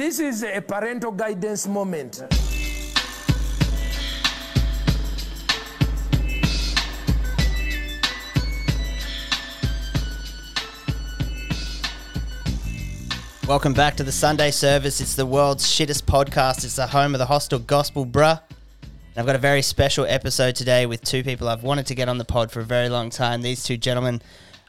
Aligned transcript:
This 0.00 0.18
is 0.18 0.42
a 0.42 0.62
parental 0.62 1.12
guidance 1.12 1.66
moment. 1.66 2.22
Welcome 13.46 13.74
back 13.74 13.96
to 13.96 14.02
the 14.02 14.10
Sunday 14.10 14.50
service. 14.50 15.02
It's 15.02 15.16
the 15.16 15.26
world's 15.26 15.66
shittest 15.66 16.04
podcast. 16.04 16.64
It's 16.64 16.76
the 16.76 16.86
home 16.86 17.14
of 17.14 17.18
the 17.18 17.26
hostel 17.26 17.58
gospel, 17.58 18.06
bruh. 18.06 18.40
I've 19.18 19.26
got 19.26 19.36
a 19.36 19.38
very 19.38 19.60
special 19.60 20.06
episode 20.06 20.56
today 20.56 20.86
with 20.86 21.04
two 21.04 21.22
people 21.22 21.46
I've 21.46 21.62
wanted 21.62 21.84
to 21.88 21.94
get 21.94 22.08
on 22.08 22.16
the 22.16 22.24
pod 22.24 22.50
for 22.50 22.60
a 22.60 22.64
very 22.64 22.88
long 22.88 23.10
time. 23.10 23.42
These 23.42 23.64
two 23.64 23.76
gentlemen 23.76 24.22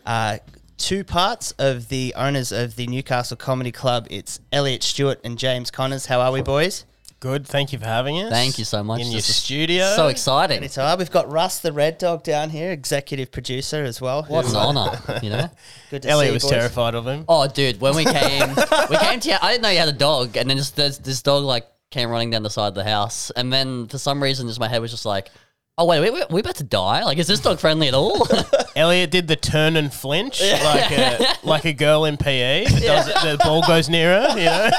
are 0.05 0.41
two 0.81 1.03
parts 1.03 1.51
of 1.59 1.89
the 1.89 2.13
owners 2.17 2.51
of 2.51 2.75
the 2.75 2.87
Newcastle 2.87 3.37
Comedy 3.37 3.71
Club. 3.71 4.07
It's 4.09 4.39
Elliott 4.51 4.81
Stewart 4.83 5.19
and 5.23 5.37
James 5.37 5.69
Connors. 5.71 6.07
How 6.07 6.19
are 6.21 6.31
we, 6.31 6.41
boys? 6.41 6.85
Good. 7.19 7.45
Thank 7.45 7.71
you 7.71 7.77
for 7.77 7.85
having 7.85 8.17
us. 8.19 8.31
Thank 8.31 8.57
you 8.57 8.65
so 8.65 8.83
much. 8.83 8.99
In 9.01 9.07
your 9.07 9.17
This 9.19 9.29
is 9.29 9.35
studio. 9.35 9.93
So 9.95 10.07
exciting. 10.07 10.57
Anytime. 10.57 10.97
We've 10.97 11.11
got 11.11 11.31
Russ 11.31 11.59
the 11.59 11.71
Red 11.71 11.99
Dog 11.99 12.23
down 12.23 12.49
here, 12.49 12.71
executive 12.71 13.31
producer 13.31 13.83
as 13.83 14.01
well. 14.01 14.23
What 14.23 14.49
an 14.49 14.55
honor, 14.55 14.99
you 15.21 15.29
know. 15.29 15.49
Good 15.91 16.01
to 16.01 16.09
Elliott 16.09 16.31
see 16.31 16.33
was 16.33 16.43
boys. 16.43 16.51
terrified 16.51 16.95
of 16.95 17.05
him. 17.05 17.25
Oh, 17.29 17.47
dude, 17.47 17.79
when 17.79 17.95
we 17.95 18.03
came, 18.05 18.49
we 18.89 18.97
came 18.97 19.19
to. 19.19 19.29
you- 19.29 19.37
I 19.39 19.51
didn't 19.51 19.61
know 19.61 19.69
you 19.69 19.77
had 19.77 19.89
a 19.89 19.93
dog, 19.93 20.35
and 20.35 20.49
then 20.49 20.57
just 20.57 20.75
this, 20.75 20.97
this 20.97 21.21
dog 21.21 21.43
like 21.43 21.67
came 21.91 22.09
running 22.09 22.31
down 22.31 22.41
the 22.41 22.49
side 22.49 22.69
of 22.69 22.75
the 22.75 22.83
house, 22.83 23.29
and 23.35 23.53
then 23.53 23.87
for 23.87 23.99
some 23.99 24.21
reason, 24.23 24.47
just 24.47 24.59
my 24.59 24.67
head 24.67 24.81
was 24.81 24.89
just 24.89 25.05
like, 25.05 25.29
"Oh 25.77 25.85
wait, 25.85 25.99
wait, 26.01 26.13
wait 26.13 26.29
we 26.29 26.41
about 26.41 26.55
to 26.57 26.63
die? 26.63 27.03
Like, 27.03 27.17
is 27.17 27.27
this 27.27 27.39
dog 27.39 27.59
friendly 27.59 27.87
at 27.87 27.93
all?" 27.93 28.27
Elliott 28.75 29.11
did 29.11 29.27
the 29.27 29.35
turn 29.35 29.75
and 29.75 29.93
flinch 29.93 30.41
like 30.41 30.91
a 30.91 31.35
like 31.43 31.65
a 31.65 31.73
girl 31.73 32.05
in 32.05 32.17
PE. 32.17 32.65
that 32.65 32.81
does 32.81 33.07
it- 33.07 33.15
the 33.15 33.37
ball 33.43 33.61
goes 33.67 33.89
near 33.89 34.21
her. 34.21 34.29
You 34.37 34.45
know. 34.45 34.69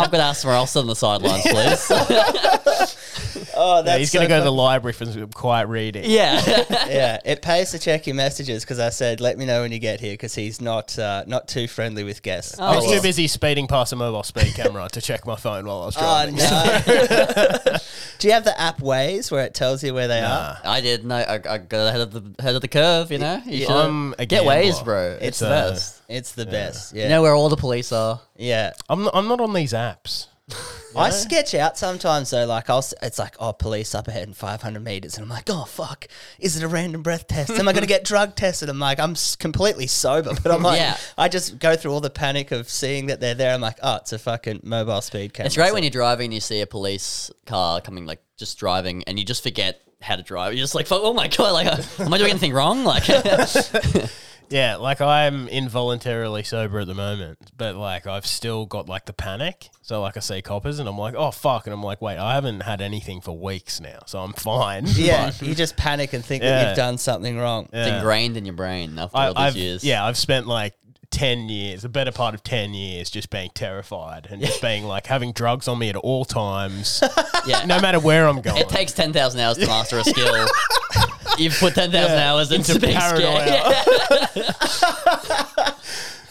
I've 0.00 0.10
got 0.10 0.18
to 0.18 0.22
ask 0.22 0.42
somewhere 0.42 0.56
else 0.56 0.74
on 0.76 0.86
the 0.86 0.96
sidelines, 0.96 1.42
please. 1.46 1.90
Oh, 3.56 3.82
that's 3.84 3.98
He's 3.98 4.12
going 4.12 4.26
to 4.26 4.34
so 4.34 4.36
go 4.36 4.38
to 4.40 4.44
the 4.44 4.50
fun. 4.50 4.56
library 4.56 4.92
for 4.94 5.06
some 5.06 5.28
quiet 5.28 5.68
reading. 5.68 6.04
yeah, 6.10 6.42
yeah, 6.88 7.18
it 7.24 7.40
pays 7.40 7.70
to 7.70 7.78
check 7.78 8.04
your 8.06 8.16
messages 8.16 8.64
because 8.64 8.80
I 8.80 8.90
said, 8.90 9.20
let 9.20 9.38
me 9.38 9.46
know 9.46 9.62
when 9.62 9.70
you 9.70 9.78
get 9.78 10.00
here 10.00 10.12
because 10.14 10.34
he's 10.34 10.60
not 10.60 10.98
uh, 10.98 11.22
not 11.28 11.46
too 11.46 11.68
friendly 11.68 12.02
with 12.02 12.22
guests. 12.22 12.56
Oh, 12.58 12.64
I 12.64 12.74
was 12.76 12.84
well. 12.84 12.96
too 12.96 13.02
busy 13.02 13.28
speeding 13.28 13.68
past 13.68 13.92
a 13.92 13.96
mobile 13.96 14.24
speed 14.24 14.54
camera 14.54 14.88
to 14.90 15.00
check 15.00 15.24
my 15.24 15.36
phone 15.36 15.66
while 15.66 15.82
I 15.82 15.86
was 15.86 15.96
Oh, 15.96 16.00
driving. 16.00 16.34
no. 16.36 17.76
Do 18.18 18.26
you 18.28 18.32
have 18.34 18.44
the 18.44 18.60
app 18.60 18.78
Waze 18.80 19.30
where 19.30 19.44
it 19.44 19.54
tells 19.64 19.82
you 19.82 19.94
where 19.94 20.08
they 20.08 20.20
are? 20.20 20.58
I 20.64 20.80
did. 20.80 21.04
No, 21.04 21.16
I, 21.16 21.34
I 21.34 21.58
got 21.58 21.72
ahead 21.88 22.00
of 22.00 22.10
the 22.12 22.42
head 22.42 22.54
of 22.54 22.60
the 22.60 22.68
curve. 22.68 23.10
You 23.10 23.18
know, 23.18 23.40
you 23.44 23.58
Yeah. 23.58 23.66
should 23.66 23.76
I'm 23.76 24.14
a 24.18 24.26
get 24.26 24.42
Waze, 24.44 24.62
gambler. 24.76 24.84
bro. 24.84 25.10
It's, 25.20 25.24
It's, 25.26 25.38
the 25.40 25.46
uh, 25.46 25.70
best. 25.70 26.02
It's 26.08 26.32
the 26.32 26.46
best. 26.46 26.94
Yeah. 26.94 27.02
You 27.04 27.08
know 27.10 27.22
where 27.22 27.34
all 27.34 27.48
the 27.48 27.56
police 27.56 27.92
are. 27.92 28.20
yeah. 28.36 28.72
I'm 28.88 29.02
not, 29.04 29.14
I'm 29.14 29.28
not 29.28 29.40
on 29.40 29.52
these 29.52 29.72
apps. 29.72 30.26
I 30.96 31.08
sketch 31.08 31.54
out 31.54 31.78
sometimes 31.78 32.28
though, 32.30 32.44
like 32.44 32.68
I'll, 32.68 32.78
s- 32.78 32.92
it's 33.02 33.18
like, 33.18 33.34
oh, 33.40 33.54
police 33.54 33.94
up 33.94 34.06
ahead 34.08 34.28
in 34.28 34.34
500 34.34 34.78
meters. 34.84 35.16
And 35.16 35.24
I'm 35.24 35.30
like, 35.30 35.48
oh, 35.48 35.64
fuck. 35.64 36.06
Is 36.38 36.56
it 36.58 36.62
a 36.62 36.68
random 36.68 37.02
breath 37.02 37.26
test? 37.26 37.50
Am 37.50 37.66
I 37.66 37.72
going 37.72 37.80
to 37.82 37.88
get 37.88 38.04
drug 38.12 38.36
tested? 38.36 38.68
I'm 38.68 38.78
like, 38.78 39.00
I'm 39.00 39.12
s- 39.12 39.36
completely 39.36 39.86
sober. 39.86 40.32
But 40.42 40.52
I'm 40.52 40.62
like, 40.62 40.78
Yeah. 40.78 40.96
I 41.16 41.28
just 41.28 41.58
go 41.58 41.74
through 41.76 41.92
all 41.92 42.02
the 42.02 42.10
panic 42.10 42.52
of 42.52 42.68
seeing 42.68 43.06
that 43.06 43.20
they're 43.20 43.34
there. 43.34 43.54
I'm 43.54 43.62
like, 43.62 43.78
oh, 43.82 43.96
it's 43.96 44.12
a 44.12 44.18
fucking 44.18 44.60
mobile 44.62 45.00
speed 45.00 45.32
camera. 45.32 45.46
It's 45.46 45.56
great 45.56 45.68
So- 45.68 45.74
when 45.74 45.82
you're 45.82 45.90
driving 45.90 46.26
and 46.26 46.34
you 46.34 46.40
see 46.40 46.60
a 46.60 46.66
police 46.66 47.30
car 47.46 47.80
coming, 47.80 48.04
like 48.04 48.20
just 48.38 48.58
driving, 48.58 49.02
and 49.04 49.18
you 49.18 49.24
just 49.24 49.42
forget 49.42 49.80
how 50.02 50.16
to 50.16 50.22
drive. 50.22 50.52
You're 50.52 50.62
just 50.62 50.74
like, 50.74 50.86
oh 50.90 51.12
my 51.14 51.28
god, 51.28 51.52
like, 51.52 51.66
uh, 51.66 51.82
am 52.04 52.12
I 52.12 52.18
doing 52.18 52.30
anything 52.30 52.52
wrong? 52.52 52.84
Like, 52.84 53.04
Yeah, 54.50 54.76
like 54.76 55.00
I'm 55.00 55.48
involuntarily 55.48 56.42
sober 56.44 56.80
at 56.80 56.86
the 56.86 56.94
moment, 56.94 57.38
but 57.56 57.76
like 57.76 58.06
I've 58.06 58.26
still 58.26 58.66
got 58.66 58.88
like 58.90 59.06
the 59.06 59.14
panic. 59.14 59.70
So 59.80 60.02
like 60.02 60.18
I 60.18 60.20
see 60.20 60.42
coppers 60.42 60.78
and 60.78 60.88
I'm 60.88 60.98
like, 60.98 61.14
oh 61.14 61.30
fuck, 61.30 61.66
and 61.66 61.72
I'm 61.72 61.82
like, 61.82 62.02
wait, 62.02 62.18
I 62.18 62.34
haven't 62.34 62.60
had 62.60 62.82
anything 62.82 63.22
for 63.22 63.32
weeks 63.32 63.80
now, 63.80 64.00
so 64.06 64.18
I'm 64.20 64.34
fine. 64.34 64.84
Yeah. 64.94 65.32
But 65.38 65.48
you 65.48 65.54
just 65.54 65.76
panic 65.78 66.12
and 66.12 66.22
think 66.24 66.42
that 66.42 66.68
you've 66.68 66.76
done 66.76 66.98
something 66.98 67.38
wrong. 67.38 67.64
it's 67.72 67.88
Yeah. 67.88 67.96
ingrained 67.96 68.36
in 68.36 68.44
your 68.44 68.54
brain 68.54 68.98
after 68.98 69.16
I, 69.16 69.26
all 69.28 69.34
these 69.34 69.42
I've 69.42 69.56
years. 69.56 69.82
yeah, 69.82 70.04
I've 70.04 70.18
spent 70.18 70.46
like 70.46 70.74
ten 71.14 71.48
years, 71.48 71.82
the 71.82 71.88
better 71.88 72.10
part 72.12 72.34
of 72.34 72.42
ten 72.42 72.74
years, 72.74 73.08
just 73.08 73.30
being 73.30 73.50
terrified 73.54 74.26
and 74.30 74.42
just 74.42 74.60
being 74.60 74.84
like 74.84 75.06
having 75.06 75.32
drugs 75.32 75.68
on 75.68 75.78
me 75.78 75.88
at 75.88 75.96
all 75.96 76.24
times, 76.24 77.02
yeah. 77.46 77.64
no 77.64 77.80
matter 77.80 78.00
where 78.00 78.26
I'm 78.26 78.40
going. 78.40 78.56
It 78.60 78.68
takes 78.68 78.92
ten 78.92 79.12
thousand 79.12 79.40
hours 79.40 79.56
to 79.58 79.66
master 79.66 79.98
a 79.98 80.04
skill. 80.04 80.46
You've 81.38 81.54
put 81.58 81.74
ten 81.74 81.90
thousand 81.92 82.18
Yeah, 82.18 82.32
hours 82.32 82.50
into, 82.52 82.72
into 82.72 82.86
being 82.86 82.98
paranoia. 82.98 83.74
scared. 84.26 84.54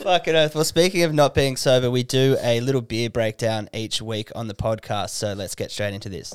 Fucking 0.04 0.36
earth. 0.36 0.54
Well, 0.56 0.66
speaking 0.66 1.04
of 1.04 1.14
not 1.14 1.34
being 1.34 1.56
sober, 1.56 1.90
we 1.90 2.04
do 2.04 2.36
a 2.42 2.60
little 2.60 2.82
beer 2.82 3.10
breakdown 3.10 3.70
each 3.74 4.02
week 4.02 4.32
on 4.36 4.48
the 4.50 4.54
podcast. 4.54 5.12
So 5.12 5.32
let's 5.34 5.56
get 5.56 5.72
straight 5.72 5.94
into 5.94 6.10
this. 6.10 6.34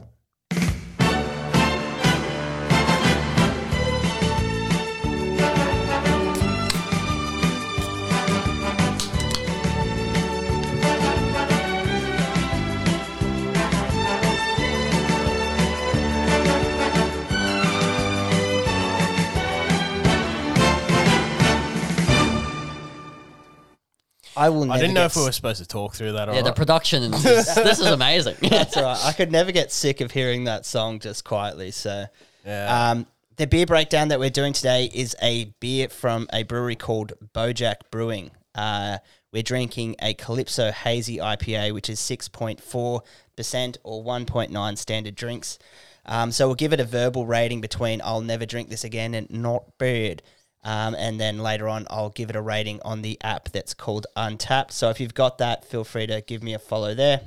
I 24.39 24.49
will. 24.51 24.65
Never 24.65 24.73
I 24.73 24.81
didn't 24.81 24.95
know 24.95 25.01
get 25.03 25.11
if 25.13 25.17
we 25.17 25.25
were 25.25 25.33
supposed 25.33 25.61
to 25.61 25.67
talk 25.69 25.95
through 25.95 26.13
that. 26.13 26.33
yeah, 26.33 26.43
the 26.43 26.53
production. 26.53 27.03
Is, 27.03 27.23
this 27.23 27.79
is 27.79 27.87
amazing. 27.87 28.37
That's 28.43 28.77
all 28.77 28.85
right. 28.85 29.05
I 29.05 29.13
could 29.13 29.33
never 29.33 29.53
get 29.53 29.73
sick 29.73 30.01
of 30.01 30.11
hearing 30.11 30.45
that 30.45 30.65
song 30.65 30.99
just 31.01 31.25
quietly. 31.25 31.71
So, 31.71 32.07
Yeah. 32.47 32.91
um, 32.91 33.07
the 33.37 33.47
beer 33.47 33.67
breakdown 33.67 34.09
that 34.09 34.19
we're 34.19 34.31
doing 34.31 34.53
today 34.53 34.91
is 34.93 35.15
a 35.23 35.47
beer 35.61 35.89
from 35.89 36.27
a 36.33 36.43
brewery 36.45 36.77
called 36.77 37.13
Bojack 37.35 37.77
Brewing. 37.91 38.31
Uh, 38.55 38.99
we're 39.33 39.43
drinking 39.43 39.95
a 40.01 40.15
Calypso 40.15 40.73
Hazy 40.73 41.19
IPA, 41.19 41.73
which 41.73 41.89
is 41.91 42.01
6.4% 42.01 43.77
or 43.85 44.03
1.9 44.03 44.79
standard 44.79 45.15
drinks. 45.15 45.59
Um, 46.07 46.33
so 46.33 46.47
we'll 46.47 46.55
give 46.55 46.73
it 46.73 46.81
a 46.81 46.85
verbal 46.85 47.27
rating 47.27 47.61
between 47.61 48.01
I'll 48.03 48.23
never 48.23 48.47
drink 48.47 48.71
this 48.71 48.85
again 48.85 49.15
and 49.15 49.31
not 49.31 49.65
bad. 49.79 50.23
Um, 50.65 50.95
and 50.97 51.21
then 51.21 51.39
later 51.39 51.69
on, 51.69 51.87
I'll 51.89 52.11
give 52.11 52.31
it 52.31 52.37
a 52.37 52.43
rating 52.43 52.81
on 52.85 53.03
the 53.03 53.17
app 53.23 53.51
that's 53.51 53.75
called 53.75 54.07
Untappd. 54.17 54.73
So 54.73 54.91
if 54.91 54.99
you've 55.01 55.15
got 55.15 55.39
that, 55.39 55.65
feel 55.65 55.85
free 55.85 56.07
to 56.09 56.21
give 56.21 56.43
me 56.43 56.53
a 56.55 56.59
follow 56.59 56.95
there. 56.95 57.21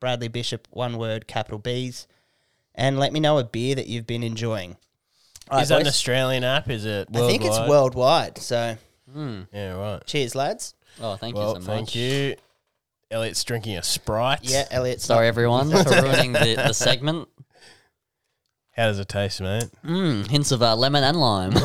Bradley 0.00 0.28
Bishop, 0.28 0.66
one 0.70 0.96
word, 0.96 1.26
capital 1.26 1.58
B's. 1.58 2.06
And 2.74 2.98
let 2.98 3.12
me 3.12 3.20
know 3.20 3.38
a 3.38 3.44
beer 3.44 3.74
that 3.74 3.86
you've 3.88 4.06
been 4.06 4.22
enjoying. 4.22 4.76
All 5.50 5.58
is 5.60 5.70
right, 5.70 5.76
that 5.78 5.80
an. 5.82 5.86
Australian 5.88 6.44
app? 6.44 6.70
Is 6.70 6.84
it? 6.84 7.08
I 7.14 7.18
think 7.26 7.44
it's 7.44 7.58
worldwide? 7.58 7.68
worldwide. 7.68 8.38
So 8.38 8.76
Yeah, 9.52 9.72
right. 9.72 10.06
cheers, 10.06 10.34
lads. 10.34 10.74
oh, 11.00 11.16
thank 11.16 11.34
well, 11.36 11.54
you 11.56 11.62
so 11.62 11.66
much. 11.66 11.66
thank 11.66 11.94
you. 11.94 12.36
Elliott's 13.10 13.42
drinking 13.44 13.76
a 13.78 13.82
Sprite. 13.82 14.40
Yeah, 14.42 14.64
Elliott. 14.70 15.00
Sorry, 15.00 15.26
everyone, 15.28 15.70
for 15.70 15.82
ruining 16.02 16.32
the, 16.32 16.54
the 16.56 16.72
segment. 16.74 17.28
How 18.78 18.86
does 18.86 18.98
it 19.00 19.08
taste, 19.08 19.40
mate? 19.42 19.64
Mm, 19.84 20.26
hints 20.30 20.52
of 20.52 20.62
uh, 20.62 20.74
lemon 20.76 21.02
and 21.04 21.16
lime. 21.20 21.52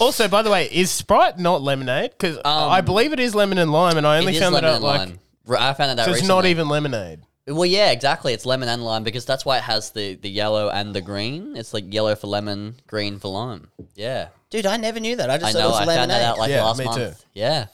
Also, 0.00 0.28
by 0.28 0.42
the 0.42 0.50
way, 0.50 0.66
is 0.70 0.90
Sprite 0.90 1.38
not 1.38 1.62
lemonade? 1.62 2.10
Because 2.10 2.38
I 2.44 2.80
believe 2.80 3.12
it 3.12 3.20
is 3.20 3.34
lemon 3.34 3.58
and 3.58 3.70
lime, 3.72 3.96
and 3.96 4.06
I 4.06 4.18
only 4.18 4.26
Um, 4.26 4.34
It 4.34 4.36
is 4.36 4.42
found 4.42 4.54
that 4.56 4.62
lemon 4.62 4.70
out 4.70 4.74
and 4.76 4.84
like 4.84 5.08
lime. 5.08 5.18
R- 5.48 5.56
I 5.70 5.72
found 5.74 5.90
that 5.90 5.98
out 6.00 6.04
so 6.06 6.10
it's 6.10 6.20
recently. 6.22 6.28
not 6.34 6.46
even 6.46 6.68
lemonade. 6.68 7.20
Well, 7.46 7.64
yeah, 7.66 7.90
exactly. 7.90 8.32
It's 8.32 8.44
lemon 8.44 8.68
and 8.68 8.84
lime 8.84 9.02
because 9.04 9.24
that's 9.24 9.44
why 9.44 9.58
it 9.58 9.62
has 9.64 9.90
the, 9.90 10.14
the 10.16 10.28
yellow 10.30 10.68
and 10.68 10.94
the 10.94 11.00
green. 11.00 11.56
It's 11.56 11.72
like 11.74 11.92
yellow 11.92 12.14
for 12.16 12.26
lemon, 12.26 12.76
green 12.86 13.18
for 13.18 13.28
lime. 13.28 13.68
Yeah, 13.94 14.28
Dude, 14.50 14.66
I 14.66 14.76
never 14.76 15.00
knew 15.00 15.16
that. 15.16 15.30
I 15.30 15.38
just 15.38 15.50
I 15.50 15.52
thought 15.52 15.58
know. 15.60 15.66
it 15.66 15.70
was 15.70 15.80
I 15.80 15.84
lemonade. 15.84 15.98
found 16.00 16.10
that 16.10 16.22
out 16.22 16.38
like 16.38 16.50
Yeah, 16.50 16.64
last 16.64 16.78
me 16.78 16.84
month. 16.86 16.96
too. 16.96 17.24
Yeah, 17.34 17.66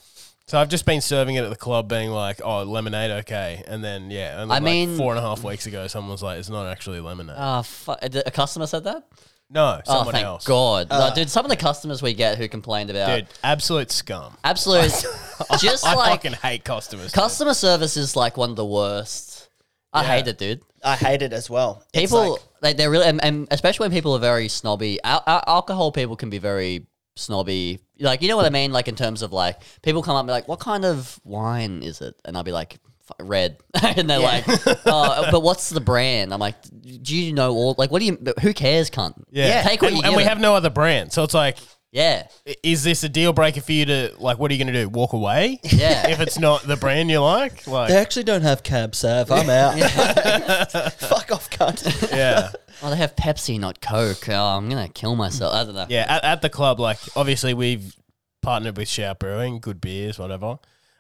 So 0.51 0.59
I've 0.59 0.69
just 0.69 0.85
been 0.85 1.01
serving 1.01 1.37
it 1.37 1.45
at 1.45 1.51
the 1.51 1.55
club, 1.57 1.89
being 1.89 2.11
like, 2.11 2.41
"Oh, 2.45 2.65
lemonade, 2.65 3.13
okay," 3.23 3.63
and 3.69 3.85
then 3.85 4.11
yeah, 4.11 4.35
only 4.39 4.51
I 4.53 4.57
like 4.57 4.63
mean- 4.65 4.97
four 4.97 5.13
and 5.15 5.19
a 5.19 5.23
half 5.23 5.45
weeks 5.45 5.67
ago, 5.67 5.87
someone 5.87 6.11
was 6.11 6.25
like, 6.25 6.41
"It's 6.41 6.49
not 6.49 6.67
actually 6.67 6.99
lemonade." 6.99 7.37
Oh, 7.39 7.63
fu- 7.63 7.93
uh, 7.93 7.97
a 8.03 8.23
a 8.27 8.31
customer 8.33 8.67
said 8.67 8.83
that? 8.83 9.05
no, 9.49 9.81
Oh, 9.87 9.93
someone 9.95 10.13
thank 10.15 10.25
else. 10.27 10.45
God. 10.45 10.91
No, 10.91 10.97
uh, 10.97 11.15
dude, 11.15 11.31
some 11.31 11.45
of 11.45 11.51
the 11.51 11.57
customers 11.57 12.03
we 12.03 12.15
get 12.15 12.37
who 12.37 12.49
complained 12.49 12.91
about 12.91 13.15
Dude, 13.15 13.27
absolute 13.45 13.93
scum. 13.93 14.37
absolute, 14.43 14.91
just 15.61 15.87
I 15.87 15.95
like 15.95 16.11
fucking 16.23 16.33
hate 16.33 16.65
customers. 16.65 17.13
customer 17.13 17.55
service 17.55 17.97
is 17.97 18.17
like 18.17 18.37
one 18.37 18.51
of 18.51 18.57
the 18.57 18.67
worst. 18.67 19.49
I 19.93 20.03
Yeah. 20.03 20.09
hate 20.17 20.27
it, 20.27 20.39
dude. 20.39 20.63
I 20.85 20.97
hate 20.97 21.23
it 21.23 21.33
as 21.33 21.49
well. 21.49 21.85
It's 21.93 22.11
People, 22.11 22.33
like- 22.33 22.41
like, 22.63 22.77
they're 22.77 22.91
really, 22.91 23.07
and, 23.07 23.23
and 23.25 23.47
especially 23.53 23.85
when 23.85 23.93
people 23.93 24.15
are 24.17 24.21
very 24.21 24.49
snobby. 24.49 24.99
Al- 25.05 25.23
al- 25.29 25.45
alcohol 25.47 25.93
people 25.93 26.17
can 26.17 26.29
be 26.31 26.39
very 26.39 26.87
snobby. 27.17 27.79
Like, 28.01 28.23
you 28.23 28.29
know 28.29 28.37
what 28.37 28.47
I 28.47 28.51
mean? 28.51 28.73
Like, 28.73 28.89
in 28.89 28.97
terms 28.97 29.23
of 29.23 29.33
like, 29.33 29.61
people 29.83 30.03
come 30.03 30.17
up 30.17 30.21
and 30.21 30.27
be 30.29 30.33
like, 30.33 30.49
what 30.49 30.59
kind 30.61 30.85
of 30.85 31.21
wine 31.25 31.83
is 31.83 32.01
it? 32.01 32.15
And 32.25 32.37
I'll 32.37 32.43
be 32.43 32.53
like, 32.53 32.79
"F- 33.11 33.27
red. 33.27 33.59
and 33.83 34.09
they're 34.09 34.19
like, 34.19 34.45
oh, 34.87 35.29
but 35.31 35.43
what's 35.43 35.69
the 35.71 35.81
brand? 35.81 36.33
I'm 36.33 36.41
like, 36.41 36.57
do 37.03 37.17
you 37.17 37.33
know 37.33 37.53
all, 37.53 37.75
like, 37.79 37.91
what 37.91 37.99
do 38.01 38.07
you, 38.07 38.19
who 38.41 38.55
cares, 38.55 38.91
cunt? 38.91 39.23
yeah, 39.31 39.63
Take 39.63 39.83
what 39.83 39.93
and, 39.93 39.99
you 40.01 40.05
and 40.07 40.17
we 40.17 40.23
give. 40.23 40.29
have 40.29 40.41
no 40.41 40.55
other 40.55 40.71
brand, 40.71 41.13
so 41.13 41.25
it's 41.25 41.35
like 41.35 41.59
Yeah, 41.93 42.29
I- 42.47 42.55
Is 42.63 42.85
this 42.85 43.03
a 43.03 43.09
deal 43.09 43.33
breaker 43.33 43.61
for 43.61 43.73
you 43.73 43.85
to 43.87 44.15
like? 44.19 44.39
What 44.39 44.51
are 44.51 44.55
you 44.55 44.63
going 44.65 44.73
to 44.73 44.81
do? 44.83 44.89
Walk 44.89 45.13
away? 45.13 45.59
Yeah. 45.65 46.09
if 46.09 46.21
it's 46.21 46.39
not 46.39 46.63
the 46.63 46.77
brand 46.77 47.11
you 47.11 47.19
like, 47.21 47.67
like 47.67 47.89
They 47.89 47.97
actually 47.97 48.25
don't 48.25 48.43
have 48.43 48.63
cab 48.63 48.95
sav. 48.95 49.31
I'm 49.33 49.51
out. 49.51 49.75
Fuck 50.95 51.33
off, 51.33 51.51
cunt. 51.51 52.11
yeah. 52.13 52.53
oh, 52.83 52.91
they 52.91 52.97
have 52.97 53.17
Pepsi, 53.17 53.59
not 53.59 53.81
Coke. 53.81 54.29
Oh, 54.29 54.35
I'm 54.57 54.69
gonna 54.69 54.89
kill 54.89 55.17
myself. 55.17 55.53
I 55.55 55.65
don't 55.65 55.75
know. 55.75 55.87
Yeah, 55.89 56.07
at, 56.09 56.25
at 56.25 56.43
the 56.43 56.49
club, 56.51 56.79
like 56.79 56.99
obviously 57.17 57.55
we've 57.55 57.97
partnered 58.41 58.77
with 58.77 58.89
Shout 58.89 59.19
Brewing, 59.19 59.59
good 59.59 59.81
beers, 59.81 60.19
whatever. 60.19 60.59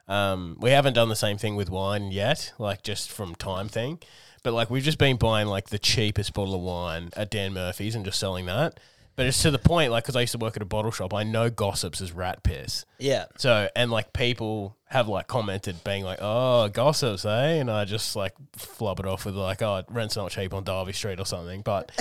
Um, 0.08 0.56
we 0.60 0.70
haven't 0.70 0.94
done 0.94 1.08
the 1.08 1.14
same 1.16 1.38
thing 1.38 1.54
with 1.54 1.70
wine 1.70 2.10
yet, 2.10 2.52
like 2.58 2.82
just 2.82 3.12
from 3.12 3.37
time 3.37 3.69
thing. 3.69 4.00
But 4.42 4.54
like 4.54 4.70
we've 4.70 4.82
just 4.82 4.98
been 4.98 5.19
buying 5.19 5.46
like 5.46 5.69
the 5.69 5.78
cheapest 5.78 6.34
bottle 6.34 6.54
of 6.56 6.62
wine 6.62 7.10
at 7.16 7.31
Dan 7.31 7.52
Murphy's 7.52 7.94
and 7.94 8.04
just 8.04 8.19
selling 8.19 8.46
that. 8.46 8.81
But 9.20 9.26
it's 9.26 9.43
to 9.43 9.50
the 9.50 9.58
point, 9.58 9.93
like, 9.93 10.05
because 10.05 10.17
I 10.17 10.22
used 10.22 10.32
to 10.32 10.38
work 10.38 10.56
at 10.56 10.62
a 10.62 10.64
bottle 10.64 10.90
shop, 10.90 11.12
I 11.12 11.25
know 11.25 11.50
gossips 11.50 12.00
is 12.00 12.11
rat 12.11 12.43
piss. 12.43 12.87
Yeah. 12.99 13.26
So 13.37 13.69
and 13.76 13.90
like 13.90 14.14
people 14.14 14.78
have 14.87 15.08
like 15.08 15.26
commented 15.26 15.84
being 15.84 16.05
like, 16.05 16.20
"Oh, 16.22 16.70
gossips, 16.70 17.26
eh?" 17.26 17.56
And 17.56 17.70
I 17.70 17.84
just 17.84 18.17
like 18.17 18.32
flub 18.56 18.99
it 18.99 19.05
off 19.05 19.26
with 19.26 19.34
like, 19.34 19.61
"Oh, 19.61 19.82
rent's 19.90 20.17
not 20.17 20.31
cheap 20.31 20.55
on 20.55 20.64
Derby 20.64 20.94
Street 20.94 21.20
or 21.20 21.26
something." 21.26 21.61
But 21.61 21.93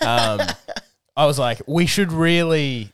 um, 0.00 0.40
I 1.14 1.26
was 1.26 1.38
like, 1.38 1.60
we 1.66 1.84
should 1.84 2.10
really 2.10 2.92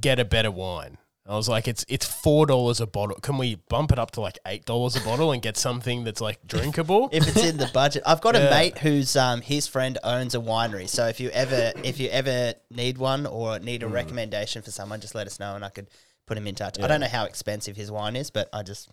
get 0.00 0.18
a 0.18 0.24
better 0.24 0.50
wine. 0.50 0.98
I 1.28 1.34
was 1.36 1.48
like, 1.48 1.66
it's 1.66 1.84
it's 1.88 2.06
four 2.06 2.46
dollars 2.46 2.80
a 2.80 2.86
bottle. 2.86 3.16
Can 3.20 3.36
we 3.36 3.56
bump 3.68 3.90
it 3.90 3.98
up 3.98 4.12
to 4.12 4.20
like 4.20 4.38
eight 4.46 4.64
dollars 4.64 4.94
a 4.94 5.00
bottle 5.00 5.32
and 5.32 5.42
get 5.42 5.56
something 5.56 6.04
that's 6.04 6.20
like 6.20 6.46
drinkable? 6.46 7.08
If 7.12 7.26
it's 7.26 7.42
in 7.44 7.56
the 7.56 7.68
budget, 7.74 8.04
I've 8.06 8.20
got 8.20 8.36
a 8.36 8.40
mate 8.50 8.78
whose 8.78 9.16
um 9.16 9.40
his 9.40 9.66
friend 9.66 9.98
owns 10.04 10.34
a 10.34 10.38
winery. 10.38 10.88
So 10.88 11.06
if 11.08 11.18
you 11.18 11.30
ever 11.30 11.72
if 11.82 11.98
you 11.98 12.08
ever 12.10 12.54
need 12.70 12.98
one 12.98 13.26
or 13.26 13.58
need 13.58 13.82
Hmm. 13.82 13.88
a 13.88 13.92
recommendation 13.92 14.62
for 14.62 14.70
someone, 14.70 15.00
just 15.00 15.14
let 15.16 15.26
us 15.26 15.40
know 15.40 15.56
and 15.56 15.64
I 15.64 15.68
could 15.70 15.88
put 16.26 16.38
him 16.38 16.46
in 16.46 16.54
touch. 16.54 16.78
I 16.80 16.86
don't 16.86 17.00
know 17.00 17.08
how 17.08 17.24
expensive 17.24 17.76
his 17.76 17.90
wine 17.90 18.14
is, 18.16 18.30
but 18.30 18.48
I 18.52 18.62
just 18.62 18.88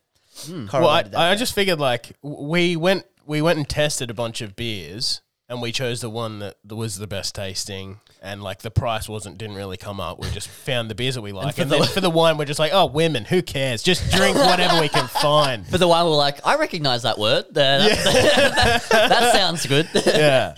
well, 0.50 0.88
I, 0.90 1.04
that. 1.04 1.16
I 1.16 1.36
just 1.36 1.54
figured 1.54 1.80
like 1.80 2.16
we 2.24 2.76
went 2.76 3.06
we 3.26 3.42
went 3.44 3.58
and 3.60 3.70
tested 3.70 4.10
a 4.10 4.14
bunch 4.16 4.42
of 4.42 4.56
beers 4.56 5.22
and 5.48 5.62
we 5.62 5.72
chose 5.72 6.02
the 6.02 6.10
one 6.10 6.40
that 6.40 6.56
was 6.68 6.98
the 6.98 7.06
best 7.08 7.36
tasting 7.36 8.00
and 8.24 8.42
like 8.42 8.60
the 8.60 8.72
price 8.72 9.10
wasn't 9.10 9.38
didn't 9.38 9.56
really 9.58 9.78
come 9.78 10.00
up. 10.00 10.18
We 10.18 10.30
just 10.32 10.48
found 10.48 10.90
the 10.90 10.96
beers 10.96 11.16
that 11.16 11.22
we 11.22 11.34
like, 11.34 11.58
and, 11.60 11.70
then 11.70 11.84
for 11.84 12.00
the 12.02 12.10
wine, 12.10 12.38
we're 12.38 12.46
just 12.46 12.60
like, 12.60 12.72
oh, 12.74 12.86
women, 12.86 13.26
who 13.26 13.42
cares? 13.42 13.84
Just 13.84 14.10
drink 14.12 14.38
whatever 14.38 14.80
we 14.80 14.88
can 14.90 15.08
find. 15.08 15.68
For 15.68 15.78
the 15.78 15.88
wine, 15.88 16.06
we're 16.06 16.16
like, 16.16 16.40
I 16.48 16.56
recognize 16.56 17.04
that 17.04 17.20
word. 17.20 17.46
Uh, 17.50 17.54
that, 17.54 18.86
that 18.90 19.34
sounds 19.34 19.66
good. 19.66 19.90
Yeah, 19.94 20.56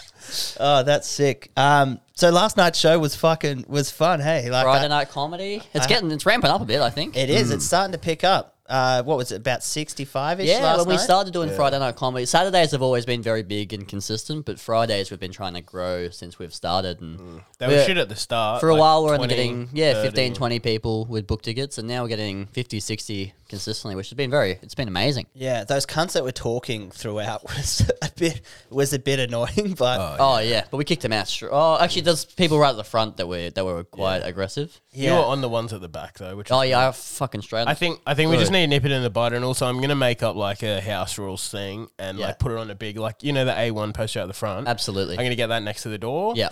oh, 0.59 0.83
that's 0.83 1.07
sick. 1.07 1.51
Um, 1.57 1.99
so 2.13 2.29
last 2.29 2.55
night's 2.55 2.79
show 2.79 2.99
was 2.99 3.15
fucking 3.15 3.65
was 3.67 3.89
fun. 3.89 4.19
Hey, 4.19 4.49
like 4.49 4.63
Friday 4.63 4.85
I- 4.85 4.89
night 4.89 5.09
comedy. 5.09 5.63
It's 5.73 5.87
getting 5.87 6.11
it's 6.11 6.25
ramping 6.25 6.51
up 6.51 6.61
a 6.61 6.65
bit. 6.65 6.81
I 6.81 6.91
think. 6.91 7.17
it 7.17 7.29
is. 7.29 7.51
It's 7.51 7.65
starting 7.65 7.93
to 7.93 7.97
pick 7.97 8.23
up. 8.23 8.54
Uh, 8.67 9.03
what 9.03 9.17
was 9.17 9.31
it? 9.31 9.35
About 9.37 9.63
sixty 9.63 10.05
five 10.05 10.39
ish. 10.39 10.47
Yeah, 10.49 10.59
last 10.63 10.79
when 10.79 10.87
we 10.87 10.95
night? 10.95 11.01
started 11.03 11.33
doing 11.33 11.51
Friday 11.51 11.77
night 11.77 11.95
comedy, 11.95 12.25
Saturdays 12.25 12.71
have 12.71 12.81
always 12.81 13.05
been 13.05 13.21
very 13.21 13.43
big 13.43 13.73
and 13.73 13.87
consistent, 13.87 14.45
but 14.45 14.59
Fridays 14.59 15.11
we've 15.11 15.19
been 15.19 15.31
trying 15.31 15.53
to 15.53 15.61
grow 15.61 16.09
since 16.09 16.39
we've 16.39 16.53
started. 16.53 16.99
And 16.99 17.41
they 17.59 17.67
were 17.67 17.73
We're- 17.73 17.85
shit 17.85 17.97
at 17.97 18.09
the 18.09 18.15
start. 18.15 18.59
for 18.61 18.69
a 18.69 18.73
like 18.73 18.79
while, 18.79 19.03
we're 19.03 19.13
only 19.13 19.27
20, 19.27 19.35
getting 19.35 19.69
yeah 19.73 19.93
30. 19.93 20.07
15, 20.07 20.33
20 20.33 20.59
people 20.59 21.05
with 21.05 21.27
book 21.27 21.43
tickets, 21.43 21.77
and 21.77 21.87
now 21.87 22.01
we're 22.03 22.09
getting 22.09 22.47
50, 22.47 22.79
60 22.79 23.33
consistently, 23.47 23.95
which 23.95 24.09
has 24.09 24.15
been 24.15 24.31
very. 24.31 24.57
It's 24.63 24.73
been 24.73 24.87
amazing. 24.87 25.27
Yeah, 25.35 25.63
those 25.63 25.85
cunts 25.85 26.13
that 26.13 26.23
were 26.23 26.31
talking 26.31 26.89
throughout 26.89 27.43
was 27.55 27.87
a 28.01 28.09
bit 28.15 28.41
was 28.71 28.93
a 28.93 28.99
bit 28.99 29.19
annoying, 29.19 29.75
but 29.77 30.17
Oh 30.19 30.39
yeah, 30.39 30.63
but 30.71 30.77
we 30.77 30.85
kicked 30.85 31.03
them 31.03 31.13
out. 31.13 31.31
Oh, 31.51 31.77
actually, 31.79 32.01
there's 32.01 32.25
people 32.25 32.57
right 32.57 32.71
at 32.71 32.77
the 32.77 32.83
front 32.83 33.17
that 33.17 33.27
were 33.27 33.51
that 33.51 33.63
were 33.63 33.83
quite 33.83 34.19
aggressive. 34.19 34.81
You 34.95 35.05
yeah. 35.05 35.19
were 35.19 35.25
on 35.25 35.41
the 35.41 35.49
ones 35.49 35.73
at 35.73 35.81
the 35.81 35.89
back 35.89 36.17
though, 36.17 36.35
which 36.35 36.51
Oh 36.51 36.61
is 36.61 36.69
yeah, 36.69 36.87
I 36.87 36.91
fucking 36.91 37.41
straight. 37.41 37.67
I 37.67 37.73
think 37.73 37.99
I 38.07 38.13
think 38.13 38.31
we 38.31 38.37
just 38.37 38.51
need 38.51 38.61
to 38.61 38.67
nip 38.67 38.85
it 38.85 38.91
in 38.91 39.03
the 39.03 39.09
bud, 39.09 39.33
and 39.33 39.43
also 39.45 39.65
I'm 39.67 39.81
gonna 39.81 39.95
make 39.95 40.23
up 40.23 40.35
like 40.35 40.63
a 40.63 40.79
house 40.81 41.17
rules 41.17 41.47
thing 41.49 41.87
and 41.99 42.17
Yeah. 42.17 42.27
like 42.27 42.39
put 42.39 42.51
it 42.51 42.57
on 42.57 42.69
a 42.69 42.75
big 42.75 42.97
like 42.97 43.23
you 43.23 43.33
know 43.33 43.45
the 43.45 43.51
A1 43.53 43.93
poster 43.93 44.19
out 44.21 44.27
the 44.27 44.33
front. 44.33 44.67
absolutely. 44.67 45.17
I'm 45.17 45.23
gonna 45.25 45.35
get 45.35 45.47
that 45.47 45.63
next 45.63 45.83
to 45.83 45.89
the 45.89 45.97
door. 45.97 46.33
Yeah, 46.35 46.49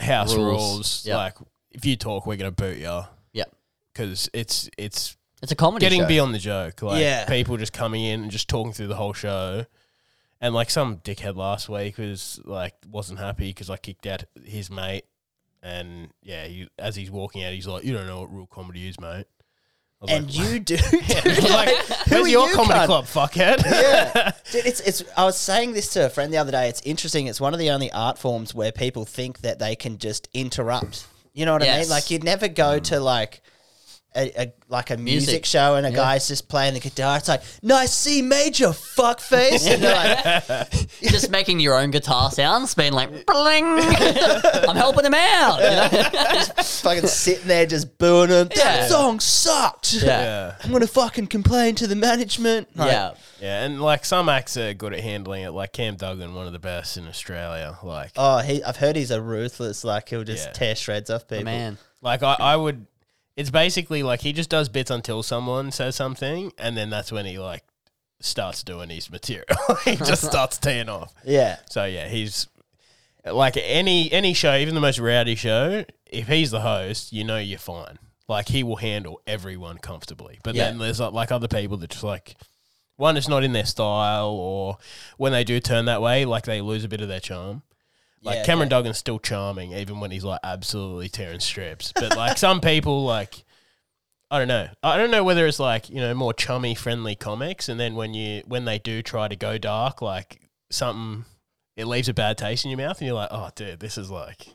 house 0.00 0.34
Rules. 0.34 0.46
rules. 0.74 1.06
Yeah. 1.06 1.16
Like 1.16 1.34
if 1.70 1.84
you 1.84 1.96
talk, 1.96 2.26
we're 2.26 2.36
gonna 2.36 2.50
boot 2.50 2.78
you 2.78 3.02
yeah. 3.32 3.44
because 3.92 4.28
it's 4.32 4.68
it's 4.78 5.16
It's 5.42 5.52
a 5.52 5.56
comedy 5.56 5.84
getting 5.84 6.00
show. 6.02 6.08
beyond 6.08 6.34
the 6.34 6.38
joke. 6.38 6.82
Like 6.82 7.00
Yeah. 7.00 7.26
people 7.26 7.56
just 7.56 7.72
coming 7.72 8.04
in 8.04 8.22
and 8.22 8.30
just 8.30 8.48
talking 8.48 8.72
through 8.72 8.88
the 8.88 8.96
whole 8.96 9.12
show. 9.12 9.64
And 10.40 10.54
like 10.54 10.70
some 10.70 10.98
dickhead 10.98 11.34
last 11.36 11.68
week 11.68 11.98
was 11.98 12.40
like 12.44 12.74
wasn't 12.88 13.18
happy 13.18 13.48
because 13.48 13.68
I 13.70 13.76
kicked 13.76 14.06
out 14.06 14.24
his 14.44 14.70
mate, 14.70 15.04
and 15.62 16.08
yeah, 16.22 16.46
he, 16.46 16.68
as 16.78 16.96
he's 16.96 17.10
walking 17.10 17.44
out, 17.44 17.52
he's 17.52 17.66
like, 17.66 17.84
"You 17.84 17.92
don't 17.94 18.06
know 18.06 18.20
what 18.20 18.34
real 18.34 18.46
comedy 18.46 18.88
is, 18.88 18.98
mate." 19.00 19.26
I 20.00 20.04
was 20.04 20.10
and 20.12 20.26
like, 20.26 20.52
you 20.52 20.60
do. 20.60 20.76
like, 21.48 21.74
Who 21.76 22.14
where's 22.14 22.26
are 22.26 22.28
your 22.28 22.48
you, 22.48 22.54
comedy 22.54 22.78
cunt? 22.78 22.86
club, 22.86 23.04
fuckhead? 23.06 23.64
yeah, 23.64 24.32
Dude, 24.52 24.66
it's 24.66 24.80
it's. 24.80 25.02
I 25.16 25.24
was 25.24 25.36
saying 25.36 25.72
this 25.72 25.92
to 25.94 26.06
a 26.06 26.08
friend 26.08 26.32
the 26.32 26.38
other 26.38 26.52
day. 26.52 26.68
It's 26.68 26.80
interesting. 26.82 27.26
It's 27.26 27.40
one 27.40 27.52
of 27.52 27.58
the 27.58 27.70
only 27.70 27.90
art 27.90 28.16
forms 28.18 28.54
where 28.54 28.70
people 28.70 29.04
think 29.04 29.40
that 29.40 29.58
they 29.58 29.74
can 29.74 29.98
just 29.98 30.28
interrupt. 30.32 31.06
You 31.34 31.46
know 31.46 31.52
what 31.52 31.62
I 31.62 31.66
mean? 31.66 31.74
Yes. 31.78 31.90
Like 31.90 32.10
you'd 32.10 32.24
never 32.24 32.48
go 32.48 32.78
to 32.78 33.00
like. 33.00 33.42
A, 34.18 34.32
a 34.42 34.52
like 34.68 34.90
a 34.90 34.96
music, 34.96 35.28
Music. 35.28 35.44
show 35.46 35.76
and 35.76 35.86
a 35.86 35.92
guy's 35.92 36.26
just 36.26 36.48
playing 36.48 36.74
the 36.74 36.80
guitar. 36.80 37.16
It's 37.18 37.28
like 37.28 37.42
nice 37.62 37.92
C 37.94 38.20
major, 38.20 38.68
fuckface. 38.68 39.66
And 39.72 39.82
they're 39.82 39.94
like, 40.48 40.72
You're 41.00 41.12
just 41.12 41.30
making 41.30 41.60
your 41.60 41.78
own 41.78 41.90
guitar 41.92 42.30
sounds, 42.32 42.74
being 42.74 42.92
like, 42.92 43.24
bling. 43.26 43.64
I'm 43.78 44.76
helping 44.76 45.04
him 45.04 45.14
out. 45.14 45.58
you 45.60 45.98
know? 45.98 46.42
fucking 46.62 47.06
sitting 47.06 47.46
there 47.46 47.64
just 47.66 47.96
booing 47.98 48.30
them. 48.30 48.48
That 48.56 48.88
song 48.90 49.20
sucked. 49.20 49.94
Yeah. 49.94 50.06
yeah. 50.06 50.54
I'm 50.64 50.72
gonna 50.72 50.86
fucking 50.88 51.28
complain 51.28 51.74
to 51.76 51.86
the 51.86 51.96
management. 51.96 52.68
Like, 52.76 52.90
yeah. 52.90 53.14
Yeah, 53.40 53.64
and 53.64 53.80
like 53.80 54.04
some 54.04 54.28
acts 54.28 54.56
are 54.56 54.74
good 54.74 54.92
at 54.94 55.00
handling 55.00 55.44
it. 55.44 55.50
Like 55.50 55.72
Cam 55.72 55.94
Duggan, 55.94 56.34
one 56.34 56.48
of 56.48 56.52
the 56.52 56.58
best 56.58 56.96
in 56.96 57.06
Australia. 57.06 57.78
Like, 57.84 58.10
Oh, 58.16 58.38
he, 58.38 58.64
I've 58.64 58.76
heard 58.78 58.96
he's 58.96 59.12
a 59.12 59.22
ruthless. 59.22 59.84
Like 59.84 60.08
he'll 60.08 60.24
just 60.24 60.46
Yeah. 60.48 60.52
tear 60.52 60.74
shreds 60.74 61.08
off 61.08 61.28
people. 61.28 61.44
Man. 61.44 61.78
like 62.02 62.22
I, 62.24 62.34
I 62.40 62.56
would. 62.56 62.84
It's 63.38 63.50
basically 63.50 64.02
like 64.02 64.20
he 64.22 64.32
just 64.32 64.50
does 64.50 64.68
bits 64.68 64.90
until 64.90 65.22
someone 65.22 65.70
says 65.70 65.94
something, 65.94 66.52
and 66.58 66.76
then 66.76 66.90
that's 66.90 67.12
when 67.12 67.24
he 67.24 67.38
like 67.38 67.62
starts 68.20 68.64
doing 68.64 68.90
his 68.90 69.10
material. 69.10 69.46
he 69.84 69.94
just 69.94 70.24
starts 70.30 70.58
teeing 70.58 70.88
off. 70.88 71.14
Yeah. 71.24 71.58
So 71.70 71.84
yeah, 71.84 72.08
he's 72.08 72.48
like 73.24 73.56
any 73.56 74.10
any 74.10 74.34
show, 74.34 74.56
even 74.56 74.74
the 74.74 74.80
most 74.80 74.98
rowdy 74.98 75.36
show. 75.36 75.84
If 76.06 76.26
he's 76.26 76.50
the 76.50 76.62
host, 76.62 77.12
you 77.12 77.22
know 77.22 77.38
you're 77.38 77.60
fine. 77.60 77.98
Like 78.26 78.48
he 78.48 78.62
will 78.64 78.76
handle 78.76 79.20
everyone 79.26 79.78
comfortably. 79.78 80.40
But 80.42 80.56
Yeah. 80.56 80.64
then 80.64 80.78
there's 80.78 80.98
like, 80.98 81.12
like 81.12 81.30
other 81.32 81.48
people 81.48 81.76
that 81.78 81.90
just 81.90 82.02
like 82.02 82.34
one 82.96 83.16
is 83.16 83.28
not 83.28 83.44
in 83.44 83.52
their 83.52 83.66
style, 83.66 84.30
or 84.30 84.78
when 85.16 85.30
they 85.30 85.44
do 85.44 85.60
turn 85.60 85.84
that 85.84 86.02
way, 86.02 86.24
like 86.24 86.42
they 86.44 86.60
lose 86.60 86.82
a 86.82 86.88
bit 86.88 87.00
of 87.00 87.06
their 87.08 87.20
charm. 87.20 87.62
Like 88.22 88.36
Yeah, 88.36 88.44
Cameron 88.44 88.72
okay. 88.72 88.82
Duggan's 88.88 88.98
still 88.98 89.18
charming, 89.18 89.72
even 89.72 90.00
when 90.00 90.10
he's 90.10 90.24
like 90.24 90.40
absolutely 90.42 91.08
tearing 91.08 91.40
strips. 91.40 91.92
But 91.94 92.16
like 92.16 92.36
some 92.38 92.60
people, 92.60 93.04
like 93.04 93.44
I 94.30 94.38
don't 94.38 94.48
know, 94.48 94.68
I 94.82 94.98
don't 94.98 95.10
know 95.10 95.24
whether 95.24 95.46
it's 95.46 95.58
like 95.60 95.88
you 95.88 95.96
know 96.00 96.14
more 96.14 96.32
chummy, 96.34 96.74
friendly 96.74 97.14
comics, 97.14 97.68
and 97.68 97.78
then 97.78 97.94
when 97.94 98.14
you 98.14 98.42
when 98.46 98.64
they 98.64 98.78
do 98.78 99.02
try 99.02 99.28
to 99.28 99.36
go 99.36 99.56
dark, 99.58 100.02
like 100.02 100.40
something 100.70 101.24
it 101.76 101.86
leaves 101.86 102.08
a 102.08 102.14
bad 102.14 102.36
taste 102.36 102.64
in 102.64 102.70
your 102.72 102.78
mouth, 102.78 102.98
and 102.98 103.06
you're 103.06 103.14
like, 103.14 103.28
oh, 103.30 103.50
dude, 103.54 103.78
this 103.80 103.96
is 103.96 104.10
like 104.10 104.48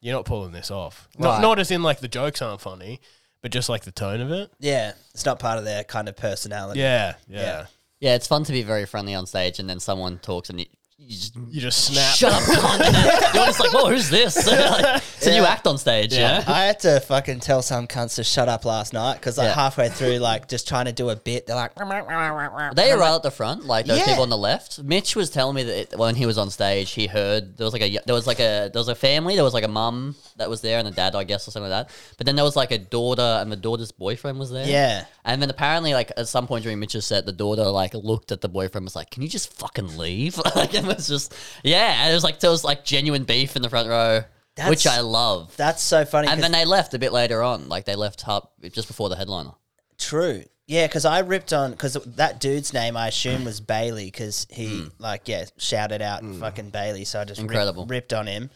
you're 0.00 0.14
not 0.14 0.24
pulling 0.24 0.52
this 0.52 0.70
off. 0.70 1.08
Not 1.18 1.28
Right. 1.34 1.42
not 1.42 1.58
as 1.58 1.70
in 1.70 1.82
like 1.82 2.00
the 2.00 2.08
jokes 2.08 2.40
aren't 2.40 2.60
funny, 2.60 3.00
but 3.42 3.50
just 3.52 3.68
like 3.68 3.82
the 3.82 3.92
tone 3.92 4.20
of 4.20 4.30
it. 4.30 4.50
Yeah. 4.60 4.92
It's 5.14 5.24
not 5.26 5.38
part 5.38 5.58
of 5.58 5.64
their 5.64 5.84
kind 5.84 6.08
of 6.08 6.16
personality. 6.16 6.80
Yeah, 6.80 7.14
yeah. 7.28 7.40
Yeah. 7.40 7.66
Yeah, 8.00 8.14
it's 8.16 8.26
fun 8.26 8.42
to 8.44 8.52
be 8.52 8.62
very 8.62 8.84
friendly 8.86 9.14
on 9.14 9.26
stage, 9.26 9.58
and 9.60 9.68
then 9.70 9.78
someone 9.78 10.18
talks, 10.18 10.50
and 10.50 10.64
you, 11.02 11.08
you 11.08 11.16
just 11.16 11.36
You 11.50 11.60
just 11.60 11.84
snap. 11.86 12.14
shut 12.14 12.32
up, 12.32 12.42
cunt. 12.42 13.34
You're 13.34 13.46
just 13.46 13.60
like, 13.60 13.72
whoa, 13.72 13.88
who's 13.90 14.08
this? 14.10 14.36
Like, 14.46 15.02
it's 15.16 15.26
a 15.26 15.30
new 15.30 15.44
act 15.44 15.66
on 15.66 15.78
stage. 15.78 16.12
Yeah. 16.14 16.42
I 16.46 16.64
had 16.64 16.80
to 16.80 17.00
fucking 17.00 17.40
tell 17.40 17.62
some 17.62 17.86
cunts 17.86 18.16
to 18.16 18.24
shut 18.24 18.48
up 18.48 18.64
last 18.64 18.92
night 18.92 19.14
because 19.14 19.38
like 19.38 19.48
Yeah. 19.48 19.54
halfway 19.54 19.88
through, 19.88 20.16
like 20.18 20.48
just 20.48 20.66
trying 20.66 20.86
to 20.86 20.92
do 20.92 21.10
a 21.10 21.16
bit, 21.16 21.46
they're 21.46 21.56
like, 21.56 21.74
They 21.76 21.84
were 21.84 22.98
right 22.98 23.14
at 23.14 23.22
the 23.22 23.30
front, 23.30 23.66
like 23.66 23.86
those 23.86 23.98
Yeah. 23.98 24.06
people 24.06 24.22
on 24.22 24.30
the 24.30 24.36
left. 24.38 24.82
Mitch 24.82 25.14
was 25.16 25.30
telling 25.30 25.54
me 25.56 25.62
that 25.64 25.92
it, 25.92 25.98
when 25.98 26.14
he 26.16 26.26
was 26.26 26.38
on 26.38 26.50
stage, 26.50 26.90
he 26.92 27.06
heard 27.06 27.56
there 27.56 27.64
was 27.64 27.72
like 27.72 27.82
a 27.82 27.98
there 28.06 28.14
was 28.14 28.26
like 28.26 28.40
a 28.40 28.70
there 28.72 28.80
was 28.80 28.88
a 28.88 28.94
family, 28.94 29.34
there 29.34 29.44
was 29.44 29.54
like 29.54 29.64
a 29.64 29.68
mum 29.68 30.14
that 30.36 30.48
was 30.50 30.60
there 30.60 30.78
and 30.78 30.88
a 30.88 30.90
dad, 30.90 31.14
I 31.14 31.24
guess, 31.24 31.46
or 31.46 31.50
something 31.50 31.70
like 31.70 31.86
that. 31.88 31.94
But 32.16 32.26
then 32.26 32.36
there 32.36 32.44
was 32.44 32.56
like 32.56 32.70
a 32.72 32.78
daughter 32.78 33.22
and 33.40 33.50
the 33.52 33.56
daughter's 33.56 33.92
boyfriend 33.92 34.38
was 34.38 34.50
there. 34.50 34.66
Yeah. 34.66 35.04
And 35.24 35.40
then 35.40 35.50
apparently, 35.50 35.94
like 35.94 36.10
at 36.16 36.26
some 36.28 36.46
point 36.46 36.62
during 36.64 36.80
Mitch's 36.80 37.06
set, 37.06 37.26
the 37.26 37.32
daughter 37.32 37.64
like 37.64 37.94
looked 37.94 38.32
at 38.32 38.40
the 38.40 38.48
boyfriend, 38.48 38.76
and 38.82 38.84
was 38.86 38.96
like, 38.96 39.10
"Can 39.10 39.22
you 39.22 39.28
just 39.28 39.52
fucking 39.54 39.96
leave?" 39.98 40.38
like 40.56 40.74
it 40.74 40.84
was 40.96 41.08
just 41.08 41.34
yeah, 41.62 42.08
it 42.08 42.14
was 42.14 42.24
like 42.24 42.40
there 42.40 42.50
was 42.50 42.64
like 42.64 42.84
genuine 42.84 43.24
beef 43.24 43.56
in 43.56 43.62
the 43.62 43.70
front 43.70 43.88
row, 43.88 44.22
which 44.68 44.86
I 44.86 45.00
love. 45.00 45.56
that's 45.56 45.82
so 45.82 46.04
funny. 46.04 46.28
And 46.28 46.36
'cause- 46.36 46.42
then 46.42 46.52
they 46.52 46.64
left 46.64 46.94
a 46.94 46.98
bit 46.98 47.12
later 47.12 47.42
on, 47.42 47.68
like 47.68 47.84
they 47.84 47.96
left 47.96 48.26
up 48.28 48.52
just 48.72 48.88
before 48.88 49.08
the 49.08 49.16
headliner. 49.16 49.52
True. 49.98 50.44
Yeah, 50.66 50.86
because 50.86 51.04
I 51.04 51.18
ripped 51.20 51.52
on 51.52 51.72
because 51.72 51.94
that 51.94 52.40
dude's 52.40 52.72
name 52.72 52.96
I 52.96 53.08
assume 53.08 53.44
was 53.44 53.60
Bailey 53.60 54.06
because 54.06 54.46
he 54.48 54.82
hmm. 54.82 54.88
like 54.98 55.28
yeah 55.28 55.44
shouted 55.58 56.00
out 56.00 56.20
hmm. 56.20 56.40
fucking 56.40 56.70
Bailey, 56.70 57.04
so 57.04 57.20
I 57.20 57.24
just 57.24 57.40
ripped- 57.40 57.50
Incredible. 57.50 57.86
ripped, 57.86 58.12
on 58.12 58.26
him, 58.26 58.48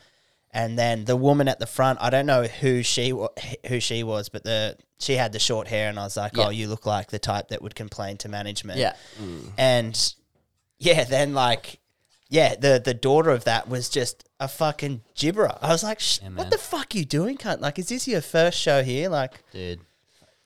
and 0.52 0.78
then 0.78 1.04
the 1.04 1.16
woman 1.16 1.48
at 1.48 1.58
the 1.58 1.66
front, 1.66 1.98
I 2.00 2.10
don't 2.10 2.24
know 2.26 2.44
who 2.44 2.82
she 2.82 3.12
wa- 3.12 3.28
who 3.66 3.80
she 3.80 4.02
was, 4.02 4.28
but 4.28 4.44
the 4.44 4.76
she 4.98 5.14
had 5.14 5.32
the 5.32 5.38
short 5.38 5.68
hair, 5.68 5.90
and 5.90 5.98
I 5.98 6.04
was 6.04 6.16
like, 6.16 6.36
Yeah. 6.36 6.46
oh, 6.46 6.50
you 6.50 6.68
look 6.68 6.86
like 6.86 7.10
the 7.10 7.18
type 7.18 7.48
that 7.48 7.60
would 7.60 7.74
complain 7.74 8.16
to 8.18 8.28
management. 8.28 8.78
Yeah. 8.78 8.94
Hmm. 9.18 9.48
and 9.58 10.14
yeah, 10.78 11.04
then 11.04 11.34
like. 11.34 11.80
Yeah, 12.28 12.54
the 12.56 12.80
the 12.84 12.94
daughter 12.94 13.30
of 13.30 13.44
that 13.44 13.68
was 13.68 13.88
just 13.88 14.24
a 14.40 14.48
fucking 14.48 15.02
gibberer. 15.14 15.56
I 15.62 15.68
was 15.68 15.82
like, 15.84 16.00
Sh- 16.00 16.20
man. 16.22 16.34
"What 16.36 16.50
the 16.50 16.58
fuck 16.58 16.94
you 16.94 17.04
doing, 17.04 17.36
cunt? 17.38 17.60
Like, 17.60 17.78
is 17.78 17.88
this 17.88 18.08
your 18.08 18.20
first 18.20 18.58
show 18.58 18.82
here? 18.82 19.08
Like, 19.08 19.42
Dude. 19.52 19.80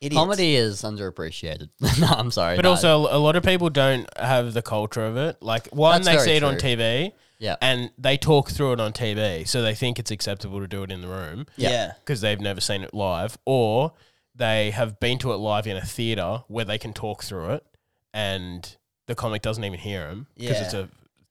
idiots. 0.00 0.20
Comedy 0.20 0.56
is 0.56 0.82
underappreciated. 0.82 1.70
no, 2.00 2.06
I'm 2.08 2.30
sorry. 2.30 2.56
But 2.56 2.62
no. 2.64 2.70
also, 2.70 2.98
a 3.10 3.16
lot 3.18 3.34
of 3.36 3.42
people 3.42 3.70
don't 3.70 4.06
have 4.18 4.52
the 4.52 4.62
culture 4.62 5.04
of 5.06 5.16
it. 5.16 5.38
Like, 5.40 5.68
one, 5.68 6.02
That's 6.02 6.06
they 6.06 6.12
very 6.16 6.24
see 6.26 6.36
it 6.36 6.42
on 6.42 6.58
true. 6.58 6.68
TV, 6.70 7.12
Yeah. 7.38 7.56
and 7.62 7.90
they 7.96 8.18
talk 8.18 8.50
through 8.50 8.74
it 8.74 8.80
on 8.80 8.92
TV, 8.92 9.48
so 9.48 9.62
they 9.62 9.74
think 9.74 9.98
it's 9.98 10.10
acceptable 10.10 10.60
to 10.60 10.68
do 10.68 10.82
it 10.82 10.90
in 10.92 11.00
the 11.00 11.08
room 11.08 11.46
Yeah, 11.56 11.92
because 12.00 12.20
they've 12.20 12.40
never 12.40 12.60
seen 12.60 12.82
it 12.82 12.92
live, 12.92 13.38
or 13.46 13.94
they 14.34 14.70
have 14.72 15.00
been 15.00 15.18
to 15.20 15.32
it 15.32 15.36
live 15.36 15.66
in 15.66 15.76
a 15.78 15.84
theater 15.84 16.44
where 16.48 16.64
they 16.66 16.78
can 16.78 16.92
talk 16.92 17.22
through 17.24 17.52
it, 17.54 17.64
and 18.12 18.76
the 19.06 19.14
comic 19.14 19.40
doesn't 19.42 19.64
even 19.64 19.78
hear 19.78 20.06
them 20.08 20.26
because 20.36 20.56
Yeah. 20.58 20.64
it's 20.64 20.74
a 20.74 20.88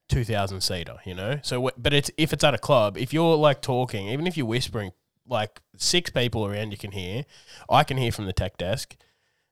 two 0.09 0.25
thousand 0.25 0.61
seater, 0.61 0.97
you 1.05 1.13
know. 1.15 1.39
So, 1.43 1.71
but 1.77 1.93
it's 1.93 2.11
if 2.17 2.33
it's 2.33 2.43
at 2.43 2.53
a 2.53 2.57
club, 2.57 2.97
if 2.97 3.13
you're 3.13 3.35
like 3.37 3.61
talking, 3.61 4.09
even 4.09 4.27
if 4.27 4.35
you're 4.35 4.45
whispering, 4.45 4.91
like 5.27 5.61
six 5.77 6.09
people 6.09 6.45
around 6.45 6.71
you 6.71 6.77
can 6.77 6.91
hear. 6.91 7.23
I 7.69 7.83
can 7.83 7.97
hear 7.97 8.11
from 8.11 8.25
the 8.25 8.33
tech 8.33 8.57
desk. 8.57 8.95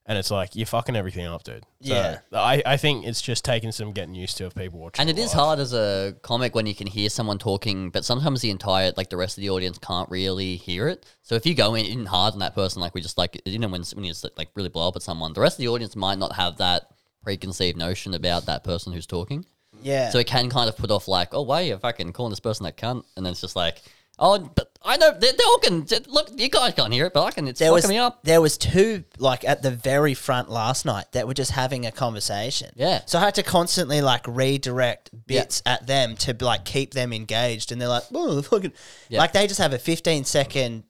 And 0.10 0.18
it's 0.18 0.32
like 0.32 0.56
you're 0.56 0.66
fucking 0.66 0.96
everything 0.96 1.26
up, 1.26 1.44
dude. 1.44 1.66
So 1.82 1.94
Yeah. 1.94 2.20
I, 2.32 2.64
I 2.66 2.78
think 2.78 3.06
it's 3.06 3.22
just 3.22 3.44
taking 3.44 3.74
some 3.74 3.92
getting 3.92 4.16
used 4.16 4.38
to 4.38 4.46
of 4.46 4.56
people 4.56 4.80
watching. 4.80 5.02
And 5.02 5.10
it 5.10 5.20
is 5.22 5.34
live. 5.36 5.44
hard 5.44 5.60
as 5.60 5.74
a 5.74 6.16
comic 6.22 6.56
when 6.56 6.66
you 6.66 6.74
can 6.74 6.88
hear 6.88 7.10
someone 7.10 7.38
talking, 7.38 7.90
but 7.90 8.06
sometimes 8.06 8.40
the 8.40 8.50
entire, 8.50 8.94
like 8.96 9.10
the 9.10 9.18
rest 9.18 9.38
of 9.38 9.42
the 9.42 9.50
audience 9.50 9.78
can't 9.78 10.10
really 10.10 10.56
hear 10.56 10.88
it. 10.88 11.06
So 11.24 11.36
if 11.36 11.46
you 11.46 11.54
go 11.56 11.76
in, 11.76 11.86
in 11.86 12.06
hard 12.06 12.36
on 12.36 12.40
that 12.40 12.56
person, 12.56 12.82
like 12.82 12.96
we 12.96 13.02
just 13.02 13.18
like, 13.18 13.42
you 13.46 13.60
know, 13.60 13.68
when, 13.68 13.84
when 13.96 14.06
you 14.06 14.12
just 14.12 14.26
like 14.38 14.48
really 14.56 14.70
blow 14.70 14.88
up 14.88 14.96
at 14.96 15.02
someone, 15.02 15.34
the 15.34 15.42
rest 15.42 15.56
of 15.60 15.64
the 15.64 15.68
audience 15.68 15.94
might 15.94 16.18
not 16.18 16.38
have 16.38 16.56
that 16.60 16.84
preconceived 17.22 17.78
notion 17.78 18.14
about 18.14 18.46
that 18.46 18.64
person 18.64 18.94
who's 18.94 19.06
talking. 19.08 19.44
Yeah. 19.82 20.10
So 20.10 20.20
it 20.20 20.28
can 20.28 20.50
kind 20.50 20.70
of 20.70 20.78
put 20.78 20.92
off 20.92 21.08
like, 21.08 21.34
oh, 21.34 21.42
why 21.44 21.62
are 21.62 21.66
you 21.66 21.78
fucking 21.78 22.14
calling 22.14 22.32
this 22.32 22.40
person 22.40 22.64
that 22.66 22.78
cunt? 22.78 23.04
And 23.16 23.26
then 23.26 23.32
it's 23.32 23.42
just 23.42 23.56
like, 23.56 23.82
oh, 24.20 24.40
but 24.56 24.72
I 24.84 24.98
know 24.98 25.12
they're, 25.12 25.34
they're 25.34 25.48
all 25.48 25.60
can 25.60 25.86
look. 26.08 26.30
You 26.36 26.50
guys 26.50 26.74
can't 26.74 26.94
hear 26.94 27.06
it, 27.08 27.14
but 27.14 27.24
I 27.24 27.32
can. 27.32 27.48
It's 27.48 27.60
there 27.60 27.68
fucking 27.70 27.76
was 27.84 27.90
me 27.90 27.98
up. 27.98 28.24
there 28.24 28.42
was 28.42 28.58
two 28.58 29.04
like 29.20 29.44
at 29.44 29.62
the 29.62 29.72
very 29.72 30.14
front 30.14 30.50
last 30.50 30.86
night 30.86 31.12
that 31.12 31.28
were 31.28 31.34
just 31.34 31.52
having 31.52 31.86
a 31.86 31.92
conversation. 31.92 32.72
Yeah. 32.76 33.02
So 33.06 33.20
I 33.20 33.22
had 33.26 33.36
to 33.36 33.44
constantly 33.44 34.02
like 34.02 34.26
redirect 34.28 35.10
bits 35.28 35.62
at 35.66 35.86
them 35.88 36.16
to 36.18 36.36
like 36.40 36.64
keep 36.66 36.94
them 36.94 37.12
engaged, 37.14 37.72
and 37.72 37.82
they're 37.82 37.88
like, 37.90 38.04
"Oh, 38.14 38.42
fucking," 38.44 38.72
Yeah. 39.10 39.20
like 39.20 39.34
they 39.34 39.46
just 39.48 39.60
have 39.60 39.74
a 39.74 39.80
fifteen 39.80 40.24
second 40.24 40.84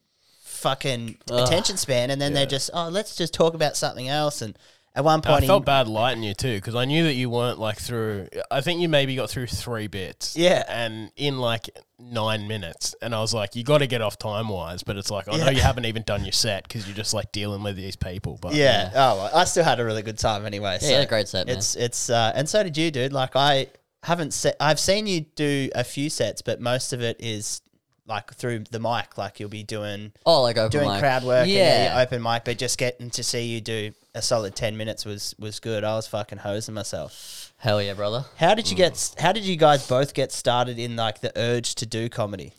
fucking 0.43 1.17
attention 1.31 1.77
span, 1.77 2.09
and 2.11 2.21
then 2.21 2.33
they're 2.33 2.45
just, 2.45 2.69
"Oh, 2.73 2.89
let's 2.89 3.15
just 3.15 3.33
talk 3.33 3.53
about 3.53 3.75
something 3.77 4.07
else." 4.07 4.41
And 4.41 4.57
at 4.97 5.03
one 5.03 5.21
point, 5.21 5.37
I 5.37 5.41
he- 5.41 5.47
felt 5.47 5.63
bad 5.63 5.87
lighting 5.87 6.23
you 6.23 6.33
too 6.33 6.55
because 6.55 6.73
I 6.75 6.85
knew 6.85 7.03
that 7.03 7.13
you 7.13 7.29
weren't 7.29 7.59
like 7.59 7.77
through. 7.77 8.27
I 8.49 8.61
think 8.61 8.81
you 8.81 8.89
maybe 8.89 9.15
got 9.15 9.29
through 9.29 9.47
three 9.47 9.87
bits. 9.87 10.35
Yeah. 10.35 10.63
and 10.67 11.11
in 11.15 11.37
like 11.39 11.69
nine 11.99 12.47
minutes, 12.47 12.95
and 13.01 13.13
I 13.15 13.21
was 13.21 13.33
like, 13.33 13.55
you 13.55 13.63
got 13.63 13.77
to 13.79 13.87
get 13.87 14.01
off 14.01 14.17
time 14.17 14.49
wise. 14.49 14.81
But 14.83 14.97
it's 14.97 15.11
like 15.11 15.27
I 15.27 15.37
know 15.37 15.45
Yeah. 15.45 15.51
you 15.51 15.61
haven't 15.61 15.85
even 15.85 16.01
done 16.03 16.23
your 16.25 16.31
set 16.31 16.63
because 16.67 16.87
you're 16.87 16.95
just 16.95 17.13
like 17.13 17.31
dealing 17.31 17.61
with 17.63 17.75
these 17.75 17.95
people. 17.95 18.39
But 18.41 18.55
yeah. 18.55 18.89
Oh, 18.93 19.15
well, 19.17 19.31
I 19.35 19.43
still 19.45 19.63
had 19.63 19.79
a 19.79 19.85
really 19.85 20.01
good 20.01 20.17
time 20.17 20.45
anyway. 20.45 20.73
Yeah, 20.73 20.77
so 20.79 20.87
you 20.87 20.93
had 20.95 21.03
a 21.05 21.07
great 21.09 21.27
set, 21.27 21.47
man. 21.47 21.57
It's 21.57 21.75
it's 21.75 22.09
uh, 22.09 22.31
and 22.35 22.49
so 22.49 22.63
did 22.63 22.75
you, 22.75 22.89
dude. 22.91 23.13
Like 23.13 23.35
I 23.35 23.67
haven't 24.03 24.33
se- 24.33 24.55
I've 24.59 24.79
seen 24.79 25.05
you 25.05 25.21
do 25.35 25.69
a 25.75 25.83
few 25.83 26.09
sets, 26.09 26.41
but 26.41 26.59
most 26.59 26.91
of 26.93 27.01
it 27.01 27.17
is 27.19 27.61
like 28.07 28.33
through 28.33 28.63
the 28.71 28.79
mic. 28.79 29.17
Like 29.17 29.39
you'll 29.39 29.49
be 29.49 29.63
doing 29.63 30.11
Oh, 30.25 30.41
like 30.41 30.57
open 30.57 30.71
doing 30.79 30.89
mic. 30.91 30.99
crowd 31.01 31.23
work, 31.23 31.47
Yeah. 31.47 31.61
and 31.89 31.93
yeah, 31.95 32.01
open 32.01 32.23
mic. 32.23 32.45
But 32.45 32.57
just 32.57 32.77
getting 32.77 33.09
to 33.11 33.23
see 33.23 33.45
you 33.47 33.61
do 33.61 33.91
a 34.17 34.21
solid 34.21 34.55
ten 34.55 34.75
minutes 34.77 35.05
was 35.05 35.35
was 35.39 35.59
good. 35.59 35.83
I 35.83 35.95
was 35.95 36.07
fucking 36.07 36.39
hosing 36.39 36.73
myself. 36.75 37.53
Hell 37.57 37.81
yeah, 37.81 37.93
brother. 37.93 38.25
How 38.37 38.53
did 38.55 38.69
you 38.69 38.75
get? 38.75 39.13
How 39.19 39.31
did 39.31 39.43
you 39.43 39.55
guys 39.55 39.87
both 39.87 40.13
get 40.13 40.31
started 40.31 40.77
in 40.79 40.95
like 40.95 41.21
the 41.21 41.31
urge 41.35 41.75
to 41.75 41.85
do 41.85 42.09
comedy? 42.09 42.53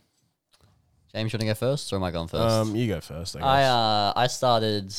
James, 1.15 1.33
you 1.33 1.37
want 1.37 1.41
to 1.43 1.47
go 1.47 1.55
first, 1.55 1.93
or 1.93 1.97
am 1.97 2.05
I 2.05 2.11
going 2.11 2.29
first? 2.29 2.43
um, 2.55 2.77
you 2.77 2.87
go 2.87 3.01
first. 3.01 3.37
I 3.37 3.39
guess. 3.41 3.47
I 3.47 3.63
uh, 3.65 4.13
I 4.17 4.27
started. 4.27 4.95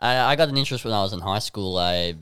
I, 0.00 0.32
I 0.32 0.36
got 0.36 0.48
an 0.48 0.56
interest 0.56 0.84
when 0.84 0.92
I 0.92 1.02
was 1.02 1.12
in 1.12 1.20
high 1.20 1.38
school. 1.38 1.78
I 1.78 2.14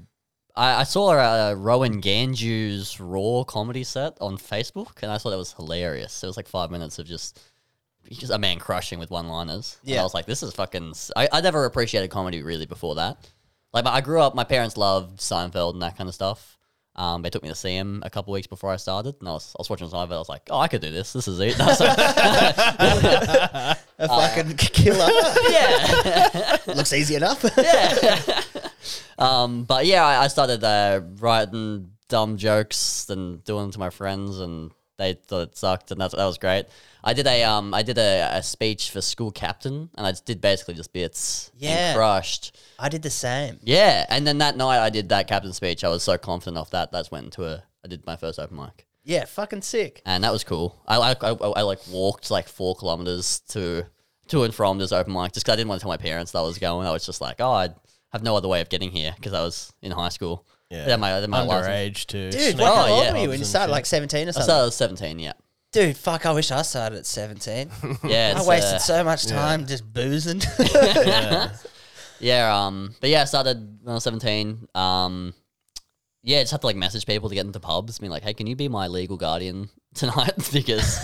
I, 0.54 0.80
I 0.80 0.82
saw 0.84 1.10
uh, 1.12 1.54
Rowan 1.56 2.00
Ganju's 2.02 3.00
Raw 3.00 3.44
comedy 3.44 3.84
set 3.84 4.18
on 4.20 4.36
Facebook, 4.36 5.02
and 5.02 5.10
I 5.10 5.16
thought 5.18 5.32
it 5.32 5.36
was 5.36 5.52
hilarious. 5.54 6.22
It 6.22 6.26
was 6.26 6.36
like 6.36 6.46
five 6.48 6.70
minutes 6.70 6.98
of 6.98 7.06
just 7.06 7.40
just 8.10 8.32
a 8.32 8.38
man 8.38 8.58
crushing 8.58 8.98
with 8.98 9.10
one-liners. 9.10 9.78
And 9.82 9.90
Yeah. 9.92 10.00
I 10.00 10.02
was 10.02 10.12
like, 10.12 10.26
this 10.26 10.42
is 10.42 10.52
fucking. 10.52 10.90
s- 10.90 11.12
I, 11.16 11.28
I 11.32 11.40
never 11.40 11.64
appreciated 11.64 12.10
comedy 12.10 12.42
really 12.42 12.66
before 12.66 12.96
that. 12.96 13.16
Like, 13.72 13.86
I 13.86 14.00
grew 14.00 14.20
up. 14.20 14.34
My 14.34 14.44
parents 14.44 14.76
loved 14.76 15.18
Seinfeld 15.20 15.72
and 15.74 15.82
that 15.82 15.96
kind 15.96 16.08
of 16.08 16.14
stuff. 16.14 16.58
Um, 16.94 17.22
they 17.22 17.30
took 17.30 17.42
me 17.42 17.48
to 17.48 17.54
see 17.54 17.74
him 17.74 18.02
a 18.04 18.10
couple 18.10 18.34
weeks 18.34 18.46
before 18.46 18.70
I 18.70 18.76
started, 18.76 19.14
and 19.20 19.28
I 19.28 19.32
was, 19.32 19.54
I 19.56 19.60
was 19.60 19.70
watching 19.70 19.88
Seinfeld. 19.88 20.12
I 20.12 20.18
was 20.18 20.28
like, 20.28 20.42
"Oh, 20.50 20.58
I 20.58 20.68
could 20.68 20.82
do 20.82 20.90
this. 20.90 21.14
This 21.14 21.26
is 21.26 21.40
it." 21.40 21.58
Was 21.58 21.80
A 23.98 24.08
fucking 24.08 24.56
killer 24.56 25.08
yeah, 25.50 26.58
looks 26.66 26.92
easy 26.92 27.14
enough. 27.14 27.44
yeah. 27.56 28.42
Um, 29.18 29.64
but 29.64 29.86
yeah, 29.86 30.04
I, 30.04 30.24
I 30.24 30.28
started 30.28 30.62
uh, 30.64 31.00
writing 31.18 31.92
dumb 32.08 32.36
jokes 32.36 33.06
and 33.08 33.42
doing 33.44 33.62
them 33.62 33.70
to 33.70 33.78
my 33.78 33.90
friends, 33.90 34.40
and 34.40 34.70
they 34.98 35.14
thought 35.14 35.48
it 35.48 35.56
sucked, 35.56 35.92
and 35.92 36.00
that, 36.00 36.10
that 36.10 36.26
was 36.26 36.36
great. 36.36 36.66
I 37.04 37.12
did 37.14 37.26
a 37.26 37.42
um, 37.44 37.74
I 37.74 37.82
did 37.82 37.98
a, 37.98 38.28
a 38.36 38.42
speech 38.42 38.90
for 38.90 39.00
school 39.00 39.30
captain, 39.30 39.90
and 39.96 40.06
I 40.06 40.12
just 40.12 40.24
did 40.24 40.40
basically 40.40 40.74
just 40.74 40.92
bits. 40.92 41.50
and 41.54 41.62
Yeah. 41.62 41.94
crushed. 41.94 42.56
I 42.78 42.88
did 42.88 43.02
the 43.02 43.10
same. 43.10 43.58
Yeah, 43.62 44.06
and 44.08 44.26
then 44.26 44.38
that 44.38 44.56
night 44.56 44.78
I 44.78 44.90
did 44.90 45.08
that 45.10 45.26
captain 45.28 45.52
speech. 45.52 45.82
I 45.84 45.88
was 45.88 46.02
so 46.02 46.16
confident 46.18 46.58
off 46.58 46.70
that. 46.70 46.92
That's 46.92 47.10
went 47.10 47.24
into 47.26 47.44
a. 47.44 47.62
I 47.84 47.88
did 47.88 48.06
my 48.06 48.14
first 48.16 48.38
open 48.38 48.56
mic, 48.56 48.86
Yeah, 49.02 49.24
fucking 49.24 49.62
sick. 49.62 50.02
and 50.06 50.22
that 50.22 50.32
was 50.32 50.44
cool. 50.44 50.80
I 50.86 50.96
like 50.98 51.24
I, 51.24 51.30
I, 51.30 51.48
I 51.48 51.62
like 51.62 51.80
walked 51.90 52.30
like 52.30 52.46
four 52.46 52.76
kilometers 52.76 53.40
to 53.48 53.86
to 54.28 54.44
and 54.44 54.54
from 54.54 54.78
this 54.78 54.92
open 54.92 55.12
mic 55.12 55.32
just 55.32 55.44
because 55.44 55.54
I 55.54 55.56
didn't 55.56 55.68
want 55.68 55.80
to 55.80 55.82
tell 55.82 55.90
my 55.90 55.96
parents 55.96 56.30
that 56.32 56.38
I 56.38 56.42
was 56.42 56.58
going. 56.58 56.86
I 56.86 56.92
was 56.92 57.04
just 57.04 57.20
like, 57.20 57.36
oh, 57.40 57.50
I 57.50 57.70
have 58.12 58.22
no 58.22 58.36
other 58.36 58.46
way 58.46 58.60
of 58.60 58.68
getting 58.68 58.92
here 58.92 59.12
because 59.16 59.32
I 59.32 59.42
was 59.42 59.72
in 59.82 59.90
high 59.90 60.10
school. 60.10 60.46
yeah, 60.70 60.86
I 60.86 60.90
had 60.90 61.00
my, 61.00 61.08
I 61.16 61.20
had 61.20 61.28
my 61.28 61.42
license. 61.42 61.66
underage 61.66 62.06
too. 62.06 62.30
Dude, 62.30 62.58
what, 62.60 62.72
how 62.74 62.86
Oh, 62.86 62.92
old 62.92 63.04
yeah. 63.04 63.12
were 63.12 63.18
you 63.18 63.28
when 63.30 63.38
you 63.40 63.44
started? 63.44 63.72
Like 63.72 63.86
17 63.86 64.28
or 64.28 64.32
something. 64.32 64.42
I 64.42 64.46
something? 64.68 64.70
started 64.72 64.94
at 64.94 65.08
17, 65.08 65.18
yeah. 65.18 65.32
Dude, 65.72 65.96
fuck, 65.96 66.26
I 66.26 66.32
wish 66.32 66.50
I 66.50 66.62
started 66.62 66.98
at 66.98 67.06
17. 67.06 67.70
Yeah, 68.04 68.34
I 68.36 68.38
it's, 68.38 68.46
wasted 68.46 68.74
uh, 68.74 68.78
so 68.78 69.04
much 69.04 69.26
time 69.26 69.66
just 69.66 69.90
boozing. 69.92 70.40
Yeah, 72.20 72.66
um, 72.66 72.94
but 73.00 73.10
yeah, 73.10 73.22
I 73.22 73.24
started 73.24 73.56
when 73.82 73.90
I 73.90 73.94
was 73.94 74.04
17. 74.04 74.68
Um, 74.76 75.34
yeah, 76.22 76.40
just 76.40 76.52
have 76.52 76.60
to 76.60 76.68
like 76.68 76.76
message 76.76 77.04
people 77.04 77.28
to 77.28 77.34
get 77.34 77.44
into 77.44 77.58
pubs, 77.58 77.98
being 77.98 78.12
like, 78.12 78.22
hey, 78.22 78.32
can 78.32 78.46
you 78.46 78.54
be 78.54 78.68
my 78.68 78.86
legal 78.86 79.16
guardian 79.16 79.68
tonight? 79.94 80.32
because. 80.52 80.98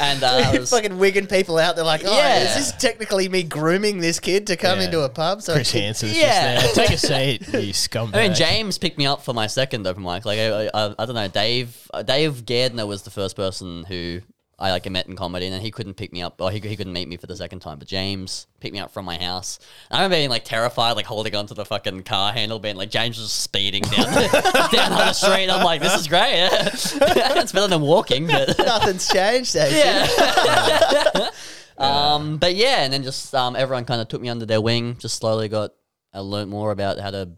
And 0.00 0.22
uh, 0.22 0.42
I 0.52 0.58
was, 0.58 0.70
fucking 0.70 0.98
wigging 0.98 1.26
people 1.26 1.58
out. 1.58 1.76
They're 1.76 1.84
like, 1.84 2.02
oh, 2.04 2.16
Yeah. 2.16 2.38
is 2.44 2.54
this 2.56 2.72
technically 2.72 3.28
me 3.28 3.42
grooming 3.42 3.98
this 3.98 4.20
kid 4.20 4.46
to 4.48 4.56
come 4.56 4.78
Yeah. 4.78 4.86
into 4.86 5.00
a 5.02 5.08
pub? 5.08 5.42
So 5.42 5.54
Chris 5.54 5.70
Hansen's 5.72 6.16
Yeah. 6.18 6.60
just 6.60 6.74
there. 6.74 6.86
Take 6.86 6.94
a 6.96 6.98
seat, 7.48 7.48
you 7.66 7.72
scumbag. 7.72 8.14
I 8.16 8.28
mean, 8.28 8.34
James 8.34 8.78
picked 8.78 8.98
me 8.98 9.06
up 9.06 9.22
for 9.24 9.32
my 9.34 9.46
second 9.46 9.86
open 9.86 10.02
mic. 10.02 10.24
Like, 10.24 10.38
I, 10.38 10.66
I, 10.74 10.94
I 10.98 11.06
don't 11.06 11.14
know, 11.14 11.28
Dave 11.28 11.88
uh, 11.94 12.02
Dave 12.02 12.44
Gardner 12.46 12.86
was 12.86 13.02
the 13.02 13.10
first 13.10 13.36
person 13.36 13.84
who 13.84 14.20
I 14.58 14.70
like 14.70 14.88
met 14.88 15.06
in 15.06 15.16
comedy, 15.16 15.46
and 15.46 15.54
then 15.54 15.60
he 15.60 15.70
couldn't 15.70 15.94
pick 15.94 16.12
me 16.12 16.22
up, 16.22 16.40
or 16.40 16.50
he, 16.50 16.60
he 16.60 16.76
couldn't 16.76 16.92
meet 16.92 17.08
me 17.08 17.16
for 17.16 17.26
the 17.26 17.36
second 17.36 17.60
time. 17.60 17.78
But 17.78 17.88
James 17.88 18.46
picked 18.60 18.72
me 18.72 18.80
up 18.80 18.92
from 18.92 19.04
my 19.04 19.16
house. 19.18 19.58
And 19.90 19.96
I 19.96 20.00
remember 20.00 20.16
being 20.16 20.30
like 20.30 20.44
terrified, 20.44 20.92
like 20.92 21.06
holding 21.06 21.34
onto 21.34 21.54
the 21.54 21.64
fucking 21.64 22.04
car 22.04 22.32
handle, 22.32 22.58
being 22.58 22.76
like 22.76 22.90
James 22.90 23.18
was 23.18 23.32
speeding 23.32 23.82
down 23.82 24.12
down 24.72 24.92
on 24.92 24.98
the 24.98 25.12
street. 25.12 25.50
I'm 25.50 25.64
like, 25.64 25.80
this 25.80 25.94
is 25.94 26.06
great. 26.06 26.48
it's 26.52 27.52
better 27.52 27.68
than 27.68 27.80
walking, 27.80 28.26
but 28.26 28.56
nothing's 28.58 29.08
changed. 29.08 29.56
Actually. 29.56 29.78
yeah. 29.78 31.30
um, 31.78 32.38
but 32.38 32.54
yeah, 32.54 32.84
and 32.84 32.92
then 32.92 33.02
just 33.02 33.34
um, 33.34 33.56
everyone 33.56 33.84
kind 33.84 34.00
of 34.00 34.08
took 34.08 34.20
me 34.20 34.28
under 34.28 34.46
their 34.46 34.60
wing. 34.60 34.96
Just 34.98 35.16
slowly 35.16 35.48
got 35.48 35.72
I 36.12 36.20
learned 36.20 36.50
more 36.50 36.70
about 36.70 37.00
how 37.00 37.10
to 37.10 37.30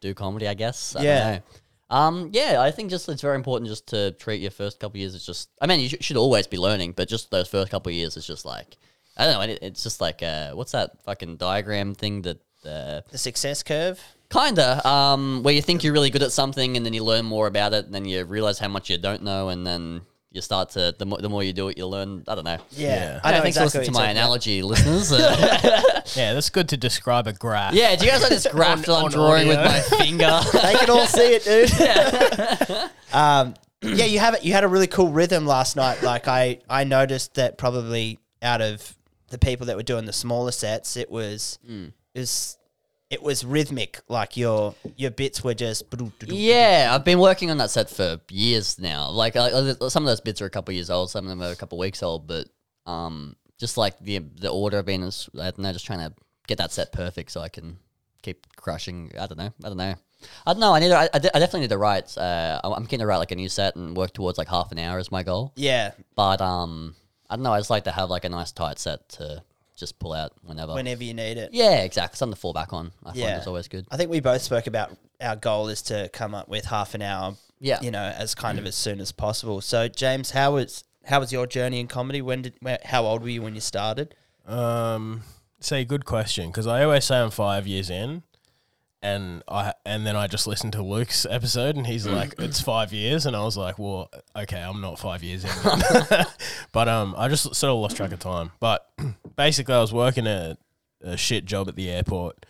do 0.00 0.14
comedy. 0.14 0.48
I 0.48 0.54
guess. 0.54 0.96
I 0.96 1.02
Yeah. 1.02 1.38
Um, 1.94 2.30
yeah, 2.32 2.60
I 2.60 2.72
think 2.72 2.90
just 2.90 3.08
it's 3.08 3.22
very 3.22 3.36
important 3.36 3.68
just 3.68 3.86
to 3.88 4.10
treat 4.12 4.40
your 4.40 4.50
first 4.50 4.80
couple 4.80 4.98
years. 4.98 5.14
It's 5.14 5.24
just, 5.24 5.48
I 5.60 5.68
mean, 5.68 5.78
you 5.78 5.88
sh- 5.88 6.00
should 6.00 6.16
always 6.16 6.48
be 6.48 6.58
learning, 6.58 6.92
but 6.96 7.08
just 7.08 7.30
those 7.30 7.48
first 7.48 7.70
couple 7.70 7.90
of 7.90 7.94
years 7.94 8.16
is 8.16 8.26
just 8.26 8.44
like, 8.44 8.76
I 9.16 9.24
don't 9.24 9.34
know. 9.34 9.52
It, 9.52 9.60
it's 9.62 9.84
just 9.84 10.00
like, 10.00 10.20
uh, 10.20 10.50
what's 10.54 10.72
that 10.72 11.02
fucking 11.04 11.36
diagram 11.36 11.94
thing 11.94 12.22
that, 12.22 12.38
uh, 12.66 13.02
The 13.12 13.18
success 13.18 13.62
curve. 13.62 14.02
Kinda, 14.28 14.84
um, 14.88 15.44
where 15.44 15.54
you 15.54 15.62
think 15.62 15.84
you're 15.84 15.92
really 15.92 16.10
good 16.10 16.24
at 16.24 16.32
something, 16.32 16.76
and 16.76 16.84
then 16.84 16.94
you 16.94 17.04
learn 17.04 17.26
more 17.26 17.46
about 17.46 17.72
it, 17.72 17.84
and 17.84 17.94
then 17.94 18.04
you 18.04 18.24
realize 18.24 18.58
how 18.58 18.66
much 18.66 18.90
you 18.90 18.98
don't 18.98 19.22
know, 19.22 19.50
and 19.50 19.64
then 19.64 20.00
you 20.34 20.40
start 20.42 20.68
to 20.70 20.94
the 20.98 21.06
more, 21.06 21.18
the 21.18 21.28
more 21.30 21.42
you 21.44 21.52
do 21.54 21.68
it, 21.68 21.78
you 21.78 21.86
learn. 21.86 22.24
I 22.28 22.34
don't 22.34 22.44
know. 22.44 22.58
Yeah. 22.72 22.88
Yeah. 22.88 23.20
I 23.24 23.30
know 23.32 23.40
thanks 23.42 23.56
exactly 23.56 23.70
for 23.70 23.78
listening 23.78 23.84
to 23.84 23.90
what 23.92 24.00
my 24.00 24.04
you're 24.04 24.10
about. 24.10 24.20
analogy, 24.20 24.62
listeners. 24.62 25.12
Uh, 25.12 26.00
yeah, 26.16 26.34
that's 26.34 26.50
good 26.50 26.68
to 26.70 26.76
describe 26.76 27.26
a 27.28 27.32
graph. 27.32 27.72
yeah, 27.72 27.94
do 27.96 28.04
you 28.04 28.10
guys 28.10 28.20
like 28.20 28.30
this 28.30 28.46
graph 28.50 28.84
that 28.84 28.92
I'm 28.94 29.04
on 29.04 29.10
drawing 29.12 29.48
with 29.48 29.58
audio. 29.58 29.70
my 29.72 29.80
finger? 29.80 30.40
They 30.52 30.74
can 30.74 30.90
all 30.90 31.06
see 31.06 31.34
it, 31.38 31.44
dude. 31.44 32.90
um, 33.12 33.54
yeah, 33.82 34.04
you 34.06 34.18
have 34.18 34.34
it. 34.34 34.44
You 34.44 34.52
had 34.54 34.64
a 34.64 34.68
really 34.68 34.86
cool 34.86 35.10
rhythm 35.10 35.46
last 35.46 35.76
night. 35.76 36.02
Like 36.02 36.26
I, 36.28 36.60
I 36.68 36.84
noticed 36.84 37.34
that 37.34 37.58
probably 37.58 38.18
out 38.42 38.60
of 38.60 38.96
the 39.30 39.38
people 39.38 39.66
that 39.66 39.76
were 39.76 39.82
doing 39.82 40.04
the 40.04 40.12
smaller 40.12 40.52
sets, 40.52 40.96
it 40.96 41.10
was, 41.10 41.58
Mm. 41.68 41.92
it 42.14 42.18
was, 42.20 42.56
it 43.10 43.22
was 43.22 43.44
rhythmic. 43.44 44.00
Like 44.08 44.36
your 44.36 44.74
your 44.96 45.10
bits 45.10 45.44
were 45.44 45.54
just. 45.54 45.90
Yeah, 46.36 46.90
I've 46.92 47.04
been 47.04 47.18
working 47.18 47.50
on 47.50 47.58
that 47.58 47.70
set 47.70 47.90
for 47.90 48.20
years 48.30 48.78
now. 48.78 49.10
Like 49.10 49.36
uh, 49.36 49.88
some 49.88 50.02
of 50.02 50.06
those 50.06 50.20
bits 50.20 50.40
are 50.42 50.46
a 50.46 50.50
couple 50.50 50.74
years 50.74 50.90
old, 50.90 51.10
some 51.10 51.24
of 51.24 51.28
them 51.28 51.42
are 51.42 51.52
a 51.52 51.56
couple 51.56 51.78
weeks 51.78 52.02
old, 52.02 52.26
but 52.26 52.48
um, 52.86 53.36
just 53.58 53.76
like 53.76 53.98
the 54.00 54.18
the 54.18 54.50
order 54.50 54.82
being, 54.82 55.02
is, 55.02 55.28
I 55.34 55.50
don't 55.50 55.60
know, 55.60 55.72
just 55.72 55.86
trying 55.86 56.00
to 56.00 56.14
get 56.46 56.58
that 56.58 56.72
set 56.72 56.92
perfect 56.92 57.30
so 57.30 57.40
I 57.40 57.48
can 57.48 57.78
keep 58.22 58.46
crushing. 58.56 59.12
I 59.18 59.26
don't 59.26 59.38
know. 59.38 59.52
I 59.64 59.68
don't 59.68 59.76
know. 59.76 59.94
I 60.46 60.52
don't 60.52 60.60
know. 60.60 60.72
I 60.74 60.80
need. 60.80 60.88
To, 60.88 60.98
I, 60.98 61.08
I 61.12 61.18
definitely 61.18 61.60
need 61.60 61.70
to 61.70 61.78
write. 61.78 62.16
Uh, 62.16 62.60
I'm 62.64 62.72
I'm 62.72 62.86
keen 62.86 63.00
to 63.00 63.06
write 63.06 63.18
like 63.18 63.32
a 63.32 63.36
new 63.36 63.48
set 63.48 63.76
and 63.76 63.96
work 63.96 64.12
towards 64.12 64.38
like 64.38 64.48
half 64.48 64.72
an 64.72 64.78
hour 64.78 64.98
is 64.98 65.12
my 65.12 65.22
goal. 65.22 65.52
Yeah, 65.56 65.92
But 66.16 66.40
um, 66.40 66.94
I 67.28 67.36
don't 67.36 67.42
know. 67.42 67.52
I 67.52 67.58
just 67.58 67.70
like 67.70 67.84
to 67.84 67.92
have 67.92 68.10
like 68.10 68.24
a 68.24 68.28
nice 68.28 68.50
tight 68.52 68.78
set 68.78 69.08
to 69.10 69.42
just 69.76 69.98
pull 69.98 70.12
out 70.12 70.32
whenever. 70.42 70.74
whenever 70.74 71.02
you 71.04 71.14
need 71.14 71.36
it. 71.36 71.50
yeah, 71.52 71.82
exactly. 71.82 72.16
Something 72.16 72.34
to 72.34 72.40
fall 72.40 72.52
back 72.52 72.72
on. 72.72 72.92
I 73.04 73.12
Yeah. 73.14 73.24
find 73.26 73.36
it's 73.38 73.46
always 73.46 73.68
good. 73.68 73.86
I 73.90 73.96
think 73.96 74.10
we 74.10 74.20
both 74.20 74.42
spoke 74.42 74.66
about 74.66 74.96
our 75.20 75.36
goal 75.36 75.68
is 75.68 75.82
to 75.82 76.08
come 76.12 76.34
up 76.34 76.48
with 76.48 76.66
half 76.66 76.94
an 76.94 77.02
hour. 77.02 77.34
Yeah. 77.60 77.80
You 77.80 77.90
know, 77.90 78.02
as 78.02 78.34
kind 78.34 78.58
of 78.58 78.66
as 78.66 78.74
soon 78.74 79.00
as 79.00 79.10
possible. 79.12 79.60
So, 79.60 79.88
James, 79.88 80.30
how 80.32 80.54
was 80.54 80.84
how 81.04 81.20
was 81.20 81.32
your 81.32 81.46
journey 81.46 81.80
in 81.80 81.86
comedy? 81.86 82.20
When 82.22 82.42
did 82.42 82.54
where, 82.60 82.78
how 82.84 83.04
old 83.06 83.22
were 83.22 83.28
you 83.28 83.42
when 83.42 83.54
you 83.54 83.60
started? 83.60 84.14
Um, 84.46 85.22
say 85.60 85.84
good 85.84 86.04
question 86.04 86.48
because 86.48 86.66
I 86.66 86.84
always 86.84 87.04
say 87.04 87.16
I'm 87.16 87.30
five 87.30 87.66
years 87.66 87.90
in, 87.90 88.22
and 89.04 89.42
I 89.46 89.74
and 89.84 90.06
then 90.06 90.16
I 90.16 90.26
just 90.26 90.46
listened 90.46 90.72
to 90.72 90.82
Luke's 90.82 91.26
episode 91.28 91.76
and 91.76 91.86
he's 91.86 92.06
like, 92.06 92.34
"It's 92.38 92.62
five 92.62 92.90
years," 92.90 93.26
and 93.26 93.36
I 93.36 93.44
was 93.44 93.54
like, 93.54 93.78
"Well, 93.78 94.10
okay, 94.34 94.58
I'm 94.58 94.80
not 94.80 94.98
five 94.98 95.22
years 95.22 95.44
in." 95.44 95.50
but 96.72 96.88
um, 96.88 97.14
I 97.18 97.28
just 97.28 97.54
sort 97.54 97.70
of 97.70 97.76
lost 97.76 97.98
track 97.98 98.12
of 98.12 98.18
time. 98.18 98.52
But 98.60 98.90
basically, 99.36 99.74
I 99.74 99.80
was 99.82 99.92
working 99.92 100.26
a, 100.26 100.56
a 101.02 101.18
shit 101.18 101.44
job 101.44 101.68
at 101.68 101.76
the 101.76 101.90
airport. 101.90 102.46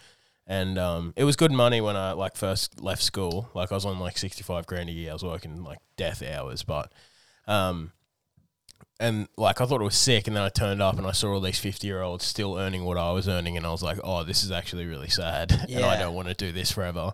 And 0.46 0.78
um, 0.78 1.14
it 1.16 1.24
was 1.24 1.36
good 1.36 1.50
money 1.50 1.80
when 1.80 1.96
I 1.96 2.12
like 2.12 2.36
first 2.36 2.80
left 2.80 3.02
school. 3.02 3.48
Like 3.54 3.72
I 3.72 3.74
was 3.74 3.84
on 3.86 3.98
like 3.98 4.16
sixty 4.16 4.44
five 4.44 4.64
grand 4.66 4.88
a 4.88 4.92
year. 4.92 5.10
I 5.10 5.14
was 5.14 5.24
working 5.24 5.64
like 5.64 5.78
death 5.96 6.22
hours, 6.22 6.62
but 6.62 6.92
um, 7.48 7.90
and 9.00 9.28
like 9.36 9.60
I 9.60 9.66
thought 9.66 9.80
it 9.80 9.84
was 9.84 9.96
sick, 9.96 10.26
and 10.26 10.36
then 10.36 10.42
I 10.42 10.48
turned 10.48 10.80
up 10.80 10.98
and 10.98 11.06
I 11.06 11.12
saw 11.12 11.32
all 11.32 11.40
these 11.40 11.58
fifty 11.58 11.86
year 11.86 12.02
olds 12.02 12.24
still 12.24 12.56
earning 12.56 12.84
what 12.84 12.96
I 12.96 13.12
was 13.12 13.28
earning, 13.28 13.56
and 13.56 13.66
I 13.66 13.70
was 13.70 13.82
like, 13.82 13.98
oh, 14.04 14.24
this 14.24 14.44
is 14.44 14.50
actually 14.50 14.86
really 14.86 15.08
sad, 15.08 15.52
and 15.68 15.84
I 15.84 15.98
don't 15.98 16.14
want 16.14 16.28
to 16.28 16.34
do 16.34 16.52
this 16.52 16.70
forever. 16.70 17.12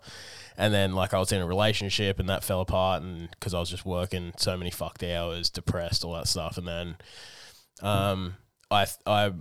And 0.56 0.74
then 0.74 0.94
like 0.94 1.14
I 1.14 1.18
was 1.18 1.32
in 1.32 1.40
a 1.40 1.46
relationship, 1.46 2.18
and 2.18 2.28
that 2.28 2.44
fell 2.44 2.60
apart, 2.60 3.02
and 3.02 3.30
because 3.30 3.54
I 3.54 3.60
was 3.60 3.70
just 3.70 3.86
working 3.86 4.32
so 4.36 4.56
many 4.56 4.70
fucked 4.70 5.02
hours, 5.02 5.48
depressed, 5.48 6.04
all 6.04 6.14
that 6.14 6.28
stuff, 6.28 6.58
and 6.58 6.68
then 6.68 6.96
um, 7.82 8.36
I 8.70 8.86
I 9.06 9.32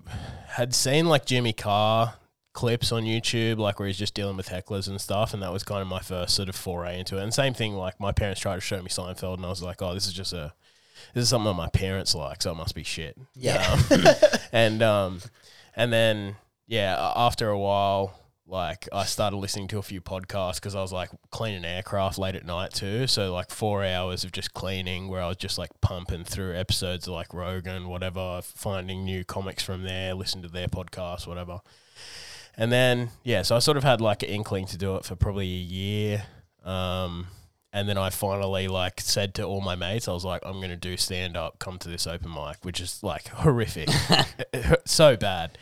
had 0.48 0.74
seen 0.74 1.08
like 1.08 1.26
Jimmy 1.26 1.54
Carr 1.54 2.16
clips 2.54 2.92
on 2.92 3.04
YouTube, 3.04 3.58
like 3.58 3.80
where 3.80 3.88
he's 3.88 3.98
just 3.98 4.14
dealing 4.14 4.38
with 4.38 4.48
hecklers 4.50 4.88
and 4.88 5.00
stuff, 5.00 5.34
and 5.34 5.44
that 5.44 5.52
was 5.52 5.64
kind 5.64 5.82
of 5.82 5.88
my 5.88 6.00
first 6.00 6.36
sort 6.36 6.50
of 6.50 6.56
foray 6.56 7.00
into 7.00 7.18
it. 7.18 7.24
And 7.24 7.34
same 7.34 7.54
thing, 7.54 7.74
like 7.74 8.00
my 8.00 8.12
parents 8.12 8.40
tried 8.40 8.56
to 8.56 8.62
show 8.62 8.82
me 8.82 8.90
Seinfeld, 8.90 9.36
and 9.36 9.46
I 9.46 9.50
was 9.50 9.62
like, 9.62 9.82
oh, 9.82 9.94
this 9.94 10.08
is 10.08 10.14
just 10.14 10.34
a 10.34 10.54
this 11.14 11.24
is 11.24 11.30
something 11.30 11.48
that 11.48 11.54
my 11.54 11.70
parents 11.70 12.16
like, 12.16 12.42
so 12.42 12.52
it 12.52 12.56
must 12.56 12.76
be 12.76 12.84
shit. 12.84 13.18
Yeah. 13.36 13.80
Um, 13.92 14.06
and 14.52 14.84
um, 14.84 15.22
and 15.76 15.92
then 15.94 16.36
yeah, 16.68 17.14
after 17.16 17.50
a 17.50 17.58
while, 17.58 18.20
like 18.50 18.90
I 18.92 19.06
started 19.06 19.38
listening 19.38 19.68
to 19.70 19.78
a 19.78 19.84
few 19.84 20.02
podcasts 20.02 20.56
because 20.56 20.76
I 20.76 20.82
was 20.82 20.92
like 20.92 21.10
cleaning 21.30 21.66
aircraft 21.66 22.18
late 22.18 22.36
at 22.36 22.46
night 22.46 22.74
too. 22.74 23.08
So 23.08 23.32
like 23.34 23.52
four 23.52 23.86
hours 23.86 24.24
of 24.24 24.32
just 24.32 24.54
cleaning, 24.54 25.08
where 25.08 25.22
I 25.22 25.28
was 25.28 25.38
just 25.38 25.58
like 25.58 25.70
pumping 25.82 26.24
through 26.24 26.56
episodes 26.56 27.08
of 27.08 27.14
like 27.14 27.34
Rogan, 27.34 27.88
whatever, 27.88 28.42
finding 28.44 29.06
new 29.06 29.24
comics 29.24 29.64
from 29.64 29.84
there, 29.84 30.14
listen 30.14 30.42
to 30.42 30.48
their 30.48 30.68
podcasts, 30.68 31.28
whatever. 31.28 31.62
And 32.58 32.72
then 32.72 33.10
yeah, 33.24 33.44
so 33.44 33.56
I 33.56 33.60
sort 33.60 33.78
of 33.78 33.84
had 33.84 34.02
like 34.02 34.24
an 34.24 34.30
inkling 34.30 34.66
to 34.68 34.78
do 34.78 34.96
it 34.96 35.06
for 35.06 35.16
probably 35.16 35.46
a 35.46 35.48
year. 35.48 36.24
Um, 36.66 37.28
and 37.74 37.88
then 37.88 37.98
I 37.98 38.10
finally 38.10 38.68
like 38.68 39.00
said 39.02 39.34
to 39.36 39.44
all 39.44 39.62
my 39.62 39.76
mates, 39.76 40.08
I 40.08 40.14
was 40.14 40.26
like, 40.26 40.42
I'm 40.46 40.60
gonna 40.62 40.76
do 40.76 40.98
stand 40.98 41.38
up, 41.38 41.60
come 41.60 41.78
to 41.80 41.90
this 41.90 42.08
open 42.08 42.32
mic, 42.32 42.58
which 42.64 42.80
is 42.80 43.04
like 43.04 43.28
horrific, 43.30 43.90
so 44.86 45.16
bad. 45.18 45.58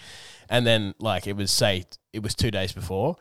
And 0.50 0.66
then 0.66 0.94
like 1.00 1.28
it 1.28 1.36
was 1.36 1.52
say 1.52 1.86
it 2.14 2.24
was 2.24 2.34
two 2.36 2.52
days 2.52 2.72
before, 2.72 3.18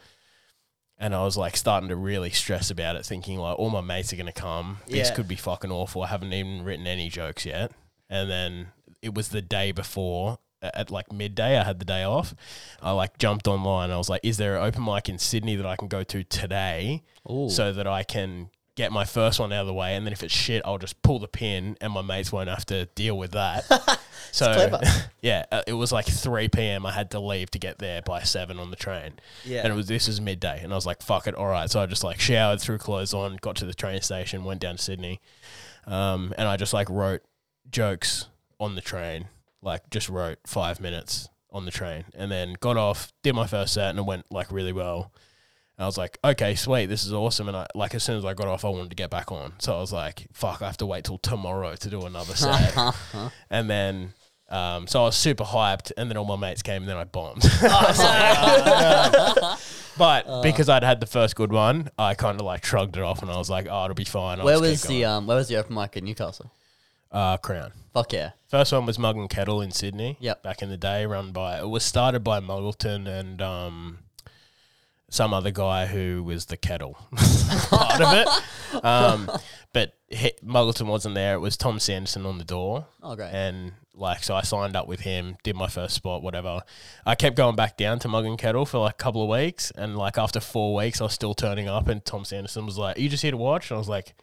and 0.98 1.14
I 1.14 1.24
was 1.24 1.36
like 1.36 1.56
starting 1.56 1.88
to 1.90 1.96
really 1.96 2.30
stress 2.30 2.70
about 2.70 2.96
it, 2.96 3.04
thinking 3.04 3.38
like 3.38 3.58
all 3.58 3.70
my 3.70 3.80
mates 3.80 4.12
are 4.12 4.16
gonna 4.16 4.32
come. 4.32 4.78
This 4.86 5.08
Yeah. 5.08 5.14
could 5.14 5.28
be 5.28 5.36
fucking 5.36 5.70
awful. 5.72 6.02
I 6.02 6.06
haven't 6.08 6.32
even 6.32 6.62
written 6.64 6.86
any 6.86 7.08
jokes 7.08 7.44
yet. 7.44 7.72
And 8.08 8.30
then 8.30 8.68
it 9.02 9.14
was 9.14 9.28
the 9.28 9.42
day 9.42 9.72
before 9.72 10.38
a- 10.62 10.78
at 10.78 10.90
like 10.90 11.12
midday. 11.12 11.58
I 11.58 11.64
had 11.64 11.80
the 11.80 11.84
day 11.84 12.04
off. 12.04 12.34
I 12.80 12.92
like 12.92 13.18
jumped 13.18 13.46
online. 13.48 13.90
I 13.90 13.96
was 13.98 14.08
like, 14.08 14.20
"Is 14.22 14.36
there 14.36 14.56
an 14.56 14.62
open 14.64 14.84
mic 14.84 15.08
in 15.08 15.18
Sydney 15.18 15.56
that 15.56 15.66
I 15.66 15.74
can 15.76 15.88
go 15.88 16.02
to 16.04 16.22
today, 16.24 17.02
Ooh. 17.30 17.50
so 17.50 17.72
that 17.72 17.86
I 17.88 18.04
can 18.04 18.50
get 18.76 18.92
my 18.92 19.04
first 19.04 19.40
one 19.40 19.52
out 19.52 19.62
of 19.62 19.66
the 19.66 19.74
way? 19.74 19.96
And 19.96 20.06
then 20.06 20.12
if 20.12 20.22
it's 20.22 20.32
shit, 20.32 20.62
I'll 20.64 20.78
just 20.78 21.02
pull 21.02 21.18
the 21.18 21.28
pin, 21.28 21.76
and 21.80 21.92
my 21.92 22.02
mates 22.02 22.30
won't 22.30 22.48
have 22.48 22.64
to 22.66 22.86
deal 22.94 23.18
with 23.18 23.32
that." 23.32 23.64
so 24.32 24.78
yeah, 25.20 25.46
uh, 25.50 25.62
it 25.66 25.72
was 25.72 25.90
like 25.90 26.06
three 26.06 26.48
p.m. 26.48 26.86
I 26.86 26.92
had 26.92 27.10
to 27.12 27.20
leave 27.20 27.50
to 27.52 27.58
get 27.58 27.78
there 27.78 28.02
by 28.02 28.22
seven 28.22 28.58
on 28.58 28.70
the 28.70 28.76
train. 28.76 29.14
Yeah. 29.44 29.62
and 29.62 29.72
it 29.72 29.76
was 29.76 29.88
this 29.88 30.06
was 30.06 30.20
midday, 30.20 30.60
and 30.62 30.72
I 30.72 30.76
was 30.76 30.86
like, 30.86 31.02
"Fuck 31.02 31.26
it, 31.26 31.34
all 31.34 31.48
right." 31.48 31.70
So 31.70 31.80
I 31.80 31.86
just 31.86 32.04
like 32.04 32.20
showered, 32.20 32.60
threw 32.60 32.78
clothes 32.78 33.12
on, 33.12 33.38
got 33.40 33.56
to 33.56 33.64
the 33.64 33.74
train 33.74 34.00
station, 34.02 34.44
went 34.44 34.60
down 34.60 34.76
to 34.76 34.82
Sydney, 34.82 35.20
um, 35.86 36.32
and 36.38 36.46
I 36.46 36.56
just 36.56 36.72
like 36.72 36.88
wrote 36.88 37.22
jokes 37.70 38.28
on 38.60 38.74
the 38.74 38.80
train, 38.80 39.26
like 39.62 39.90
just 39.90 40.08
wrote 40.08 40.38
five 40.46 40.80
minutes 40.80 41.28
on 41.50 41.64
the 41.64 41.70
train, 41.70 42.04
and 42.14 42.30
then 42.30 42.54
got 42.60 42.76
off, 42.76 43.12
did 43.22 43.34
my 43.34 43.46
first 43.46 43.74
set, 43.74 43.90
and 43.90 43.98
it 43.98 44.04
went 44.04 44.30
like 44.30 44.52
really 44.52 44.72
well. 44.72 45.12
And 45.78 45.84
I 45.84 45.86
was 45.86 45.98
like, 45.98 46.18
okay, 46.24 46.54
sweet, 46.54 46.86
this 46.86 47.04
is 47.04 47.12
awesome. 47.12 47.48
And 47.48 47.56
I 47.56 47.66
like 47.74 47.94
as 47.94 48.02
soon 48.02 48.16
as 48.16 48.24
I 48.24 48.32
got 48.34 48.48
off, 48.48 48.64
I 48.64 48.68
wanted 48.68 48.90
to 48.90 48.96
get 48.96 49.10
back 49.10 49.30
on. 49.30 49.52
So 49.58 49.76
I 49.76 49.80
was 49.80 49.92
like, 49.92 50.26
fuck, 50.32 50.62
I 50.62 50.66
have 50.66 50.78
to 50.78 50.86
wait 50.86 51.04
till 51.04 51.18
tomorrow 51.18 51.74
to 51.74 51.90
do 51.90 52.02
another 52.06 52.34
set. 52.34 52.74
and 53.50 53.68
then 53.68 54.14
um, 54.48 54.86
so 54.86 55.00
I 55.00 55.04
was 55.06 55.16
super 55.16 55.42
hyped, 55.42 55.90
and 55.96 56.08
then 56.08 56.16
all 56.16 56.24
my 56.24 56.36
mates 56.36 56.62
came, 56.62 56.82
and 56.82 56.88
then 56.88 56.96
I 56.96 57.02
bombed. 57.04 57.42
I 57.44 57.84
was 57.88 57.98
like, 57.98 58.38
"Oh, 58.38 59.34
no." 59.42 59.56
But 59.98 60.42
because 60.42 60.68
I'd 60.68 60.84
had 60.84 61.00
the 61.00 61.06
first 61.06 61.34
good 61.36 61.50
one, 61.50 61.88
I 61.98 62.12
kind 62.14 62.38
of 62.38 62.44
like 62.44 62.64
shrugged 62.66 62.98
it 62.98 63.02
off, 63.02 63.22
and 63.22 63.30
I 63.30 63.38
was 63.38 63.48
like, 63.50 63.66
"Oh, 63.68 63.84
it'll 63.84 63.94
be 63.94 64.04
fine." 64.04 64.38
I'll 64.38 64.44
Where 64.44 64.58
just 64.58 64.62
keep 64.64 64.70
was 64.72 64.82
the 64.82 65.00
going. 65.00 65.04
um? 65.06 65.26
Where 65.26 65.36
was 65.38 65.48
the 65.48 65.56
open 65.56 65.74
mic 65.74 65.96
in 65.96 66.04
Newcastle? 66.04 66.52
uh, 67.10 67.38
Crown? 67.38 67.72
Fuck 67.94 68.12
yeah! 68.12 68.32
First 68.48 68.72
one 68.72 68.84
was 68.86 68.98
Mug 68.98 69.16
and 69.16 69.28
Kettle 69.30 69.62
in 69.62 69.70
Sydney. 69.72 70.16
Yep. 70.20 70.42
Back 70.42 70.60
in 70.62 70.68
the 70.68 70.76
day, 70.76 71.06
run 71.06 71.32
by 71.32 71.58
it 71.58 71.68
was 71.68 71.82
started 71.82 72.22
by 72.22 72.40
Muggleton 72.40 73.08
and 73.08 73.40
um, 73.40 73.98
some 75.08 75.32
other 75.32 75.50
guy 75.50 75.86
who 75.86 76.22
was 76.22 76.46
the 76.46 76.56
kettle 76.56 76.98
part 77.70 78.00
of 78.00 78.12
it. 78.12 78.84
Um, 78.84 79.30
but 79.72 79.94
he, 80.08 80.32
Muggleton 80.44 80.86
wasn't 80.86 81.14
there. 81.14 81.34
It 81.34 81.40
was 81.40 81.56
Tom 81.56 81.78
Sanderson 81.78 82.26
on 82.26 82.38
the 82.38 82.44
door. 82.44 82.86
Oh, 83.02 83.14
great. 83.14 83.30
And 83.32 83.72
like, 83.94 84.24
so 84.24 84.34
I 84.34 84.42
signed 84.42 84.76
up 84.76 84.88
with 84.88 85.00
him, 85.00 85.36
did 85.42 85.56
my 85.56 85.68
first 85.68 85.94
spot, 85.94 86.22
whatever. 86.22 86.62
I 87.04 87.14
kept 87.14 87.36
going 87.36 87.56
back 87.56 87.76
down 87.76 87.98
to 88.00 88.08
Mug 88.08 88.24
and 88.24 88.38
Kettle 88.38 88.66
for 88.66 88.78
like 88.78 88.94
a 88.94 88.96
couple 88.96 89.22
of 89.22 89.28
weeks, 89.28 89.70
and 89.70 89.96
like 89.96 90.18
after 90.18 90.40
four 90.40 90.74
weeks, 90.74 91.00
I 91.00 91.04
was 91.04 91.12
still 91.12 91.34
turning 91.34 91.68
up, 91.68 91.88
and 91.88 92.04
Tom 92.04 92.24
Sanderson 92.24 92.66
was 92.66 92.76
like, 92.76 92.98
"Are 92.98 93.00
you 93.00 93.08
just 93.08 93.22
here 93.22 93.32
to 93.32 93.36
watch?" 93.36 93.70
And 93.70 93.76
I 93.76 93.78
was 93.78 93.88
like. 93.88 94.14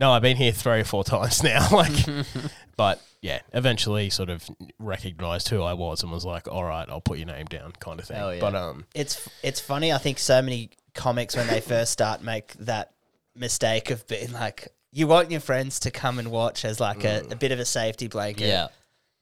No, 0.00 0.12
I've 0.12 0.22
been 0.22 0.38
here 0.38 0.50
three 0.52 0.80
or 0.80 0.84
four 0.84 1.04
times 1.04 1.42
now. 1.44 1.68
like, 1.70 1.92
but 2.76 3.02
yeah, 3.20 3.40
eventually 3.52 4.08
sort 4.08 4.30
of 4.30 4.48
recognized 4.78 5.50
who 5.50 5.62
I 5.62 5.74
was 5.74 6.02
and 6.02 6.10
was 6.10 6.24
like, 6.24 6.48
all 6.48 6.64
right, 6.64 6.88
I'll 6.88 7.02
put 7.02 7.18
your 7.18 7.26
name 7.26 7.44
down, 7.46 7.72
kind 7.78 8.00
of 8.00 8.06
thing. 8.06 8.16
Hell 8.16 8.34
yeah. 8.34 8.40
But 8.40 8.54
um, 8.54 8.86
it's 8.94 9.28
it's 9.42 9.60
funny. 9.60 9.92
I 9.92 9.98
think 9.98 10.18
so 10.18 10.40
many 10.40 10.70
comics 10.94 11.36
when 11.36 11.46
they 11.46 11.60
first 11.60 11.92
start 11.92 12.22
make 12.22 12.54
that 12.54 12.92
mistake 13.36 13.90
of 13.90 14.06
being 14.06 14.32
like, 14.32 14.68
you 14.90 15.06
want 15.06 15.30
your 15.30 15.40
friends 15.40 15.78
to 15.80 15.90
come 15.90 16.18
and 16.18 16.30
watch 16.30 16.64
as 16.64 16.80
like 16.80 17.04
a, 17.04 17.22
a 17.30 17.36
bit 17.36 17.52
of 17.52 17.60
a 17.60 17.64
safety 17.64 18.08
blanket. 18.08 18.48
Yeah. 18.48 18.68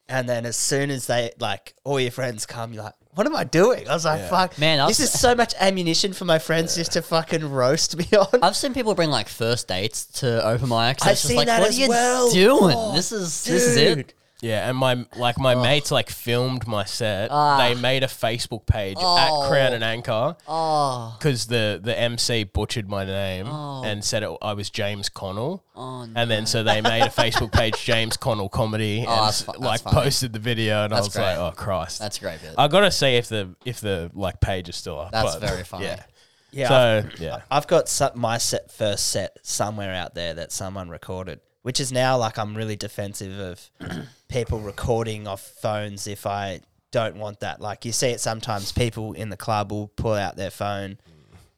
And 0.08 0.28
then 0.28 0.46
as 0.46 0.56
soon 0.56 0.90
as 0.90 1.06
they 1.06 1.32
like 1.38 1.74
all 1.84 2.00
your 2.00 2.10
friends 2.10 2.46
come, 2.46 2.72
you're 2.72 2.82
like, 2.84 2.94
what 3.14 3.26
am 3.26 3.34
I 3.36 3.44
doing? 3.44 3.88
I 3.88 3.92
was 3.94 4.04
like, 4.04 4.20
Yeah. 4.20 4.28
fuck, 4.28 4.58
Man, 4.58 4.80
I've 4.80 4.88
this 4.88 5.00
is 5.00 5.12
s- 5.14 5.20
so 5.20 5.34
much 5.34 5.52
ammunition 5.60 6.12
for 6.12 6.24
my 6.24 6.38
friends 6.38 6.74
just 6.76 6.92
to 6.92 7.02
fucking 7.02 7.50
roast 7.50 7.96
me 7.96 8.06
on. 8.16 8.40
I've 8.42 8.56
seen 8.56 8.72
people 8.74 8.94
bring 8.94 9.10
like 9.10 9.28
first 9.28 9.68
dates 9.68 10.06
to 10.20 10.46
open 10.46 10.68
mics. 10.68 11.02
I've 11.02 11.12
It's 11.12 11.22
just 11.22 11.24
seen 11.24 11.36
like, 11.36 11.46
that 11.48 11.60
what 11.60 11.68
as 11.70 11.78
are 11.78 11.80
you 11.82 11.88
well. 11.88 12.30
doing? 12.30 12.76
Oh, 12.78 12.94
this 12.94 13.12
is 13.12 13.44
this 13.44 13.62
is 13.66 13.76
it. 13.76 13.94
Dude. 13.96 14.14
Yeah, 14.40 14.68
and 14.68 14.76
my 14.78 15.04
like 15.16 15.38
my 15.38 15.54
mates 15.54 15.90
like 15.90 16.10
filmed 16.10 16.66
my 16.66 16.84
set. 16.84 17.30
Ah. 17.30 17.58
They 17.58 17.74
made 17.74 18.02
a 18.04 18.06
Facebook 18.06 18.66
page 18.66 18.96
Oh. 19.00 19.18
at 19.44 19.48
Crown 19.48 19.72
and 19.72 19.82
Anchor 19.82 20.36
Oh, 20.46 21.16
because 21.18 21.46
the 21.46 21.80
the 21.82 21.98
MC 21.98 22.44
butchered 22.44 22.88
my 22.88 23.04
name 23.04 23.46
Oh. 23.48 23.82
and 23.84 24.04
said 24.04 24.22
it, 24.22 24.30
I 24.40 24.52
was 24.54 24.70
James 24.70 25.08
Connell. 25.08 25.64
oh 25.74 26.04
no. 26.04 26.12
And 26.20 26.30
then 26.30 26.46
so 26.46 26.62
they 26.62 26.80
made 26.80 27.02
a 27.02 27.08
Facebook 27.22 27.52
page, 27.52 27.82
James 27.84 28.16
Connell 28.16 28.48
Comedy, 28.48 29.04
Oh, 29.06 29.10
and 29.10 29.20
that's 29.26 29.42
fu- 29.42 29.52
that's 29.52 29.60
like 29.64 29.80
funny. 29.82 29.94
posted 30.02 30.32
the 30.32 30.38
video, 30.38 30.84
and 30.84 30.92
That's 30.92 31.00
I 31.02 31.08
was 31.08 31.14
great. 31.14 31.24
like, 31.24 31.38
oh 31.38 31.52
Christ, 31.56 31.98
That's 31.98 32.18
a 32.18 32.20
great 32.20 32.40
bit. 32.40 32.54
I 32.56 32.68
gotta 32.68 32.90
see 32.90 33.16
if 33.16 33.28
the 33.28 33.54
if 33.64 33.80
the 33.80 34.10
like 34.14 34.40
page 34.40 34.68
is 34.68 34.76
still 34.76 34.98
up. 35.00 35.10
That's 35.12 35.34
but, 35.36 35.48
very 35.48 35.64
funny. 35.64 35.86
Yeah. 35.86 36.02
Yeah. 36.50 36.68
So 36.68 37.08
yeah. 37.20 37.40
I've 37.50 37.66
got 37.66 37.90
some, 37.90 38.12
my 38.14 38.38
set, 38.38 38.70
first 38.70 39.08
set 39.08 39.36
somewhere 39.42 39.92
out 39.92 40.14
there 40.14 40.32
that 40.34 40.50
someone 40.50 40.88
recorded. 40.88 41.40
Which 41.62 41.80
is 41.80 41.92
now 41.92 42.16
like 42.18 42.38
I'm 42.38 42.56
really 42.56 42.76
defensive 42.76 43.38
of 43.38 43.70
people 44.28 44.60
recording 44.60 45.26
off 45.26 45.40
phones 45.42 46.06
if 46.06 46.26
I 46.26 46.60
don't 46.90 47.16
want 47.16 47.40
that. 47.40 47.60
Like 47.60 47.84
you 47.84 47.92
see 47.92 48.08
it 48.08 48.20
sometimes, 48.20 48.72
people 48.72 49.12
in 49.12 49.28
the 49.28 49.36
club 49.36 49.70
will 49.72 49.88
pull 49.88 50.14
out 50.14 50.36
their 50.36 50.50
phone. 50.50 50.98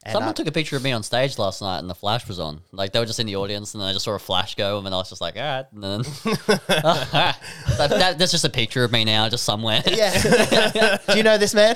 And 0.03 0.13
Someone 0.13 0.29
I- 0.29 0.33
took 0.33 0.47
a 0.47 0.51
picture 0.51 0.75
of 0.75 0.83
me 0.83 0.91
on 0.93 1.03
stage 1.03 1.37
last 1.37 1.61
night 1.61 1.77
and 1.77 1.87
the 1.87 1.93
flash 1.93 2.27
was 2.27 2.39
on. 2.39 2.61
Like 2.71 2.91
they 2.91 2.97
were 2.99 3.05
just 3.05 3.19
in 3.19 3.27
the 3.27 3.35
audience 3.35 3.75
and 3.75 3.81
then 3.81 3.89
I 3.89 3.93
just 3.93 4.03
saw 4.03 4.13
a 4.15 4.19
flash 4.19 4.55
go 4.55 4.77
and 4.77 4.85
then 4.85 4.93
I 4.93 4.97
was 4.97 5.09
just 5.09 5.21
like, 5.21 5.35
all 5.37 5.43
right. 5.43 5.65
And 5.71 5.83
then 5.83 6.01
Oh, 6.03 6.35
all 6.83 6.95
right. 7.13 7.35
That- 7.77 7.89
that- 7.91 8.17
that's 8.17 8.31
just 8.31 8.43
a 8.43 8.49
picture 8.49 8.83
of 8.83 8.91
me 8.91 9.05
now, 9.05 9.29
just 9.29 9.43
somewhere. 9.43 9.83
Yeah. 9.85 10.97
do 11.07 11.17
you 11.17 11.21
know 11.23 11.37
this 11.37 11.53
man? 11.53 11.75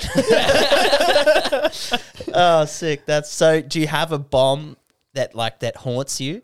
oh, 2.34 2.64
sick. 2.66 3.06
That's 3.06 3.30
so. 3.30 3.60
Do 3.62 3.80
you 3.80 3.86
have 3.86 4.12
a 4.12 4.18
bomb 4.18 4.76
that 5.14 5.34
like 5.34 5.60
that 5.60 5.76
haunts 5.76 6.20
you? 6.20 6.42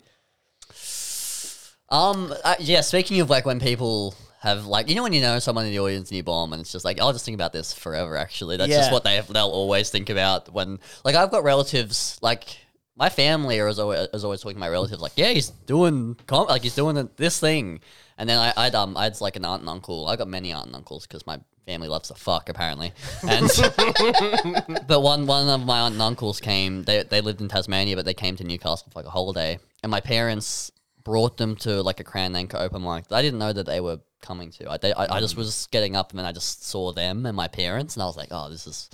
Um. 1.93 2.33
Uh, 2.43 2.55
yeah. 2.59 2.81
Speaking 2.81 3.19
of 3.21 3.29
like 3.29 3.45
when 3.45 3.59
people 3.59 4.15
have 4.41 4.65
like 4.65 4.89
you 4.89 4.95
know 4.95 5.03
when 5.03 5.13
you 5.13 5.21
know 5.21 5.39
someone 5.39 5.65
in 5.65 5.71
the 5.71 5.79
audience 5.79 6.09
and 6.09 6.17
you 6.17 6.23
bomb 6.23 6.51
and 6.51 6.59
it's 6.61 6.71
just 6.73 6.83
like 6.83 6.99
I'll 6.99 7.13
just 7.13 7.23
think 7.23 7.35
about 7.35 7.53
this 7.53 7.71
forever. 7.73 8.17
Actually, 8.17 8.57
that's 8.57 8.69
Yeah. 8.69 8.79
just 8.79 8.91
what 8.91 9.03
they 9.05 9.21
they'll 9.29 9.47
always 9.47 9.89
think 9.89 10.09
about 10.09 10.51
when 10.51 10.79
like 11.05 11.15
I've 11.15 11.31
got 11.31 11.43
relatives 11.43 12.17
like. 12.21 12.57
My 12.95 13.09
family 13.09 13.57
is 13.57 13.79
always, 13.79 14.07
is 14.13 14.23
always 14.23 14.41
talking 14.41 14.53
to 14.57 14.59
my 14.59 14.69
relatives 14.69 15.01
like, 15.01 15.13
yeah, 15.15 15.29
he's 15.29 15.49
doing 15.65 16.15
com- 16.27 16.45
like 16.45 16.61
he's 16.61 16.75
doing 16.75 17.09
this 17.15 17.39
thing, 17.39 17.79
and 18.19 18.29
then 18.29 18.37
I, 18.37 18.53
I'd 18.55 18.75
um 18.75 18.95
I'd 18.95 19.19
like 19.19 19.35
an 19.35 19.45
aunt 19.45 19.61
and 19.61 19.69
uncle. 19.69 20.07
I 20.07 20.15
got 20.15 20.27
many 20.27 20.53
aunt 20.53 20.67
and 20.67 20.75
uncles 20.75 21.07
because 21.07 21.25
my 21.25 21.39
family 21.65 21.87
loves 21.87 22.09
to 22.09 22.13
fuck 22.13 22.49
apparently, 22.49 22.93
and 23.27 23.49
but 24.87 25.01
one 25.01 25.25
one 25.25 25.49
of 25.49 25.65
my 25.65 25.79
aunt 25.79 25.93
and 25.93 26.01
uncles 26.03 26.39
came. 26.39 26.83
They 26.83 27.01
they 27.01 27.19
lived 27.21 27.41
in 27.41 27.47
Tasmania, 27.47 27.95
but 27.95 28.05
they 28.05 28.13
came 28.13 28.35
to 28.35 28.43
Newcastle 28.43 28.87
for 28.91 28.99
like 28.99 29.07
a 29.07 29.09
holiday, 29.11 29.57
and 29.81 29.89
my 29.89 29.99
parents 29.99 30.71
brought 31.03 31.37
them 31.37 31.55
to 31.57 31.81
like 31.81 31.99
a 31.99 32.17
Anchor 32.17 32.57
open 32.57 32.83
mic. 32.83 33.07
that 33.07 33.15
I 33.15 33.21
didn't 33.21 33.39
know 33.39 33.53
that 33.53 33.65
they 33.65 33.81
were 33.81 33.99
coming 34.21 34.51
to. 34.51 34.71
I 34.71 34.77
they, 34.77 34.93
I, 34.93 35.17
I 35.17 35.19
just 35.19 35.35
mm. 35.35 35.39
was 35.39 35.67
getting 35.71 35.95
up 35.95 36.11
and 36.11 36.19
then 36.19 36.25
I 36.25 36.31
just 36.31 36.65
saw 36.65 36.91
them 36.91 37.25
and 37.25 37.35
my 37.35 37.47
parents, 37.47 37.95
and 37.95 38.03
I 38.03 38.05
was 38.05 38.17
like, 38.17 38.29
oh, 38.31 38.49
this 38.49 38.67
is 38.67 38.89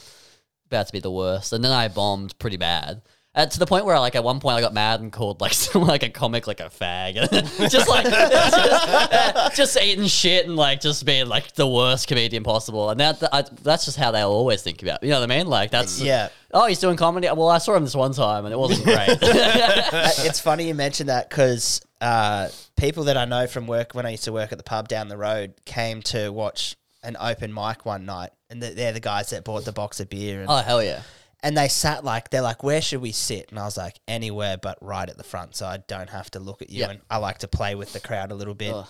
about 0.68 0.88
to 0.88 0.94
be 0.94 1.00
the 1.00 1.12
worst. 1.12 1.54
And 1.54 1.64
then 1.64 1.72
I 1.72 1.88
bombed 1.88 2.38
pretty 2.40 2.58
bad. 2.58 3.02
Uh, 3.36 3.46
to 3.46 3.60
the 3.60 3.66
point 3.68 3.86
where, 3.86 4.00
like, 4.00 4.16
at 4.16 4.24
one 4.24 4.40
point, 4.40 4.58
I 4.58 4.62
got 4.62 4.74
mad 4.74 5.02
and 5.02 5.12
called 5.12 5.40
like 5.40 5.54
some, 5.54 5.84
like 5.84 6.04
a 6.04 6.10
comic 6.10 6.48
like 6.48 6.60
a 6.60 6.70
fag, 6.70 7.14
just 7.70 7.88
like 7.88 8.06
just, 8.10 9.56
just 9.56 9.78
eating 9.82 10.08
shit 10.08 10.48
and 10.48 10.56
like 10.56 10.82
just 10.82 11.06
being 11.06 11.28
like 11.28 11.54
the 11.54 11.68
worst 11.68 12.08
comedian 12.08 12.44
possible. 12.44 12.90
And 12.90 13.00
that, 13.00 13.22
I, 13.32 13.44
that's 13.62 13.86
just 13.86 13.98
how 13.98 14.12
they 14.12 14.22
always 14.22 14.64
think 14.64 14.82
about. 14.82 15.04
You 15.04 15.10
know 15.10 15.20
what 15.20 15.32
I 15.32 15.38
mean? 15.38 15.48
Like 15.48 15.70
that's 15.72 16.02
Yeah. 16.02 16.30
Oh, 16.52 16.66
he's 16.66 16.80
doing 16.80 16.98
comedy. 16.98 17.28
Well, 17.28 17.50
I 17.50 17.60
saw 17.60 17.76
him 17.76 17.84
this 17.84 17.96
one 17.96 18.14
time 18.14 18.46
and 18.46 18.54
it 18.54 18.58
wasn't 18.58 18.84
great. 18.84 19.10
Uh, 19.22 20.10
it's 20.20 20.40
funny 20.40 20.68
you 20.68 20.74
mentioned 20.74 21.10
that 21.10 21.30
because 21.30 21.82
uh, 22.02 22.50
people 22.78 23.06
that 23.06 23.18
I 23.18 23.26
know 23.26 23.46
from 23.46 23.68
work 23.68 23.94
when 23.94 24.06
I 24.06 24.12
used 24.12 24.24
to 24.24 24.32
work 24.32 24.52
at 24.52 24.58
the 24.58 24.64
pub 24.64 24.88
down 24.88 25.08
the 25.08 25.18
road 25.18 25.54
came 25.66 26.02
to 26.04 26.32
watch 26.32 26.76
an 27.04 27.16
open 27.20 27.54
mic 27.54 27.86
one 27.86 28.06
night, 28.06 28.32
and 28.50 28.62
th- 28.62 28.76
they're 28.76 28.92
the 28.92 29.00
guys 29.00 29.30
that 29.30 29.44
bought 29.44 29.66
the 29.66 29.72
box 29.72 30.00
of 30.00 30.10
beer, 30.10 30.42
and, 30.42 30.50
oh 30.50 30.58
hell 30.58 30.84
yeah! 30.84 31.02
And 31.44 31.56
they 31.58 31.68
sat 31.68 32.04
like 32.04 32.30
they're 32.30 32.42
like, 32.42 32.64
"Where 32.64 32.82
should 32.82 33.02
we 33.02 33.12
sit?" 33.12 33.50
And 33.50 33.60
I 33.60 33.66
was 33.66 33.78
like, 33.78 34.00
"Anywhere 34.08 34.58
but 34.58 34.78
right 34.82 35.10
at 35.10 35.18
the 35.18 35.24
front, 35.24 35.56
so 35.56 35.66
I 35.66 35.78
don't 35.88 36.10
have 36.10 36.30
to 36.32 36.40
look 36.40 36.62
at 36.62 36.70
you." 36.70 36.82
Yeah. 36.82 36.90
And 36.92 37.02
I 37.10 37.18
like 37.18 37.40
to 37.40 37.48
play 37.48 37.76
with 37.76 37.94
the 37.94 38.00
crowd 38.00 38.32
a 38.32 38.36
little 38.36 38.56
bit. 38.56 38.74
Ugh. 38.74 38.88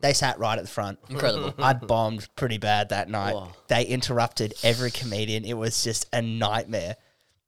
They 0.00 0.12
sat 0.12 0.38
right 0.38 0.56
at 0.58 0.64
the 0.64 0.70
front. 0.70 0.98
Incredible. 1.08 1.54
I 1.58 1.72
bombed 1.72 2.28
pretty 2.36 2.58
bad 2.58 2.90
that 2.90 3.08
night. 3.08 3.34
Oh. 3.36 3.50
They 3.68 3.84
interrupted 3.84 4.54
every 4.62 4.90
comedian. 4.92 5.44
It 5.44 5.54
was 5.54 5.82
just 5.82 6.06
a 6.12 6.22
nightmare. 6.22 6.96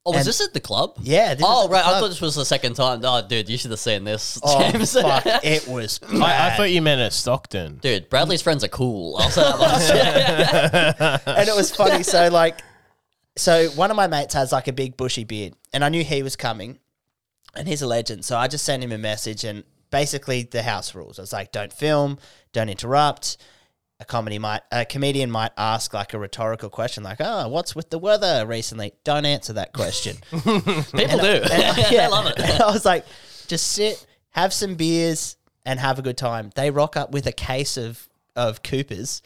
Oh, 0.05 0.13
was 0.13 0.21
And- 0.21 0.27
this 0.29 0.41
at 0.41 0.55
the 0.55 0.61
club? 0.61 0.97
Yeah. 1.03 1.35
this 1.35 1.45
Oh 1.47 1.59
is 1.61 1.65
at 1.65 1.69
the 1.69 1.73
right, 1.75 1.81
I 1.85 1.89
club. 1.91 2.01
thought 2.01 2.09
this 2.09 2.21
was 2.23 2.35
the 2.35 2.45
second 2.45 2.75
time. 2.75 3.03
Oh, 3.05 3.21
dude, 3.27 3.49
you 3.51 3.57
should 3.59 3.71
have 3.71 3.79
seen 3.81 4.03
this, 4.03 4.41
Oh, 4.43 4.59
James. 4.73 4.95
fuck! 4.95 5.23
It 5.45 5.69
was. 5.69 6.01
I, 6.11 6.17
I 6.17 6.19
bad. 6.19 6.57
thought 6.57 6.71
you 6.71 6.81
meant 6.83 7.01
at 7.03 7.13
Stockton. 7.13 7.77
Dude, 7.83 8.09
Bradley's 8.09 8.41
friends 8.43 8.65
are 8.65 8.69
cool. 8.69 9.17
I'll 9.19 9.29
say 9.31 9.43
that 9.43 10.99
much. 10.99 11.21
and 11.37 11.49
it 11.49 11.55
was 11.55 11.71
funny. 11.71 12.03
So 12.03 12.29
like, 12.31 12.61
so 13.37 13.69
one 13.71 13.91
of 13.91 13.97
my 13.97 14.07
mates 14.07 14.35
has 14.35 14.53
like 14.53 14.69
a 14.69 14.73
big 14.73 14.97
bushy 14.97 15.25
beard, 15.25 15.55
and 15.73 15.85
I 15.85 15.89
knew 15.89 16.05
he 16.05 16.23
was 16.23 16.37
coming, 16.37 16.79
and 17.55 17.69
he's 17.69 17.83
a 17.83 17.87
legend. 17.87 18.25
So 18.25 18.37
I 18.37 18.49
just 18.49 18.65
sent 18.65 18.83
him 18.83 18.93
a 18.93 18.99
message, 18.99 19.45
and 19.45 19.65
basically 19.91 20.43
the 20.43 20.63
house 20.63 20.95
rules. 20.95 21.19
I 21.19 21.23
was 21.23 21.33
like, 21.33 21.53
don't 21.53 21.73
film, 21.73 22.19
don't 22.53 22.69
interrupt. 22.69 23.37
A 23.99 24.05
comedy 24.05 24.39
might, 24.39 24.63
a 24.73 24.87
comedian 24.87 25.31
might 25.31 25.53
ask 25.59 25.93
like 25.93 26.15
a 26.15 26.19
rhetorical 26.19 26.71
question, 26.71 27.03
like, 27.03 27.19
"Oh, 27.21 27.49
what's 27.49 27.77
with 27.77 27.91
the 27.91 27.99
weather 27.99 28.47
recently?" 28.47 28.95
Don't 29.05 29.27
answer 29.27 29.53
that 29.53 29.75
question. 29.75 30.17
People 30.31 31.19
do. 31.19 31.43
yeah, 31.91 32.05
I 32.05 32.09
love 32.09 32.27
it. 32.27 32.39
And 32.39 32.63
I 32.63 32.73
was 32.73 32.87
like, 32.87 33.05
just 33.47 33.67
sit, 33.67 34.07
have 34.31 34.55
some 34.55 34.77
beers, 34.77 35.37
and 35.67 35.79
have 35.79 35.99
a 35.99 36.03
good 36.03 36.17
time. 36.17 36.51
They 36.55 36.71
rock 36.71 36.97
up 36.97 37.13
with 37.13 37.27
a 37.27 37.33
case 37.33 37.77
of 37.77 38.09
of 38.37 38.63
Coopers. 38.63 39.23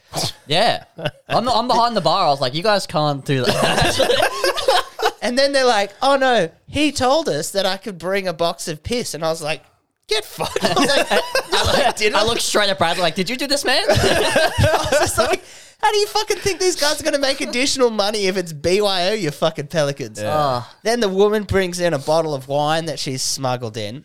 Yeah, 0.47 0.85
I'm, 1.29 1.49
I'm 1.49 1.69
behind 1.69 1.97
the 1.97 2.01
bar. 2.01 2.27
I 2.27 2.31
was 2.31 2.41
like, 2.41 2.55
you 2.55 2.63
guys 2.63 2.87
can't 2.87 3.25
do 3.25 3.45
that. 3.45 4.81
And 5.25 5.39
then 5.39 5.53
they're 5.53 5.65
like, 5.65 5.91
"Oh 6.03 6.17
no, 6.17 6.51
he 6.67 6.93
told 6.93 7.31
us 7.31 7.53
that 7.53 7.65
I 7.65 7.79
could 7.79 7.97
bring 7.97 8.29
a 8.29 8.35
box 8.35 8.69
of 8.69 8.83
piss," 8.83 9.15
and 9.15 9.25
I 9.25 9.31
was 9.31 9.43
like, 9.43 9.63
"Get 10.07 10.23
fucked!" 10.23 10.59
I 10.63 10.75
was 10.75 10.87
like, 10.87 11.11
"No, 11.51 11.87
I 11.87 11.93
didn't." 11.97 12.17
I 12.17 12.25
looked 12.25 12.43
straight 12.43 12.69
at 12.69 12.77
Bradley 12.77 13.01
like, 13.03 13.15
did 13.15 13.31
you 13.31 13.37
do 13.39 13.47
this, 13.47 13.65
man? 13.65 13.85
I 13.89 14.87
was 14.91 14.99
just 15.01 15.17
like, 15.17 15.43
"How 15.81 15.91
do 15.91 15.97
you 15.97 16.07
fucking 16.09 16.37
think 16.37 16.61
these 16.61 16.77
guys 16.77 17.01
are 17.01 17.05
going 17.05 17.15
to 17.15 17.21
make 17.21 17.41
additional 17.41 17.89
money 17.89 18.27
if 18.27 18.37
it's 18.37 18.53
BYO? 18.53 19.15
You 19.15 19.31
fucking 19.31 19.69
pelicans." 19.69 20.21
Oh. 20.23 20.71
Then 20.83 21.01
the 21.01 21.09
woman 21.09 21.45
brings 21.45 21.81
in 21.81 21.95
a 21.95 21.99
bottle 21.99 22.35
of 22.35 22.47
wine 22.47 22.85
that 22.85 22.99
she's 22.99 23.23
smuggled 23.23 23.79
in. 23.79 24.05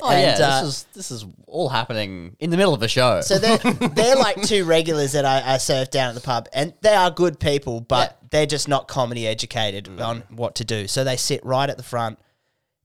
Oh 0.00 0.10
yeah, 0.10 0.34
And, 0.34 0.42
uh, 0.42 0.62
this 0.62 0.68
is 0.68 0.86
this 0.94 1.10
is 1.10 1.26
all 1.46 1.68
happening 1.68 2.36
in 2.40 2.50
the 2.50 2.56
middle 2.56 2.72
of 2.72 2.82
a 2.82 2.88
show. 2.88 3.20
So 3.20 3.38
they're 3.38 3.58
they're 3.94 4.16
like 4.16 4.40
two 4.42 4.64
regulars 4.64 5.12
that 5.12 5.24
I, 5.24 5.54
I 5.54 5.58
serve 5.58 5.90
down 5.90 6.08
at 6.10 6.14
the 6.14 6.20
pub, 6.20 6.48
and 6.52 6.72
they 6.80 6.94
are 6.94 7.10
good 7.10 7.38
people, 7.38 7.80
but 7.80 8.18
they're 8.30 8.46
just 8.46 8.68
not 8.68 8.88
comedy 8.88 9.26
educated 9.26 10.00
on 10.00 10.22
what 10.30 10.54
to 10.56 10.64
do. 10.64 10.88
So 10.88 11.04
they 11.04 11.16
sit 11.16 11.44
right 11.44 11.68
at 11.68 11.76
the 11.76 11.82
front. 11.82 12.18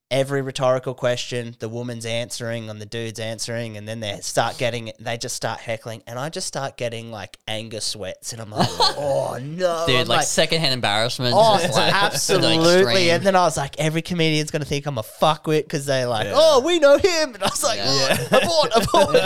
Every 0.09 0.41
rhetorical 0.41 0.93
question, 0.93 1.57
the 1.59 1.67
woman's 1.67 2.05
answering 2.05 2.69
and 2.69 2.79
the 2.79 2.85
dude's 2.85 3.19
answering, 3.19 3.75
and 3.75 3.85
then 3.85 3.99
they 3.99 4.17
start 4.21 4.57
getting, 4.57 4.91
they 4.99 5.17
just 5.17 5.35
start 5.35 5.59
heckling, 5.59 6.01
and 6.07 6.17
I 6.17 6.29
just 6.29 6.47
start 6.47 6.77
getting 6.77 7.11
like 7.11 7.37
anger 7.45 7.81
sweats, 7.81 8.31
and 8.31 8.41
I'm 8.41 8.49
like, 8.49 8.69
oh 8.71 9.37
no, 9.41 9.83
Dude, 9.85 9.97
I'm 9.97 10.07
like, 10.07 10.25
secondhand 10.25 10.73
embarrassment. 10.73 11.33
Oh, 11.37 11.57
just 11.59 11.73
like, 11.73 11.87
to 11.87 11.91
the 11.99 12.05
absolutely. 12.05 13.11
And 13.11 13.21
then 13.23 13.35
I 13.35 13.41
was 13.41 13.57
like, 13.57 13.77
every 13.79 14.01
comedian's 14.01 14.49
going 14.49 14.61
to 14.61 14.67
think 14.67 14.85
I'm 14.85 14.97
a 14.97 15.03
fuckwit 15.03 15.63
because 15.63 15.85
they're 15.85 16.07
like, 16.07 16.27
oh, 16.29 16.61
we 16.65 16.79
know 16.79 16.97
him. 16.97 17.33
And 17.35 17.43
I 17.43 17.47
was 17.47 17.63
like, 17.63 17.77
Yeah. 17.77 18.27
oh, 18.31 18.67
abort, 18.71 19.17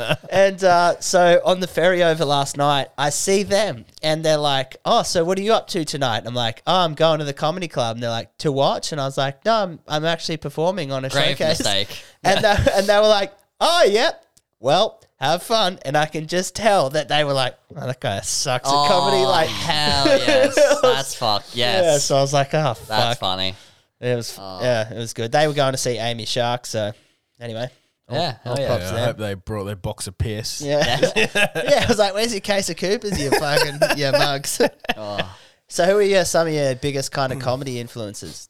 abort. 0.00 0.18
and 0.30 0.64
uh, 0.64 0.98
so 1.00 1.42
on 1.44 1.60
the 1.60 1.66
ferry 1.66 2.02
over 2.02 2.24
last 2.24 2.56
night, 2.56 2.88
I 2.96 3.10
see 3.10 3.42
them 3.42 3.84
and 4.06 4.24
they're 4.24 4.36
like, 4.38 4.76
oh, 4.84 5.02
so 5.02 5.24
what 5.24 5.36
are 5.36 5.42
you 5.42 5.52
up 5.52 5.66
to 5.66 5.84
tonight? 5.84 6.18
And 6.18 6.28
I'm 6.28 6.34
like, 6.34 6.62
oh, 6.64 6.76
I'm 6.84 6.94
going 6.94 7.18
to 7.18 7.24
the 7.24 7.32
comedy 7.32 7.66
club. 7.66 7.96
And 7.96 8.02
they're 8.04 8.08
like, 8.08 8.38
to 8.38 8.52
watch? 8.52 8.92
And 8.92 9.00
I 9.00 9.04
was 9.04 9.18
like, 9.18 9.44
no, 9.44 9.52
I'm, 9.52 9.80
I'm 9.88 10.04
actually 10.04 10.36
performing 10.36 10.92
on 10.92 11.04
a 11.04 11.08
Grave 11.08 11.36
showcase. 11.36 11.58
mistake. 11.58 12.04
And, 12.22 12.44
they, 12.44 12.56
and 12.74 12.86
they 12.86 12.96
were 12.98 13.08
like, 13.08 13.32
oh, 13.60 13.84
yep. 13.88 14.24
Well, 14.60 15.02
have 15.16 15.42
fun. 15.42 15.80
And 15.84 15.96
I 15.96 16.06
can 16.06 16.28
just 16.28 16.54
tell 16.54 16.90
that 16.90 17.08
they 17.08 17.24
were 17.24 17.32
like, 17.32 17.58
oh, 17.74 17.84
that 17.84 18.00
guy 18.00 18.20
sucks 18.20 18.68
at 18.68 18.72
comedy. 18.72 19.24
Oh, 19.24 19.28
Like, 19.28 19.48
hell 19.48 20.06
yes, 20.18 20.80
that's 20.82 21.16
fuck, 21.16 21.44
Yes, 21.52 21.84
yeah, 21.84 21.98
so 21.98 22.16
I 22.16 22.20
was 22.20 22.32
like, 22.32 22.54
oh, 22.54 22.74
fuck. 22.74 22.86
that's 22.86 23.18
funny. 23.18 23.56
It 24.00 24.14
was, 24.14 24.36
oh. 24.40 24.60
yeah, 24.62 24.92
it 24.92 24.96
was 24.96 25.14
good. 25.14 25.32
They 25.32 25.48
were 25.48 25.54
going 25.54 25.72
to 25.72 25.78
see 25.78 25.98
Amy 25.98 26.26
Shark, 26.26 26.64
so 26.66 26.92
anyway. 27.40 27.70
Yeah, 28.10 28.36
hell 28.44 28.52
I'll 28.54 28.60
yeah. 28.60 28.78
Yeah, 28.78 28.94
I 28.94 29.04
hope 29.06 29.16
they 29.16 29.34
brought 29.34 29.64
their 29.64 29.76
box 29.76 30.06
of 30.06 30.16
piss. 30.16 30.60
Yeah. 30.60 31.00
yeah, 31.16 31.84
I 31.84 31.86
was 31.88 31.98
like, 31.98 32.14
where's 32.14 32.32
your 32.32 32.40
case 32.40 32.70
of 32.70 32.76
Coopers, 32.76 33.20
you 33.20 33.30
fucking, 33.30 33.80
yeah, 33.96 34.12
mugs. 34.12 34.60
Oh. 34.96 35.36
so 35.68 35.84
who 35.84 35.96
are 35.96 36.02
your, 36.02 36.24
some 36.24 36.46
of 36.46 36.54
your 36.54 36.74
biggest 36.74 37.12
kind 37.12 37.32
of 37.32 37.38
comedy 37.40 37.80
influences? 37.80 38.48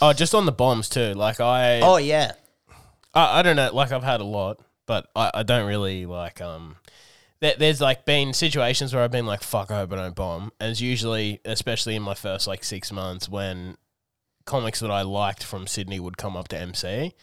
Oh, 0.00 0.12
just 0.12 0.34
on 0.34 0.46
the 0.46 0.52
bombs 0.52 0.88
too. 0.88 1.12
Like 1.14 1.40
I, 1.40 1.80
Oh, 1.80 1.96
yeah. 1.96 2.32
I, 3.12 3.40
I 3.40 3.42
don't 3.42 3.56
know. 3.56 3.74
Like 3.74 3.92
I've 3.92 4.02
had 4.04 4.20
a 4.20 4.24
lot, 4.24 4.60
but 4.86 5.08
I, 5.14 5.30
I 5.34 5.42
don't 5.42 5.66
really 5.66 6.06
like. 6.06 6.40
Um, 6.40 6.76
there, 7.40 7.54
there's 7.58 7.80
like 7.80 8.04
been 8.04 8.32
situations 8.32 8.94
where 8.94 9.02
I've 9.02 9.10
been 9.10 9.26
like, 9.26 9.42
"Fuck, 9.42 9.70
I 9.70 9.78
hope 9.78 9.92
I 9.92 9.96
don't 9.96 10.14
bomb." 10.14 10.52
And 10.60 10.70
it's 10.70 10.80
usually, 10.80 11.40
especially 11.44 11.96
in 11.96 12.02
my 12.02 12.14
first 12.14 12.46
like 12.46 12.62
six 12.64 12.92
months, 12.92 13.28
when 13.28 13.76
comics 14.44 14.80
that 14.80 14.90
I 14.90 15.02
liked 15.02 15.42
from 15.42 15.66
Sydney 15.66 16.00
would 16.00 16.16
come 16.16 16.36
up 16.36 16.48
to 16.48 16.58
MC, 16.58 17.14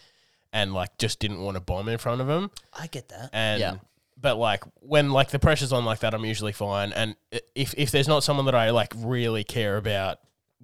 and 0.52 0.72
like 0.74 0.96
just 0.98 1.18
didn't 1.20 1.40
want 1.40 1.56
to 1.56 1.60
bomb 1.60 1.88
in 1.88 1.98
front 1.98 2.20
of 2.20 2.26
them. 2.26 2.50
I 2.72 2.86
get 2.86 3.08
that. 3.08 3.30
And 3.32 3.60
Yeah. 3.60 3.74
but 4.20 4.36
like 4.36 4.64
when 4.80 5.10
like 5.10 5.30
the 5.30 5.38
pressure's 5.38 5.72
on 5.72 5.84
like 5.84 6.00
that, 6.00 6.14
I'm 6.14 6.24
usually 6.24 6.52
fine. 6.52 6.92
And 6.92 7.16
i- 7.32 7.40
if 7.54 7.74
if 7.76 7.90
there's 7.90 8.08
not 8.08 8.22
someone 8.24 8.46
that 8.46 8.54
I 8.54 8.70
like 8.70 8.92
really 8.96 9.44
care 9.44 9.76
about 9.76 10.18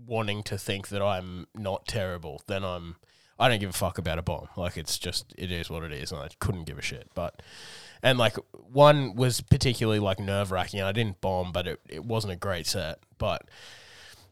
wanting 0.06 0.42
to 0.42 0.58
think 0.58 0.88
that 0.88 1.02
I'm 1.02 1.46
not 1.54 1.86
terrible, 1.86 2.42
then 2.46 2.64
I'm 2.64 2.96
I 3.38 3.48
don't 3.48 3.58
give 3.58 3.70
a 3.70 3.74
fuck 3.74 3.98
about 3.98 4.18
a 4.18 4.22
bomb. 4.22 4.48
Like 4.56 4.76
it's 4.76 4.98
just 4.98 5.34
it 5.36 5.50
is 5.50 5.68
what 5.68 5.82
it 5.82 5.92
is, 5.92 6.12
and 6.12 6.20
I 6.20 6.28
couldn't 6.38 6.64
give 6.64 6.78
a 6.78 6.82
shit. 6.82 7.10
But 7.14 7.42
and 8.02 8.18
like 8.18 8.36
one 8.52 9.14
was 9.16 9.40
particularly 9.40 9.98
like 9.98 10.18
nerve 10.18 10.50
wracking. 10.50 10.80
I 10.82 10.92
didn't 10.92 11.20
bomb, 11.20 11.50
but 11.52 11.66
it, 11.66 11.80
it 11.88 12.04
wasn't 12.04 12.32
a 12.32 12.36
great 12.36 12.66
set. 12.66 12.98
But 13.18 13.48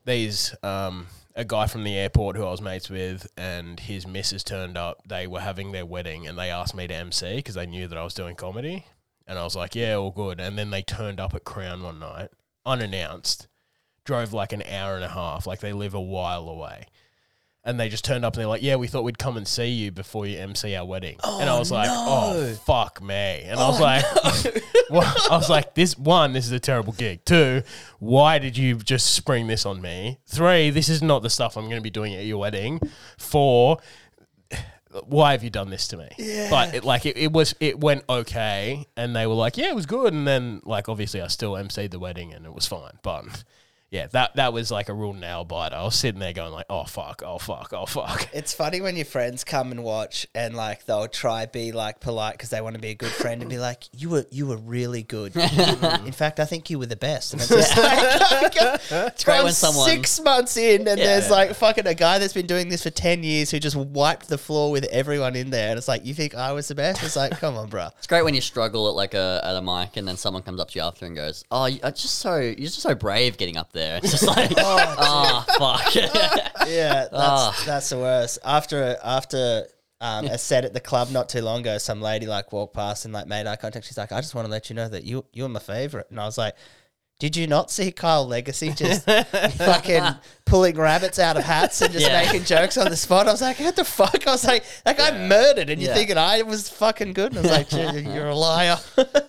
these 0.04 0.54
um 0.62 1.08
a 1.34 1.44
guy 1.44 1.66
from 1.66 1.84
the 1.84 1.96
airport 1.96 2.36
who 2.36 2.44
I 2.44 2.50
was 2.50 2.60
mates 2.60 2.90
with 2.90 3.26
and 3.36 3.80
his 3.80 4.06
missus 4.06 4.44
turned 4.44 4.76
up. 4.76 5.02
They 5.06 5.26
were 5.26 5.40
having 5.40 5.72
their 5.72 5.86
wedding 5.86 6.26
and 6.26 6.38
they 6.38 6.50
asked 6.50 6.74
me 6.74 6.86
to 6.86 6.94
MC 6.94 7.36
because 7.36 7.54
they 7.54 7.66
knew 7.66 7.88
that 7.88 7.98
I 7.98 8.04
was 8.04 8.14
doing 8.14 8.36
comedy. 8.36 8.86
And 9.26 9.38
I 9.38 9.44
was 9.44 9.56
like, 9.56 9.74
yeah, 9.74 9.94
all 9.94 10.10
good. 10.10 10.40
And 10.40 10.58
then 10.58 10.70
they 10.70 10.82
turned 10.82 11.20
up 11.20 11.34
at 11.34 11.44
Crown 11.44 11.82
one 11.82 12.00
night, 12.00 12.30
unannounced, 12.66 13.48
drove 14.04 14.32
like 14.32 14.52
an 14.52 14.62
hour 14.62 14.96
and 14.96 15.04
a 15.04 15.08
half, 15.08 15.46
like 15.46 15.60
they 15.60 15.72
live 15.72 15.94
a 15.94 16.00
while 16.00 16.48
away. 16.48 16.86
And 17.64 17.78
they 17.78 17.88
just 17.88 18.04
turned 18.04 18.24
up 18.24 18.34
and 18.34 18.40
they're 18.40 18.48
like, 18.48 18.62
yeah, 18.62 18.74
we 18.74 18.88
thought 18.88 19.04
we'd 19.04 19.20
come 19.20 19.36
and 19.36 19.46
see 19.46 19.68
you 19.68 19.92
before 19.92 20.26
you 20.26 20.36
MC 20.36 20.74
our 20.74 20.84
wedding. 20.84 21.16
Oh, 21.22 21.40
and 21.40 21.48
I 21.48 21.56
was 21.58 21.70
like, 21.70 21.88
oh, 21.90 22.54
fuck 22.66 23.00
me. 23.00 23.42
And 23.44 23.60
I 23.60 23.68
was 23.68 23.78
oh, 23.78 23.82
like, 23.82 24.64
well, 24.90 25.14
I 25.30 25.36
was 25.36 25.48
like, 25.48 25.74
this 25.74 25.96
one, 25.96 26.32
this 26.32 26.44
is 26.44 26.50
a 26.50 26.58
terrible 26.58 26.92
gig. 26.92 27.24
Two, 27.24 27.62
why 28.00 28.40
did 28.40 28.58
you 28.58 28.76
just 28.76 29.12
spring 29.12 29.46
this 29.46 29.64
on 29.64 29.80
me? 29.80 30.18
Three, 30.26 30.70
this 30.70 30.88
is 30.88 31.02
not 31.02 31.22
the 31.22 31.30
stuff 31.30 31.56
I'm 31.56 31.66
going 31.66 31.76
to 31.76 31.82
be 31.82 31.90
doing 31.90 32.14
at 32.14 32.24
your 32.24 32.38
wedding. 32.38 32.80
Four, 33.16 33.78
why 35.04 35.32
have 35.32 35.44
you 35.44 35.50
done 35.50 35.70
this 35.70 35.86
to 35.88 35.96
me? 35.96 36.08
But 36.50 36.74
it, 36.74 36.84
like 36.84 37.06
it, 37.06 37.16
it 37.16 37.32
was, 37.32 37.54
it 37.60 37.78
went 37.78 38.04
okay, 38.08 38.86
and 38.96 39.14
they 39.14 39.26
were 39.26 39.34
like, 39.34 39.56
yeah, 39.56 39.68
it 39.68 39.74
was 39.74 39.86
good. 39.86 40.12
And 40.12 40.26
then 40.26 40.62
like 40.64 40.88
obviously 40.88 41.22
I 41.22 41.28
still 41.28 41.52
MC'd 41.52 41.92
the 41.92 41.98
wedding 41.98 42.34
and 42.34 42.44
it 42.44 42.52
was 42.52 42.66
fine. 42.66 42.98
But 43.02 43.44
yeah, 43.92 44.06
that 44.08 44.34
that 44.36 44.52
was 44.52 44.70
like 44.72 44.88
a 44.88 44.94
real 44.94 45.12
nail 45.12 45.44
biter. 45.44 45.76
I 45.76 45.84
was 45.84 45.94
sitting 45.94 46.18
there 46.18 46.32
going 46.32 46.50
like, 46.50 46.66
oh 46.68 46.82
fuck, 46.84 47.22
oh 47.24 47.38
fuck, 47.38 47.72
oh 47.72 47.86
fuck. 47.86 48.28
It's 48.32 48.52
funny 48.54 48.80
when 48.80 48.96
your 48.96 49.04
friends 49.04 49.44
come 49.44 49.70
and 49.70 49.84
watch 49.84 50.26
and 50.34 50.54
like 50.56 50.86
they'll 50.86 51.06
try 51.06 51.44
be 51.46 51.70
like 51.72 52.00
polite 52.00 52.32
because 52.34 52.50
they 52.50 52.60
want 52.62 52.74
to 52.74 52.80
be 52.80 52.88
a 52.88 52.94
good 52.94 53.10
friend 53.12 53.42
and 53.42 53.50
be 53.50 53.58
like, 53.58 53.84
"You 53.96 54.08
were 54.08 54.24
you 54.30 54.46
were 54.46 54.56
really 54.56 55.02
good. 55.02 55.36
in 56.06 56.12
fact, 56.12 56.40
I 56.40 56.46
think 56.46 56.70
you 56.70 56.78
were 56.78 56.86
the 56.86 56.96
best." 56.96 57.34
And 57.34 57.42
it's 57.42 57.50
just 57.60 57.76
like, 57.76 58.72
it's 58.90 59.24
great 59.24 59.44
when 59.44 59.52
someone- 59.52 59.88
six 59.88 60.20
months 60.20 60.56
in 60.56 60.88
and 60.88 60.98
Yeah. 60.98 61.04
there's 61.06 61.30
like 61.30 61.54
fucking 61.54 61.86
a 61.86 61.94
guy 61.94 62.18
that's 62.18 62.32
been 62.32 62.46
doing 62.46 62.68
this 62.70 62.82
for 62.82 62.90
ten 62.90 63.22
years 63.22 63.50
who 63.50 63.58
just 63.60 63.76
wiped 63.76 64.28
the 64.28 64.38
floor 64.38 64.70
with 64.72 64.84
everyone 64.84 65.36
in 65.36 65.50
there, 65.50 65.68
and 65.70 65.78
it's 65.78 65.88
like, 65.88 66.06
you 66.06 66.14
think 66.14 66.34
I 66.34 66.52
was 66.52 66.68
the 66.68 66.74
best? 66.74 67.02
It's 67.02 67.16
like, 67.16 67.32
come 67.38 67.56
on, 67.56 67.68
bro. 67.68 67.88
It's 67.98 68.06
great 68.06 68.22
when 68.24 68.34
you 68.34 68.40
struggle 68.40 68.88
at 68.88 68.94
like 68.94 69.12
a 69.14 69.40
at 69.44 69.54
a 69.56 69.62
mic 69.62 69.96
and 69.98 70.08
then 70.08 70.16
someone 70.16 70.42
comes 70.42 70.60
up 70.60 70.70
to 70.70 70.78
you 70.78 70.84
after 70.84 71.04
and 71.06 71.14
goes, 71.14 71.44
"Oh, 71.50 71.66
you- 71.66 71.80
it's 71.84 72.00
just 72.02 72.18
so 72.18 72.36
you're 72.38 72.54
just 72.56 72.80
so 72.80 72.94
brave 72.94 73.36
getting 73.36 73.56
up 73.56 73.72
there." 73.82 73.96
It's 74.02 74.12
just 74.12 74.26
like, 74.26 74.52
oh, 74.58 75.44
fuck. 75.58 75.94
Yeah, 76.68 77.08
that's 77.10 77.12
Ah. 77.14 77.62
that's 77.66 77.88
the 77.90 77.98
worst. 77.98 78.38
After 78.44 78.96
after 79.02 79.66
um, 80.00 80.26
a 80.26 80.38
set 80.38 80.64
at 80.64 80.72
the 80.74 80.80
club 80.80 81.10
not 81.10 81.28
too 81.28 81.42
long 81.42 81.60
ago, 81.60 81.78
some 81.78 82.00
lady 82.00 82.26
like 82.26 82.52
walked 82.52 82.74
past 82.74 83.04
and 83.04 83.12
like 83.14 83.26
made 83.26 83.46
eye 83.46 83.56
contact. 83.56 83.86
She's 83.86 83.98
like, 83.98 84.12
"I 84.12 84.20
just 84.20 84.34
want 84.34 84.46
to 84.46 84.50
let 84.50 84.68
you 84.70 84.76
know 84.76 84.88
that 84.88 85.04
you 85.04 85.24
you're 85.32 85.48
my 85.48 85.60
favorite." 85.60 86.06
And 86.10 86.18
I 86.20 86.24
was 86.24 86.38
like, 86.38 86.54
"Did 87.18 87.36
you 87.36 87.46
not 87.46 87.70
see 87.70 87.92
Kyle 87.92 88.26
Legacy 88.26 88.70
just 88.72 89.04
fucking 89.58 90.04
pulling 90.44 90.76
rabbits 90.76 91.18
out 91.18 91.36
of 91.36 91.44
hats 91.44 91.80
and 91.82 91.92
just 91.92 92.06
Yeah. 92.06 92.22
making 92.24 92.44
jokes 92.44 92.76
on 92.78 92.88
the 92.90 92.96
spot?" 92.96 93.28
I 93.28 93.32
was 93.32 93.42
like, 93.42 93.58
"What 93.60 93.76
the 93.76 93.84
fuck?" 93.84 94.26
I 94.26 94.30
was 94.32 94.44
like, 94.44 94.64
"That 94.84 94.96
guy 94.96 95.10
murdered," 95.28 95.68
and 95.70 95.80
you're 95.80 95.90
Yeah. 95.90 95.96
thinking 95.96 96.18
I 96.18 96.42
was 96.42 96.68
fucking 96.68 97.12
good. 97.12 97.34
And 97.36 97.38
I 97.38 97.42
was 97.42 97.50
like, 97.50 97.68
"Gee, 97.68 98.00
"You're 98.14 98.28
a 98.28 98.36
liar." 98.36 98.78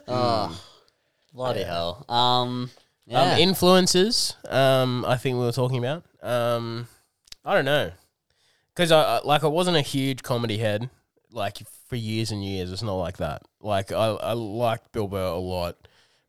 oh, 0.08 0.60
bloody 1.34 1.63
hell. 1.63 2.06
Um, 2.10 2.72
yeah. 3.06 3.34
Um, 3.34 3.39
influences. 3.39 4.36
Um, 4.50 5.06
I 5.06 5.18
think 5.18 5.38
we 5.38 5.44
were 5.46 5.52
talking 5.52 5.78
about. 5.78 6.04
Um, 6.22 6.88
I 7.46 7.54
don't 7.54 7.66
know, 7.66 7.92
because 8.74 8.92
I, 8.92 9.02
I 9.18 9.22
like 9.24 9.44
I 9.44 9.48
wasn't 9.48 9.78
a 9.78 9.82
huge 9.82 10.24
comedy 10.24 10.58
head 10.58 10.89
like 11.32 11.58
for 11.88 11.96
years 11.96 12.32
and 12.32 12.44
years. 12.44 12.72
It's 12.72 12.84
not 12.84 12.96
like 12.96 13.18
that. 13.18 13.42
Like 13.60 13.92
I, 13.92 14.06
I 14.08 14.34
liked 14.34 14.92
Bill 14.94 15.08
Burr 15.08 15.20
a 15.20 15.36
lot, 15.38 15.76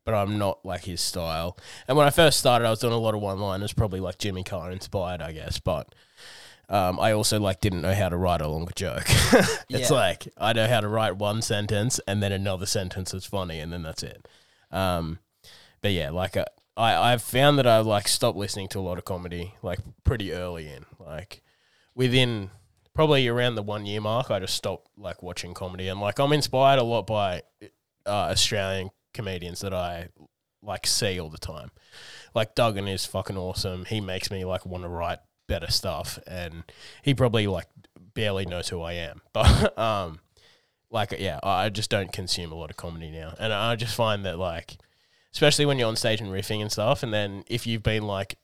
but 0.05 0.15
I'm 0.15 0.39
not 0.39 0.65
like 0.65 0.85
his 0.85 1.01
style. 1.01 1.57
And 1.87 1.97
when 1.97 2.07
I 2.07 2.11
first 2.11 2.39
started, 2.41 2.67
I 2.67 2.71
was 2.71 2.81
doing 2.81 2.93
a 2.93 2.99
lot 2.99 3.15
of 3.15 3.21
one 3.21 3.39
liners, 3.39 3.73
probably 3.73 4.01
like 4.01 4.19
Jimmy 4.19 4.43
Carr 4.43 4.71
inspired, 4.73 5.23
I 5.23 5.31
guess. 5.33 5.61
But 5.61 5.95
um, 6.69 6.99
I 6.99 7.13
also 7.13 7.39
like 7.39 7.61
didn't 7.61 7.83
know 7.83 7.95
how 7.95 8.09
to 8.09 8.17
write 8.17 8.41
a 8.41 8.49
longer 8.49 8.73
joke. 8.75 9.05
it's 9.69 9.91
Yeah. 9.91 9.97
like 9.97 10.27
I 10.37 10.53
know 10.55 10.67
how 10.67 10.81
to 10.81 10.89
write 10.89 11.17
one 11.17 11.43
sentence 11.43 12.01
and 12.09 12.21
then 12.23 12.33
another 12.33 12.67
sentence 12.67 13.13
that's 13.13 13.27
funny, 13.27 13.61
and 13.61 13.73
then 13.73 13.83
that's 13.85 14.03
it. 14.03 14.27
Um, 14.73 15.21
but 15.83 15.93
yeah, 15.93 16.11
like 16.11 16.37
uh, 16.37 16.47
I, 16.77 17.13
I've 17.13 17.23
found 17.23 17.59
that 17.59 17.67
I 17.67 17.79
like 17.81 18.09
stopped 18.09 18.37
listening 18.37 18.69
to 18.69 18.79
a 18.79 18.83
lot 18.83 18.99
of 18.99 19.05
comedy 19.05 19.55
like 19.63 19.81
pretty 20.03 20.33
early 20.33 20.69
in, 20.69 20.87
like 20.99 21.43
within 21.95 22.51
probably 22.95 23.29
around 23.29 23.55
the 23.55 23.63
one 23.63 23.87
year 23.87 24.01
mark. 24.01 24.31
I 24.31 24.41
just 24.41 24.55
stopped 24.55 24.89
like 24.97 25.23
watching 25.23 25.55
comedy, 25.55 25.89
and 25.89 26.01
like 26.01 26.19
I'm 26.19 26.33
inspired 26.33 26.79
a 26.79 26.85
lot 26.85 27.07
by 27.07 27.43
uh, 28.07 28.31
Australian 28.31 28.91
comedians 29.13 29.61
that 29.61 29.75
I 29.75 30.09
like 30.63 30.87
see 30.87 31.21
all 31.21 31.29
the 31.29 31.39
time. 31.39 31.71
Like 32.35 32.55
Duggan 32.55 32.89
is 32.89 33.07
fucking 33.07 33.37
awesome. 33.37 33.85
He 33.85 34.01
makes 34.01 34.31
me 34.31 34.45
like 34.45 34.67
want 34.67 34.85
to 34.85 34.89
write 34.89 35.19
better 35.47 35.71
stuff, 35.71 36.19
and 36.27 36.65
he 37.03 37.15
probably 37.15 37.47
like 37.47 37.69
barely 38.15 38.47
knows 38.47 38.69
who 38.69 38.81
I 38.81 38.95
am, 38.95 39.21
but 39.33 39.79
um, 39.79 40.21
like 40.91 41.15
yeah, 41.19 41.39
I 41.43 41.69
just 41.69 41.91
don't 41.91 42.13
consume 42.13 42.51
a 42.51 42.57
lot 42.57 42.71
of 42.71 42.77
comedy 42.77 43.11
now, 43.11 43.35
and 43.39 43.53
I 43.53 43.77
just 43.77 43.95
find 43.95 44.25
that 44.25 44.39
like 44.39 44.77
especially 45.35 45.67
when 45.67 45.79
you're 45.79 45.89
on 45.89 45.97
stage 45.97 46.21
and 46.21 46.31
riffing 46.31 46.63
and 46.63 46.73
stuff. 46.73 47.03
And 47.03 47.13
then 47.13 47.45
if 47.49 47.67
you've 47.67 47.83
been 47.83 48.05
like 48.07 48.39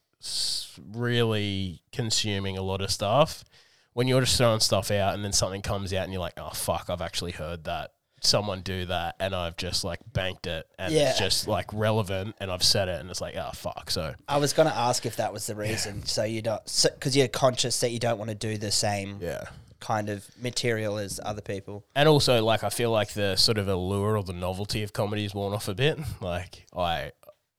really 0.92 1.82
consuming 1.92 2.58
a 2.58 2.62
lot 2.62 2.82
of 2.82 2.90
stuff, 2.90 3.44
when 3.92 4.06
you're 4.08 4.20
just 4.20 4.36
throwing 4.36 4.60
stuff 4.60 4.90
out 4.90 5.14
and 5.14 5.24
then 5.24 5.32
something 5.32 5.62
comes 5.62 5.92
out 5.92 6.04
and 6.04 6.12
you're 6.12 6.20
like, 6.20 6.34
oh 6.36 6.50
fuck, 6.50 6.86
I've 6.90 7.00
actually 7.00 7.32
heard 7.32 7.64
that 7.64 7.92
someone 8.22 8.60
do 8.60 8.84
that 8.84 9.16
and 9.18 9.34
I've 9.34 9.56
just 9.56 9.82
like 9.82 10.00
banked 10.12 10.46
it 10.46 10.66
and 10.78 10.92
Yeah. 10.92 11.10
it's 11.10 11.18
just 11.18 11.48
like 11.48 11.66
relevant 11.72 12.36
and 12.38 12.50
I've 12.52 12.62
said 12.62 12.88
it 12.88 13.00
and 13.00 13.08
it's 13.08 13.20
like, 13.20 13.34
oh 13.36 13.50
fuck. 13.54 13.90
So 13.90 14.14
I 14.28 14.36
was 14.36 14.52
gonna 14.52 14.70
ask 14.74 15.06
if 15.06 15.16
that 15.16 15.32
was 15.32 15.46
the 15.46 15.54
reason, 15.54 16.04
so 16.04 16.24
you 16.24 16.42
don't, 16.42 16.60
because 16.94 17.16
you're 17.16 17.28
conscious 17.28 17.80
that 17.80 17.90
you 17.90 17.98
don't 17.98 18.18
want 18.18 18.28
to 18.30 18.34
do 18.34 18.58
the 18.58 18.70
same 18.70 19.18
yeah. 19.22 19.44
Kind 19.80 20.08
of 20.08 20.26
material 20.40 20.98
as 20.98 21.18
other 21.24 21.40
people. 21.42 21.84
And 21.94 22.08
also, 22.08 22.44
like, 22.44 22.62
I 22.62 22.70
feel 22.70 22.90
like 22.90 23.14
the 23.14 23.36
sort 23.36 23.58
of 23.58 23.68
allure 23.68 24.16
or 24.16 24.22
the 24.22 24.32
novelty 24.32 24.82
of 24.82 24.92
comedy 24.92 25.24
is 25.24 25.34
worn 25.34 25.52
off 25.54 25.68
a 25.68 25.74
bit. 25.74 25.98
Like, 26.20 26.66
I, 26.76 27.12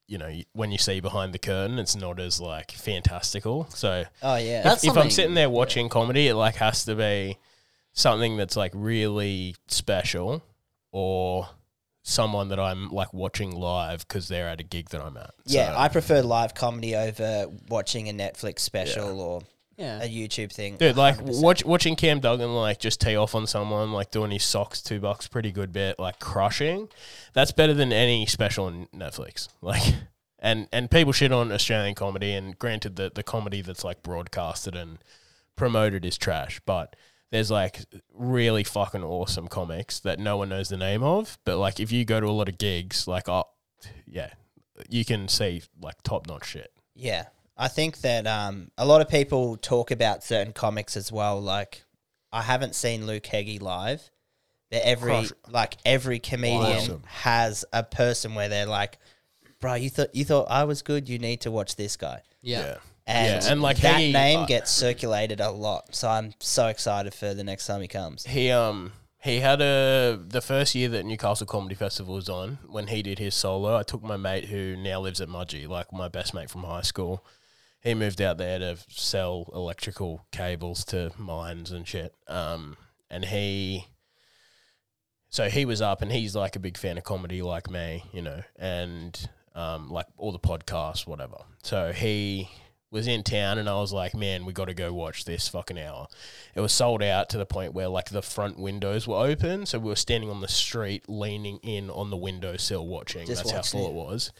you 0.07 0.17
know, 0.17 0.31
when 0.53 0.71
you 0.71 0.77
see 0.77 0.99
behind 0.99 1.33
the 1.33 1.39
curtain, 1.39 1.79
it's 1.79 1.95
not 1.95 2.19
as 2.19 2.39
like 2.39 2.71
fantastical. 2.71 3.67
So, 3.69 4.03
Oh 4.21 4.35
yeah, 4.35 4.61
That's 4.61 4.83
if 4.83 4.95
I'm 4.97 5.09
sitting 5.09 5.33
there 5.33 5.49
watching 5.49 5.89
comedy, 5.89 6.27
it 6.27 6.35
like 6.35 6.55
has 6.55 6.85
to 6.85 6.95
be 6.95 7.37
something 7.93 8.37
that's 8.37 8.55
like 8.55 8.71
really 8.75 9.55
special 9.67 10.43
or 10.91 11.49
someone 12.03 12.49
that 12.49 12.59
I'm 12.59 12.89
like 12.89 13.13
watching 13.13 13.51
live 13.51 14.07
because 14.07 14.27
they're 14.27 14.47
at 14.49 14.59
a 14.59 14.63
gig 14.63 14.89
that 14.89 15.01
I'm 15.01 15.17
at. 15.17 15.31
yeah. 15.45 15.71
So, 15.71 15.77
I 15.79 15.87
prefer 15.87 16.21
live 16.21 16.53
comedy 16.55 16.95
over 16.95 17.47
watching 17.69 18.09
a 18.09 18.13
Netflix 18.13 18.59
special 18.59 19.19
or 19.19 19.41
yeah. 19.81 20.03
a 20.03 20.07
YouTube 20.07 20.51
thing. 20.51 20.77
Dude, 20.77 20.95
like 20.95 21.17
100%. 21.17 21.41
watch, 21.41 21.65
watching 21.65 21.95
Cam 21.95 22.19
Duggan 22.19 22.53
like 22.53 22.79
just 22.79 23.01
tee 23.01 23.15
off 23.15 23.35
on 23.35 23.47
someone, 23.47 23.91
like 23.91 24.11
doing 24.11 24.31
his 24.31 24.43
socks 24.43 24.81
two 24.81 24.99
bucks, 24.99 25.27
pretty 25.27 25.51
good 25.51 25.73
bit, 25.73 25.99
like 25.99 26.19
crushing. 26.19 26.87
That's 27.33 27.51
better 27.51 27.73
than 27.73 27.91
any 27.91 28.25
special 28.25 28.65
on 28.65 28.87
Netflix. 28.95 29.47
Like, 29.61 29.93
and 30.39 30.67
and 30.73 30.89
people 30.89 31.13
shit 31.13 31.31
on 31.31 31.51
Australian 31.51 31.93
comedy, 31.93 32.33
and 32.33 32.57
granted 32.57 32.95
that 32.95 33.13
the 33.15 33.23
comedy 33.23 33.61
that's 33.61 33.83
like 33.83 34.01
broadcasted 34.01 34.75
and 34.75 34.97
promoted 35.55 36.03
is 36.03 36.17
trash, 36.17 36.59
but 36.65 36.95
there's 37.31 37.51
like 37.51 37.81
really 38.13 38.63
fucking 38.63 39.03
awesome 39.03 39.47
comics 39.47 39.99
that 39.99 40.19
no 40.19 40.37
one 40.37 40.49
knows 40.49 40.69
the 40.69 40.77
name 40.77 41.03
of. 41.03 41.37
But 41.45 41.57
like, 41.57 41.79
if 41.79 41.91
you 41.91 42.05
go 42.05 42.19
to 42.19 42.27
a 42.27 42.31
lot 42.31 42.49
of 42.49 42.57
gigs, 42.57 43.07
like, 43.07 43.29
oh, 43.29 43.45
yeah, 44.05 44.31
you 44.89 45.05
can 45.05 45.27
see 45.27 45.61
like 45.81 46.01
top 46.03 46.27
notch 46.27 46.47
shit. 46.47 46.71
Yeah. 46.95 47.25
I 47.61 47.67
think 47.67 48.01
that 48.01 48.25
um, 48.25 48.71
a 48.75 48.87
lot 48.87 49.01
of 49.01 49.07
people 49.07 49.55
talk 49.55 49.91
about 49.91 50.23
certain 50.23 50.51
comics 50.51 50.97
as 50.97 51.11
well. 51.11 51.39
Like, 51.39 51.83
I 52.33 52.41
haven't 52.41 52.73
seen 52.73 53.05
Luke 53.05 53.27
Heggie 53.27 53.59
live, 53.59 54.09
but 54.71 54.81
every 54.81 55.11
Crush. 55.11 55.31
like 55.47 55.77
every 55.85 56.17
comedian 56.17 56.77
Awesome. 56.77 57.03
has 57.05 57.63
a 57.71 57.83
person 57.83 58.33
where 58.33 58.49
they're 58.49 58.65
like, 58.65 58.97
"Bro, 59.59 59.75
you 59.75 59.91
thought 59.91 60.15
you 60.15 60.25
thought 60.25 60.47
I 60.49 60.63
was 60.63 60.81
good. 60.81 61.07
You 61.07 61.19
need 61.19 61.41
to 61.41 61.51
watch 61.51 61.75
this 61.75 61.97
guy." 61.97 62.23
yeah. 62.41 62.77
And, 63.05 63.43
Yeah, 63.43 63.51
and, 63.51 63.61
like, 63.61 63.77
that 63.77 63.95
Heggie, 63.95 64.13
name 64.13 64.39
uh, 64.41 64.45
gets 64.45 64.71
circulated 64.71 65.39
a 65.39 65.49
lot. 65.51 65.93
So 65.93 66.07
I'm 66.07 66.33
so 66.39 66.67
excited 66.67 67.13
for 67.13 67.33
the 67.33 67.43
next 67.43 67.67
time 67.67 67.81
he 67.81 67.87
comes. 67.87 68.25
He 68.25 68.49
um 68.49 68.91
he 69.21 69.39
had 69.39 69.61
a 69.61 70.19
the 70.19 70.41
first 70.41 70.73
year 70.73 70.89
that 70.89 71.05
Newcastle 71.05 71.45
Comedy 71.45 71.75
Festival 71.75 72.15
was 72.15 72.27
on 72.27 72.57
when 72.67 72.87
he 72.87 73.03
did 73.03 73.19
his 73.19 73.35
solo. 73.35 73.75
I 73.75 73.83
took 73.83 74.01
my 74.01 74.17
mate 74.17 74.45
who 74.45 74.75
now 74.75 74.99
lives 74.99 75.21
at 75.21 75.29
Mudgee, 75.29 75.67
like 75.67 75.93
my 75.93 76.07
best 76.07 76.33
mate 76.33 76.49
from 76.49 76.63
high 76.63 76.81
school. 76.81 77.23
He 77.81 77.93
moved 77.95 78.21
out 78.21 78.37
there 78.37 78.59
to 78.59 78.77
sell 78.89 79.49
electrical 79.53 80.25
cables 80.31 80.85
to 80.85 81.11
mines 81.17 81.71
and 81.71 81.87
shit. 81.87 82.13
Um, 82.27 82.77
and 83.09 83.25
he 83.25 83.87
so 85.29 85.49
he 85.49 85.65
was 85.65 85.81
up 85.81 86.01
and 86.01 86.11
he's 86.11 86.35
like 86.35 86.55
a 86.55 86.59
big 86.59 86.77
fan 86.77 86.97
of 86.97 87.05
comedy 87.05 87.41
like 87.41 87.69
me, 87.69 88.03
you 88.11 88.21
know, 88.21 88.41
and 88.57 89.29
um, 89.55 89.89
like 89.89 90.05
all 90.17 90.31
the 90.31 90.39
podcasts, 90.39 91.07
whatever. 91.07 91.37
So 91.63 91.93
he 91.93 92.49
was 92.91 93.07
in 93.07 93.23
town, 93.23 93.57
and 93.57 93.69
I 93.69 93.75
was 93.75 93.93
like, 93.93 94.13
man, 94.13 94.45
we 94.45 94.51
got 94.51 94.65
to 94.65 94.73
go 94.73 94.93
watch 94.93 95.23
this 95.23 95.47
fucking 95.47 95.79
hour. 95.79 96.07
It 96.53 96.59
was 96.59 96.73
sold 96.73 97.01
out 97.01 97.29
to 97.29 97.37
the 97.37 97.45
point 97.45 97.73
where 97.73 97.87
like 97.87 98.09
the 98.09 98.21
front 98.21 98.59
windows 98.59 99.07
were 99.07 99.15
open, 99.15 99.65
so 99.65 99.79
we 99.79 99.87
were 99.89 99.95
standing 99.95 100.29
on 100.29 100.41
the 100.41 100.49
street, 100.49 101.07
leaning 101.07 101.57
in 101.63 101.89
on 101.89 102.09
the 102.09 102.17
windowsill, 102.17 102.85
watching. 102.85 103.25
Just 103.25 103.45
That's 103.45 103.51
how 103.51 103.59
it. 103.59 103.65
full 103.65 103.87
it 103.87 103.93
was. 103.93 104.31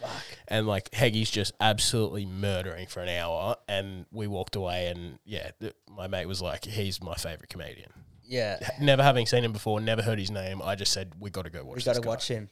And 0.49 0.67
like 0.67 0.91
Heggie's 0.93 1.31
just 1.31 1.53
absolutely 1.61 2.25
murdering 2.25 2.87
for 2.87 2.99
an 2.99 3.09
hour, 3.09 3.55
and 3.69 4.05
we 4.11 4.27
walked 4.27 4.57
away, 4.57 4.87
and 4.87 5.19
yeah, 5.23 5.51
th- 5.61 5.73
my 5.89 6.07
mate 6.07 6.25
was 6.25 6.41
like, 6.41 6.65
he's 6.65 7.01
my 7.01 7.15
favorite 7.15 7.49
comedian. 7.49 7.91
Yeah, 8.23 8.59
Never 8.79 9.03
having 9.03 9.25
seen 9.25 9.43
him 9.43 9.51
before, 9.51 9.81
never 9.81 10.01
heard 10.01 10.17
his 10.19 10.31
name. 10.31 10.61
I 10.61 10.75
just 10.75 10.93
said 10.93 11.13
we 11.19 11.29
got 11.29 11.43
to 11.43 11.49
go 11.49 11.65
watch. 11.65 11.77
we 11.77 11.83
got 11.83 11.95
to 11.95 12.07
watch 12.07 12.29
him. 12.29 12.49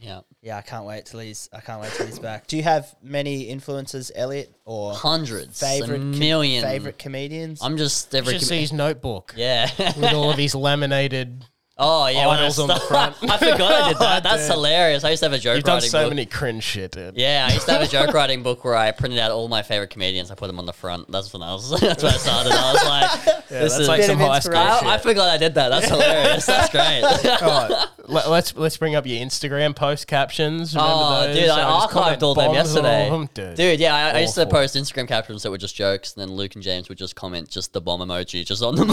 Yeah. 0.00 0.20
Yeah, 0.42 0.56
I 0.56 0.62
can't 0.62 0.86
wait 0.86 1.04
till 1.06 1.20
he's. 1.20 1.50
I 1.52 1.60
can't 1.60 1.80
wait 1.82 1.92
till 1.92 2.06
he's 2.06 2.18
back. 2.18 2.46
Do 2.46 2.56
you 2.56 2.62
have 2.62 2.94
many 3.02 3.42
influences, 3.42 4.10
Elliott, 4.14 4.50
or 4.64 4.94
Hundreds. 4.94 5.60
favorite 5.60 5.96
a 5.96 5.98
com- 5.98 6.18
million. 6.18 6.64
favorite 6.64 6.98
comedians? 6.98 7.60
I'm 7.62 7.76
just 7.76 8.12
You 8.12 8.18
every. 8.20 8.32
should 8.32 8.40
com- 8.40 8.48
see 8.48 8.60
his 8.60 8.72
notebook 8.72 9.34
yeah. 9.36 9.70
with 9.78 10.14
all 10.14 10.30
of 10.30 10.38
his 10.38 10.54
laminated. 10.54 11.44
Oh 11.80 12.06
yeah. 12.06 12.26
when 12.28 12.36
I 12.36 12.40
Idols 12.42 12.58
on 12.60 12.68
the 12.68 12.76
front. 12.76 13.16
I 13.22 13.36
forgot 13.38 13.72
I 13.72 13.88
did 13.88 13.98
that. 13.98 14.22
That's 14.22 14.42
Dude. 14.46 14.52
hilarious. 14.54 15.02
I 15.04 15.10
used 15.10 15.20
to 15.22 15.26
have 15.28 15.32
a 15.32 15.38
joke 15.38 15.56
You've 15.56 15.64
done 15.64 15.74
writing 15.76 15.90
so 15.90 16.02
book. 16.04 16.10
many 16.10 16.26
cringe 16.26 16.62
shit, 16.62 16.92
dude. 16.92 17.16
Yeah, 17.16 17.46
I 17.50 17.54
used 17.54 17.66
to 17.66 17.72
have 17.72 17.82
a 17.82 17.86
joke 17.90 18.12
writing 18.14 18.42
book 18.42 18.64
where 18.64 18.76
I 18.76 18.90
printed 18.92 19.18
out 19.18 19.30
all 19.32 19.48
my 19.48 19.62
favorite 19.62 19.90
comedians. 19.90 20.30
I 20.30 20.34
put 20.36 20.46
them 20.46 20.58
on 20.58 20.66
the 20.66 20.72
front. 20.72 21.10
That's 21.10 21.32
when 21.32 21.42
I 21.42 21.52
was. 21.52 21.70
that's 21.80 22.02
when 22.02 22.12
I 22.12 22.16
started. 22.16 22.52
I 22.52 22.72
was 22.72 22.84
like, 22.84 23.26
Yeah, 23.26 23.40
this 23.48 23.72
that's 23.72 23.78
is. 23.80 23.88
like 23.88 24.00
Bit 24.00 24.06
some 24.06 24.20
of 24.20 24.28
high 24.28 24.38
school 24.40 24.52
inspiration. 24.54 24.78
shit. 24.80 24.88
I, 24.88 24.94
I 24.94 24.98
forgot 24.98 25.28
I 25.28 25.36
did 25.38 25.54
that. 25.54 25.68
That's 25.70 25.88
hilarious. 25.88 26.46
That's 26.46 26.70
great. 26.70 27.02
Alright, 27.42 27.88
let, 28.06 28.26
us 28.26 28.54
let's 28.56 28.76
bring 28.76 28.94
up 28.94 29.06
your 29.06 29.18
Instagram 29.24 29.74
post 29.74 30.06
captions. 30.06 30.74
Remember 30.74 30.92
Oh, 30.94 31.26
those? 31.26 31.36
dude, 31.36 31.48
I 31.48 31.56
just 31.80 31.90
comment 31.90 32.18
archived 32.18 32.22
all 32.22 32.34
them 32.34 32.44
bombs 32.54 32.76
all 32.76 32.82
yesterday. 32.84 33.10
them, 33.10 33.54
dude. 33.56 33.80
Yeah, 33.80 33.94
I, 33.94 34.10
I 34.10 34.18
used 34.20 34.34
to 34.34 34.42
Awful. 34.42 34.52
post 34.52 34.74
Instagram 34.76 35.06
captions 35.08 35.42
that 35.44 35.50
were 35.50 35.58
just 35.58 35.76
jokes, 35.76 36.14
and 36.14 36.20
then 36.22 36.34
Luke 36.36 36.54
and 36.54 36.62
James 36.64 36.88
would 36.88 36.98
just 36.98 37.14
comment 37.16 37.48
just 37.48 37.72
the 37.72 37.80
bomb 37.80 38.00
emoji 38.00 38.44
just 38.44 38.62
on 38.62 38.74
them, 38.74 38.88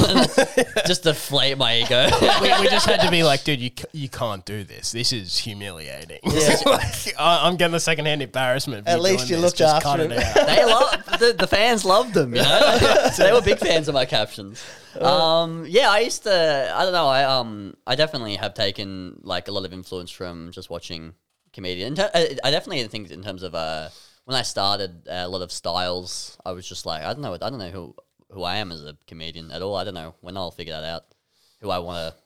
just 0.86 1.04
deflate 1.04 1.58
my 1.58 1.78
ego. 1.80 2.08
we, 2.42 2.50
we 2.62 2.68
just 2.70 2.77
had 2.86 3.02
to 3.02 3.12
be 3.12 3.24
like, 3.24 3.44
dude, 3.44 3.60
you 3.60 3.72
c- 3.78 3.86
you 3.94 4.10
can't 4.10 4.46
do 4.46 4.64
this. 4.64 4.92
This 4.92 5.12
is 5.14 5.38
humiliating. 5.38 6.20
like, 6.24 7.14
I, 7.20 7.48
I'm 7.48 7.56
getting 7.56 7.74
the 7.74 7.80
secondhand 7.80 8.22
embarrassment. 8.22 8.88
At 8.88 9.02
least 9.02 9.30
you 9.30 9.36
this. 9.38 9.46
looked 9.46 9.58
Just 9.58 9.76
after 9.76 9.88
cut 9.88 10.00
it 10.00 10.12
him. 10.12 10.20
out. 10.20 10.48
they 10.48 10.66
love 10.66 11.20
the, 11.20 11.36
the 11.38 11.48
fans 11.48 11.86
loved 11.86 12.14
them. 12.14 12.36
You 12.36 12.42
know, 12.44 13.10
they 13.18 13.32
were 13.34 13.42
big 13.42 13.60
fans 13.60 13.88
of 13.88 13.94
my 13.94 14.06
captions. 14.06 14.64
Um, 15.00 15.66
yeah, 15.68 15.90
I 15.90 16.00
used 16.00 16.24
to. 16.24 16.74
I 16.76 16.84
don't 16.84 16.94
know. 16.94 17.08
I 17.08 17.24
um, 17.24 17.76
I 17.86 17.96
definitely 17.96 18.36
have 18.36 18.54
taken 18.54 19.20
like 19.24 19.48
a 19.48 19.52
lot 19.52 19.66
of 19.66 19.74
influence 19.74 20.12
from 20.12 20.52
just 20.52 20.70
watching 20.70 21.14
comedian. 21.54 21.96
I, 22.00 22.38
I 22.44 22.52
definitely 22.52 22.88
think 22.88 23.12
in 23.12 23.24
terms 23.24 23.44
of 23.44 23.56
uh, 23.56 23.90
when 24.26 24.36
I 24.36 24.42
started 24.42 25.08
uh, 25.08 25.24
a 25.26 25.28
lot 25.28 25.42
of 25.42 25.52
styles, 25.52 26.38
I 26.46 26.52
was 26.52 26.68
just 26.68 26.86
like, 26.86 27.04
I 27.04 27.14
don't 27.14 27.22
know. 27.22 27.34
I 27.34 27.38
don't 27.38 27.60
know 27.60 27.70
who 27.72 27.96
who 28.32 28.44
I 28.44 28.58
am 28.58 28.72
as 28.72 28.84
a 28.84 28.98
comedian 29.08 29.52
at 29.52 29.62
all. 29.62 29.76
I 29.76 29.84
don't 29.84 29.94
know 29.94 30.16
when 30.22 30.36
I'll 30.36 30.52
figure 30.52 30.74
that 30.74 30.84
out. 30.84 31.06
Who 31.62 31.70
I 31.72 31.80
want 31.80 32.14
to, 32.14 32.20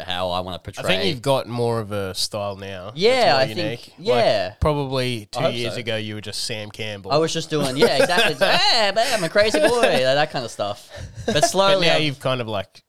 how 0.00 0.30
I 0.30 0.40
want 0.40 0.62
to 0.62 0.72
portray. 0.72 0.94
I 0.94 0.96
think 0.96 1.08
you've 1.08 1.22
got 1.22 1.46
more 1.46 1.80
of 1.80 1.92
a 1.92 2.14
style 2.14 2.56
now. 2.56 2.92
Yeah, 2.94 3.34
I 3.36 3.52
think- 3.52 3.92
yeah. 3.98 4.48
Like, 4.50 4.60
probably 4.60 5.28
two 5.30 5.50
years 5.50 5.74
so. 5.74 5.80
ago, 5.80 5.96
you 5.96 6.14
were 6.14 6.20
just 6.20 6.44
Sam 6.44 6.70
Campbell. 6.70 7.12
I 7.12 7.18
was 7.18 7.32
just 7.32 7.50
doing, 7.50 7.76
yeah, 7.76 7.98
exactly. 7.98 8.34
hey, 8.46 8.92
I'm 8.96 9.24
a 9.24 9.28
crazy 9.28 9.60
boy, 9.60 9.80
like, 9.80 10.00
that 10.00 10.30
kind 10.30 10.44
of 10.44 10.50
stuff. 10.50 10.90
But 11.26 11.34
but 11.34 11.44
slowly, 11.44 11.86
now 11.86 11.96
I've 11.96 12.02
you've 12.02 12.20
kind 12.20 12.40
of 12.40 12.48
like, 12.48 12.82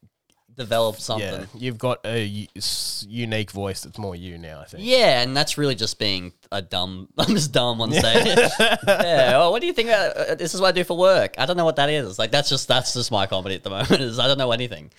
developed 0.56 1.02
something. 1.02 1.28
yeah, 1.42 1.46
you've 1.56 1.78
got 1.78 2.00
a 2.06 2.24
u- 2.24 2.48
s- 2.56 3.06
unique 3.10 3.52
voice 3.52 3.82
that's 3.82 3.98
more 3.98 4.16
you 4.16 4.38
now. 4.38 4.60
I 4.62 4.66
think. 4.66 4.84
Yeah, 4.86 5.22
and 5.22 5.36
that's 5.36 5.58
really 5.58 5.76
just 5.76 5.98
being 6.00 6.34
a 6.52 6.62
dumb. 6.62 7.10
I'm 7.18 7.28
just 7.36 7.52
dumb 7.52 7.82
on 7.82 7.92
stage. 7.92 8.26
yeah. 8.60 9.38
Well, 9.38 9.52
what 9.52 9.62
do 9.62 9.68
you 9.68 9.74
think? 9.74 9.90
About, 9.90 10.16
uh, 10.18 10.36
this 10.36 10.54
is 10.54 10.62
what 10.62 10.68
I 10.68 10.72
do 10.72 10.84
for 10.84 10.98
work. 10.98 11.36
I 11.38 11.46
don't 11.46 11.58
know 11.58 11.66
what 11.66 11.76
that 11.78 11.90
is. 11.90 12.18
Like 12.20 12.32
that's 12.32 12.50
just 12.50 12.68
that's 12.68 12.94
just 12.94 13.12
my 13.12 13.26
comedy 13.28 13.56
at 13.56 13.64
the 13.64 13.70
moment. 13.78 13.92
Is 14.02 14.20
I 14.20 14.28
don't 14.28 14.38
know 14.38 14.52
anything. 14.52 14.92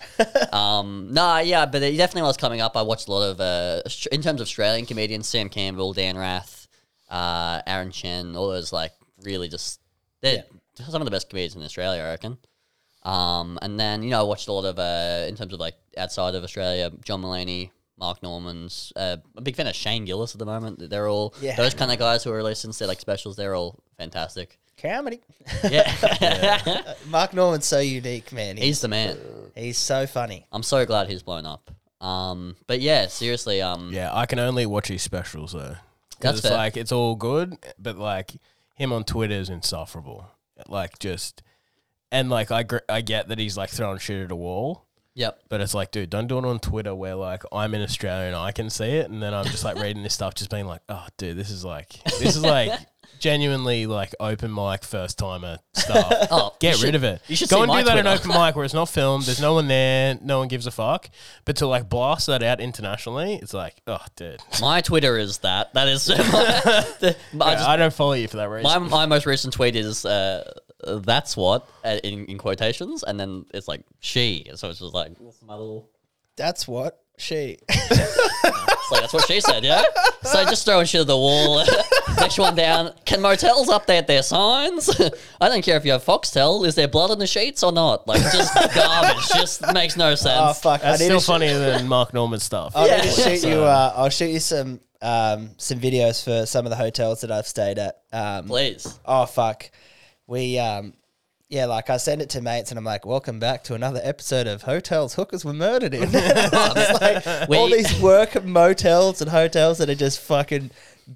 um. 0.53 1.09
No. 1.11 1.37
Yeah. 1.39 1.65
But 1.65 1.83
it 1.83 1.97
definitely 1.97 2.27
was 2.27 2.37
coming 2.37 2.61
up. 2.61 2.75
I 2.77 2.81
watched 2.81 3.07
a 3.07 3.11
lot 3.11 3.23
of 3.29 3.39
uh, 3.39 3.81
Aust- 3.85 4.07
in 4.07 4.21
terms 4.21 4.41
of 4.41 4.45
Australian 4.45 4.85
comedians: 4.85 5.27
Sam 5.27 5.49
Campbell, 5.49 5.93
Dan 5.93 6.17
Rath, 6.17 6.67
uh, 7.09 7.61
Aaron 7.65 7.91
Chen. 7.91 8.35
All 8.35 8.49
those 8.49 8.71
like 8.73 8.91
really 9.23 9.47
just 9.47 9.79
they're 10.21 10.43
some 10.89 11.01
of 11.01 11.05
the 11.05 11.11
best 11.11 11.29
comedians 11.29 11.55
in 11.55 11.63
Australia, 11.63 12.01
I 12.03 12.07
reckon. 12.09 12.37
Um, 13.05 13.57
and 13.61 13.79
then 13.79 14.01
you 14.03 14.09
know 14.09 14.19
I 14.19 14.23
watched 14.23 14.47
a 14.47 14.51
lot 14.51 14.65
of 14.65 14.79
uh, 14.79 15.25
in 15.29 15.35
terms 15.35 15.53
of 15.53 15.59
like 15.59 15.75
outside 15.97 16.35
of 16.35 16.43
Australia, 16.43 16.91
John 17.03 17.21
Mulaney, 17.21 17.69
Mark 17.99 18.21
Normand's. 18.23 18.91
Uh, 18.95 19.17
I'm 19.23 19.37
a 19.37 19.41
big 19.41 19.55
fan 19.55 19.67
of 19.67 19.75
Shane 19.75 20.05
Gillis 20.05 20.33
at 20.33 20.39
the 20.39 20.45
moment. 20.45 20.89
They're 20.89 21.07
all 21.07 21.33
Yeah. 21.39 21.55
those 21.55 21.73
kind 21.75 21.91
of 21.91 21.99
guys 21.99 22.23
who 22.23 22.31
are 22.31 22.35
releasing 22.37 22.71
their 22.71 22.87
like 22.87 22.99
specials. 22.99 23.35
They're 23.35 23.55
all 23.55 23.79
fantastic. 23.97 24.59
Comedy. 24.81 25.21
Yeah, 25.71 26.93
Mark 27.07 27.33
Normand's 27.33 27.65
so 27.67 27.79
unique, 27.79 28.31
man. 28.33 28.57
He's, 28.57 28.65
he's 28.65 28.81
the 28.81 28.87
man. 28.89 29.17
he's 29.55 29.77
so 29.77 30.05
funny. 30.07 30.45
I'm 30.51 30.63
so 30.63 30.85
glad 30.85 31.07
he's 31.07 31.23
blown 31.23 31.45
up. 31.45 31.71
Um, 32.01 32.55
but 32.67 32.81
yeah, 32.81 33.07
seriously, 33.07 33.61
um, 33.61 33.91
Yeah, 33.93 34.09
I 34.13 34.25
can 34.25 34.37
only 34.39 34.65
watch 34.65 34.87
his 34.89 35.01
specials 35.01 35.53
though. 35.53 35.59
That's 35.69 36.17
Because 36.19 36.39
it's 36.39 36.47
fair. 36.49 36.57
like 36.57 36.75
it's 36.77 36.91
all 36.91 37.15
good, 37.15 37.57
but 37.79 37.97
like 37.97 38.31
him 38.75 38.91
on 38.91 39.03
Twitter 39.05 39.35
is 39.35 39.49
insufferable. 39.49 40.25
Like 40.67 40.99
just 40.99 41.41
and 42.11 42.29
like 42.29 42.51
I 42.51 42.63
gr- 42.63 42.77
I 42.89 43.01
get 43.01 43.27
that 43.29 43.39
he's 43.39 43.57
like 43.57 43.69
throwing 43.69 43.97
shit 43.99 44.23
at 44.23 44.31
a 44.31 44.35
wall, 44.35 44.85
yep. 45.13 45.39
but 45.49 45.61
it's 45.61 45.73
like, 45.73 45.91
dude, 45.91 46.09
don't 46.09 46.27
do 46.27 46.37
it 46.37 46.45
on 46.45 46.59
Twitter 46.59 46.93
where 46.95 47.15
like 47.15 47.43
I'm 47.51 47.73
in 47.73 47.81
Australia 47.81 48.27
and 48.27 48.35
I 48.35 48.51
can 48.51 48.69
see 48.69 48.85
it, 48.85 49.09
and 49.09 49.21
then 49.21 49.33
I'm 49.33 49.45
just 49.45 49.63
like 49.63 49.77
reading 49.77 50.03
this 50.03 50.13
stuff, 50.13 50.35
just 50.35 50.49
being 50.49 50.65
like, 50.65 50.81
oh, 50.89 51.05
dude, 51.17 51.37
this 51.37 51.49
is 51.49 51.63
like 51.65 51.93
this 52.19 52.35
is 52.35 52.43
like 52.43 52.71
genuinely 53.19 53.85
like 53.87 54.13
open 54.19 54.53
mic 54.53 54.83
first 54.83 55.17
timer 55.17 55.59
stuff. 55.73 56.11
Oh, 56.31 56.53
Get 56.59 56.77
you 56.77 56.83
rid 56.83 56.87
should- 56.87 56.95
of 56.95 57.03
it. 57.03 57.21
you 57.27 57.35
should 57.35 57.49
go 57.49 57.57
see 57.57 57.61
and 57.63 57.67
my 57.69 57.81
do 57.81 57.85
that 57.85 57.97
in 57.99 58.03
Twitter. 58.05 58.29
open 58.29 58.41
mic 58.41 58.55
where 58.55 58.65
it's 58.65 58.73
not 58.73 58.89
filmed. 58.89 59.23
There's 59.23 59.39
no 59.39 59.53
one 59.53 59.67
there. 59.67 60.17
No 60.21 60.39
one 60.39 60.47
gives 60.47 60.67
a 60.67 60.71
fuck. 60.71 61.09
But 61.45 61.57
to 61.57 61.67
like 61.67 61.87
blast 61.87 62.27
that 62.27 62.43
out 62.43 62.59
internationally, 62.59 63.35
it's 63.35 63.53
like, 63.53 63.75
oh, 63.87 64.03
dude. 64.15 64.41
My 64.59 64.81
Twitter 64.81 65.17
is 65.17 65.37
that. 65.39 65.73
That 65.75 65.87
is. 65.87 66.05
the, 66.07 67.15
I 67.39 67.51
Yeah, 67.51 67.55
just, 67.55 67.69
I 67.69 67.75
don't 67.77 67.93
follow 67.93 68.13
you 68.13 68.27
for 68.27 68.37
that 68.37 68.49
reason. 68.49 68.63
my, 68.83 68.89
my 68.89 69.05
most 69.05 69.25
recent 69.25 69.53
tweet 69.53 69.75
is 69.75 70.03
uh, 70.05 70.51
that's 70.85 71.35
what 71.37 71.67
uh, 71.83 71.97
in, 72.03 72.25
in 72.25 72.37
quotations, 72.37 73.03
and 73.03 73.19
then 73.19 73.45
it's 73.53 73.67
like 73.67 73.81
she. 73.99 74.45
So 74.55 74.69
it's 74.69 74.79
just 74.79 74.93
like 74.93 75.13
what's 75.17 75.41
my 75.41 75.53
little. 75.55 75.89
That's 76.35 76.67
what 76.67 77.01
she. 77.17 77.57
It's 78.85 78.91
like 78.91 79.01
that's 79.01 79.13
what 79.13 79.25
she 79.25 79.41
said, 79.41 79.63
yeah. 79.63 79.81
So 80.21 80.43
just 80.43 80.63
throwing 80.63 80.85
shit 80.85 81.01
at 81.01 81.07
the 81.07 81.17
wall. 81.17 81.65
Next 82.19 82.37
one 82.37 82.55
down. 82.55 82.91
Can 83.03 83.19
motels 83.19 83.67
update 83.67 84.05
their 84.05 84.21
signs? 84.21 84.89
I 85.41 85.49
don't 85.49 85.63
care 85.63 85.75
if 85.75 85.85
you 85.85 85.91
have 85.93 86.03
Foxtel. 86.05 86.67
Is 86.67 86.75
there 86.75 86.87
blood 86.87 87.09
on 87.09 87.17
the 87.17 87.25
sheets 87.25 87.63
or 87.63 87.71
not? 87.71 88.07
Like 88.07 88.21
just 88.21 88.53
garbage. 88.75 89.27
Just 89.29 89.73
makes 89.73 89.97
no 89.97 90.13
sense. 90.13 90.39
Oh 90.39 90.53
fuck! 90.53 90.81
That's 90.81 91.01
I 91.01 91.03
need 91.03 91.07
still 91.09 91.17
to 91.19 91.23
sh- 91.23 91.27
funnier 91.27 91.57
than 91.57 91.87
Mark 91.87 92.13
Normand 92.13 92.43
stuff. 92.43 92.73
I 92.75 92.85
Yeah. 92.85 92.97
need 92.97 93.11
to 93.11 93.21
shoot 93.21 93.43
you. 93.49 93.57
Uh, 93.63 93.93
I'll 93.95 94.09
shoot 94.09 94.29
you 94.29 94.39
some 94.39 94.79
um, 95.01 95.49
some 95.57 95.79
videos 95.79 96.23
for 96.23 96.45
some 96.45 96.67
of 96.67 96.69
the 96.69 96.75
hotels 96.75 97.21
that 97.21 97.31
I've 97.31 97.47
stayed 97.47 97.79
at. 97.79 98.01
Um, 98.13 98.45
Please. 98.45 98.99
oh 99.03 99.25
fuck, 99.25 99.71
we 100.27 100.57
um, 100.59 100.93
yeah, 101.49 101.65
like 101.65 101.89
I 101.89 101.97
send 101.97 102.21
it 102.21 102.29
to 102.31 102.41
mates 102.41 102.71
and 102.71 102.77
I'm 102.77 102.83
like, 102.85 103.05
welcome 103.05 103.39
back 103.39 103.63
to 103.65 103.75
another 103.75 104.01
episode 104.03 104.47
of 104.47 104.63
hotels 104.63 105.13
hookers 105.13 105.45
were 105.45 105.53
murdered 105.53 105.93
in. 105.93 106.03
It's 106.13 107.01
like 107.01 107.49
all 107.49 107.69
these 107.69 107.99
work 108.01 108.43
motels 108.43 109.21
and 109.21 109.29
hotels 109.29 109.77
that 109.77 109.89
are 109.89 109.95
just 109.95 110.19
fucking 110.21 110.71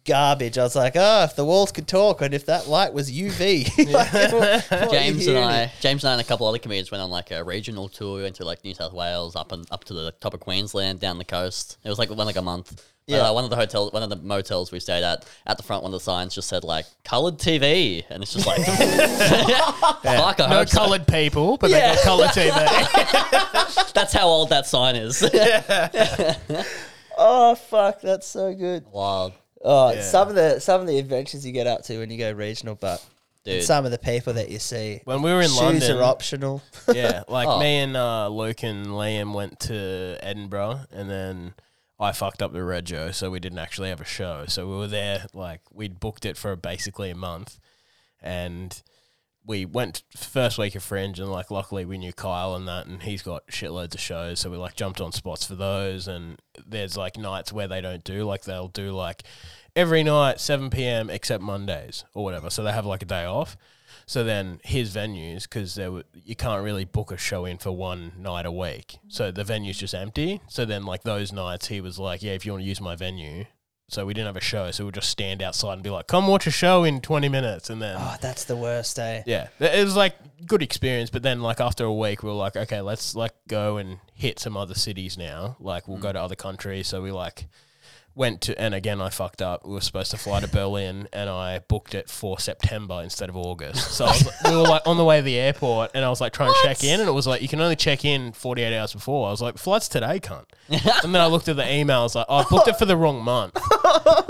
garbage. 0.05 0.59
I 0.59 0.63
was 0.63 0.75
like, 0.75 0.93
oh, 0.95 1.23
if 1.23 1.35
the 1.35 1.43
walls 1.43 1.71
could 1.71 1.87
talk 1.87 2.21
and 2.21 2.33
if 2.35 2.45
that 2.45 2.67
light 2.67 2.93
was 2.93 3.11
UV. 3.11 3.67
Like, 3.91 4.13
what- 4.13 4.31
what 4.69 4.71
are 4.71 4.85
you 4.85 4.91
James 4.91 5.27
and 5.27 5.35
hearing? 5.37 5.43
I, 5.49 5.71
James 5.81 6.03
and 6.03 6.09
I, 6.09 6.13
and 6.13 6.21
a 6.21 6.23
couple 6.23 6.45
other 6.47 6.59
comedians 6.59 6.91
went 6.91 7.01
on 7.01 7.09
like 7.09 7.31
a 7.31 7.43
regional 7.43 7.89
tour. 7.89 8.17
We 8.17 8.23
went 8.23 8.35
to 8.35 8.45
like 8.45 8.63
New 8.63 8.75
South 8.75 8.93
Wales, 8.93 9.35
up 9.35 9.51
and 9.51 9.65
up 9.71 9.83
to 9.85 9.93
the 9.95 10.11
top 10.21 10.35
of 10.35 10.39
Queensland, 10.41 10.99
down 10.99 11.17
the 11.17 11.25
coast. 11.25 11.77
It 11.83 11.89
was 11.89 11.97
like 11.97 12.09
went 12.09 12.19
like 12.19 12.35
a 12.35 12.41
month. 12.43 12.85
But, 13.09 13.15
Yeah. 13.15 13.29
uh, 13.29 13.33
one 13.33 13.43
of 13.43 13.49
the 13.49 13.55
hotels, 13.55 13.91
one 13.91 14.03
of 14.03 14.09
the 14.09 14.15
motels 14.17 14.71
we 14.71 14.79
stayed 14.79 15.03
at, 15.03 15.25
at 15.47 15.57
the 15.57 15.63
front, 15.63 15.83
one 15.83 15.93
of 15.93 15.99
the 15.99 16.03
signs 16.03 16.35
just 16.35 16.47
said 16.47 16.63
like 16.63 16.85
"colored 17.03 17.37
TV," 17.39 18.03
and 18.09 18.21
it's 18.21 18.33
just 18.33 18.45
like, 18.45 18.63
fuck, 18.65 20.05
I 20.05 20.35
no 20.37 20.45
hope 20.47 20.69
so. 20.69 20.77
coloured 20.77 21.07
people, 21.07 21.57
but 21.57 21.69
Yeah. 21.71 21.89
they 21.89 21.95
got 21.95 22.03
coloured 22.03 22.29
TV. 22.29 23.91
That's 23.93 24.13
how 24.13 24.27
old 24.27 24.49
that 24.49 24.67
sign 24.67 24.95
is. 24.95 25.23
Oh 27.21 27.55
fuck, 27.55 27.99
that's 28.01 28.27
so 28.27 28.53
good. 28.53 28.85
Wild, 28.91 29.33
Oh, 29.61 29.91
Yeah. 29.91 30.01
some 30.03 30.29
of 30.29 30.35
the 30.35 30.59
some 30.59 30.79
of 30.81 30.87
the 30.87 30.97
adventures 30.99 31.45
you 31.45 31.51
get 31.51 31.67
up 31.67 31.83
to 31.83 31.97
when 31.99 32.09
you 32.09 32.17
go 32.17 32.31
regional, 32.31 32.75
but 32.75 33.03
dude. 33.43 33.63
some 33.63 33.83
of 33.85 33.91
the 33.91 33.97
people 33.97 34.33
that 34.33 34.49
you 34.49 34.57
see. 34.59 35.01
when 35.03 35.21
we 35.21 35.31
were 35.33 35.41
in 35.41 35.49
shoes 35.49 35.59
London, 35.59 35.97
are 35.97 36.03
optional. 36.03 36.61
yeah, 36.93 37.23
like 37.27 37.47
Oh. 37.47 37.59
me 37.59 37.79
and 37.79 37.97
uh, 37.97 38.29
Luke 38.29 38.63
and 38.63 38.85
Liam 38.87 39.33
went 39.33 39.59
to 39.61 40.17
Edinburgh, 40.21 40.81
and 40.93 41.09
then 41.09 41.53
I 41.99 42.13
fucked 42.13 42.41
up 42.41 42.53
the 42.53 42.59
rego, 42.59 43.13
so 43.13 43.29
we 43.29 43.39
didn't 43.41 43.59
actually 43.59 43.89
have 43.89 43.99
a 43.99 44.05
show. 44.05 44.45
So 44.47 44.67
we 44.67 44.77
were 44.77 44.87
there, 44.87 45.25
like 45.33 45.61
we'd 45.71 45.99
booked 45.99 46.25
it 46.25 46.37
for 46.37 46.55
basically 46.55 47.09
a 47.09 47.15
month, 47.15 47.59
and 48.21 48.81
we 49.45 49.65
went 49.65 50.03
first 50.15 50.57
week 50.57 50.75
of 50.75 50.83
Fringe, 50.83 51.19
and 51.19 51.31
like 51.31 51.51
luckily 51.51 51.83
we 51.83 51.97
knew 51.97 52.13
Kyle 52.13 52.55
and 52.55 52.67
that, 52.67 52.87
and 52.87 53.03
he's 53.03 53.21
got 53.21 53.47
shitloads 53.47 53.95
of 53.95 53.99
shows, 53.99 54.39
so 54.39 54.49
we 54.49 54.57
like 54.57 54.75
jumped 54.75 55.01
on 55.01 55.11
spots 55.11 55.45
for 55.45 55.55
those. 55.55 56.07
And 56.07 56.39
there's 56.65 56.95
like 56.95 57.17
nights 57.17 57.51
where 57.51 57.67
they 57.67 57.81
don't 57.81 58.03
do, 58.03 58.23
like 58.23 58.43
they'll 58.43 58.67
do 58.67 58.91
like 58.91 59.23
every 59.75 60.03
night 60.03 60.39
seven 60.39 60.69
p.m. 60.69 61.09
except 61.09 61.43
Mondays 61.43 62.05
or 62.13 62.23
whatever, 62.23 62.49
so 62.49 62.63
they 62.63 62.71
have 62.71 62.85
like 62.85 63.01
a 63.01 63.05
day 63.05 63.25
off. 63.25 63.57
So 64.09 64.23
then 64.23 64.59
his 64.63 64.91
venues, 64.91 65.43
because 65.43 65.75
there 65.75 65.91
were, 65.91 66.03
you 66.25 66.35
can't 66.35 66.63
really 66.63 66.83
book 66.83 67.11
a 67.11 67.17
show 67.17 67.45
in 67.45 67.59
for 67.59 67.69
one 67.69 68.13
night 68.17 68.47
a 68.47 68.51
week. 68.51 68.97
So 69.07 69.29
the 69.29 69.43
venue's 69.43 69.77
just 69.77 69.93
empty. 69.93 70.41
So 70.47 70.65
then 70.65 70.81
like 70.81 71.03
those 71.03 71.31
nights, 71.31 71.67
he 71.67 71.79
was 71.79 71.99
like, 71.99 72.23
"Yeah, 72.23 72.31
if 72.31 72.43
you 72.43 72.53
want 72.53 72.63
to 72.63 72.67
use 72.67 72.81
my 72.81 72.95
venue." 72.95 73.45
So 73.87 74.07
we 74.07 74.15
didn't 74.15 74.25
have 74.25 74.35
a 74.35 74.41
show, 74.41 74.71
so 74.71 74.85
we'd 74.85 74.95
just 74.95 75.11
stand 75.11 75.43
outside 75.43 75.73
and 75.73 75.83
be 75.83 75.91
like, 75.91 76.07
"Come 76.07 76.25
watch 76.25 76.47
a 76.47 76.51
show 76.51 76.83
in 76.85 77.01
twenty 77.01 77.29
minutes," 77.29 77.69
and 77.69 77.79
then 77.79 77.97
Oh, 77.99 78.15
that's 78.19 78.45
the 78.45 78.55
worst 78.55 78.97
eh? 78.97 79.21
yeah, 79.27 79.49
it 79.59 79.85
was 79.85 79.95
like 79.95 80.15
good 80.43 80.63
experience. 80.63 81.11
But 81.11 81.21
then 81.21 81.43
like 81.43 81.59
after 81.59 81.83
a 81.85 81.93
week, 81.93 82.23
we 82.23 82.29
were 82.29 82.35
like, 82.35 82.55
okay, 82.55 82.81
let's 82.81 83.13
like 83.13 83.33
go 83.47 83.77
and 83.77 83.99
hit 84.15 84.39
some 84.39 84.57
other 84.57 84.73
cities 84.73 85.19
now. 85.19 85.55
Like 85.59 85.87
we'll 85.87 85.99
go 85.99 86.11
to 86.11 86.19
other 86.19 86.35
countries. 86.35 86.87
So 86.87 87.03
we 87.03 87.11
like 87.11 87.45
went 88.19 88.41
to, 88.41 88.61
and 88.61 88.75
again 88.75 89.01
I 89.01 89.09
fucked 89.09 89.41
up. 89.41 89.65
We 89.65 89.71
were 89.73 89.81
supposed 89.81 90.11
to 90.11 90.17
fly 90.17 90.41
to 90.41 90.47
Berlin, 90.47 91.07
and 91.13 91.29
I 91.29 91.59
booked 91.59 91.95
it 91.95 92.09
for 92.09 92.37
September 92.37 92.99
instead 93.01 93.29
of 93.29 93.37
August. 93.37 93.91
So 93.93 94.05
I 94.05 94.09
was, 94.09 94.29
we 94.45 94.55
were 94.55 94.61
like 94.63 94.85
on 94.85 94.97
the 94.97 95.05
way 95.05 95.17
to 95.17 95.23
the 95.23 95.37
airport, 95.37 95.91
and 95.95 96.03
I 96.05 96.09
was 96.09 96.19
like 96.21 96.33
trying 96.33 96.51
to 96.53 96.59
check 96.63 96.83
in, 96.83 96.99
and 96.99 97.07
it 97.09 97.13
was 97.13 97.25
like 97.25 97.41
you 97.41 97.47
can 97.47 97.61
only 97.61 97.77
check 97.77 98.03
in 98.05 98.33
forty 98.33 98.61
eight 98.61 98.77
hours 98.77 98.93
before. 98.93 99.27
I 99.27 99.31
was 99.31 99.41
like, 99.41 99.57
flight's 99.57 99.87
today, 99.87 100.19
cunt. 100.19 100.45
and 100.69 101.15
then 101.15 101.21
I 101.21 101.27
looked 101.27 101.47
at 101.47 101.55
the 101.55 101.73
email. 101.73 102.01
I 102.01 102.03
was 102.03 102.15
like, 102.15 102.25
oh, 102.29 102.35
I 102.37 102.43
booked 102.43 102.67
it 102.67 102.77
for 102.77 102.85
the 102.85 102.97
wrong 102.97 103.23
month. 103.23 103.57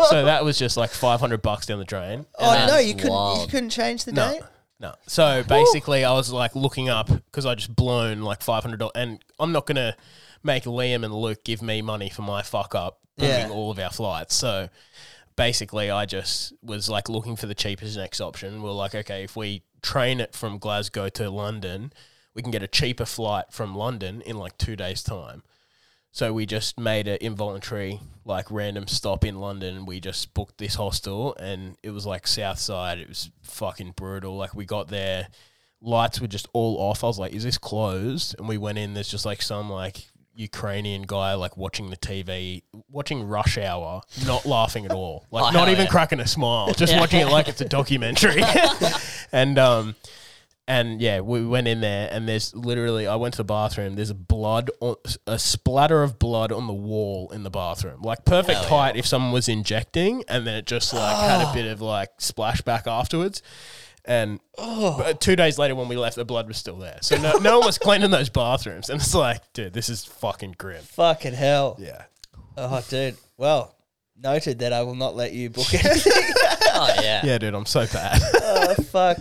so 0.10 0.24
that 0.24 0.46
was 0.46 0.58
just 0.58 0.78
like 0.78 0.92
five 0.92 1.20
hundred 1.20 1.42
bucks 1.42 1.66
down 1.66 1.80
the 1.80 1.86
drain. 1.86 2.28
Oh 2.38 2.46
no, 2.54 2.68
That's 2.68 2.86
you 2.88 2.94
couldn't. 2.94 3.08
You 3.10 3.14
wild. 3.14 3.50
couldn't 3.50 3.72
change 3.72 4.06
the 4.06 4.12
No, 4.14 4.32
date. 4.32 4.42
no. 4.80 4.94
So 5.08 5.44
basically, 5.44 6.06
I 6.06 6.14
was 6.14 6.32
like 6.32 6.56
looking 6.56 6.90
up 6.90 7.08
because 7.08 7.46
I 7.48 7.56
just 7.56 7.76
blown 7.76 8.22
like 8.22 8.44
five 8.44 8.62
hundred 8.64 8.78
dollars, 8.78 8.94
and 8.96 9.20
I'm 9.40 9.52
not 9.52 9.66
gonna 9.66 9.96
make 10.44 10.64
Liam 10.64 11.04
and 11.04 11.14
Luke 11.14 11.44
give 11.44 11.62
me 11.62 11.82
money 11.82 12.10
for 12.10 12.22
my 12.22 12.42
fuck 12.44 12.74
up 12.76 12.99
booking 13.20 13.50
Yeah. 13.50 13.50
all 13.50 13.72
of 13.72 13.80
our 13.80 13.92
flights. 13.92 14.36
So 14.36 14.70
basically, 15.36 15.90
I 15.92 16.06
just 16.06 16.54
was 16.64 16.90
like 16.90 17.10
looking 17.10 17.36
for 17.36 17.46
the 17.46 17.56
cheapest 17.56 17.98
next 17.98 18.20
option. 18.22 18.62
We 18.62 18.70
are 18.70 18.74
like, 18.74 18.96
okay, 18.96 19.24
if 19.24 19.36
we 19.36 19.64
train 19.82 20.20
it 20.20 20.36
from 20.36 20.58
Glasgow 20.58 21.10
to 21.10 21.30
London, 21.30 21.94
we 22.36 22.42
can 22.42 22.52
get 22.52 22.64
a 22.64 22.68
cheaper 22.68 23.06
flight 23.06 23.46
from 23.52 23.76
London 23.76 24.22
in 24.22 24.38
like 24.38 24.58
two 24.58 24.76
days' 24.76 25.04
time. 25.04 25.44
So 26.12 26.34
we 26.34 26.48
just 26.48 26.80
made 26.80 27.08
an 27.08 27.20
involuntary, 27.22 28.00
like 28.26 28.50
random 28.50 28.88
stop 28.88 29.24
in 29.24 29.40
London. 29.40 29.86
We 29.86 30.00
just 30.00 30.34
booked 30.34 30.58
this 30.58 30.74
hostel, 30.76 31.36
and 31.36 31.78
it 31.84 31.92
was 31.92 32.06
like 32.06 32.26
South 32.26 32.58
Side. 32.58 32.98
It 32.98 33.08
was 33.08 33.30
fucking 33.44 33.92
brutal. 33.96 34.36
Like 34.36 34.56
we 34.56 34.66
got 34.66 34.88
there, 34.88 35.28
lights 35.82 36.20
were 36.20 36.28
just 36.28 36.48
all 36.52 36.78
off. 36.78 37.04
I 37.04 37.08
was 37.08 37.20
like, 37.20 37.34
"Is 37.34 37.44
this 37.44 37.60
closed?" 37.60 38.36
And 38.40 38.48
we 38.48 38.58
went 38.58 38.80
in. 38.80 38.96
There's 38.96 39.08
just 39.08 39.26
like 39.26 39.44
some 39.44 39.70
like 39.70 40.09
Ukrainian 40.40 41.02
guy 41.02 41.34
like 41.34 41.58
watching 41.58 41.90
the 41.90 41.98
TV, 41.98 42.64
watching 42.90 43.28
Rush 43.28 43.58
Hour, 43.58 44.02
not 44.26 44.46
laughing 44.56 44.86
at 44.86 44.92
all, 44.92 45.26
like 45.32 45.44
Oh, 45.44 45.46
not 45.52 45.54
hell 45.66 45.70
even 45.70 45.86
yeah. 45.86 45.92
cracking 45.92 46.20
a 46.20 46.28
smile, 46.28 46.74
just 46.74 46.96
watching 46.96 47.20
it 47.20 47.28
like 47.28 47.48
it's 47.50 47.62
a 47.62 47.66
documentary. 47.80 48.42
and 49.34 49.60
um, 49.60 49.96
and 50.66 51.02
yeah, 51.02 51.20
we 51.22 51.46
went 51.46 51.68
in 51.68 51.82
there, 51.82 52.08
and 52.12 52.30
there's 52.30 52.56
literally, 52.56 53.08
I 53.08 53.16
went 53.16 53.34
to 53.34 53.40
the 53.40 53.44
bathroom. 53.44 53.96
There's 53.96 54.12
a 54.12 54.16
blood, 54.16 54.70
on, 54.80 54.96
a 55.26 55.40
splatter 55.40 56.04
of 56.04 56.20
blood 56.20 56.52
on 56.52 56.68
the 56.68 56.74
wall 56.74 57.32
in 57.32 57.42
the 57.44 57.50
bathroom, 57.50 58.02
like 58.04 58.24
perfect 58.24 58.66
height 58.66 58.96
if 58.96 59.08
someone 59.08 59.32
was 59.34 59.50
injecting, 59.50 60.24
and 60.30 60.46
then 60.46 60.56
it 60.56 60.68
just 60.68 60.94
like 60.94 61.18
had 61.18 61.42
a 61.42 61.52
bit 61.54 61.66
of 61.66 61.82
like 61.82 62.18
splashback 62.20 62.86
afterwards. 62.86 63.42
And 64.10 64.40
but 64.58 65.22
two 65.22 65.36
days 65.36 65.60
later, 65.60 65.76
when 65.76 65.88
we 65.88 65.96
left, 65.96 66.16
the 66.16 66.26
blood 66.26 66.48
was 66.48 66.58
still 66.58 66.78
there. 66.78 66.98
So 67.02 67.16
no, 67.22 67.34
no 67.34 67.60
one 67.60 67.68
was 67.68 67.78
cleaning 67.78 68.10
those 68.10 68.28
bathrooms, 68.28 68.90
and 68.90 69.00
it's 69.00 69.14
like, 69.14 69.54
dude, 69.54 69.72
this 69.72 69.88
is 69.88 70.04
fucking 70.04 70.56
grim. 70.58 70.82
Fucking 70.82 71.36
hell. 71.36 71.78
Yeah. 71.80 72.06
Oh, 72.58 72.84
dude. 72.90 73.18
Well, 73.38 73.76
noted 74.20 74.60
that 74.60 74.74
I 74.74 74.82
will 74.82 74.96
not 74.96 75.16
let 75.16 75.34
you 75.34 75.52
book 75.52 75.72
anything. 75.74 76.12
Oh 76.74 76.92
yeah. 77.04 77.24
Yeah, 77.24 77.38
dude, 77.38 77.54
I'm 77.54 77.68
so 77.68 77.86
bad. 77.86 78.20
oh 78.42 78.74
fuck. 78.86 79.20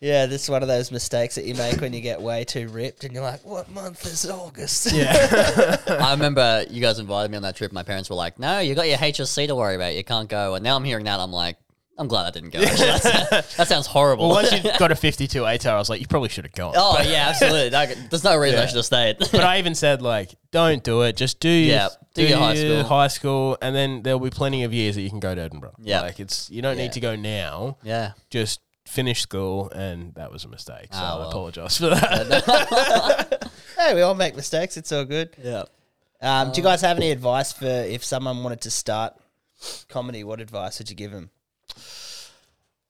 Yeah, 0.00 0.26
this 0.26 0.44
is 0.44 0.48
one 0.48 0.62
of 0.62 0.68
those 0.68 0.92
mistakes 0.92 1.34
that 1.34 1.44
you 1.44 1.56
make 1.56 1.80
when 1.80 1.92
you 1.92 2.00
get 2.00 2.22
way 2.22 2.44
too 2.44 2.68
ripped, 2.68 3.02
and 3.02 3.12
you're 3.12 3.24
like, 3.24 3.44
"What 3.44 3.68
month 3.68 4.06
is 4.06 4.30
August?" 4.30 4.92
yeah. 4.92 5.76
I 5.88 6.12
remember 6.12 6.64
you 6.70 6.80
guys 6.80 7.00
invited 7.00 7.32
me 7.32 7.36
on 7.36 7.42
that 7.42 7.56
trip. 7.56 7.72
My 7.72 7.82
parents 7.82 8.08
were 8.08 8.16
like, 8.16 8.38
"No, 8.38 8.60
you 8.60 8.76
got 8.76 8.88
your 8.88 8.96
HSC 8.96 9.48
to 9.48 9.56
worry 9.56 9.74
about. 9.74 9.96
You 9.96 10.04
can't 10.04 10.28
go." 10.28 10.54
And 10.54 10.62
now 10.62 10.76
I'm 10.76 10.84
hearing 10.84 11.04
that. 11.06 11.18
I'm 11.18 11.32
like, 11.32 11.56
I'm 12.00 12.08
glad 12.08 12.26
I 12.26 12.30
didn't 12.30 12.50
go. 12.50 12.60
Actually, 12.60 12.86
That's- 12.86 13.56
that 13.56 13.68
sounds 13.68 13.86
horrible. 13.86 14.28
well, 14.30 14.36
once 14.42 14.52
you 14.52 14.70
got 14.78 14.90
a 14.90 14.96
52 14.96 15.42
ATAR, 15.42 15.70
I 15.70 15.78
was 15.78 15.90
like, 15.90 16.00
you 16.00 16.06
probably 16.06 16.30
should 16.30 16.44
have 16.44 16.52
gone. 16.54 16.72
oh 16.76 17.00
yeah, 17.02 17.28
absolutely. 17.28 17.68
That- 17.68 18.10
there's 18.10 18.24
no 18.24 18.36
reason 18.36 18.58
I 18.58 18.62
Yeah. 18.62 18.66
should 18.68 18.76
have 18.76 18.84
stayed. 18.86 19.18
but 19.32 19.34
I 19.44 19.58
even 19.58 19.74
said 19.74 20.00
like, 20.02 20.34
don't 20.50 20.82
do 20.82 21.02
it. 21.02 21.16
Just 21.16 21.38
do 21.40 21.48
your, 21.48 21.76
Yeah, 21.76 21.88
do 22.14 22.26
your 22.26 22.38
high 22.38 22.54
school. 22.56 22.82
high 22.84 23.08
school, 23.08 23.58
and 23.62 23.76
then 23.76 24.02
there'll 24.02 24.18
be 24.18 24.30
plenty 24.30 24.64
of 24.64 24.72
years 24.72 24.94
that 24.96 25.02
you 25.02 25.10
can 25.10 25.20
go 25.20 25.34
to 25.34 25.40
Edinburgh. 25.40 25.74
Yeah. 25.78 26.00
like 26.00 26.18
it's 26.18 26.50
you 26.50 26.62
don't 26.62 26.76
Yeah. 26.78 26.84
need 26.84 26.92
to 26.92 27.00
go 27.00 27.14
now. 27.16 27.76
yeah. 27.82 28.12
Just 28.30 28.60
finish 28.86 29.20
school, 29.20 29.70
and 29.70 30.14
that 30.14 30.32
was 30.32 30.44
a 30.44 30.48
mistake. 30.48 30.88
So 30.92 30.98
Ah, 31.00 31.24
I 31.24 31.28
apologize 31.28 31.76
for 31.78 31.90
that. 31.90 33.50
hey, 33.78 33.94
we 33.94 34.00
all 34.02 34.14
make 34.14 34.34
mistakes. 34.34 34.76
It's 34.76 34.90
all 34.90 35.04
good. 35.04 35.36
Yeah. 35.42 35.64
Um, 36.22 36.50
do 36.52 36.60
you 36.60 36.64
guys 36.64 36.80
have 36.80 36.96
any 36.96 37.10
advice 37.10 37.52
for 37.52 37.66
if 37.66 38.02
someone 38.04 38.42
wanted 38.42 38.62
to 38.62 38.70
start 38.70 39.14
comedy? 39.88 40.24
What 40.24 40.40
advice 40.40 40.78
would 40.78 40.90
you 40.90 40.96
give 40.96 41.12
them? 41.12 41.30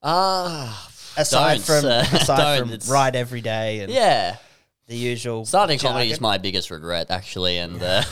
Ah. 0.02 0.88
Aside 1.16 1.60
from 1.60 1.84
uh, 1.84 2.04
aside 2.12 2.60
from 2.60 2.72
it's- 2.72 2.88
write 2.88 3.14
every 3.16 3.40
day 3.40 3.80
and 3.80 3.92
yeah. 3.92 4.36
the 4.86 4.96
usual 4.96 5.44
Starting 5.44 5.78
comedy 5.78 6.06
is 6.06 6.12
jargon. 6.18 6.22
my 6.22 6.38
biggest 6.38 6.70
regret, 6.70 7.10
actually, 7.10 7.58
and 7.58 7.82
uh, 7.82 8.02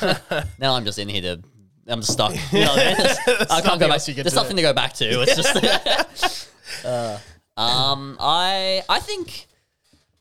now 0.59 0.75
I'm 0.75 0.85
just 0.85 0.99
in 0.99 1.09
here 1.09 1.23
to. 1.23 1.43
I'm 1.87 2.03
stuck. 2.03 2.35
You 2.53 2.65
know 2.65 2.75
what 2.75 2.79
I? 2.81 2.95
Can't 2.95 3.49
nothing 3.49 3.79
go 3.79 3.79
back. 3.79 3.91
else 3.93 4.09
you 4.09 4.15
can 4.15 4.25
There's 4.25 4.35
do. 4.35 4.41
nothing 4.41 4.57
to 4.57 4.63
go 4.63 4.73
back 4.75 4.93
to. 4.95 5.23
It's 5.23 5.37
just. 5.37 6.49
Uh, 6.85 7.19
um, 7.57 8.17
I 8.21 8.83
I 8.89 9.01
think 9.01 9.47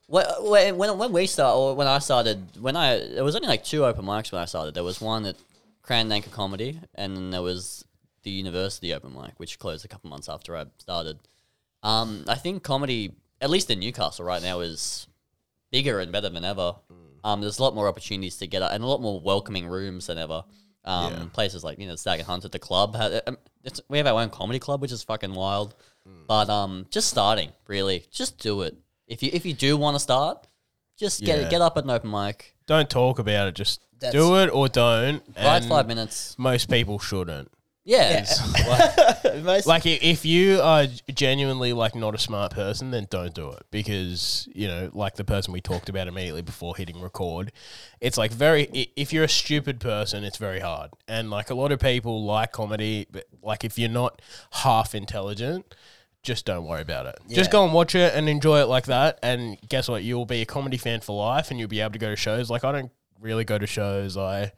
when 0.07 0.26
when 0.78 0.97
when 0.97 1.11
we 1.11 1.28
start 1.28 1.55
or 1.57 1.76
when 1.76 1.88
I 1.88 1.99
started 1.99 2.41
when 2.61 2.78
I 2.78 2.99
there 2.99 3.24
was 3.26 3.36
only 3.36 3.49
like 3.49 3.63
two 3.65 3.84
open 3.86 4.05
mics 4.05 4.32
when 4.32 4.41
I 4.41 4.45
started. 4.45 4.74
There 4.76 4.84
was 4.84 5.01
one 5.01 5.26
at 5.26 5.36
Crown 5.82 6.01
and 6.01 6.13
Anchor 6.13 6.30
Comedy, 6.30 6.80
and 6.95 7.18
then 7.18 7.32
there 7.32 7.41
was 7.41 7.84
the 8.24 8.32
University 8.32 8.93
open 8.93 9.13
mic, 9.13 9.34
which 9.38 9.59
closed 9.59 9.84
a 9.84 9.88
couple 9.89 10.09
months 10.09 10.30
after 10.30 10.55
I 10.55 10.65
started. 10.78 11.20
Um, 11.88 12.25
I 12.27 12.35
think 12.35 12.63
comedy, 12.63 13.13
at 13.41 13.49
least 13.49 13.69
in 13.69 13.79
Newcastle 13.79 14.25
right 14.25 14.41
now, 14.41 14.59
is 14.59 15.07
bigger 15.71 15.99
and 15.99 16.11
better 16.11 16.29
than 16.29 16.43
ever. 16.45 16.75
Um, 17.23 17.41
there's 17.41 17.59
a 17.59 17.63
lot 17.63 17.75
more 17.75 17.88
opportunities 17.88 18.38
to 18.38 18.47
get 18.47 18.61
and 18.61 18.83
a 18.83 18.88
lot 18.88 19.01
more 19.01 19.19
welcoming 19.19 19.67
rooms 19.67 20.07
than 20.07 20.17
ever. 20.17 20.43
Um, 20.85 21.13
Yeah. 21.13 21.25
Places 21.33 21.63
like 21.63 21.79
you 21.79 21.88
know 21.88 21.95
Stag 21.95 22.19
and 22.19 22.27
Hunt 22.27 22.45
at 22.45 22.51
the 22.51 22.59
club. 22.59 22.95
um, 23.27 23.38
it's, 23.63 23.81
we 23.89 23.97
have 23.97 24.07
our 24.07 24.21
own 24.21 24.29
comedy 24.29 24.59
club, 24.59 24.81
which 24.81 24.91
is 24.91 25.03
fucking 25.03 25.33
wild. 25.33 25.75
But 26.27 26.49
um, 26.49 26.85
just 26.89 27.09
starting 27.09 27.51
really, 27.67 28.05
just 28.11 28.38
do 28.39 28.61
it. 28.61 28.77
If 29.07 29.21
you 29.23 29.29
if 29.33 29.45
you 29.45 29.53
do 29.53 29.75
want 29.77 29.95
to 29.95 29.99
start, 29.99 30.47
just 30.97 31.21
get 31.21 31.39
Yeah. 31.39 31.49
get 31.49 31.61
up 31.61 31.77
at 31.77 31.83
an 31.83 31.89
open 31.89 32.09
mic, 32.11 32.55
don't 32.65 32.89
talk 32.89 33.19
about 33.19 33.47
it. 33.49 33.55
Just 33.55 33.81
That's- 33.99 34.13
do 34.13 34.38
it 34.38 34.49
or 34.53 34.69
don't. 34.69 35.21
and 35.35 35.65
five 35.65 35.88
minutes. 35.88 36.35
Most 36.38 36.69
people 36.69 36.97
shouldn't. 36.99 37.51
Yeah, 37.89 38.25
Most- 39.43 39.65
Like 39.65 39.85
i- 39.85 39.99
if 40.01 40.25
you 40.25 40.59
are 40.61 40.88
genuinely 41.13 41.71
like 41.71 41.95
not 41.95 42.13
a 42.13 42.17
smart 42.17 42.51
person, 42.51 42.91
then 42.91 43.07
don't 43.09 43.33
do 43.33 43.49
it 43.51 43.63
because 43.71 44.47
you 44.53 44.67
know, 44.67 44.89
like 44.93 45.15
the 45.15 45.23
person 45.23 45.53
we 45.53 45.61
talked 45.61 45.88
about 45.88 46.09
immediately 46.09 46.41
before 46.41 46.75
hitting 46.75 46.99
record, 46.99 47.53
it's 48.01 48.17
like 48.17 48.31
very. 48.31 48.67
i- 48.75 48.88
If 48.97 49.13
you're 49.13 49.23
a 49.23 49.29
stupid 49.29 49.79
person, 49.79 50.25
it's 50.25 50.38
very 50.38 50.59
hard, 50.59 50.91
and 51.07 51.29
like 51.29 51.49
a 51.49 51.55
lot 51.55 51.71
of 51.71 51.79
people 51.79 52.25
like 52.25 52.51
comedy, 52.51 53.07
but 53.09 53.23
like 53.41 53.63
if 53.63 53.79
you're 53.79 53.89
not 53.89 54.21
half 54.51 54.93
intelligent. 54.93 55.73
Just 56.23 56.45
don't 56.45 56.65
worry 56.65 56.81
about 56.81 57.05
it. 57.05 57.15
Just 57.29 57.47
Yeah. 57.49 57.51
go 57.53 57.63
and 57.63 57.73
watch 57.73 57.95
it 57.95 58.13
and 58.13 58.27
enjoy 58.27 58.59
it 58.59 58.65
like 58.65 58.88
that. 58.88 59.17
And 59.23 59.57
guess 59.69 59.88
what? 59.88 60.03
You'll 60.03 60.25
be 60.25 60.41
a 60.41 60.45
comedy 60.45 60.75
fan 60.75 60.99
for 60.99 61.15
life, 61.17 61.51
and 61.51 61.59
you'll 61.59 61.69
be 61.69 61.79
able 61.79 61.93
to 61.93 61.99
go 61.99 62.09
to 62.09 62.17
shows. 62.17 62.49
Like 62.49 62.65
I 62.65 62.73
don't 62.73 62.91
really 63.21 63.45
go 63.45 63.57
to 63.57 63.67
shows. 63.67 64.17
I 64.17 64.51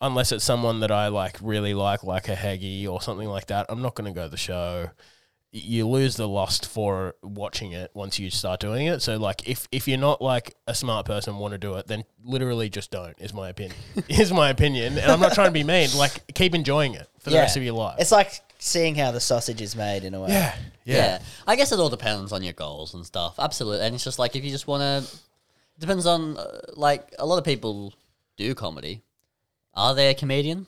unless 0.00 0.32
it's 0.32 0.44
someone 0.44 0.80
that 0.80 0.90
I 0.90 1.08
like 1.08 1.36
really 1.42 1.74
like, 1.74 2.02
like 2.04 2.28
a 2.28 2.34
Heggie 2.34 2.86
or 2.86 3.00
something 3.02 3.28
like 3.28 3.46
that, 3.48 3.66
I'm 3.68 3.82
not 3.82 3.94
going 3.94 4.12
to 4.12 4.14
go 4.16 4.24
to 4.24 4.28
the 4.30 4.36
show. 4.36 4.90
You 5.50 5.88
lose 5.88 6.16
the 6.16 6.28
lust 6.28 6.66
for 6.68 7.14
watching 7.22 7.72
it 7.72 7.90
once 7.94 8.18
you 8.18 8.28
start 8.30 8.60
doing 8.60 8.86
it. 8.86 9.00
So, 9.00 9.16
like, 9.16 9.48
if 9.48 9.66
if 9.72 9.88
you're 9.88 9.96
not 9.98 10.20
like 10.20 10.54
a 10.66 10.74
smart 10.74 11.06
person, 11.06 11.38
want 11.38 11.52
to 11.52 11.58
do 11.58 11.76
it, 11.76 11.86
then 11.86 12.04
literally 12.22 12.68
just 12.68 12.90
don't. 12.90 13.14
Is 13.18 13.32
my 13.32 13.48
opinion. 13.48 13.74
is 14.10 14.30
my 14.30 14.50
opinion, 14.50 14.98
and 14.98 15.10
I'm 15.10 15.20
not 15.20 15.32
trying 15.32 15.48
to 15.48 15.52
be 15.52 15.64
mean. 15.64 15.88
Like, 15.96 16.34
keep 16.34 16.54
enjoying 16.54 16.92
it 16.94 17.08
for 17.20 17.30
the 17.30 17.36
Yeah. 17.36 17.42
rest 17.42 17.56
of 17.56 17.62
your 17.62 17.72
life. 17.74 17.96
It's 17.98 18.12
like 18.12 18.42
seeing 18.58 18.94
how 18.94 19.10
the 19.10 19.20
sausage 19.20 19.62
is 19.62 19.74
made 19.74 20.04
in 20.04 20.12
a 20.12 20.20
way. 20.20 20.28
yeah, 20.28 20.54
yeah, 20.84 20.96
yeah, 20.96 21.18
I 21.46 21.56
guess 21.56 21.72
it 21.72 21.78
all 21.80 21.88
depends 21.88 22.30
on 22.30 22.42
your 22.42 22.52
goals 22.52 22.92
and 22.92 23.06
stuff. 23.06 23.36
Absolutely, 23.38 23.86
and 23.86 23.94
it's 23.94 24.04
just 24.04 24.18
like 24.18 24.36
if 24.36 24.44
you 24.44 24.50
just 24.50 24.66
want 24.66 24.82
to. 24.82 25.18
Depends 25.78 26.04
on 26.06 26.36
uh, 26.36 26.58
like 26.74 27.14
a 27.18 27.24
lot 27.24 27.38
of 27.38 27.44
people 27.44 27.94
do 28.36 28.54
comedy. 28.54 29.00
Are 29.78 29.94
they 29.94 30.10
a 30.10 30.14
comedian? 30.14 30.66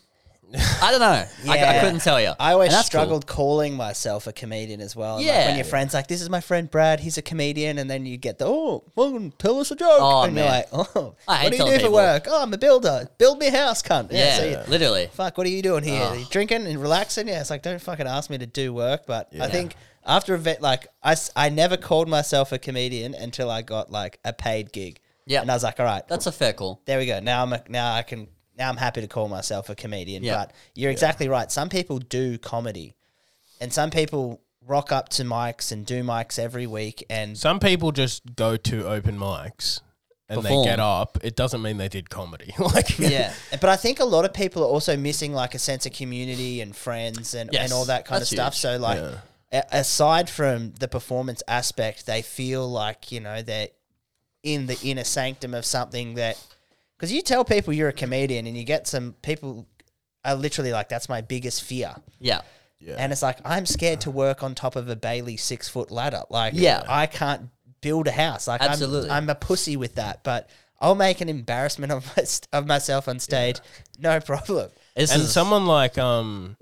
I 0.83 0.91
don't 0.91 0.99
know. 1.01 1.07
I, 1.07 1.27
I 1.47 1.55
Yeah. 1.57 1.81
couldn't 1.81 2.01
tell 2.01 2.21
you. 2.21 2.33
I 2.41 2.55
always 2.55 2.71
And 2.71 2.75
that's 2.79 2.89
cool. 2.89 2.99
struggled 3.01 3.25
calling 3.27 3.77
myself 3.77 4.27
a 4.27 4.33
comedian 4.33 4.81
as 4.81 4.97
well. 4.97 5.19
And, 5.19 5.25
like, 5.25 5.33
Yeah. 5.33 5.47
when 5.47 5.55
your 5.57 5.65
friend's 5.65 5.95
like, 5.95 6.09
"This 6.09 6.21
is 6.21 6.29
my 6.29 6.41
friend 6.41 6.69
Brad. 6.69 6.99
He's 6.99 7.17
a 7.19 7.23
comedian," 7.23 7.79
and 7.79 7.89
then 7.89 8.05
you 8.05 8.17
get 8.17 8.39
the, 8.39 8.47
"Oh, 8.47 8.83
well, 8.97 9.31
tell 9.39 9.61
us 9.61 9.71
a 9.71 9.77
joke," 9.77 9.89
Oh, 10.01 10.23
and 10.23 10.35
you're 10.35 10.45
man. 10.45 10.65
like, 10.73 10.89
"Oh, 10.97 11.15
I 11.29 11.37
hate 11.37 11.45
what 11.45 11.51
do 11.53 11.57
you 11.57 11.59
telling 11.59 11.73
do 11.75 11.79
for 11.79 11.83
people. 11.83 11.93
work? 11.95 12.27
Oh, 12.29 12.43
I'm 12.43 12.53
a 12.53 12.59
builder. 12.59 13.09
Build 13.19 13.39
me 13.39 13.47
a 13.47 13.53
house, 13.53 13.81
cunt." 13.81 14.09
Yeah, 14.11 14.37
so 14.39 14.45
you- 14.45 14.59
literally. 14.67 15.09
fuck, 15.13 15.39
what 15.39 15.47
are 15.47 15.51
you 15.51 15.63
doing 15.63 15.85
here? 15.85 16.03
Ugh. 16.03 16.19
You 16.19 16.27
drinking 16.31 16.67
and 16.67 16.83
relaxing? 16.83 17.29
Yeah, 17.29 17.41
it's 17.41 17.51
like 17.51 17.63
don't 17.63 17.81
fucking 17.81 18.09
ask 18.09 18.29
me 18.29 18.39
to 18.39 18.47
do 18.47 18.73
work. 18.75 19.03
But 19.07 19.29
I 19.41 19.47
think 19.49 19.77
after 20.05 20.35
a 20.35 20.39
vet, 20.39 20.61
like 20.63 20.89
I, 21.01 21.13
s- 21.13 21.31
I 21.37 21.49
never 21.51 21.77
called 21.77 22.09
myself 22.09 22.51
a 22.51 22.59
comedian 22.59 23.15
until 23.15 23.53
I 23.53 23.63
got 23.63 23.93
like 23.93 24.19
a 24.25 24.33
paid 24.33 24.73
gig. 24.73 24.99
Yeah. 25.27 25.43
and 25.43 25.51
I 25.51 25.55
was 25.55 25.63
like, 25.63 25.79
all 25.79 25.87
right, 25.87 26.03
That's 26.09 26.27
a 26.27 26.33
fair 26.33 26.53
call. 26.55 26.81
there 26.87 26.99
we 26.99 27.07
go. 27.07 27.21
Now 27.21 27.43
I'm 27.45 27.53
a, 27.53 27.63
now 27.69 27.95
I 27.95 28.03
can 28.03 28.27
I'm 28.61 28.77
happy 28.77 29.01
to 29.01 29.09
call 29.09 29.29
myself 29.29 29.69
a 29.71 29.75
comedian. 29.75 30.23
Yeah. 30.23 30.37
But 30.37 30.53
you're 30.75 30.91
exactly 30.91 31.29
right. 31.29 31.51
Some 31.51 31.69
people 31.69 31.99
do 31.99 32.39
comedy, 32.39 32.95
and 33.61 33.73
some 33.73 33.91
people 33.91 34.41
rock 34.67 34.93
up 34.93 35.09
to 35.09 35.23
mics 35.25 35.73
and 35.73 35.87
do 35.87 36.03
mics 36.05 36.39
every 36.39 36.67
week. 36.67 37.05
And 37.09 37.37
Some 37.37 37.61
people 37.61 37.93
just 37.93 38.37
go 38.37 38.57
to 38.57 38.87
open 38.87 39.19
mics 39.19 39.81
and 40.29 40.43
Perform. 40.43 40.65
they 40.65 40.71
get 40.71 40.79
up. 40.81 41.19
It 41.23 41.35
doesn't 41.35 41.63
mean 41.63 41.79
they 41.79 41.89
did 41.89 42.11
comedy. 42.11 42.53
like 42.59 42.99
yeah, 42.99 43.33
but 43.53 43.65
I 43.71 43.77
think 43.77 43.99
a 44.01 44.05
lot 44.05 44.25
of 44.25 44.33
people 44.35 44.63
are 44.63 44.69
also 44.69 44.97
missing 44.97 45.33
like 45.33 45.55
a 45.55 45.59
sense 45.59 45.87
of 45.87 45.93
community 45.93 46.61
and 46.61 46.77
friends 46.77 47.35
and, 47.35 47.51
Yes, 47.53 47.65
and 47.65 47.73
all 47.73 47.87
that 47.87 48.05
kind 48.05 48.21
of 48.23 48.29
stuff. 48.29 48.53
huge. 48.55 48.61
So 48.61 48.77
like, 48.77 49.01
a- 49.51 49.65
aside 49.73 50.29
from 50.31 50.73
the 50.79 50.87
performance 50.89 51.43
aspect, 51.49 52.07
they 52.07 52.23
feel 52.23 52.71
like 52.71 53.11
you 53.11 53.19
know 53.21 53.43
they're 53.43 53.69
in 54.43 54.67
the 54.67 54.79
inner 54.85 55.05
sanctum 55.05 55.53
of 55.55 55.65
something 55.65 56.15
that 56.15 56.37
because 57.01 57.11
you 57.11 57.22
tell 57.22 57.46
people 57.46 57.72
you're 57.72 57.88
a 57.88 57.94
comedian 57.94 58.46
and 58.46 58.55
you 58.55 58.64
get 58.64 58.86
some 58.86 59.14
people 59.22 59.66
are 60.22 60.34
literally 60.34 60.70
like 60.70 60.90
that's 60.90 61.09
my 61.09 61.22
biggest 61.22 61.64
fear. 61.64 61.94
Yeah. 62.78 62.96
And 62.98 63.11
it's 63.11 63.22
like 63.22 63.38
I'm 63.42 63.64
scared 63.64 64.03
to 64.03 64.11
work 64.11 64.42
on 64.42 64.55
top 64.55 64.76
of 64.76 64.86
a 64.90 64.96
Bailey 64.96 65.38
six 65.38 65.66
foot 65.66 65.90
ladder. 65.90 66.24
Like, 66.28 66.53
Yeah. 66.55 66.82
I 66.86 67.07
can't 67.07 67.48
build 67.80 68.07
a 68.07 68.12
house. 68.12 68.46
Like, 68.46 68.61
Absolutely. 68.61 69.09
I'm, 69.09 69.24
I'm 69.24 69.30
a 69.30 69.34
pussy 69.34 69.78
with 69.78 69.94
that. 69.94 70.22
But 70.24 70.51
I'll 70.78 70.94
make 70.94 71.22
an 71.22 71.30
embarrassment 71.30 71.90
of 71.90 72.07
my, 72.16 72.24
of 72.59 72.66
myself 72.66 73.09
on 73.09 73.18
stage, 73.18 73.61
no 73.98 74.20
problem. 74.20 74.70
This 74.94 75.11
and 75.11 75.22
is 75.22 75.32
someone 75.32 75.66
like 75.66 75.96
um 75.96 76.59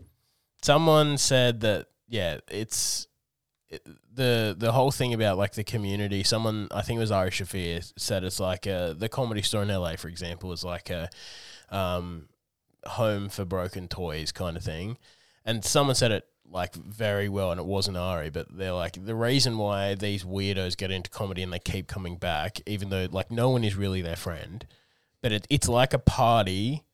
someone 0.63 1.19
said 1.19 1.63
that 1.63 1.87
yeah 2.09 2.39
it's 2.49 3.03
it, 3.05 3.08
the 4.15 4.57
the 4.59 4.73
whole 4.73 4.91
thing 4.91 5.13
about 5.13 5.37
like 5.37 5.53
the 5.53 5.63
community 5.63 6.23
someone 6.23 6.69
i 6.71 6.81
think 6.81 6.97
it 6.97 7.01
was 7.01 7.11
ari 7.11 7.31
shaffir 7.31 7.93
said 7.99 8.25
it's 8.25 8.41
like 8.41 8.67
uh 8.67 8.95
the 8.95 9.11
comedy 9.11 9.43
store 9.43 9.63
in 9.63 9.69
la 9.69 9.95
for 9.97 10.09
example 10.09 10.53
is 10.53 10.65
like 10.65 10.89
a 10.89 11.11
um 11.71 12.27
home 12.87 13.29
for 13.29 13.45
broken 13.45 13.89
toys 13.89 14.33
kind 14.33 14.57
of 14.57 14.63
thing. 14.63 14.99
And 15.45 15.65
someone 15.65 15.95
said 15.95 16.13
it 16.13 16.27
like 16.51 16.75
very 16.75 17.29
well 17.29 17.51
and 17.51 17.61
it 17.61 17.67
wasn't 17.67 17.95
ari 17.95 18.31
but 18.31 18.47
they're 18.57 18.73
like 18.73 19.05
the 19.05 19.15
reason 19.15 19.59
why 19.59 19.95
these 19.95 20.25
weirdos 20.25 20.79
get 20.79 20.91
into 20.91 21.11
comedy 21.11 21.43
and 21.43 21.53
they 21.53 21.59
keep 21.59 21.87
coming 21.87 22.17
back 22.17 22.59
even 22.67 22.89
though 22.89 23.07
like 23.11 23.31
no 23.31 23.51
one 23.51 23.63
is 23.65 23.77
really 23.77 24.01
their 24.01 24.17
friend 24.17 24.67
but 25.21 25.31
it, 25.31 25.47
it's 25.51 25.69
like 25.69 25.93
a 25.93 25.99
party 25.99 26.85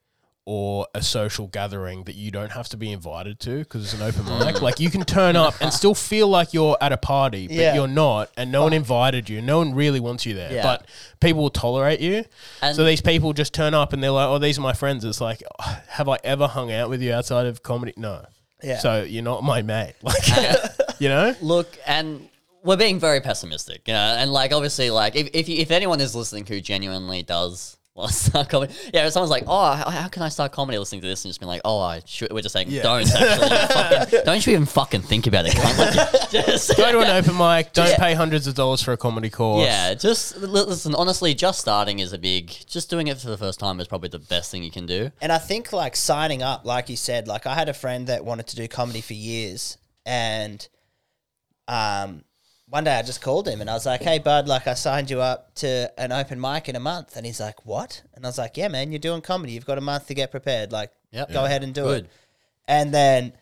or 0.46 0.86
a 0.94 1.02
social 1.02 1.46
gathering 1.46 2.04
that 2.04 2.14
you 2.14 2.30
don't 2.30 2.50
have 2.52 2.68
to 2.68 2.76
be 2.76 2.92
invited 2.92 3.40
to 3.40 3.58
because 3.60 3.82
it's 3.84 3.94
an 3.94 4.02
open 4.02 4.24
mic. 4.38 4.60
Like 4.60 4.78
you 4.78 4.90
can 4.90 5.02
turn 5.04 5.36
up 5.36 5.54
and 5.60 5.72
still 5.72 5.94
feel 5.94 6.28
like 6.28 6.52
you're 6.52 6.76
at 6.82 6.92
a 6.92 6.98
party, 6.98 7.46
but 7.46 7.56
Yeah. 7.56 7.74
you're 7.74 7.88
not, 7.88 8.30
and 8.36 8.52
no 8.52 8.62
one 8.64 8.72
invited 8.74 9.30
you. 9.30 9.40
No 9.40 9.58
one 9.58 9.74
really 9.74 10.00
wants 10.00 10.26
you 10.26 10.34
there, 10.34 10.52
Yeah. 10.52 10.62
but 10.62 10.86
people 11.20 11.42
will 11.42 11.50
tolerate 11.50 12.00
you. 12.00 12.24
And- 12.60 12.76
so 12.76 12.84
these 12.84 13.00
people 13.00 13.32
just 13.32 13.54
turn 13.54 13.72
up 13.72 13.92
and 13.94 14.02
they're 14.02 14.10
like, 14.10 14.28
"Oh, 14.28 14.38
these 14.38 14.58
are 14.58 14.62
my 14.62 14.74
friends." 14.74 15.04
It's 15.04 15.20
like, 15.20 15.42
"Oh, 15.60 15.78
have 15.88 16.08
I 16.08 16.18
ever 16.24 16.46
hung 16.46 16.70
out 16.70 16.90
with 16.90 17.00
you 17.00 17.12
outside 17.14 17.46
of 17.46 17.62
comedy? 17.62 17.94
No. 17.96 18.26
Yeah. 18.62 18.78
So 18.80 19.02
you're 19.02 19.22
not 19.22 19.42
my 19.44 19.62
mate. 19.62 19.94
Like, 20.02 21.00
you 21.00 21.08
know. 21.08 21.34
look 21.40 21.76
and 21.86 22.28
we're 22.62 22.76
being 22.76 22.98
very 23.00 23.20
pessimistic, 23.20 23.82
you 23.88 23.92
know, 23.94 23.98
and 24.18 24.32
like 24.32 24.52
obviously, 24.52 24.90
like 24.90 25.16
if 25.16 25.28
if, 25.34 25.48
you, 25.48 25.56
if 25.58 25.70
anyone 25.70 26.00
is 26.00 26.14
listening 26.14 26.46
who 26.46 26.60
genuinely 26.60 27.22
does 27.22 27.76
want 27.94 28.10
to 28.10 28.16
start 28.16 28.48
comedy, 28.48 28.74
yeah, 28.92 29.06
if 29.06 29.12
someone's 29.12 29.30
like, 29.30 29.44
oh, 29.46 29.72
how, 29.72 29.88
how 29.88 30.08
can 30.08 30.22
I 30.22 30.28
start 30.28 30.50
comedy? 30.52 30.78
Listening 30.78 31.00
to 31.02 31.06
this 31.06 31.24
and 31.24 31.30
just 31.30 31.38
being 31.38 31.48
like, 31.48 31.60
oh, 31.64 31.78
I 31.80 32.02
should. 32.04 32.32
We're 32.32 32.40
just 32.42 32.52
saying, 32.52 32.68
don't 32.82 33.02
actually, 33.08 33.46
you 33.50 33.66
fucking, 33.68 34.20
don't 34.24 34.46
you 34.46 34.52
even 34.54 34.66
fucking 34.66 35.02
think 35.02 35.26
about 35.28 35.46
it? 35.46 35.52
cunt. 35.52 35.78
Like, 35.78 36.30
just, 36.30 36.76
Go 36.76 36.90
to 36.90 36.98
an 37.00 37.10
open 37.24 37.36
mic. 37.36 37.72
Don't 37.72 37.88
Yeah. 37.88 37.98
pay 37.98 38.14
hundreds 38.14 38.46
of 38.48 38.54
dollars 38.54 38.82
for 38.82 38.92
a 38.92 38.96
comedy 38.96 39.30
course. 39.30 39.64
Yeah, 39.66 39.94
just 39.94 40.36
li- 40.38 40.46
listen. 40.48 40.94
Honestly, 40.94 41.34
just 41.34 41.60
starting 41.60 42.00
is 42.00 42.12
a 42.12 42.18
big. 42.18 42.48
Just 42.66 42.90
doing 42.90 43.06
it 43.06 43.18
for 43.18 43.28
the 43.28 43.38
first 43.38 43.60
time 43.60 43.78
is 43.78 43.86
probably 43.86 44.08
the 44.08 44.18
best 44.18 44.50
thing 44.50 44.64
you 44.64 44.70
can 44.72 44.86
do. 44.86 45.12
And 45.20 45.30
I 45.30 45.38
think 45.38 45.72
like 45.72 45.94
signing 45.94 46.42
up, 46.42 46.64
like 46.64 46.88
you 46.88 46.96
said, 46.96 47.28
like 47.28 47.46
I 47.46 47.54
had 47.54 47.68
a 47.68 47.74
friend 47.74 48.08
that 48.08 48.24
wanted 48.24 48.48
to 48.48 48.56
do 48.56 48.66
comedy 48.66 49.02
for 49.02 49.14
years, 49.14 49.78
and 50.04 50.66
um, 51.68 52.24
one 52.74 52.82
day 52.82 52.98
I 52.98 53.02
just 53.02 53.22
called 53.22 53.46
him 53.46 53.60
and 53.60 53.70
I 53.70 53.74
was 53.74 53.86
like, 53.86 54.02
"Hey, 54.02 54.18
bud, 54.18 54.48
like 54.48 54.66
I 54.66 54.74
signed 54.74 55.08
you 55.08 55.20
up 55.20 55.54
to 55.56 55.92
an 55.96 56.10
open 56.10 56.40
mic 56.40 56.68
in 56.68 56.74
a 56.74 56.80
month," 56.80 57.16
and 57.16 57.24
he's 57.24 57.38
like, 57.38 57.64
"What?" 57.64 58.02
And 58.14 58.26
I 58.26 58.28
was 58.28 58.36
like, 58.36 58.56
"Yeah, 58.56 58.66
man, 58.66 58.90
you're 58.90 58.98
doing 58.98 59.20
comedy. 59.20 59.52
You've 59.52 59.64
got 59.64 59.78
a 59.78 59.80
month 59.80 60.08
to 60.08 60.14
get 60.14 60.32
prepared. 60.32 60.72
Like, 60.72 60.90
Yep. 61.12 61.32
go 61.32 61.44
ahead 61.44 61.62
and 61.62 61.72
do 61.72 61.84
Good. 61.84 62.04
it." 62.04 62.10
And 62.66 62.92
then, 62.92 63.32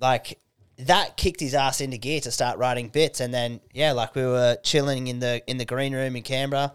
like. 0.00 0.38
That 0.82 1.16
kicked 1.16 1.40
his 1.40 1.54
ass 1.54 1.80
into 1.80 1.98
gear 1.98 2.20
to 2.20 2.30
start 2.30 2.56
writing 2.56 2.88
bits, 2.88 3.18
and 3.18 3.34
then 3.34 3.58
yeah, 3.74 3.90
like 3.90 4.14
we 4.14 4.22
were 4.22 4.56
chilling 4.62 5.08
in 5.08 5.18
the 5.18 5.42
in 5.48 5.58
the 5.58 5.64
green 5.64 5.92
room 5.92 6.14
in 6.14 6.22
Canberra, 6.22 6.72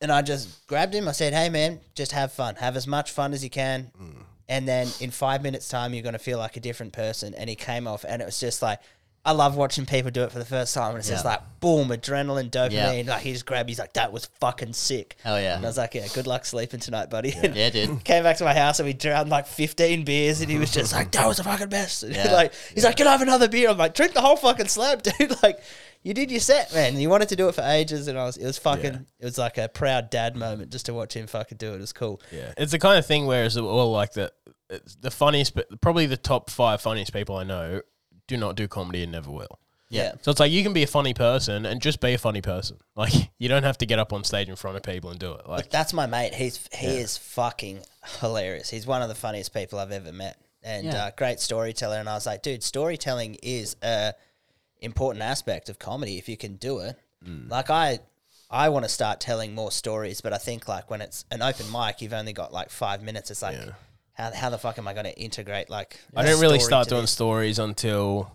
and 0.00 0.10
I 0.10 0.22
just 0.22 0.66
grabbed 0.66 0.92
him. 0.92 1.06
I 1.06 1.12
said, 1.12 1.32
"Hey, 1.32 1.50
man, 1.50 1.78
just 1.94 2.10
have 2.10 2.32
fun. 2.32 2.56
Have 2.56 2.76
as 2.76 2.88
much 2.88 3.12
fun 3.12 3.32
as 3.32 3.44
you 3.44 3.50
can." 3.50 3.92
Mm. 3.96 4.24
And 4.48 4.66
then 4.66 4.88
in 4.98 5.12
five 5.12 5.40
minutes' 5.40 5.68
time, 5.68 5.94
you're 5.94 6.02
going 6.02 6.14
to 6.14 6.26
feel 6.30 6.38
like 6.38 6.56
a 6.56 6.60
different 6.60 6.92
person. 6.92 7.32
And 7.36 7.48
he 7.48 7.54
came 7.54 7.86
off, 7.86 8.04
and 8.04 8.20
it 8.20 8.24
was 8.24 8.40
just 8.40 8.60
like, 8.60 8.80
I 9.22 9.32
love 9.32 9.54
watching 9.54 9.84
people 9.84 10.10
do 10.10 10.22
it 10.24 10.32
for 10.32 10.38
the 10.38 10.46
first 10.46 10.72
time. 10.74 10.90
And 10.90 10.98
it's 11.00 11.08
just 11.08 11.24
Yeah. 11.26 11.32
like, 11.32 11.60
boom, 11.60 11.88
adrenaline, 11.88 12.50
dopamine. 12.50 13.06
Like 13.06 13.20
he 13.20 13.32
just 13.32 13.44
grabbed, 13.44 13.68
he's 13.68 13.78
like, 13.78 13.92
that 13.92 14.12
was 14.14 14.30
fucking 14.40 14.72
sick. 14.72 15.16
Hell 15.22 15.38
yeah. 15.38 15.56
And 15.56 15.64
I 15.64 15.68
was 15.68 15.76
like, 15.76 15.94
yeah, 15.94 16.06
good 16.14 16.26
luck 16.26 16.46
sleeping 16.46 16.80
tonight, 16.80 17.10
buddy. 17.10 17.30
Yeah, 17.30 17.68
dude. 17.68 18.02
Came 18.04 18.22
back 18.22 18.38
to 18.38 18.44
my 18.44 18.54
house 18.54 18.78
and 18.78 18.86
we 18.86 18.94
drowned 18.94 19.28
like 19.28 19.46
15 19.46 20.04
beers, 20.06 20.40
and 20.40 20.50
he 20.50 20.56
was 20.58 20.70
just 20.70 20.92
like, 20.94 21.10
that 21.12 21.26
was 21.26 21.36
the 21.36 21.44
fucking 21.44 21.68
best. 21.68 22.02
And 22.02 22.14
Yeah. 22.16 22.32
like, 22.32 22.54
he's 22.74 22.84
like, 22.84 22.96
can 22.96 23.06
I 23.06 23.12
have 23.12 23.20
another 23.22 23.46
beer? 23.48 23.68
I'm 23.68 23.76
like, 23.76 23.92
drink 23.94 24.14
the 24.14 24.22
whole 24.22 24.36
fucking 24.36 24.68
slab, 24.68 25.02
dude. 25.18 25.42
Like, 25.42 25.60
you 26.02 26.14
did 26.14 26.30
your 26.30 26.40
set, 26.40 26.72
man. 26.72 26.98
You 26.98 27.10
wanted 27.10 27.28
to 27.28 27.36
do 27.36 27.48
it 27.48 27.54
for 27.54 27.60
ages, 27.60 28.08
and 28.08 28.18
I 28.18 28.24
was, 28.24 28.38
it 28.38 28.46
was 28.46 28.56
fucking, 28.56 29.04
it 29.18 29.24
was 29.24 29.36
like 29.36 29.58
a 29.58 29.68
proud 29.68 30.08
dad 30.08 30.34
moment 30.34 30.72
just 30.72 30.86
to 30.86 30.94
watch 30.94 31.14
him 31.14 31.26
fucking 31.26 31.58
do 31.58 31.72
it. 31.72 31.76
It 31.76 31.80
was 31.80 31.92
cool. 31.92 32.22
Yeah, 32.32 32.54
it's 32.56 32.72
the 32.72 32.78
kind 32.78 32.98
of 32.98 33.04
thing 33.04 33.26
where 33.26 33.44
it's 33.44 33.58
all 33.58 33.92
like 33.92 34.14
the 34.14 34.32
it's 34.70 34.96
the 34.96 35.10
funniest, 35.10 35.54
but 35.54 35.66
probably 35.82 36.06
the 36.06 36.16
top 36.16 36.48
five 36.48 36.80
funniest 36.80 37.12
people 37.12 37.36
I 37.36 37.44
know 37.44 37.82
do 38.30 38.36
not 38.36 38.54
do 38.56 38.66
comedy 38.68 39.02
and 39.02 39.12
never 39.12 39.30
will. 39.30 39.58
Yeah. 39.88 40.12
So 40.22 40.30
it's 40.30 40.38
like 40.38 40.52
you 40.52 40.62
can 40.62 40.72
be 40.72 40.84
a 40.84 40.86
funny 40.86 41.14
person 41.14 41.66
and 41.66 41.82
just 41.82 42.00
be 42.00 42.14
a 42.14 42.18
funny 42.18 42.40
person. 42.40 42.76
Like 42.96 43.12
you 43.38 43.48
don't 43.48 43.62
have 43.64 43.78
to 43.78 43.86
get 43.86 43.98
up 43.98 44.12
on 44.12 44.22
stage 44.24 44.48
in 44.48 44.54
front 44.56 44.76
of 44.76 44.82
people 44.82 45.10
and 45.10 45.18
do 45.18 45.32
it. 45.32 45.48
Like 45.48 45.70
That's 45.70 45.92
my 45.92 46.06
mate. 46.06 46.34
He's 46.34 46.68
he 46.72 46.86
is 46.86 47.16
fucking 47.16 47.80
hilarious. 48.20 48.68
He's 48.70 48.86
one 48.86 49.02
of 49.02 49.08
the 49.08 49.14
funniest 49.14 49.52
people 49.54 49.78
I've 49.78 49.90
ever 49.90 50.12
met, 50.12 50.36
and 50.62 50.86
Yeah. 50.86 51.04
uh, 51.06 51.10
great 51.16 51.40
storyteller. 51.40 51.96
And 51.98 52.08
I 52.08 52.14
was 52.14 52.26
like, 52.26 52.42
dude, 52.42 52.62
storytelling 52.62 53.36
is 53.42 53.74
a 53.82 54.12
important 54.80 55.22
aspect 55.22 55.68
of 55.68 55.78
comedy 55.78 56.18
if 56.18 56.28
you 56.28 56.36
can 56.36 56.54
do 56.56 56.78
it. 56.80 56.96
Like 57.48 57.68
I, 57.70 57.98
I 58.50 58.68
want 58.70 58.84
to 58.84 58.88
start 58.88 59.20
telling 59.20 59.54
more 59.54 59.70
stories, 59.72 60.20
but 60.20 60.32
I 60.32 60.38
think 60.38 60.68
like 60.68 60.88
when 60.90 61.00
it's 61.02 61.24
an 61.30 61.42
open 61.42 61.66
mic, 61.72 62.00
you've 62.00 62.12
only 62.14 62.32
got 62.32 62.52
like 62.52 62.70
five 62.70 63.02
minutes. 63.02 63.30
It's 63.30 63.42
like, 63.42 63.56
Yeah. 63.58 63.72
How 64.20 64.32
how 64.34 64.50
the 64.50 64.58
fuck 64.58 64.78
am 64.78 64.86
I 64.86 64.92
going 64.92 65.06
to 65.06 65.18
integrate 65.18 65.70
like? 65.70 65.98
I 66.14 66.22
didn't 66.24 66.40
really 66.40 66.60
start 66.60 66.88
doing 66.88 67.02
this? 67.02 67.10
stories 67.10 67.58
until 67.58 68.30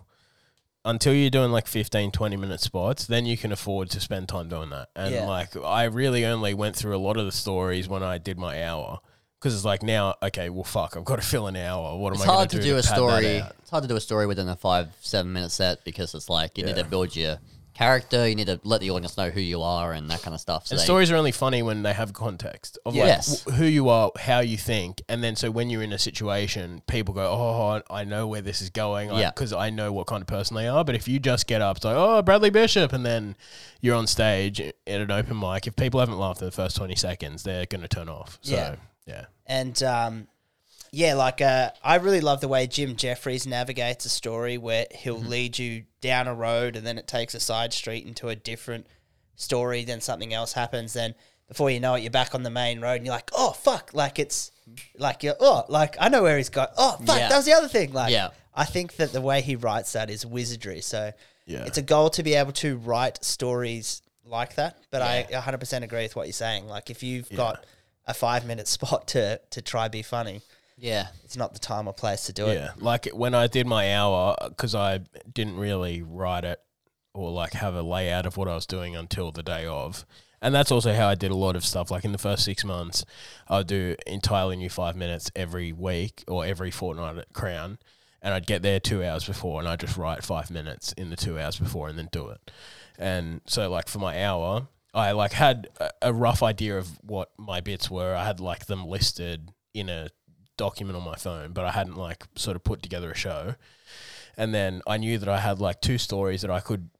until 0.84 1.12
you're 1.12 1.30
doing 1.30 1.50
like 1.50 1.66
15 1.66 2.12
20 2.12 2.36
minute 2.36 2.60
spots 2.60 3.06
then 3.06 3.26
you 3.26 3.36
can 3.36 3.50
afford 3.50 3.90
to 3.90 3.98
spend 4.00 4.28
time 4.28 4.48
doing 4.48 4.70
that 4.70 4.88
and 4.94 5.12
Yeah. 5.12 5.26
like 5.26 5.56
i 5.56 5.82
really 5.84 6.24
only 6.24 6.54
went 6.54 6.76
through 6.76 6.94
a 6.96 6.98
lot 6.98 7.16
of 7.16 7.24
the 7.26 7.32
stories 7.32 7.88
when 7.88 8.04
i 8.04 8.18
did 8.18 8.38
my 8.38 8.62
hour 8.62 9.00
because 9.40 9.52
it's 9.52 9.64
like 9.64 9.82
now 9.82 10.14
okay 10.22 10.48
well 10.48 10.62
fuck 10.62 10.96
i've 10.96 11.04
got 11.04 11.16
to 11.16 11.26
fill 11.26 11.48
an 11.48 11.56
hour 11.56 11.98
what 11.98 12.12
It's 12.12 12.22
am 12.22 12.30
i 12.30 12.32
hard 12.34 12.50
going 12.50 12.62
to 12.62 12.68
do 12.68 12.74
a 12.74 12.82
pad 12.82 12.84
that 12.84 12.94
story. 12.94 13.26
It's 13.26 13.70
hard 13.70 13.82
to 13.82 13.88
do 13.88 13.96
a 13.96 14.00
story 14.00 14.28
within 14.28 14.48
a 14.48 14.54
five 14.54 14.90
seven 15.00 15.32
minute 15.32 15.50
set 15.50 15.82
because 15.84 16.14
it's 16.14 16.30
like 16.30 16.56
you 16.56 16.64
need 16.64 16.76
to 16.76 16.84
build 16.84 17.16
your 17.16 17.38
character. 17.76 18.26
You 18.28 18.34
need 18.34 18.46
to 18.46 18.58
let 18.64 18.80
the 18.80 18.90
audience 18.90 19.16
know 19.16 19.30
who 19.30 19.40
you 19.40 19.60
are 19.62 19.92
and 19.92 20.10
that 20.10 20.22
kind 20.22 20.34
of 20.34 20.40
stuff. 20.40 20.66
So 20.66 20.74
And 20.74 20.80
they- 20.80 20.84
stories 20.84 21.10
are 21.10 21.16
only 21.16 21.32
funny 21.32 21.62
when 21.62 21.82
they 21.82 21.92
have 21.92 22.12
context 22.12 22.78
of 22.86 22.94
like 22.94 23.06
Yes. 23.06 23.44
wh- 23.44 23.52
who 23.54 23.64
you 23.66 23.88
are, 23.88 24.10
how 24.18 24.40
you 24.40 24.56
think, 24.56 25.02
and 25.08 25.22
then 25.22 25.36
so 25.36 25.50
when 25.50 25.68
you're 25.70 25.82
in 25.82 25.92
a 25.92 25.98
situation, 25.98 26.82
people 26.86 27.12
go, 27.14 27.26
"Oh, 27.30 27.82
I 27.94 28.04
know 28.04 28.26
where 28.26 28.40
this 28.40 28.62
is 28.62 28.70
going," 28.70 29.10
Yeah. 29.12 29.30
because 29.30 29.52
I 29.52 29.70
know 29.70 29.92
what 29.92 30.06
kind 30.06 30.22
of 30.22 30.26
person 30.26 30.56
they 30.56 30.66
are. 30.68 30.84
But 30.84 30.94
if 30.94 31.06
you 31.06 31.18
just 31.18 31.46
get 31.46 31.60
up, 31.60 31.76
it's 31.76 31.84
like, 31.84 31.96
"Oh, 31.96 32.22
Bradley 32.22 32.50
Bishop," 32.50 32.92
and 32.92 33.04
then 33.04 33.36
you're 33.80 33.96
on 33.96 34.06
stage 34.06 34.60
at 34.60 34.74
an 34.86 35.10
open 35.10 35.38
mic, 35.38 35.66
if 35.66 35.76
people 35.76 36.00
haven't 36.00 36.18
laughed 36.18 36.40
in 36.40 36.46
the 36.46 36.52
first 36.52 36.76
twenty 36.76 36.96
seconds, 36.96 37.42
they're 37.42 37.66
going 37.66 37.82
to 37.82 37.88
turn 37.88 38.08
off. 38.08 38.38
So 38.42 38.54
Yeah. 38.54 38.74
yeah, 39.06 39.24
And 39.46 39.80
um, 39.82 40.28
yeah, 40.96 41.12
like 41.14 41.40
uh, 41.42 41.70
I 41.84 41.96
really 41.96 42.20
love 42.22 42.40
the 42.40 42.48
way 42.48 42.66
Jim 42.66 42.96
Jeffries 42.96 43.46
navigates 43.46 44.06
a 44.06 44.08
story 44.08 44.56
where 44.56 44.86
he'll 44.92 45.18
Mm-hmm. 45.18 45.28
lead 45.28 45.58
you 45.58 45.84
down 46.00 46.26
a 46.26 46.34
road 46.34 46.74
and 46.76 46.86
then 46.86 46.96
it 46.96 47.06
takes 47.06 47.34
a 47.34 47.40
side 47.40 47.72
street 47.74 48.06
into 48.06 48.28
a 48.28 48.34
different 48.36 48.86
story. 49.34 49.84
Then 49.84 50.00
something 50.00 50.32
else 50.32 50.52
happens. 50.54 50.94
Then 50.94 51.14
before 51.48 51.70
you 51.70 51.80
know 51.80 51.94
it, 51.94 52.00
you're 52.02 52.10
back 52.10 52.34
on 52.34 52.42
the 52.44 52.50
main 52.50 52.80
road 52.80 52.94
and 52.94 53.04
you're 53.06 53.14
like, 53.14 53.30
oh 53.34 53.52
fuck, 53.52 53.90
like 53.92 54.18
it's 54.18 54.50
like 54.98 55.22
you're 55.22 55.36
oh 55.38 55.64
like 55.68 55.96
I 56.00 56.08
know 56.08 56.22
where 56.22 56.38
he's 56.38 56.48
got. 56.48 56.70
Oh 56.78 56.96
fuck, 57.04 57.18
Yeah. 57.18 57.28
that 57.28 57.36
was 57.36 57.44
the 57.44 57.52
other 57.52 57.68
thing. 57.68 57.92
Like 57.92 58.12
Yeah. 58.12 58.28
I 58.54 58.64
think 58.64 58.96
that 58.96 59.12
the 59.12 59.20
way 59.20 59.42
he 59.42 59.54
writes 59.56 59.92
that 59.92 60.08
is 60.08 60.24
wizardry. 60.24 60.80
So 60.80 61.12
Yeah. 61.44 61.64
it's 61.66 61.78
a 61.78 61.82
goal 61.82 62.08
to 62.10 62.22
be 62.22 62.34
able 62.34 62.52
to 62.52 62.78
write 62.78 63.22
stories 63.22 64.00
like 64.24 64.54
that. 64.54 64.78
But 64.90 65.02
I 65.02 65.24
100% 65.30 65.82
agree 65.82 66.02
with 66.04 66.16
what 66.16 66.26
you're 66.26 66.32
saying. 66.32 66.66
Like 66.66 66.88
if 66.90 67.02
you've 67.02 67.28
got 67.36 67.64
a 68.06 68.14
five 68.14 68.46
minute 68.46 68.66
spot 68.76 69.08
to 69.08 69.40
to 69.50 69.60
try 69.62 69.88
be 69.88 70.02
funny, 70.02 70.40
Yeah. 70.78 71.08
it's 71.24 71.36
not 71.36 71.52
the 71.52 71.58
time 71.58 71.88
or 71.88 71.94
place 71.94 72.26
to 72.26 72.32
do 72.32 72.46
it. 72.46 72.54
Yeah, 72.54 72.70
like 72.78 73.06
when 73.06 73.34
I 73.34 73.46
did 73.46 73.66
my 73.66 73.94
hour, 73.94 74.36
because 74.48 74.74
I 74.74 75.00
didn't 75.32 75.56
really 75.56 76.02
write 76.02 76.44
it 76.44 76.60
or 77.14 77.30
like 77.30 77.54
have 77.54 77.74
a 77.74 77.82
layout 77.82 78.26
of 78.26 78.36
what 78.36 78.48
I 78.48 78.54
was 78.54 78.66
doing 78.66 78.94
until 78.94 79.32
the 79.32 79.42
day 79.42 79.66
of. 79.66 80.04
And 80.42 80.54
that's 80.54 80.70
also 80.70 80.92
how 80.92 81.08
I 81.08 81.14
did 81.14 81.30
a 81.30 81.36
lot 81.36 81.56
of 81.56 81.64
stuff. 81.64 81.90
Like 81.90 82.04
in 82.04 82.12
the 82.12 82.18
first 82.18 82.44
six 82.44 82.62
months, 82.64 83.04
I'd 83.48 83.66
do 83.66 83.96
entirely 84.06 84.56
new 84.56 84.68
five 84.68 84.94
minutes 84.94 85.30
every 85.34 85.72
week 85.72 86.22
or 86.28 86.44
every 86.44 86.70
fortnight 86.70 87.16
at 87.16 87.32
Crown. 87.32 87.78
And 88.20 88.34
I'd 88.34 88.46
get 88.46 88.62
there 88.62 88.78
two 88.78 89.02
hours 89.02 89.24
before 89.24 89.60
and 89.60 89.68
I'd 89.68 89.80
just 89.80 89.96
write 89.96 90.24
five 90.24 90.50
minutes 90.50 90.92
in 90.92 91.10
the 91.10 91.16
two 91.16 91.38
hours 91.38 91.58
before 91.58 91.88
and 91.88 91.98
then 91.98 92.08
do 92.12 92.28
it. 92.28 92.50
And 92.98 93.40
so, 93.46 93.70
like, 93.70 93.88
for 93.88 93.98
my 93.98 94.24
hour, 94.24 94.68
I 94.94 95.12
like 95.12 95.32
had 95.32 95.68
a, 95.78 95.90
a 96.02 96.12
rough 96.12 96.42
idea 96.42 96.78
of 96.78 96.98
what 97.02 97.30
my 97.38 97.60
bits 97.60 97.90
were. 97.90 98.14
I 98.14 98.24
had 98.24 98.40
like 98.40 98.66
them 98.66 98.86
listed 98.86 99.52
in 99.74 99.88
a 99.88 100.08
document 100.56 100.96
on 100.96 101.04
my 101.04 101.16
phone, 101.16 101.52
but 101.52 101.64
I 101.64 101.72
hadn't 101.72 101.96
like 101.96 102.24
sort 102.34 102.56
of 102.56 102.64
put 102.64 102.82
together 102.82 103.10
a 103.10 103.16
show. 103.16 103.54
And 104.36 104.54
then 104.54 104.82
I 104.86 104.98
knew 104.98 105.18
that 105.18 105.28
I 105.28 105.40
had 105.40 105.60
like 105.60 105.80
two 105.80 105.98
stories 105.98 106.42
that 106.42 106.50
I 106.50 106.60
could 106.60 106.90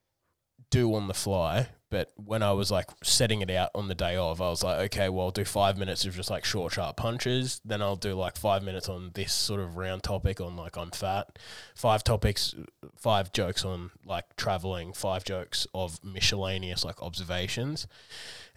do 0.70 0.94
on 0.94 1.09
the 1.09 1.14
fly. 1.14 1.68
But 1.88 2.11
when 2.16 2.42
I 2.42 2.52
was 2.52 2.70
like 2.70 2.86
setting 3.04 3.42
it 3.42 3.50
out 3.50 3.70
on 3.74 3.86
the 3.86 3.94
day 3.94 4.16
of, 4.16 4.40
I 4.40 4.48
was 4.48 4.64
like, 4.64 4.78
okay, 4.86 5.09
well, 5.09 5.26
I'll 5.26 5.30
do 5.30 5.44
five 5.44 5.78
minutes 5.78 6.04
of 6.04 6.16
just 6.16 6.30
like 6.30 6.44
short, 6.44 6.72
sharp 6.72 6.96
punches. 6.96 7.61
Then 7.64 7.80
I'll 7.80 7.94
do 7.96 8.14
like 8.14 8.36
five 8.36 8.64
minutes 8.64 8.88
on 8.88 9.12
this 9.14 9.32
sort 9.32 9.61
of 9.61 9.76
round 9.76 10.02
topic 10.02 10.40
on 10.40 10.57
like 10.57 10.76
I'm 10.76 10.90
fat. 10.90 11.38
Five 11.76 12.02
topics, 12.02 12.54
five 12.96 13.32
jokes 13.32 13.64
on 13.64 13.92
like 14.04 14.34
traveling, 14.36 14.92
five 14.94 15.22
jokes 15.22 15.66
of 15.74 16.02
miscellaneous 16.02 16.84
like 16.84 17.00
observations. 17.02 17.86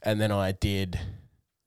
And 0.02 0.20
then 0.20 0.32
I 0.32 0.52
did 0.52 1.00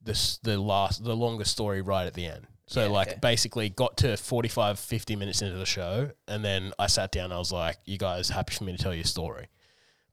this 0.03 0.39
the 0.39 0.59
last 0.59 1.05
the 1.05 1.15
longest 1.15 1.53
story 1.53 1.81
right 1.81 2.07
at 2.07 2.15
the 2.15 2.27
end. 2.27 2.49
So 2.67 2.83
Yeah, 2.83 2.89
like 2.89 3.09
okay. 3.09 3.19
basically 3.21 3.69
got 3.69 3.97
to 3.99 4.17
45 4.17 4.79
50 4.79 5.17
minutes 5.17 5.43
into 5.43 5.59
the 5.59 5.67
show 5.67 6.11
and 6.29 6.45
then 6.45 6.73
I 6.79 6.87
sat 6.87 7.11
down 7.13 7.33
I 7.33 7.39
was 7.39 7.53
like 7.53 7.77
you 7.85 7.99
guys 7.99 8.29
happy 8.31 8.55
for 8.55 8.65
me 8.65 8.73
to 8.73 8.79
tell 8.79 8.95
you 8.95 9.03
a 9.03 9.07
story. 9.07 9.49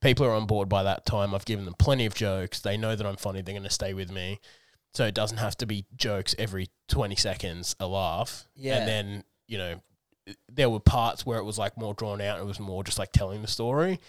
People 0.02 0.26
are 0.26 0.34
on 0.34 0.45
board 0.45 0.70
by 0.70 0.84
that 0.84 1.06
time. 1.06 1.36
I've 1.36 1.45
given 1.45 1.66
them 1.66 1.76
plenty 1.78 2.06
of 2.06 2.16
jokes. 2.16 2.62
They 2.62 2.78
know 2.78 2.95
that 2.95 3.06
I'm 3.06 3.18
funny. 3.18 3.41
They're 3.41 3.54
going 3.54 3.64
to 3.64 3.70
stay 3.70 3.93
with 3.93 4.12
me. 4.12 4.39
So 4.93 5.06
it 5.06 5.14
doesn't 5.14 5.38
have 5.38 5.58
to 5.58 5.66
be 5.66 5.86
jokes 5.95 6.34
every 6.39 6.68
20 6.88 7.16
seconds 7.18 7.76
a 7.80 7.88
laugh. 7.88 8.47
Yeah. 8.56 8.78
And 8.78 8.88
then, 8.88 9.24
you 9.47 9.58
know, 9.58 9.82
there 10.52 10.70
were 10.70 10.80
parts 10.80 11.26
where 11.26 11.38
it 11.38 11.43
was 11.43 11.58
like 11.58 11.78
more 11.78 11.93
drawn 11.93 12.22
out. 12.22 12.39
It 12.39 12.45
was 12.45 12.60
more 12.60 12.84
just 12.84 12.97
like 12.97 13.12
telling 13.12 13.41
the 13.41 13.47
story. 13.47 14.00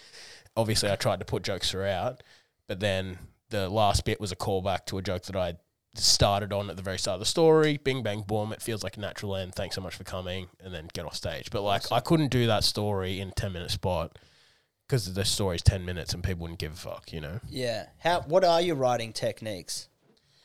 Obviously, 0.55 0.89
I 0.89 0.95
tried 0.95 1.19
to 1.19 1.25
put 1.25 1.43
jokes 1.43 1.71
throughout, 1.71 2.23
but 2.67 2.79
then 2.79 3.17
the 3.49 3.69
last 3.69 4.05
bit 4.05 4.19
was 4.19 4.31
a 4.31 4.35
callback 4.35 4.85
to 4.87 4.97
a 4.97 5.01
joke 5.01 5.23
that 5.23 5.35
I 5.35 5.55
started 5.95 6.53
on 6.53 6.69
at 6.69 6.77
the 6.77 6.81
very 6.81 6.97
start 6.97 7.15
of 7.15 7.19
the 7.19 7.25
story. 7.25 7.77
Bing, 7.77 8.03
bang, 8.03 8.21
boom. 8.21 8.53
It 8.53 8.61
feels 8.61 8.83
like 8.83 8.97
a 8.97 8.99
natural 8.99 9.35
end. 9.35 9.55
Thanks 9.55 9.75
so 9.75 9.81
much 9.81 9.95
for 9.95 10.03
coming, 10.03 10.47
and 10.63 10.73
then 10.73 10.87
get 10.93 11.05
off 11.05 11.15
stage. 11.15 11.49
But 11.51 11.61
like, 11.63 11.91
I 11.91 11.99
couldn't 11.99 12.29
do 12.29 12.47
that 12.47 12.63
story 12.63 13.19
in 13.19 13.29
a 13.29 13.31
10 13.31 13.53
minute 13.53 13.71
spot 13.71 14.17
because 14.87 15.13
the 15.13 15.23
story's 15.25 15.61
10 15.61 15.85
minutes 15.85 16.13
and 16.13 16.23
people 16.23 16.41
wouldn't 16.41 16.59
give 16.59 16.73
a 16.73 16.75
fuck, 16.75 17.13
you 17.13 17.21
know? 17.21 17.39
Yeah. 17.49 17.85
How? 17.99 18.21
What 18.21 18.43
are 18.43 18.61
your 18.61 18.75
writing 18.75 19.13
techniques? 19.13 19.87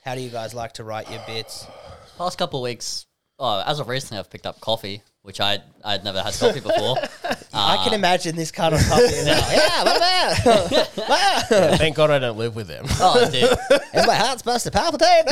How 0.04 0.14
do 0.14 0.20
you 0.20 0.30
guys 0.30 0.54
like 0.54 0.74
to 0.74 0.84
write 0.84 1.10
your 1.10 1.20
bits? 1.26 1.66
Past 2.16 2.38
couple 2.38 2.60
of 2.60 2.64
weeks, 2.64 3.06
oh, 3.40 3.62
as 3.66 3.80
of 3.80 3.88
recently, 3.88 4.20
I've 4.20 4.30
picked 4.30 4.46
up 4.46 4.60
coffee, 4.60 5.02
which 5.26 5.40
I 5.40 5.58
I'd 5.84 6.04
never 6.04 6.22
had 6.22 6.34
coffee 6.34 6.60
before. 6.60 6.96
I 7.52 7.82
can 7.82 7.94
imagine 7.94 8.36
this 8.36 8.52
kind 8.52 8.74
of 8.74 8.80
coffee. 8.88 9.24
now. 9.24 9.36
yeah, 9.50 9.82
what 9.82 9.96
about? 9.96 10.96
wow. 11.08 11.76
Thank 11.76 11.96
God 11.96 12.10
I 12.10 12.20
don't 12.20 12.38
live 12.38 12.54
with 12.54 12.68
them. 12.68 12.84
oh, 13.00 13.28
dude. 13.30 13.42
Is 13.92 14.06
my 14.06 14.14
heart 14.14 14.38
supposed 14.38 14.64
to 14.64 14.70
palpitate? 14.70 15.26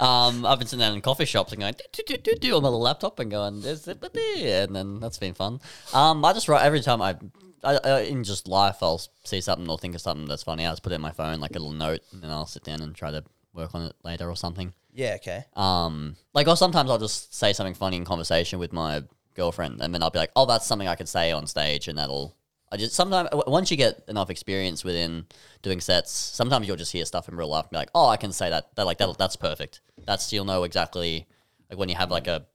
Um, 0.00 0.44
I've 0.44 0.58
been 0.58 0.66
sitting 0.66 0.80
down 0.80 0.94
in 0.94 1.00
coffee 1.00 1.26
shops 1.26 1.52
and 1.52 1.60
going 1.60 1.74
do, 1.92 2.02
do, 2.04 2.16
do, 2.16 2.34
do, 2.34 2.56
on 2.56 2.62
my 2.62 2.68
little 2.68 2.80
laptop 2.80 3.20
and 3.20 3.30
going 3.30 3.60
there's 3.60 3.86
it, 3.86 4.00
but 4.00 4.12
there," 4.12 4.64
and 4.64 4.74
then 4.74 4.98
that's 4.98 5.18
been 5.18 5.34
fun. 5.34 5.60
Um, 5.92 6.24
I 6.24 6.32
just 6.32 6.48
write 6.48 6.64
every 6.64 6.80
time 6.80 7.00
I, 7.00 7.16
I, 7.62 7.76
I 7.84 8.00
in 8.00 8.24
just 8.24 8.48
life 8.48 8.78
I'll 8.82 9.00
see 9.22 9.40
something 9.40 9.68
or 9.68 9.78
think 9.78 9.94
of 9.94 10.00
something 10.00 10.26
that's 10.26 10.42
funny. 10.42 10.66
I 10.66 10.72
just 10.72 10.82
put 10.82 10.90
it 10.90 10.96
in 10.96 11.02
my 11.02 11.12
phone 11.12 11.38
like 11.38 11.52
a 11.52 11.60
little 11.60 11.70
note, 11.70 12.00
and 12.10 12.20
then 12.20 12.30
I'll 12.30 12.46
sit 12.46 12.64
down 12.64 12.80
and 12.80 12.96
try 12.96 13.12
to 13.12 13.22
work 13.52 13.76
on 13.76 13.82
it 13.82 13.94
later 14.02 14.28
or 14.28 14.34
something. 14.34 14.72
Yeah. 14.92 15.14
Okay. 15.16 15.44
Um, 15.54 16.16
like 16.34 16.48
or 16.48 16.56
sometimes 16.56 16.90
I'll 16.90 16.98
just 16.98 17.34
say 17.34 17.52
something 17.52 17.74
funny 17.74 17.96
in 17.96 18.04
conversation 18.04 18.58
with 18.58 18.72
my 18.72 19.02
girlfriend, 19.34 19.80
and 19.80 19.94
then 19.94 20.02
I'll 20.02 20.10
be 20.10 20.18
like, 20.18 20.32
oh, 20.36 20.46
that's 20.46 20.66
something 20.66 20.88
I 20.88 20.94
could 20.94 21.08
say 21.08 21.32
on 21.32 21.46
stage, 21.46 21.88
and 21.88 21.98
that'll. 21.98 22.36
I 22.70 22.78
just 22.78 22.94
sometimes 22.94 23.28
w- 23.30 23.50
once 23.50 23.70
you 23.70 23.76
get 23.76 24.02
enough 24.08 24.30
experience 24.30 24.82
within 24.82 25.26
doing 25.60 25.80
sets, 25.80 26.10
sometimes 26.10 26.66
you'll 26.66 26.76
just 26.76 26.92
hear 26.92 27.04
stuff 27.04 27.28
in 27.28 27.36
real 27.36 27.48
life 27.48 27.64
and 27.64 27.70
be 27.72 27.76
like, 27.76 27.90
oh, 27.94 28.08
I 28.08 28.16
can 28.16 28.32
say 28.32 28.48
that. 28.48 28.74
That 28.76 28.86
like 28.86 28.98
that 28.98 29.18
that's 29.18 29.36
perfect. 29.36 29.80
That's 30.06 30.32
you'll 30.32 30.46
know 30.46 30.62
exactly 30.64 31.26
like 31.70 31.78
when 31.78 31.88
you 31.88 31.94
have 31.96 32.10
like 32.10 32.26
a 32.26 32.46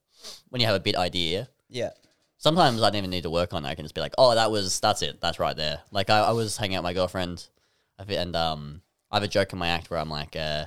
when 0.50 0.60
you 0.60 0.68
have 0.68 0.76
a 0.76 0.80
bit 0.80 0.96
idea. 0.96 1.50
Yeah. 1.70 1.92
Sometimes 2.40 2.82
I 2.82 2.90
don't 2.90 2.98
even 2.98 3.10
need 3.10 3.24
to 3.24 3.30
work 3.30 3.54
on 3.54 3.66
it. 3.66 3.68
I 3.68 3.76
can 3.76 3.84
just 3.84 3.96
be 3.96 4.02
like, 4.02 4.14
oh, 4.18 4.36
that 4.36 4.52
was 4.52 4.80
that's 4.80 5.02
it. 5.02 5.22
That's 5.22 5.40
right 5.40 5.56
there. 5.56 5.82
Like 5.92 6.10
I, 6.10 6.20
I 6.20 6.32
was 6.32 6.58
hanging 6.58 6.76
out 6.76 6.80
with 6.80 6.90
my 6.90 6.94
girlfriend, 6.94 7.48
and 8.08 8.36
um, 8.36 8.82
I 9.12 9.16
have 9.16 9.24
a 9.24 9.28
joke 9.28 9.54
in 9.54 9.60
my 9.60 9.70
act 9.70 9.90
where 9.90 10.00
I'm 10.00 10.10
like, 10.10 10.36
uh, 10.36 10.66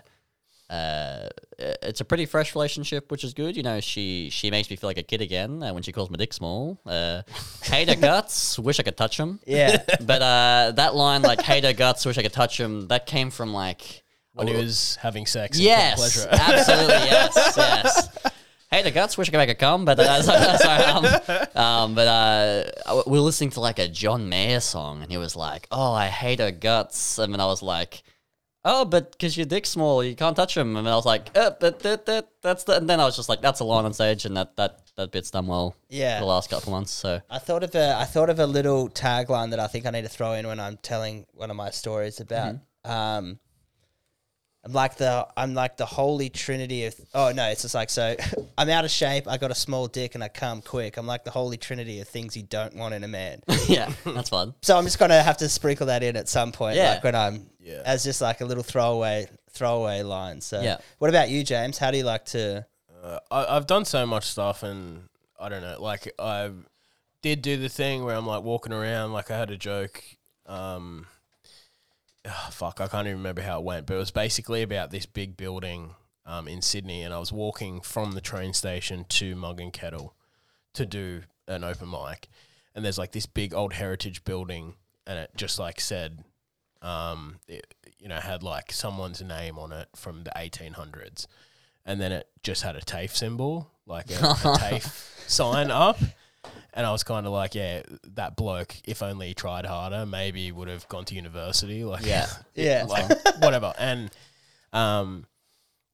uh, 0.71 1.29
it's 1.59 2.01
a 2.01 2.05
pretty 2.05 2.27
fresh 2.27 2.55
relationship, 2.55 3.11
which 3.11 3.25
is 3.25 3.35
good. 3.35 3.57
You 3.57 3.65
know, 3.65 3.81
she 3.81 4.31
she 4.31 4.51
makes 4.53 4.71
me 4.71 4.77
feel 4.77 4.89
like 4.89 4.99
a 4.99 5.03
kid 5.03 5.21
again 5.21 5.63
uh, 5.63 5.75
when 5.75 5.83
she 5.83 5.91
calls 5.91 6.11
my 6.11 6.17
dick 6.17 6.33
small. 6.33 6.81
Uh, 6.87 7.23
hate 7.63 7.89
her 7.89 7.97
guts, 7.97 8.57
wish 8.59 8.79
I 8.79 8.85
could 8.85 8.97
touch 8.97 9.19
him. 9.19 9.41
Yeah. 9.47 9.83
But 10.01 10.23
uh, 10.23 10.73
that 10.77 10.95
line, 10.95 11.23
like 11.23 11.43
hate 11.43 11.65
her 11.65 11.73
guts, 11.73 12.07
wish 12.07 12.19
I 12.19 12.23
could 12.23 12.33
touch 12.33 12.59
him. 12.59 12.87
that 12.89 13.07
came 13.07 13.31
from 13.31 13.53
like 13.53 14.05
When 14.35 14.47
he 14.47 14.55
was 14.55 14.97
having 15.03 15.27
sex 15.27 15.57
and 15.57 15.65
yes, 15.65 15.99
pleasure. 15.99 16.29
absolutely 16.33 16.95
yes, 16.95 17.55
yes. 17.57 18.09
Hate 18.71 18.85
her 18.85 18.93
guts, 18.93 19.19
wish 19.19 19.29
I 19.29 19.33
could 19.33 19.39
make 19.39 19.49
her 19.49 19.55
come, 19.57 19.85
but 19.85 19.99
uh, 19.99 20.23
sorry, 20.23 20.59
sorry, 20.59 20.85
um, 20.85 21.61
um, 21.61 21.95
but 21.97 22.07
uh, 22.07 23.03
we 23.09 23.19
were 23.19 23.25
listening 23.25 23.51
to 23.51 23.61
like 23.61 23.81
a 23.81 23.89
John 23.89 24.29
Mayer 24.29 24.61
song, 24.61 25.03
and 25.03 25.11
he 25.11 25.19
was 25.19 25.35
like, 25.35 25.67
"Oh, 25.73 25.93
I 25.93 26.07
hate 26.07 26.39
her 26.39 26.53
guts," 26.53 27.19
and 27.19 27.33
then 27.35 27.41
I 27.41 27.47
was 27.47 27.61
like. 27.63 28.05
Oh, 28.65 28.85
but 28.85 29.13
because 29.13 29.37
your 29.37 29.47
dick's 29.47 29.71
small, 29.71 30.05
you 30.05 30.15
can't 30.15 30.37
touch 30.37 30.55
them. 30.55 30.77
And 30.77 30.87
I 30.87 30.95
was 30.95 31.07
like, 31.07 31.37
uh, 31.37 31.53
but 31.59 31.79
that, 31.81 32.05
that, 32.07 32.29
that's 32.43 32.65
the. 32.65 32.77
And 32.77 32.89
then 32.89 33.01
I 33.01 33.05
was 33.05 33.17
just 33.17 33.29
like, 33.29 33.41
that's 33.41 33.61
a 33.61 33.65
line 33.65 33.87
on 33.87 33.93
stage, 33.95 34.27
and 34.27 34.37
that 34.37 34.57
that 34.57 34.83
that 34.97 35.13
bit's 35.13 35.31
done 35.31 35.47
well. 35.47 35.75
Yeah. 35.89 36.21
the 36.21 36.27
last 36.27 36.51
couple 36.51 36.73
months. 36.73 36.91
So 36.93 37.21
I 37.31 37.39
thought 37.39 37.63
of 37.63 37.75
a 37.75 37.97
I 37.97 38.05
thought 38.05 38.29
of 38.29 38.39
a 38.39 38.47
little 38.47 38.89
tagline 38.91 39.51
that 39.51 39.61
I 39.61 39.67
think 39.67 39.87
I 39.87 39.91
need 39.91 40.03
to 40.03 40.09
throw 40.09 40.33
in 40.35 40.47
when 40.47 40.61
I'm 40.61 40.77
telling 40.79 41.27
one 41.33 41.51
of 41.51 41.57
my 41.57 41.71
stories 41.71 42.21
about. 42.21 42.57
Um, 42.85 43.39
I'm 44.65 44.73
like 44.73 44.97
the 44.97 45.27
I'm 45.37 45.55
like 45.55 45.77
the 45.79 45.87
holy 45.87 46.29
trinity 46.29 46.85
of 46.85 46.95
oh 47.15 47.33
no 47.35 47.49
it's 47.49 47.63
just 47.63 47.75
like 47.75 47.89
so 47.91 48.15
I'm 48.59 48.69
out 48.69 48.85
of 48.85 48.91
shape 48.91 49.27
I 49.27 49.39
got 49.39 49.51
a 49.51 49.55
small 49.55 49.87
dick 49.87 50.15
and 50.15 50.23
I 50.23 50.29
come 50.29 50.61
quick 50.61 50.97
I'm 50.99 51.07
like 51.07 51.25
the 51.25 51.31
holy 51.31 51.57
trinity 51.57 52.01
of 52.01 52.09
things 52.09 52.37
you 52.37 52.43
don't 52.43 52.75
want 52.77 52.93
in 52.95 53.03
a 53.05 53.09
man 53.09 53.41
yeah, 53.69 53.91
that's 54.05 54.29
fun. 54.29 54.55
so 54.63 54.77
I'm 54.77 54.85
just 54.85 54.99
gonna 54.99 55.23
have 55.23 55.39
to 55.39 55.49
sprinkle 55.49 55.87
that 55.87 56.03
in 56.03 56.15
at 56.17 56.29
some 56.29 56.53
point 56.53 56.77
Yeah. 56.77 56.91
like 56.95 57.05
when 57.05 57.15
I'm 57.15 57.47
Yeah. 57.59 57.83
as 57.87 58.05
just 58.05 58.21
like 58.21 58.41
a 58.43 58.45
little 58.45 58.63
throwaway 58.63 59.29
throwaway 59.51 60.03
line 60.03 60.41
so 60.43 60.61
Yeah. 60.61 60.77
what 60.99 61.09
about 61.09 61.31
you 61.31 61.43
James 61.43 61.79
how 61.79 61.91
do 61.91 61.97
you 61.97 62.05
like 62.05 62.27
to 62.27 62.67
Uh, 63.03 63.19
I, 63.31 63.57
I've 63.57 63.67
done 63.67 63.87
so 63.87 64.05
much 64.05 64.25
stuff, 64.27 64.63
and 64.63 65.09
I 65.41 65.49
don't 65.49 65.63
know. 65.63 65.81
Like 65.81 66.13
I 66.19 66.51
did 67.23 67.41
do 67.41 67.57
the 67.57 67.71
thing 67.71 68.05
where 68.05 68.15
I'm 68.15 68.27
like 68.27 68.43
walking 68.43 68.75
around. 68.75 69.15
Like 69.15 69.31
I 69.31 69.39
had 69.39 69.51
a 69.51 69.57
joke. 69.57 70.03
Um, 70.45 71.07
ah, 72.27 72.49
fuck, 72.53 72.81
I 72.81 72.89
can't 72.89 73.07
even 73.07 73.19
remember 73.19 73.43
how 73.43 73.59
it 73.59 73.65
went, 73.65 73.87
but 73.87 73.95
it 73.95 73.99
was 73.99 74.11
basically 74.11 74.63
about 74.63 74.91
this 74.91 75.07
big 75.07 75.37
building 75.37 75.95
um, 76.27 76.49
in 76.49 76.63
Sydney, 76.63 77.03
and 77.03 77.13
I 77.15 77.19
was 77.19 77.33
walking 77.33 77.81
from 77.81 78.13
the 78.13 78.21
train 78.21 78.53
station 78.53 79.05
to 79.09 79.35
Mug 79.35 79.61
and 79.61 79.73
Kettle 79.73 80.15
to 80.75 80.87
do 80.87 81.23
an 81.49 81.65
open 81.65 81.91
mic, 81.91 82.29
and 82.75 82.85
there's 82.85 82.99
like 82.99 83.13
this 83.13 83.27
big 83.27 83.55
old 83.55 83.73
heritage 83.75 84.25
building, 84.25 84.75
and 85.07 85.19
it 85.19 85.31
just 85.37 85.59
like 85.59 85.81
said, 85.81 86.25
um, 86.83 87.41
it, 87.49 87.75
you 87.99 88.09
know, 88.09 88.17
had 88.17 88.43
like 88.43 88.73
someone's 88.73 89.21
name 89.23 89.59
on 89.59 89.73
it 89.73 89.89
from 89.95 90.25
the 90.25 90.31
1800s 90.37 91.27
and 91.85 92.01
then 92.01 92.13
it 92.13 92.29
just 92.43 92.63
had 92.63 92.77
a 92.77 92.81
TAFE 92.81 93.17
symbol, 93.17 93.71
like 93.87 94.11
a, 94.11 94.15
a 94.15 94.35
TAFE 94.59 95.25
sign 95.27 95.71
up. 95.71 95.99
And 96.73 96.87
I 96.87 96.93
was 96.93 97.03
kind 97.03 97.27
of 97.27 97.33
like, 97.33 97.55
yeah, 97.55 97.83
that 98.15 98.37
bloke, 98.37 98.75
if 98.85 99.03
only 99.03 99.29
he 99.29 99.35
tried 99.35 99.67
harder, 99.67 100.07
maybe 100.07 100.51
would 100.53 100.69
have 100.69 100.89
gone 100.89 101.05
to 101.07 101.15
university. 101.15 101.85
Like, 101.85 102.05
Yeah. 102.07 102.27
Yeah. 102.55 102.87
like 102.89 103.11
whatever. 103.43 103.73
And 103.79 104.11
um, 104.73 105.27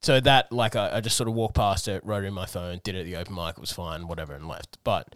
so 0.02 0.20
that, 0.20 0.52
like, 0.52 0.76
I, 0.76 0.96
I 0.98 1.00
just 1.00 1.16
sort 1.16 1.28
of 1.28 1.34
walked 1.34 1.54
past 1.54 1.88
it, 1.88 2.04
wrote 2.04 2.24
it 2.24 2.28
in 2.28 2.34
my 2.34 2.46
phone, 2.46 2.80
did 2.84 2.94
it 2.94 3.00
at 3.00 3.04
the 3.06 3.16
open 3.16 3.34
mic, 3.34 3.50
it 3.56 3.60
was 3.60 3.72
fine, 3.72 4.06
whatever, 4.06 4.34
and 4.34 4.46
left. 4.46 4.78
But 4.84 5.14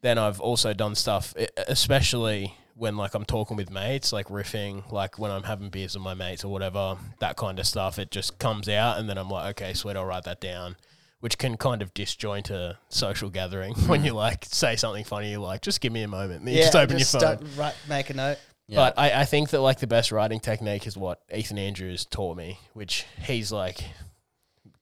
then 0.00 0.16
I've 0.16 0.40
also 0.40 0.72
done 0.72 0.94
stuff, 0.94 1.34
especially 1.68 2.54
when 2.74 2.96
like 2.96 3.14
I'm 3.14 3.24
talking 3.26 3.56
with 3.56 3.70
mates, 3.70 4.12
like 4.12 4.28
riffing, 4.28 4.90
like 4.90 5.18
when 5.18 5.30
I'm 5.30 5.42
having 5.42 5.68
beers 5.68 5.94
with 5.94 6.02
my 6.04 6.14
mates 6.14 6.44
or 6.44 6.52
whatever, 6.52 6.96
that 7.18 7.36
kind 7.36 7.58
of 7.58 7.66
stuff. 7.66 7.98
It 7.98 8.10
just 8.10 8.38
comes 8.38 8.68
out, 8.68 8.98
and 8.98 9.08
then 9.10 9.18
I'm 9.18 9.28
like, 9.28 9.50
okay, 9.60 9.74
sweet, 9.74 9.96
I'll 9.96 10.06
write 10.06 10.24
that 10.24 10.40
down. 10.40 10.76
Which 11.20 11.36
can 11.36 11.56
kind 11.58 11.82
of 11.82 11.92
disjoint 11.92 12.50
a 12.50 12.78
social 12.88 13.28
gathering 13.30 13.74
when 13.86 14.04
you 14.04 14.14
like 14.14 14.44
say 14.46 14.76
something 14.76 15.04
funny, 15.04 15.30
you're 15.30 15.40
like, 15.40 15.60
just 15.60 15.80
give 15.80 15.92
me 15.92 16.02
a 16.02 16.08
moment. 16.08 16.44
Then 16.44 16.54
you 16.54 16.60
just 16.60 16.74
open 16.74 16.98
your 16.98 17.06
phone. 17.06 17.20
start- 17.20 17.42
right, 17.56 17.74
make 17.88 18.10
a 18.10 18.14
note 18.14 18.38
Yeah. 18.68 18.76
But 18.76 18.98
I, 18.98 19.20
I 19.20 19.24
think 19.24 19.50
that 19.50 19.60
like 19.60 19.80
the 19.80 19.86
best 19.86 20.12
writing 20.12 20.40
technique 20.40 20.86
is 20.86 20.96
what 20.96 21.20
Ethan 21.34 21.58
Andrews 21.58 22.04
taught 22.06 22.36
me, 22.36 22.58
which 22.72 23.04
he's 23.20 23.52
like 23.52 23.84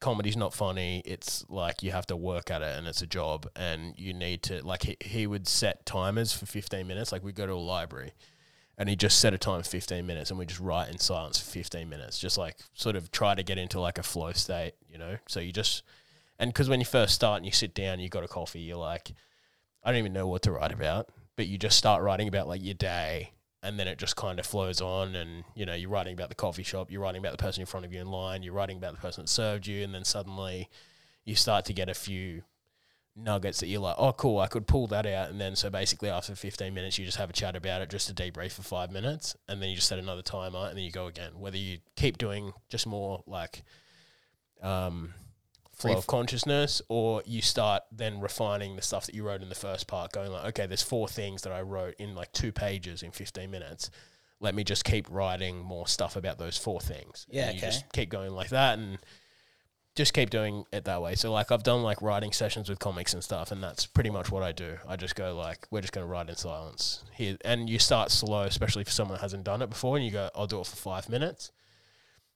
comedy's 0.00 0.36
not 0.36 0.54
funny. 0.54 1.02
It's 1.04 1.44
like 1.48 1.82
you 1.82 1.90
have 1.92 2.06
to 2.08 2.16
work 2.16 2.50
at 2.50 2.62
it, 2.62 2.76
and 2.76 2.86
it's 2.86 3.02
a 3.02 3.06
job, 3.06 3.48
and 3.56 3.94
you 3.96 4.12
need 4.12 4.42
to 4.44 4.64
like 4.64 4.82
he, 4.84 4.96
he 5.00 5.26
would 5.26 5.48
set 5.48 5.84
timers 5.86 6.32
for 6.32 6.46
fifteen 6.46 6.86
minutes. 6.86 7.12
Like 7.12 7.24
we 7.24 7.32
go 7.32 7.46
to 7.46 7.52
a 7.52 7.54
library, 7.54 8.12
and 8.76 8.88
he 8.88 8.96
just 8.96 9.20
set 9.20 9.34
a 9.34 9.38
time 9.38 9.62
for 9.62 9.68
fifteen 9.68 10.06
minutes, 10.06 10.30
and 10.30 10.38
we 10.38 10.46
just 10.46 10.60
write 10.60 10.90
in 10.90 10.98
silence 10.98 11.38
for 11.38 11.50
fifteen 11.50 11.88
minutes, 11.88 12.18
just 12.18 12.38
like 12.38 12.56
sort 12.74 12.96
of 12.96 13.10
try 13.10 13.34
to 13.34 13.42
get 13.42 13.58
into 13.58 13.80
like 13.80 13.98
a 13.98 14.02
flow 14.02 14.32
state, 14.32 14.74
you 14.90 14.98
know. 14.98 15.16
So 15.26 15.40
you 15.40 15.52
just 15.52 15.82
and 16.38 16.50
because 16.52 16.68
when 16.68 16.80
you 16.80 16.86
first 16.86 17.14
start 17.14 17.38
and 17.38 17.46
you 17.46 17.52
sit 17.52 17.74
down, 17.74 18.00
you 18.00 18.08
got 18.08 18.24
a 18.24 18.28
coffee, 18.28 18.60
you're 18.60 18.76
like, 18.76 19.12
I 19.82 19.90
don't 19.90 19.98
even 19.98 20.12
know 20.12 20.26
what 20.26 20.42
to 20.42 20.52
write 20.52 20.72
about, 20.72 21.08
but 21.36 21.46
you 21.46 21.58
just 21.58 21.78
start 21.78 22.02
writing 22.02 22.28
about 22.28 22.48
like 22.48 22.62
your 22.62 22.74
day 22.74 23.32
and 23.62 23.78
then 23.78 23.88
it 23.88 23.98
just 23.98 24.16
kind 24.16 24.38
of 24.38 24.46
flows 24.46 24.80
on 24.80 25.14
and 25.14 25.44
you 25.54 25.66
know 25.66 25.74
you're 25.74 25.90
writing 25.90 26.12
about 26.12 26.28
the 26.28 26.34
coffee 26.34 26.62
shop 26.62 26.90
you're 26.90 27.00
writing 27.02 27.18
about 27.18 27.32
the 27.32 27.42
person 27.42 27.60
in 27.60 27.66
front 27.66 27.84
of 27.84 27.92
you 27.92 28.00
in 28.00 28.06
line 28.06 28.42
you're 28.42 28.54
writing 28.54 28.76
about 28.76 28.94
the 28.94 29.00
person 29.00 29.22
that 29.24 29.28
served 29.28 29.66
you 29.66 29.82
and 29.82 29.94
then 29.94 30.04
suddenly 30.04 30.68
you 31.24 31.34
start 31.34 31.64
to 31.64 31.72
get 31.72 31.88
a 31.88 31.94
few 31.94 32.42
nuggets 33.16 33.58
that 33.58 33.66
you're 33.66 33.80
like 33.80 33.96
oh 33.98 34.12
cool 34.12 34.38
i 34.38 34.46
could 34.46 34.66
pull 34.66 34.86
that 34.86 35.06
out. 35.06 35.28
And 35.28 35.40
then 35.40 35.56
so 35.56 35.70
basically 35.70 36.08
after 36.08 36.34
15 36.34 36.72
minutes 36.72 36.98
you 36.98 37.04
just 37.04 37.18
have 37.18 37.30
a 37.30 37.32
chat 37.32 37.56
about 37.56 37.82
it 37.82 37.90
just 37.90 38.06
to 38.08 38.14
debrief 38.14 38.52
for 38.52 38.62
five 38.62 38.92
minutes 38.92 39.36
and 39.48 39.60
then 39.60 39.70
you 39.70 39.76
just 39.76 39.88
set 39.88 39.98
another 39.98 40.22
timer 40.22 40.66
and 40.68 40.76
then 40.76 40.84
you 40.84 40.92
go 40.92 41.06
again. 41.06 41.32
Whether 41.38 41.56
you 41.56 41.78
keep 41.96 42.18
doing 42.18 42.52
just 42.68 42.86
more 42.86 43.24
like 43.26 43.64
um 44.62 45.14
flow 45.78 45.96
of 45.96 46.06
consciousness 46.06 46.82
or 46.88 47.22
you 47.24 47.40
start 47.40 47.82
then 47.92 48.20
refining 48.20 48.76
the 48.76 48.82
stuff 48.82 49.06
that 49.06 49.14
you 49.14 49.22
wrote 49.22 49.42
in 49.42 49.48
the 49.48 49.54
first 49.54 49.86
part 49.86 50.12
going 50.12 50.30
like 50.32 50.44
okay 50.44 50.66
there's 50.66 50.82
four 50.82 51.06
things 51.06 51.42
that 51.42 51.52
i 51.52 51.60
wrote 51.60 51.94
in 51.98 52.14
like 52.14 52.32
two 52.32 52.52
pages 52.52 53.02
in 53.02 53.10
15 53.10 53.50
minutes. 53.50 53.90
Let 54.40 54.54
me 54.54 54.62
just 54.62 54.84
keep 54.84 55.06
writing 55.10 55.58
more 55.58 55.88
stuff 55.88 56.14
about 56.14 56.38
those 56.38 56.56
four 56.56 56.80
things. 56.80 57.26
Yeah, 57.28 57.46
and 57.48 57.54
you 57.54 57.58
okay. 57.58 57.66
just 57.66 57.92
keep 57.92 58.08
going 58.08 58.30
like 58.30 58.50
that 58.50 58.78
and 58.78 58.98
just 59.96 60.14
keep 60.14 60.30
doing 60.30 60.64
it 60.72 60.84
that 60.84 61.02
way. 61.02 61.16
So 61.16 61.32
like 61.32 61.50
i've 61.50 61.64
done 61.64 61.82
like 61.82 62.00
writing 62.00 62.30
sessions 62.30 62.68
with 62.68 62.78
comics 62.78 63.14
and 63.14 63.24
stuff 63.24 63.50
and 63.50 63.60
that's 63.60 63.84
pretty 63.84 64.10
much 64.10 64.30
what 64.30 64.44
i 64.44 64.52
do. 64.52 64.76
I 64.86 64.94
just 64.96 65.16
go 65.16 65.34
like 65.34 65.66
we're 65.72 65.80
just 65.80 65.92
going 65.92 66.06
to 66.06 66.10
write 66.10 66.28
in 66.28 66.36
silence 66.36 67.02
here. 67.12 67.36
And 67.44 67.68
you 67.68 67.80
start 67.80 68.12
slow 68.12 68.42
especially 68.42 68.84
for 68.84 68.92
someone 68.92 69.16
that 69.16 69.22
hasn't 69.22 69.44
done 69.44 69.60
it 69.60 69.70
before 69.70 69.96
and 69.96 70.04
you 70.06 70.12
go 70.12 70.30
i'll 70.36 70.46
do 70.46 70.60
it 70.60 70.66
for 70.66 70.76
five 70.76 71.08
minutes. 71.08 71.50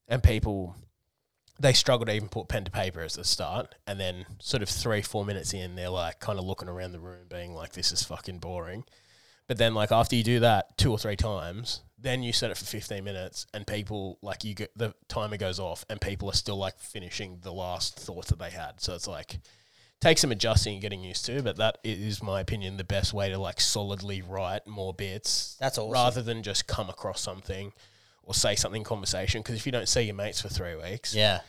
And 0.09 0.22
people 0.22 0.74
they 1.61 1.72
struggle 1.72 2.07
to 2.07 2.14
even 2.14 2.28
put 2.28 2.48
pen 2.48 2.64
to 2.64 2.70
paper 2.70 3.00
as 3.00 3.14
the 3.14 3.24
start, 3.24 3.74
and 3.86 4.00
then 4.00 4.26
sort 4.40 4.62
of 4.62 4.68
three, 4.68 5.03
four 5.03 5.24
minutes 5.24 5.55
in, 5.55 5.74
they're 5.74 5.88
like 5.88 6.20
kind 6.20 6.38
of 6.38 6.44
looking 6.44 6.68
around 6.68 6.92
the 6.92 7.00
room, 7.00 7.26
being 7.28 7.55
like, 7.55 7.72
"This 7.72 7.92
is 7.92 8.03
fucking 8.03 8.38
boring." 8.38 8.84
But 9.46 9.59
then, 9.59 9.74
like 9.74 9.92
after 9.92 10.16
you 10.16 10.22
do 10.22 10.40
that 10.40 10.76
two 10.78 10.90
or 10.90 10.98
three 10.98 11.16
times, 11.16 11.82
then 11.98 12.22
you 12.22 12.32
set 12.32 12.50
it 12.50 12.57
for 12.57 12.64
fifteen 12.64 13.05
minutes, 13.05 13.46
and 13.53 13.66
people 13.66 14.18
like 14.22 14.44
you 14.44 14.55
get 14.55 14.76
the 14.76 14.94
timer 15.09 15.36
goes 15.36 15.61
off, 15.61 15.84
and 15.90 16.00
people 16.00 16.28
are 16.30 16.34
still 16.34 16.57
like 16.57 16.78
finishing 16.78 17.38
the 17.42 17.53
last 17.53 17.98
thoughts 17.98 18.30
that 18.30 18.38
they 18.38 18.50
had. 18.50 18.80
So 18.80 18.94
it's 18.94 19.07
like 19.07 19.38
takes 20.00 20.20
some 20.20 20.32
adjusting 20.32 20.74
and 20.74 20.82
getting 20.82 21.05
used 21.05 21.24
to, 21.26 21.42
but 21.42 21.57
that 21.57 21.78
is 21.84 22.22
my 22.22 22.40
opinion 22.40 22.76
the 22.76 22.82
best 22.82 23.12
way 23.12 23.28
to 23.28 23.38
like 23.38 23.61
solidly 23.61 24.20
write 24.20 24.66
more 24.66 24.92
bits. 24.92 25.57
That's 25.61 25.78
awesome. 25.78 25.92
Rather 25.92 26.22
than 26.22 26.42
just 26.42 26.66
come 26.66 26.88
across 26.90 27.20
something 27.20 27.72
or 28.24 28.34
say 28.34 28.54
something 28.56 28.80
in 28.80 28.84
conversation, 28.84 29.42
because 29.42 29.56
if 29.56 29.66
you 29.66 29.72
don't 29.72 29.88
see 29.88 30.02
your 30.02 30.14
mates 30.14 30.40
for 30.40 30.48
three 30.48 30.74
weeks, 30.76 31.14
Yeah. 31.14 31.40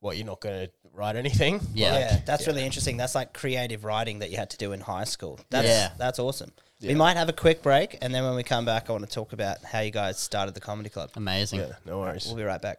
what 0.00 0.16
you're 0.16 0.26
not 0.26 0.40
going 0.40 0.66
to 0.66 0.72
write 0.92 1.16
anything. 1.16 1.60
Yeah. 1.74 1.98
Yeah, 1.98 2.20
that's 2.24 2.46
really 2.46 2.64
interesting. 2.64 2.96
That's 2.96 3.14
like 3.14 3.32
creative 3.32 3.84
writing 3.84 4.20
that 4.20 4.30
you 4.30 4.36
had 4.36 4.50
to 4.50 4.56
do 4.56 4.72
in 4.72 4.80
high 4.80 5.04
school. 5.04 5.38
That's, 5.50 5.68
Yeah. 5.68 5.90
that's 5.98 6.18
awesome. 6.18 6.52
We 6.82 6.94
might 6.94 7.16
have 7.18 7.28
a 7.28 7.34
quick 7.34 7.62
break, 7.62 7.98
and 8.00 8.14
then 8.14 8.24
when 8.24 8.34
we 8.34 8.42
come 8.42 8.64
back, 8.64 8.88
I 8.88 8.92
want 8.92 9.04
to 9.06 9.10
talk 9.14 9.34
about 9.34 9.62
how 9.64 9.80
you 9.80 9.90
guys 9.90 10.18
started 10.18 10.54
the 10.54 10.60
comedy 10.60 10.88
club. 10.88 11.10
Amazing. 11.14 11.60
Yeah, 11.60 11.72
no 11.84 11.98
worries. 12.00 12.26
We'll 12.26 12.36
be 12.36 12.42
right 12.44 12.62
back. 12.62 12.78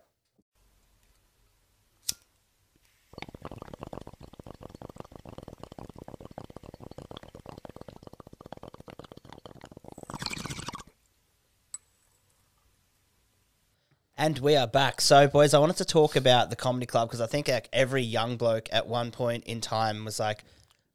And 14.22 14.38
we 14.38 14.56
are 14.56 14.68
back. 14.68 15.02
So, 15.02 15.28
boys, 15.28 15.56
I 15.56 15.58
wanted 15.58 15.78
to 15.78 15.86
talk 15.86 16.16
about 16.16 16.52
the 16.52 16.56
comedy 16.56 16.86
club 16.86 17.08
because 17.08 17.22
I 17.22 17.26
think 17.26 17.48
like 17.48 17.68
every 17.74 18.04
young 18.04 18.38
bloke 18.38 18.70
at 18.72 18.86
one 18.86 19.10
point 19.10 19.46
in 19.46 19.62
time 19.62 20.06
was 20.06 20.20
like, 20.20 20.44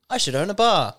I 0.09 0.16
should 0.16 0.37
own 0.37 0.49
a 0.49 0.55
bar. 0.55 0.95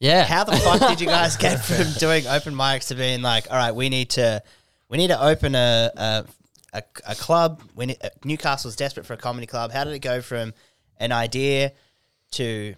Yeah. 0.00 0.24
How 0.24 0.44
the 0.44 0.56
fuck 0.56 0.80
did 0.80 1.02
you 1.02 1.08
guys 1.08 1.36
get 1.36 1.62
from 1.62 1.92
doing 1.98 2.26
open 2.26 2.54
mics 2.54 2.88
to 2.88 2.94
being 2.94 3.20
like, 3.20 3.50
all 3.50 3.58
right, 3.58 3.74
we 3.74 3.90
need 3.90 4.08
to, 4.12 4.42
we 4.88 4.96
need 4.96 5.08
to 5.08 5.22
open 5.22 5.54
a 5.54 5.90
a, 5.94 6.24
a, 6.72 6.82
a 7.06 7.14
club. 7.16 7.60
We 7.74 7.84
need, 7.84 7.98
uh, 8.02 8.08
Newcastle's 8.24 8.76
desperate 8.76 9.04
for 9.04 9.12
a 9.12 9.18
comedy 9.18 9.46
club. 9.46 9.72
How 9.72 9.84
did 9.84 9.92
it 9.92 9.98
go 9.98 10.22
from 10.22 10.54
an 10.96 11.12
idea 11.12 11.72
to 12.30 12.76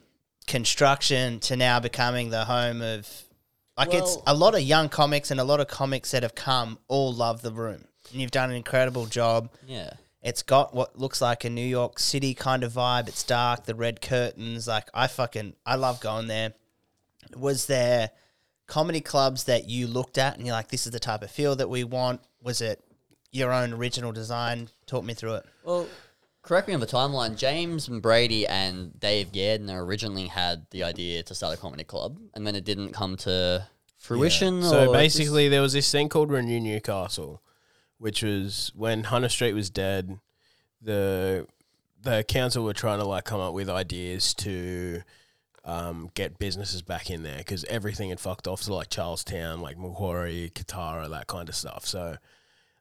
construction 0.49 1.39
to 1.41 1.55
now 1.55 1.79
becoming 1.79 2.31
the 2.31 2.45
home 2.45 2.83
of, 2.83 3.09
like, 3.79 3.95
it's 3.95 4.19
a 4.27 4.35
lot 4.35 4.55
of 4.55 4.61
young 4.61 4.89
comics 4.89 5.31
and 5.31 5.41
a 5.41 5.45
lot 5.45 5.61
of 5.61 5.69
comics 5.69 6.11
that 6.11 6.23
have 6.23 6.35
come 6.35 6.79
all 6.89 7.13
love 7.13 7.43
the 7.43 7.53
room. 7.53 7.85
And 8.13 8.21
you've 8.21 8.31
done 8.31 8.51
an 8.51 8.57
incredible 8.57 9.07
job. 9.07 9.51
yeah. 9.67 9.91
It's 10.21 10.43
got 10.43 10.75
what 10.75 10.99
looks 10.99 11.21
like 11.21 11.45
a 11.45 11.51
New 11.51 11.67
York 11.67 12.01
City 12.01 12.35
kind 12.35 12.65
of 12.65 12.73
vibe. 12.73 13.07
It's 13.07 13.23
dark, 13.23 13.67
the 13.67 13.75
red 13.77 14.01
curtains. 14.01 14.67
Like 14.67 14.89
I 14.93 15.07
fucking 15.07 15.55
I 15.65 15.77
love 15.77 16.01
going 16.01 16.27
there. 16.27 16.55
Was 17.37 17.67
there 17.67 18.11
comedy 18.67 19.01
clubs 19.01 19.45
that 19.45 19.69
you 19.69 19.87
looked 19.87 20.19
at 20.19 20.37
and 20.37 20.45
you're 20.45 20.57
like, 20.57 20.69
this 20.69 20.87
is 20.87 20.93
the 20.93 20.99
type 20.99 21.23
of 21.23 21.31
feel 21.31 21.55
that 21.57 21.71
we 21.71 21.85
want? 21.85 22.21
Was 22.43 22.61
it 22.61 22.83
your 23.31 23.53
own 23.53 23.73
original 23.73 24.11
design? 24.11 24.69
Talk 24.87 25.05
me 25.05 25.15
through 25.15 25.35
it. 25.35 25.47
Well, 25.63 25.87
correct 26.49 26.67
me 26.67 26.73
on 26.73 26.81
the 26.81 26.87
timeline. 26.87 27.37
James 27.37 27.89
and 27.89 28.01
Brady 28.01 28.47
and 28.47 28.99
Dave 28.99 29.33
Gardner 29.33 29.85
originally 29.85 30.29
had 30.29 30.67
the 30.71 30.83
idea 30.83 31.23
to 31.23 31.35
start 31.35 31.55
a 31.55 31.61
comedy 31.61 31.85
club, 31.85 32.19
and 32.35 32.47
then 32.47 32.55
it 32.55 32.65
didn't 32.65 32.93
come 32.93 33.17
to 33.19 33.69
fruition. 33.99 34.63
So 34.63 34.79
or 34.79 34.85
just- 34.85 34.93
basically, 34.95 35.49
there 35.49 35.61
was 35.61 35.75
this 35.75 35.93
thing 35.93 36.09
called 36.09 36.31
Renew 36.31 36.59
Newcastle, 36.59 37.43
which 37.99 38.23
was 38.23 38.73
when 38.75 39.05
Hunter 39.05 39.29
Street 39.29 39.53
was 39.53 39.69
dead. 39.69 40.19
The 40.81 41.47
the 42.01 42.25
council 42.27 42.65
were 42.65 42.73
trying 42.73 43.01
to 43.01 43.05
like 43.05 43.25
come 43.25 43.41
up 43.41 43.53
with 43.53 43.69
ideas 43.69 44.33
to 44.35 45.03
um, 45.65 46.11
get 46.15 46.39
businesses 46.39 46.81
back 46.81 47.11
in 47.11 47.25
there 47.25 47.39
because 47.39 47.65
everything 47.65 48.09
had 48.09 48.21
fucked 48.21 48.49
off 48.49 48.63
to 48.63 48.75
like 48.75 48.89
Charlestown, 48.89 49.61
like 49.61 49.77
Macquarie, 49.77 50.51
Kotara, 50.55 51.11
that 51.11 51.27
kind 51.27 51.49
of 51.49 51.55
stuff. 51.55 51.85
So 51.85 52.17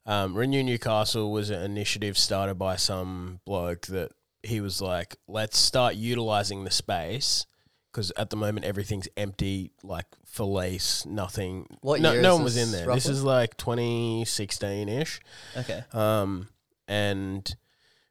um, 0.08 0.34
Renew 0.34 0.64
Newcastle 0.64 1.32
was 1.32 1.50
an 1.50 1.62
initiative 1.62 2.18
started 2.18 2.56
by 2.56 2.78
some 2.78 3.42
bloke 3.46 3.88
that 3.88 4.14
he 4.42 4.62
was 4.62 4.82
like, 4.82 5.18
let's 5.28 5.58
start 5.58 5.96
utilizing 5.96 6.64
the 6.64 6.72
space 6.72 7.46
because 7.92 8.14
at 8.16 8.30
the 8.30 8.38
moment 8.38 8.66
everything's 8.66 9.10
empty, 9.18 9.72
like 9.84 10.06
for 10.26 10.46
lease, 10.46 11.06
nothing. 11.06 11.68
What 11.82 12.00
no, 12.00 12.14
year 12.14 12.22
no 12.22 12.30
is 12.30 12.36
one 12.36 12.44
was 12.46 12.58
in 12.58 12.72
this, 12.72 12.72
there. 12.72 12.94
This 12.94 13.06
roughly? 13.06 13.12
is 13.12 13.24
like 13.24 13.58
2016 13.58 14.88
ish. 14.88 15.20
Okay. 15.58 15.84
Um, 15.92 16.48
and 16.88 17.54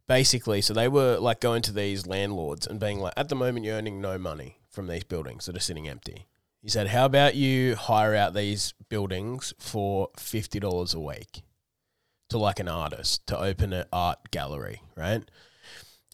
basically, 0.06 0.60
so 0.60 0.74
they 0.74 0.88
were 0.88 1.16
like 1.16 1.40
going 1.40 1.62
to 1.62 1.72
these 1.72 2.06
landlords 2.06 2.66
and 2.66 2.78
being 2.78 3.00
like, 3.00 3.14
at 3.16 3.30
the 3.30 3.36
moment, 3.36 3.64
you're 3.64 3.76
earning 3.76 4.02
no 4.02 4.18
money 4.18 4.58
from 4.68 4.86
these 4.86 5.04
buildings 5.04 5.46
that 5.46 5.56
are 5.56 5.60
sitting 5.60 5.88
empty. 5.88 6.26
He 6.60 6.68
said, 6.68 6.88
how 6.88 7.06
about 7.06 7.36
you 7.36 7.74
hire 7.76 8.14
out 8.14 8.34
these 8.34 8.74
buildings 8.90 9.54
for 9.58 10.10
$50 10.18 10.94
a 10.94 11.00
week 11.00 11.42
to 12.28 12.38
like 12.38 12.60
an 12.60 12.68
artist 12.68 13.26
to 13.28 13.38
open 13.38 13.72
an 13.72 13.86
art 13.92 14.30
gallery, 14.30 14.82
right? 14.96 15.22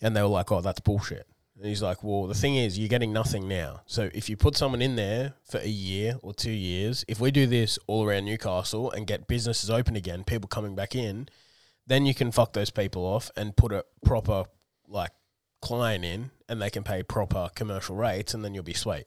And 0.01 0.17
they 0.17 0.23
were 0.23 0.29
like, 0.29 0.51
oh, 0.51 0.61
that's 0.61 0.81
bullshit. 0.81 1.27
And 1.57 1.67
he's 1.67 1.83
like, 1.83 2.03
well, 2.03 2.27
the 2.27 2.35
thing 2.35 2.57
is, 2.57 2.79
you're 2.79 2.89
getting 2.89 3.13
nothing 3.13 3.47
now. 3.47 3.83
So 3.87 4.11
if 4.13 4.29
you 4.29 4.37
put 4.37 4.57
someone 4.57 4.83
in 4.83 4.97
there 4.97 5.35
for 5.49 5.59
a 5.59 5.69
year 5.69 6.17
or 6.21 6.35
two 6.35 6.51
years, 6.51 7.05
if 7.07 7.21
we 7.21 7.31
do 7.31 7.47
this 7.47 7.79
all 7.87 8.05
around 8.05 8.25
Newcastle 8.25 8.91
and 8.91 9.07
get 9.07 9.29
businesses 9.29 9.71
open 9.71 9.95
again, 9.95 10.25
people 10.25 10.49
coming 10.49 10.75
back 10.75 10.97
in, 10.97 11.29
then 11.87 12.05
you 12.05 12.15
can 12.15 12.33
fuck 12.33 12.53
those 12.53 12.71
people 12.71 13.05
off 13.05 13.31
and 13.37 13.57
put 13.57 13.73
a 13.73 13.85
proper 14.05 14.45
like 14.89 15.13
client 15.61 16.05
in 16.05 16.31
and 16.49 16.61
they 16.61 16.71
can 16.71 16.83
pay 16.83 17.03
proper 17.03 17.49
commercial 17.55 17.97
rates 17.97 18.35
and 18.35 18.45
then 18.45 18.55
you'll 18.55 18.65
be 18.65 18.75
sweet. 18.75 19.07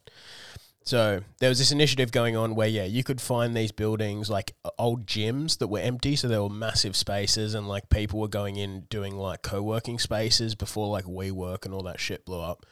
So 0.85 1.21
there 1.39 1.49
was 1.49 1.57
this 1.57 1.71
initiative 1.71 2.11
going 2.11 2.37
on 2.37 2.53
where 2.53 2.67
yeah, 2.67 2.83
you 2.83 3.03
could 3.03 3.19
find 3.19 3.55
these 3.55 3.71
buildings 3.71 4.29
like 4.29 4.53
old 4.77 5.07
gyms 5.07 5.57
that 5.57 5.67
were 5.67 5.79
empty, 5.79 6.15
so 6.15 6.27
there 6.27 6.43
were 6.43 6.49
massive 6.49 6.95
spaces 6.95 7.55
and 7.55 7.67
like 7.67 7.89
people 7.89 8.19
were 8.19 8.27
going 8.27 8.55
in 8.55 8.81
doing 8.81 9.17
like 9.17 9.41
co-working 9.41 9.97
spaces 9.97 10.53
before 10.53 10.87
like 10.87 11.05
WeWork 11.05 11.65
and 11.65 11.73
all 11.73 11.81
that 11.83 11.99
shit 11.99 12.23
blew 12.23 12.39
up. 12.39 12.67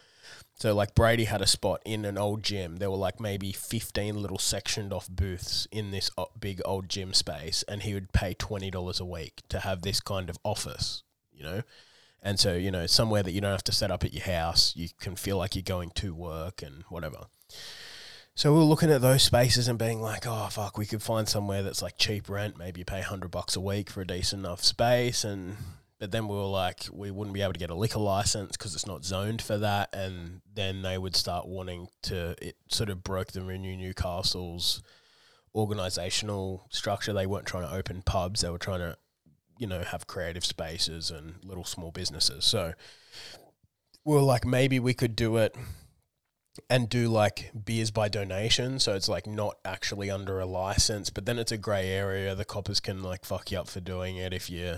So 0.53 0.75
like 0.75 0.93
Brady 0.93 1.23
had 1.23 1.41
a 1.41 1.47
spot 1.47 1.81
in 1.85 2.05
an 2.05 2.19
old 2.19 2.43
gym. 2.43 2.75
There 2.75 2.91
were 2.91 2.97
like 2.97 3.19
maybe 3.19 3.51
15 3.51 4.21
little 4.21 4.37
sectioned 4.37 4.93
off 4.93 5.09
booths 5.09 5.67
in 5.71 5.89
this 5.89 6.11
big 6.39 6.61
old 6.63 6.89
gym 6.89 7.15
space 7.15 7.63
and 7.67 7.81
he 7.81 7.95
would 7.95 8.13
pay 8.13 8.35
$20 8.35 9.01
a 9.01 9.05
week 9.05 9.41
to 9.49 9.61
have 9.61 9.81
this 9.81 9.99
kind 9.99 10.29
of 10.29 10.37
office, 10.43 11.01
you 11.33 11.43
know? 11.43 11.63
And 12.21 12.39
so, 12.39 12.53
you 12.53 12.69
know, 12.69 12.85
somewhere 12.85 13.23
that 13.23 13.31
you 13.31 13.41
don't 13.41 13.51
have 13.51 13.63
to 13.63 13.71
set 13.71 13.89
up 13.89 14.03
at 14.03 14.13
your 14.13 14.23
house, 14.23 14.73
you 14.75 14.89
can 14.99 15.15
feel 15.15 15.37
like 15.37 15.55
you're 15.55 15.63
going 15.63 15.89
to 15.95 16.13
work 16.13 16.61
and 16.61 16.83
whatever. 16.89 17.25
So 18.35 18.51
we 18.51 18.59
were 18.59 18.65
looking 18.65 18.89
at 18.89 19.01
those 19.01 19.21
spaces 19.21 19.67
and 19.67 19.77
being 19.77 20.01
like, 20.01 20.25
oh 20.25 20.47
fuck, 20.49 20.77
we 20.77 20.87
could 20.87 21.03
find 21.03 21.29
somewhere 21.29 21.61
that's 21.61 21.83
like 21.83 21.97
cheap 21.97 22.29
rent. 22.29 22.57
Maybe 22.57 22.79
you 22.79 22.85
pay 22.85 23.01
hundred 23.01 23.29
bucks 23.29 23.55
a 23.55 23.61
week 23.61 23.91
for 23.91 24.01
a 24.01 24.07
decent 24.07 24.45
enough 24.45 24.63
space, 24.63 25.23
and 25.23 25.55
but 26.03 26.11
then 26.11 26.27
we 26.27 26.35
were 26.35 26.43
like, 26.43 26.87
we 26.91 27.11
wouldn't 27.11 27.33
be 27.33 27.41
able 27.41 27.53
to 27.53 27.59
get 27.59 27.69
a 27.69 27.75
liquor 27.75 27.99
license 27.99 28.57
because 28.57 28.73
it's 28.73 28.85
not 28.85 29.05
zoned 29.05 29.41
for 29.41 29.57
that. 29.59 29.95
And 29.95 30.41
then 30.53 30.81
they 30.81 30.97
would 30.97 31.15
start 31.15 31.47
wanting 31.47 31.87
to, 32.01 32.35
it 32.45 32.57
sort 32.67 32.89
of 32.89 33.05
broke 33.05 33.31
the 33.31 33.41
Renew 33.41 33.77
Newcastle's 33.77 34.83
organizational 35.55 36.67
structure. 36.69 37.13
They 37.13 37.25
weren't 37.25 37.45
trying 37.45 37.69
to 37.69 37.73
open 37.73 38.01
pubs, 38.01 38.41
they 38.41 38.49
were 38.49 38.57
trying 38.57 38.79
to, 38.79 38.97
you 39.57 39.65
know, 39.65 39.81
have 39.81 40.05
creative 40.05 40.43
spaces 40.43 41.09
and 41.09 41.35
little 41.41 41.63
small 41.63 41.91
businesses. 41.91 42.43
So 42.43 42.73
we 44.03 44.15
were 44.15 44.21
like, 44.21 44.43
maybe 44.43 44.81
we 44.81 44.93
could 44.93 45.15
do 45.15 45.37
it 45.37 45.55
and 46.69 46.89
do 46.89 47.07
like 47.07 47.51
beers 47.65 47.91
by 47.91 48.09
donation. 48.09 48.79
So 48.79 48.93
it's 48.95 49.09
like 49.09 49.27
not 49.27 49.57
actually 49.65 50.09
under 50.09 50.39
a 50.39 50.45
license, 50.45 51.09
but 51.09 51.25
then 51.25 51.39
it's 51.39 51.51
a 51.51 51.57
grey 51.57 51.89
area. 51.89 52.35
The 52.35 52.45
coppers 52.45 52.79
can 52.79 53.01
like 53.03 53.25
fuck 53.25 53.51
you 53.51 53.59
up 53.59 53.67
for 53.67 53.79
doing 53.79 54.17
it 54.17 54.33
if 54.33 54.49
you, 54.49 54.77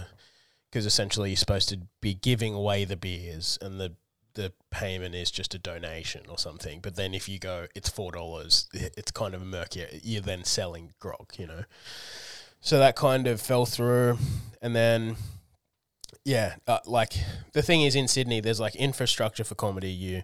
because 0.70 0.86
essentially 0.86 1.32
you're 1.32 1.38
supposed 1.38 1.70
to 1.70 1.80
be 2.02 2.14
giving 2.14 2.54
away 2.54 2.86
the 2.86 2.98
beers 2.98 3.58
and 3.62 3.80
the 3.80 3.94
the 4.36 4.52
payment 4.70 5.16
is 5.16 5.32
just 5.32 5.56
a 5.56 5.58
donation 5.58 6.22
or 6.30 6.38
something. 6.38 6.82
But 6.82 6.98
then 6.98 7.14
if 7.14 7.28
you 7.28 7.40
go, 7.40 7.68
it's 7.74 7.90
four 7.90 8.12
dollars. 8.12 8.68
It's 8.74 9.12
kind 9.12 9.34
of 9.34 9.42
murky. 9.42 9.86
You're 10.04 10.22
then 10.22 10.44
selling 10.44 10.94
grog, 11.00 11.32
you 11.38 11.48
know. 11.48 11.64
So 12.62 12.80
that 12.80 12.96
kind 12.96 13.28
of 13.28 13.42
fell 13.42 13.66
through, 13.66 14.18
and 14.62 14.76
then 14.76 15.16
yeah, 16.26 16.56
uh, 16.68 16.80
like 16.88 17.14
the 17.54 17.62
thing 17.62 17.84
is 17.84 17.96
in 17.96 18.08
Sydney, 18.08 18.42
there's 18.42 18.60
like 18.60 18.76
infrastructure 18.76 19.44
for 19.44 19.54
comedy. 19.54 19.92
You 19.92 20.24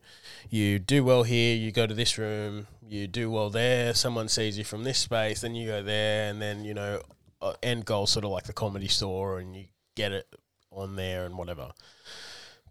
you 0.49 0.79
do 0.79 1.03
well 1.03 1.21
here, 1.21 1.55
you 1.55 1.71
go 1.71 1.85
to 1.85 1.93
this 1.93 2.17
room, 2.17 2.65
you 2.85 3.05
do 3.07 3.29
well 3.29 3.51
there. 3.51 3.93
Someone 3.93 4.27
sees 4.27 4.57
you 4.57 4.63
from 4.63 4.83
this 4.83 4.97
space, 4.97 5.41
then 5.41 5.53
you 5.53 5.67
go 5.67 5.83
there, 5.83 6.31
and 6.31 6.41
then 6.41 6.65
you 6.65 6.73
know, 6.73 7.03
uh, 7.39 7.53
end 7.61 7.85
goal 7.85 8.07
sort 8.07 8.25
of 8.25 8.31
like 8.31 8.45
the 8.45 8.53
comedy 8.53 8.87
store, 8.87 9.37
and 9.37 9.55
you 9.55 9.65
get 9.95 10.11
it 10.11 10.27
on 10.71 10.95
there 10.95 11.23
and 11.23 11.37
whatever. 11.37 11.71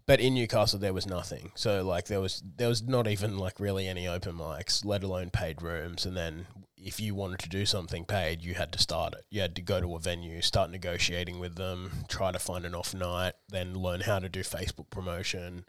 But 0.05 0.19
in 0.19 0.33
Newcastle, 0.33 0.77
there 0.77 0.93
was 0.93 1.07
nothing. 1.07 1.53
So 1.55 1.85
like 1.85 2.07
there 2.07 2.19
was 2.19 2.43
there 2.57 2.67
was 2.67 2.83
not 2.85 3.07
even 3.07 3.37
like 3.37 3.61
really 3.61 3.87
any 3.87 4.09
open 4.09 4.35
mics, 4.35 4.83
let 4.83 5.03
alone 5.03 5.29
paid 5.29 5.61
rooms. 5.61 6.05
And 6.05 6.17
then 6.17 6.47
if 6.83 6.99
you 6.99 7.13
wanted 7.15 7.39
to 7.39 7.49
do 7.49 7.65
something 7.65 8.05
paid, 8.05 8.41
you 8.41 8.55
had 8.55 8.71
to 8.71 8.79
start 8.79 9.13
it. 9.13 9.25
You 9.29 9.41
had 9.41 9.55
to 9.55 9.61
go 9.61 9.79
to 9.81 9.95
a 9.95 9.99
venue, 9.99 10.41
start 10.41 10.71
negotiating 10.71 11.39
with 11.39 11.55
them, 11.55 11.91
try 12.07 12.31
to 12.31 12.39
find 12.39 12.65
an 12.65 12.73
off 12.75 12.93
night, 12.93 13.33
then 13.49 13.73
learn 13.75 14.01
how 14.01 14.19
to 14.19 14.27
do 14.29 14.41
Facebook 14.41 14.89
promotion, 14.89 15.65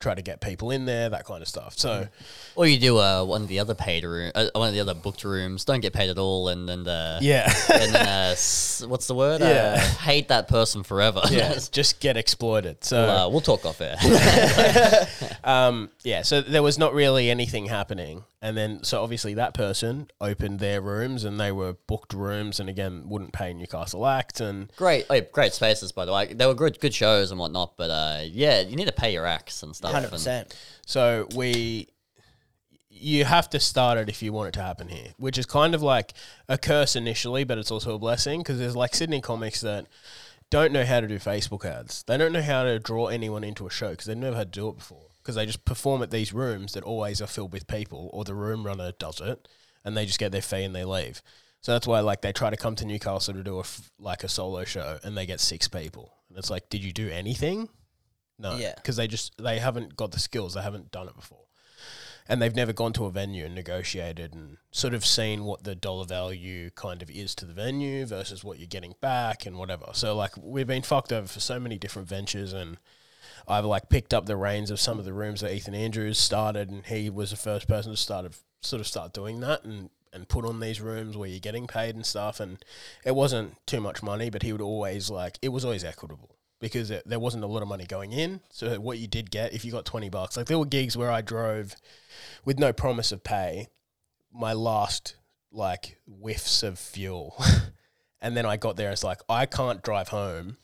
try 0.00 0.14
to 0.14 0.22
get 0.22 0.40
people 0.40 0.70
in 0.70 0.86
there, 0.86 1.08
that 1.10 1.24
kind 1.24 1.40
of 1.42 1.48
stuff. 1.48 1.78
So 1.78 2.08
Or 2.56 2.66
you 2.66 2.78
do 2.78 2.98
uh, 2.98 3.24
one 3.24 3.42
of 3.42 3.48
the 3.48 3.58
other 3.60 3.74
paid 3.74 4.04
room, 4.04 4.32
uh, 4.34 4.46
one 4.54 4.68
of 4.68 4.74
the 4.74 4.80
other 4.80 4.94
booked 4.94 5.24
rooms. 5.24 5.64
Don't 5.64 5.80
get 5.80 5.92
paid 5.92 6.10
at 6.10 6.18
all, 6.18 6.48
and 6.48 6.68
then 6.68 6.86
uh, 6.88 7.18
yeah. 7.22 7.52
and 7.72 7.94
uh, 7.96 8.32
s- 8.32 8.82
what's 8.86 9.06
the 9.06 9.14
word? 9.14 9.40
Yeah. 9.42 9.76
Uh, 9.78 9.80
hate 10.02 10.28
that 10.28 10.48
person 10.48 10.82
forever. 10.82 11.20
yeah, 11.30 11.58
just 11.72 12.00
get 12.00 12.16
exploited. 12.16 12.84
So 12.84 12.96
Well, 13.06 13.26
uh, 13.26 13.30
we'll 13.30 13.40
talk 13.42 13.64
off 13.66 13.80
air. 13.80 13.96
Um, 15.44 15.90
yeah, 16.02 16.22
so 16.22 16.40
there 16.40 16.62
was 16.62 16.78
not 16.78 16.94
really 16.94 17.28
anything 17.30 17.66
happening. 17.66 18.24
And 18.44 18.58
then, 18.58 18.84
so 18.84 19.02
obviously, 19.02 19.32
that 19.34 19.54
person 19.54 20.08
opened 20.20 20.60
their 20.60 20.82
rooms 20.82 21.24
and 21.24 21.40
they 21.40 21.50
were 21.50 21.78
booked 21.86 22.12
rooms 22.12 22.60
and 22.60 22.68
again, 22.68 23.08
wouldn't 23.08 23.32
pay 23.32 23.54
Newcastle 23.54 24.06
Act. 24.06 24.38
And 24.38 24.70
great, 24.76 25.06
oh, 25.08 25.18
great 25.32 25.54
spaces 25.54 25.92
by 25.92 26.04
the 26.04 26.12
way. 26.12 26.34
They 26.34 26.44
were 26.44 26.52
good, 26.52 26.78
good 26.78 26.92
shows 26.92 27.30
and 27.30 27.40
whatnot. 27.40 27.78
But 27.78 27.88
uh, 27.88 28.20
yeah, 28.26 28.60
you 28.60 28.76
need 28.76 28.86
to 28.86 28.92
pay 28.92 29.14
your 29.14 29.24
acts 29.24 29.62
and 29.62 29.74
stuff. 29.74 29.92
Hundred 29.92 30.08
and- 30.08 30.12
percent. 30.12 30.54
so 30.84 31.26
we, 31.34 31.88
you 32.90 33.24
have 33.24 33.48
to 33.48 33.60
start 33.60 33.96
it 33.96 34.10
if 34.10 34.22
you 34.22 34.30
want 34.30 34.48
it 34.48 34.52
to 34.58 34.62
happen 34.62 34.88
here, 34.88 35.14
which 35.16 35.38
is 35.38 35.46
kind 35.46 35.74
of 35.74 35.80
like 35.80 36.12
a 36.46 36.58
curse 36.58 36.96
initially, 36.96 37.44
but 37.44 37.56
it's 37.56 37.70
also 37.70 37.94
a 37.94 37.98
blessing 37.98 38.40
because 38.40 38.58
there's 38.58 38.76
like 38.76 38.94
Sydney 38.94 39.22
comics 39.22 39.62
that 39.62 39.86
don't 40.50 40.70
know 40.70 40.84
how 40.84 41.00
to 41.00 41.08
do 41.08 41.18
Facebook 41.18 41.64
ads. 41.64 42.02
They 42.02 42.18
don't 42.18 42.34
know 42.34 42.42
how 42.42 42.64
to 42.64 42.78
draw 42.78 43.06
anyone 43.06 43.42
into 43.42 43.66
a 43.66 43.70
show 43.70 43.92
because 43.92 44.04
they've 44.04 44.18
never 44.18 44.36
had 44.36 44.52
to 44.52 44.60
do 44.60 44.68
it 44.68 44.76
before. 44.76 45.06
Because 45.24 45.36
they 45.36 45.46
just 45.46 45.64
perform 45.64 46.02
at 46.02 46.10
these 46.10 46.34
rooms 46.34 46.74
that 46.74 46.84
always 46.84 47.22
are 47.22 47.26
filled 47.26 47.52
with 47.54 47.66
people, 47.66 48.10
or 48.12 48.24
the 48.24 48.34
room 48.34 48.64
runner 48.66 48.92
does 48.98 49.20
it, 49.22 49.48
and 49.84 49.96
they 49.96 50.04
just 50.04 50.18
get 50.18 50.30
their 50.32 50.42
fee 50.42 50.62
and 50.64 50.74
they 50.74 50.84
leave. 50.84 51.22
So 51.62 51.72
that's 51.72 51.86
why 51.86 52.00
like 52.00 52.20
they 52.20 52.32
try 52.32 52.50
to 52.50 52.56
come 52.58 52.76
to 52.76 52.84
Newcastle 52.84 53.32
to 53.32 53.42
do 53.42 53.56
a 53.56 53.60
f- 53.60 53.90
like 53.98 54.22
a 54.22 54.28
solo 54.28 54.64
show, 54.64 54.98
and 55.02 55.16
they 55.16 55.24
get 55.24 55.40
six 55.40 55.66
people, 55.66 56.12
and 56.28 56.36
it's 56.38 56.50
like, 56.50 56.68
did 56.68 56.84
you 56.84 56.92
do 56.92 57.08
anything? 57.08 57.70
No, 58.38 58.56
Yeah. 58.56 58.74
because 58.76 58.96
they 58.96 59.06
just 59.08 59.32
they 59.42 59.58
haven't 59.60 59.96
got 59.96 60.10
the 60.12 60.20
skills, 60.20 60.52
they 60.54 60.62
haven't 60.62 60.90
done 60.90 61.08
it 61.08 61.16
before 61.16 61.38
and 62.26 62.40
they've 62.40 62.56
never 62.56 62.72
gone 62.72 62.92
to 62.94 63.04
a 63.04 63.10
venue 63.10 63.44
and 63.44 63.54
negotiated 63.54 64.32
and 64.32 64.56
sort 64.70 64.94
of 64.94 65.04
seen 65.04 65.44
what 65.44 65.64
the 65.64 65.74
dollar 65.74 66.06
value 66.06 66.70
kind 66.70 67.02
of 67.02 67.10
is 67.10 67.34
to 67.34 67.44
the 67.44 67.52
venue 67.52 68.06
versus 68.06 68.42
what 68.42 68.58
you're 68.58 68.66
getting 68.66 68.94
back 69.02 69.44
and 69.44 69.58
whatever. 69.58 69.84
So 69.92 70.16
like 70.16 70.32
we've 70.38 70.66
been 70.66 70.80
fucked 70.80 71.12
over 71.12 71.26
for 71.28 71.40
so 71.40 71.60
many 71.60 71.76
different 71.76 72.08
ventures 72.08 72.54
and 72.54 72.78
I've 73.46 73.64
like 73.64 73.88
picked 73.88 74.14
up 74.14 74.26
the 74.26 74.36
reins 74.36 74.70
of 74.70 74.80
some 74.80 74.98
of 74.98 75.04
the 75.04 75.12
rooms 75.12 75.40
that 75.40 75.52
Ethan 75.52 75.74
Andrews 75.74 76.18
started 76.18 76.70
and 76.70 76.84
he 76.86 77.10
was 77.10 77.30
the 77.30 77.36
first 77.36 77.68
person 77.68 77.94
to 77.94 78.30
sort 78.62 78.80
of 78.80 78.86
start 78.86 79.12
doing 79.12 79.40
that 79.40 79.64
and 79.64 79.90
and 80.12 80.28
put 80.28 80.44
on 80.44 80.60
these 80.60 80.80
rooms 80.80 81.16
where 81.16 81.28
you're 81.28 81.40
getting 81.40 81.66
paid 81.66 81.96
and 81.96 82.06
stuff 82.06 82.38
and 82.38 82.64
it 83.04 83.16
wasn't 83.16 83.54
too 83.66 83.80
much 83.80 84.00
money 84.00 84.30
but 84.30 84.42
he 84.42 84.52
would 84.52 84.60
always 84.60 85.10
like 85.10 85.38
it 85.42 85.48
was 85.48 85.64
always 85.64 85.82
equitable 85.82 86.36
because 86.60 86.88
it, 86.92 87.02
there 87.04 87.18
wasn't 87.18 87.42
a 87.42 87.48
lot 87.48 87.62
of 87.62 87.68
money 87.68 87.84
going 87.84 88.12
in 88.12 88.40
so 88.48 88.78
what 88.78 88.98
you 88.98 89.08
did 89.08 89.28
get 89.28 89.52
if 89.52 89.64
you 89.64 89.72
got 89.72 89.84
20 89.84 90.08
bucks 90.10 90.36
like 90.36 90.46
there 90.46 90.58
were 90.58 90.64
gigs 90.64 90.96
where 90.96 91.10
I 91.10 91.20
drove 91.20 91.74
with 92.44 92.58
no 92.58 92.72
promise 92.72 93.12
of 93.12 93.24
pay, 93.24 93.68
my 94.32 94.52
last 94.52 95.16
like 95.50 95.98
whiffs 96.06 96.62
of 96.62 96.78
fuel. 96.78 97.42
and 98.20 98.36
then 98.36 98.46
I 98.46 98.56
got 98.56 98.76
there, 98.76 98.90
it's 98.90 99.04
like, 99.04 99.20
I 99.28 99.46
can't 99.46 99.82
drive 99.82 100.08
home 100.08 100.56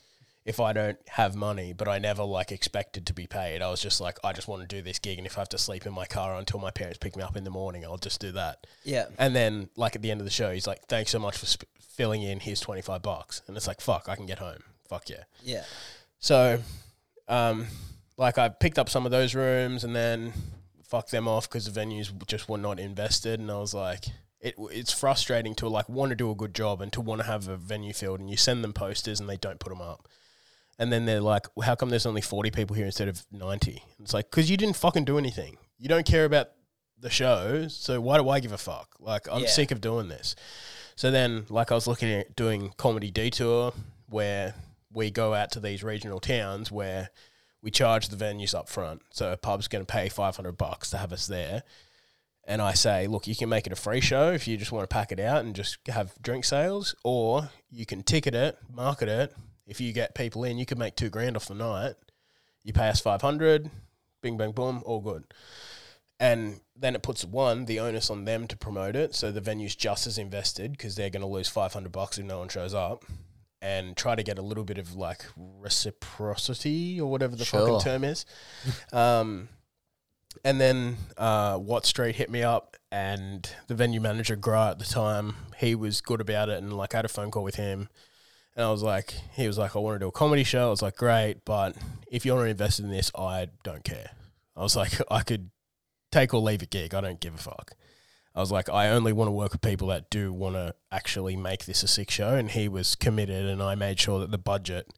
if 0.45 0.59
I 0.59 0.72
don't 0.72 0.99
have 1.09 1.34
money, 1.34 1.72
but 1.72 1.86
I 1.86 1.99
never 1.99 2.24
like 2.24 2.51
expected 2.51 3.07
to 3.07 3.12
be 3.12 3.26
paid. 3.26 3.61
I 3.62 3.70
was 3.70 3.80
just 3.80 4.01
like, 4.01 4.18
I 4.24 4.32
just 4.32 4.49
want 4.49 4.62
to 4.62 4.68
do 4.68 4.82
this 4.82 4.99
gig. 4.99 5.18
And 5.18 5.26
if 5.26 5.36
I 5.36 5.43
have 5.43 5.49
to 5.51 5.59
sleep 5.59 5.86
in 5.86 5.93
my 5.93 6.07
car 6.07 6.34
until 6.36 6.61
my 6.61 6.70
parents 6.70 6.99
pick 6.99 7.14
me 7.16 7.22
up 7.22 7.36
in 7.36 7.45
the 7.45 7.51
morning, 7.51 7.84
I'll 7.84 7.99
just 7.99 8.20
do 8.20 8.32
that. 8.32 8.66
Yeah. 8.82 9.07
And 9.18 9.36
then, 9.36 9.68
like 9.76 9.97
at 9.97 10.03
the 10.03 10.11
end 10.11 10.20
of 10.20 10.24
the 10.24 10.30
show, 10.30 10.53
he's 10.53 10.66
like, 10.66 10.86
"Thanks 10.88 11.11
so 11.11 11.18
much 11.18 11.36
for 11.36 11.47
sp- 11.47 11.68
filling 11.80 12.22
in. 12.22 12.41
Here's 12.41 12.61
twenty 12.61 12.82
five 12.82 13.03
bucks." 13.03 13.43
And 13.47 13.57
it's 13.57 13.66
like, 13.66 13.80
"Fuck, 13.80 14.09
I 14.09 14.16
can 14.16 14.26
get 14.26 14.38
home. 14.38 14.62
Fuck 14.88 15.11
yeah." 15.11 15.24
Yeah. 15.43 15.64
So, 16.18 16.61
um, 17.28 17.66
like 18.16 18.38
I 18.38 18.49
picked 18.49 18.78
up 18.78 18.88
some 18.88 19.05
of 19.05 19.12
those 19.12 19.34
rooms 19.34 19.84
and 19.84 19.95
then 19.95 20.32
fucked 20.82 21.11
them 21.11 21.28
off 21.28 21.49
because 21.49 21.66
the 21.70 21.80
venues 21.80 22.11
just 22.26 22.49
were 22.49 22.59
not 22.59 22.80
invested, 22.80 23.41
and 23.41 23.51
I 23.51 23.59
was 23.59 23.74
like, 23.74 24.07
it, 24.41 24.55
it's 24.59 24.93
frustrating 24.93 25.55
to 25.57 25.68
like 25.68 25.88
want 25.88 26.11
to 26.11 26.16
do 26.16 26.30
a 26.30 26.34
good 26.34 26.55
job 26.55 26.80
and 26.80 26.93
to 26.95 27.01
want 27.01 27.20
to 27.20 27.26
have 27.26 27.47
a 27.47 27.57
venue 27.57 27.93
filled, 27.93 28.20
and 28.20 28.30
you 28.30 28.36
send 28.36 28.64
them 28.64 28.72
posters 28.72 29.20
and 29.20 29.28
they 29.28 29.36
don't 29.36 29.61
put 29.61 29.70
them 29.70 29.80
up, 29.80 30.09
and 30.81 30.93
then 30.93 31.05
they're 31.05 31.20
like, 31.20 31.47
well, 31.55 31.64
how 31.66 31.76
come 31.76 31.91
there's 31.91 32.07
only 32.07 32.20
forty 32.22 32.51
people 32.51 32.74
here 32.74 32.87
instead 32.87 33.07
of 33.07 33.24
ninety? 33.31 33.85
It's 34.03 34.12
like 34.12 34.28
because 34.31 34.51
you 34.51 34.57
didn't 34.57 34.76
fucking 34.76 35.05
do 35.05 35.16
anything. 35.18 35.59
You 35.78 35.89
don't 35.89 36.05
care 36.07 36.24
about 36.24 36.49
the 36.99 37.11
show, 37.11 37.68
so 37.68 38.01
why 38.01 38.18
do 38.18 38.28
I 38.28 38.41
give 38.41 38.53
a 38.53 38.59
fuck? 38.59 38.97
Like 38.99 39.28
I'm 39.31 39.43
Yeah. 39.43 39.49
sick 39.49 39.70
of 39.70 39.81
doing 39.81 40.09
this. 40.09 40.35
So 40.97 41.11
then, 41.12 41.47
like 41.49 41.70
I 41.70 41.74
was 41.76 41.87
looking 41.87 42.11
at 42.11 42.35
doing 42.35 42.72
comedy 42.76 43.11
detour, 43.12 43.72
where 44.09 44.55
we 44.93 45.11
go 45.11 45.35
out 45.35 45.53
to 45.53 45.61
these 45.61 45.85
regional 45.85 46.18
towns 46.20 46.72
where 46.72 47.11
we 47.62 47.70
charge 47.70 48.09
the 48.09 48.16
venues 48.16 48.55
up 48.55 48.68
front. 48.68 49.03
So 49.12 49.33
a 49.33 49.37
pub's 49.37 49.68
going 49.68 49.85
to 49.85 49.91
pay 49.91 50.09
500 50.09 50.53
bucks 50.59 50.91
to 50.91 50.99
have 50.99 51.12
us 51.12 51.26
there. 51.26 51.62
And 52.45 52.61
I 52.61 52.72
say, 52.72 53.07
look, 53.07 53.26
you 53.26 53.37
can 53.37 53.49
make 53.49 53.66
it 53.66 53.72
a 53.72 53.76
free 53.76 54.01
show 54.01 54.33
if 54.33 54.49
you 54.49 54.57
just 54.57 54.72
want 54.72 54.83
to 54.89 54.93
pack 54.93 55.12
it 55.12 55.20
out 55.20 55.45
and 55.45 55.55
just 55.55 55.78
have 55.89 56.14
drink 56.20 56.45
sales, 56.45 56.95
or 57.05 57.51
you 57.70 57.87
can 57.87 58.03
ticket 58.03 58.35
it, 58.35 58.59
market 58.74 59.09
it. 59.09 59.35
If 59.70 59.80
you 59.80 59.92
get 59.92 60.14
people 60.14 60.44
in, 60.44 60.58
you 60.58 60.66
could 60.66 60.78
make 60.78 60.96
two 60.96 61.08
grand 61.08 61.36
off 61.36 61.46
the 61.46 61.54
night. 61.54 61.94
You 62.64 62.72
pay 62.74 62.88
us 62.88 63.00
500, 63.00 63.70
bing, 64.22 64.36
bang, 64.36 64.52
boom, 64.52 64.82
all 64.84 65.00
good. 65.00 65.24
And 66.18 66.60
then 66.76 66.94
it 66.94 67.02
puts 67.02 67.24
one, 67.24 67.64
the 67.64 67.80
onus 67.80 68.10
on 68.10 68.24
them 68.26 68.46
to 68.48 68.56
promote 68.56 68.94
it. 68.96 69.14
So 69.14 69.30
the 69.32 69.40
venue's 69.40 69.74
just 69.74 70.06
as 70.06 70.18
invested 70.18 70.72
because 70.72 70.94
they're 70.96 71.08
going 71.08 71.22
to 71.22 71.26
lose 71.26 71.48
500 71.48 71.90
bucks 71.90 72.18
if 72.18 72.26
no 72.26 72.40
one 72.40 72.48
shows 72.48 72.74
up 72.74 73.04
and 73.62 73.96
try 73.96 74.14
to 74.14 74.22
get 74.22 74.38
a 74.38 74.42
little 74.42 74.64
bit 74.64 74.76
of 74.78 74.94
like 74.94 75.24
reciprocity 75.36 77.00
or 77.00 77.10
whatever 77.10 77.36
the 77.36 77.44
Sure. 77.44 77.60
fucking 77.60 77.80
term 77.80 78.04
is. 78.04 78.26
um, 78.92 79.48
and 80.44 80.60
then 80.60 80.96
uh, 81.16 81.58
Watt 81.60 81.86
Street 81.86 82.16
hit 82.16 82.30
me 82.30 82.42
up, 82.42 82.76
and 82.92 83.50
the 83.66 83.74
venue 83.74 84.00
manager, 84.00 84.36
Grant, 84.36 84.72
at 84.72 84.78
the 84.78 84.84
time, 84.84 85.34
he 85.58 85.74
was 85.74 86.00
good 86.00 86.20
about 86.20 86.48
it. 86.48 86.58
And 86.62 86.72
like, 86.72 86.94
I 86.94 86.98
had 86.98 87.04
a 87.04 87.08
phone 87.08 87.30
call 87.30 87.42
with 87.42 87.56
him, 87.56 87.88
and 88.57 88.64
I 88.64 88.70
was 88.70 88.82
like, 88.82 89.14
he 89.34 89.46
was 89.46 89.59
like, 89.59 89.76
I 89.76 89.78
want 89.78 89.96
to 89.96 90.05
do 90.05 90.09
a 90.09 90.12
comedy 90.12 90.44
show. 90.44 90.66
I 90.66 90.70
was 90.70 90.82
like, 90.82 90.96
great, 90.96 91.44
but 91.44 91.76
if 92.11 92.24
you're 92.24 92.36
not 92.36 92.48
invested 92.48 92.84
in 92.84 92.90
this, 92.90 93.11
I 93.16 93.48
don't 93.62 93.84
care. 93.84 94.11
I 94.57 94.62
was 94.62 94.76
like, 94.76 94.92
I 95.11 95.22
could 95.22 95.51
take 96.12 96.34
or 96.34 96.40
leave 96.40 96.62
a 96.62 96.66
gig. 96.66 96.94
I 96.94 97.01
don't 97.01 97.20
give 97.20 97.34
a 97.34 97.38
fuck. 97.38 97.72
I 98.34 98.40
was 98.40 98.53
like, 98.53 98.68
I 98.68 98.90
only 98.90 99.12
want 99.12 99.28
to 99.28 99.32
work 99.32 99.53
with 99.53 99.61
people 99.61 99.88
that 99.88 100.09
do 100.09 100.32
want 100.32 100.55
to 100.55 100.74
actually 100.92 101.34
make 101.36 101.64
this 101.64 101.82
a 101.82 101.88
sick 101.88 102.11
show. 102.11 102.34
And 102.34 102.51
he 102.51 102.68
was 102.68 102.94
committed, 102.94 103.46
and 103.46 103.62
I 103.62 103.74
made 103.74 103.98
sure 103.98 104.20
that 104.20 104.30
the 104.30 104.38
budget 104.38 104.88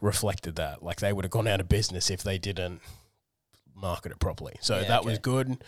reflected 0.00 0.56
that. 0.56 0.82
Like 0.82 1.00
they 1.00 1.12
would 1.12 1.24
have 1.24 1.30
gone 1.30 1.46
out 1.46 1.60
of 1.60 1.68
business 1.68 2.10
if 2.10 2.22
they 2.22 2.38
didn't 2.38 2.80
market 3.74 4.12
it 4.12 4.18
properly. 4.18 4.56
So 4.60 4.80
Yeah, 4.80 4.88
that 4.88 5.04
was 5.04 5.18
good. 5.18 5.62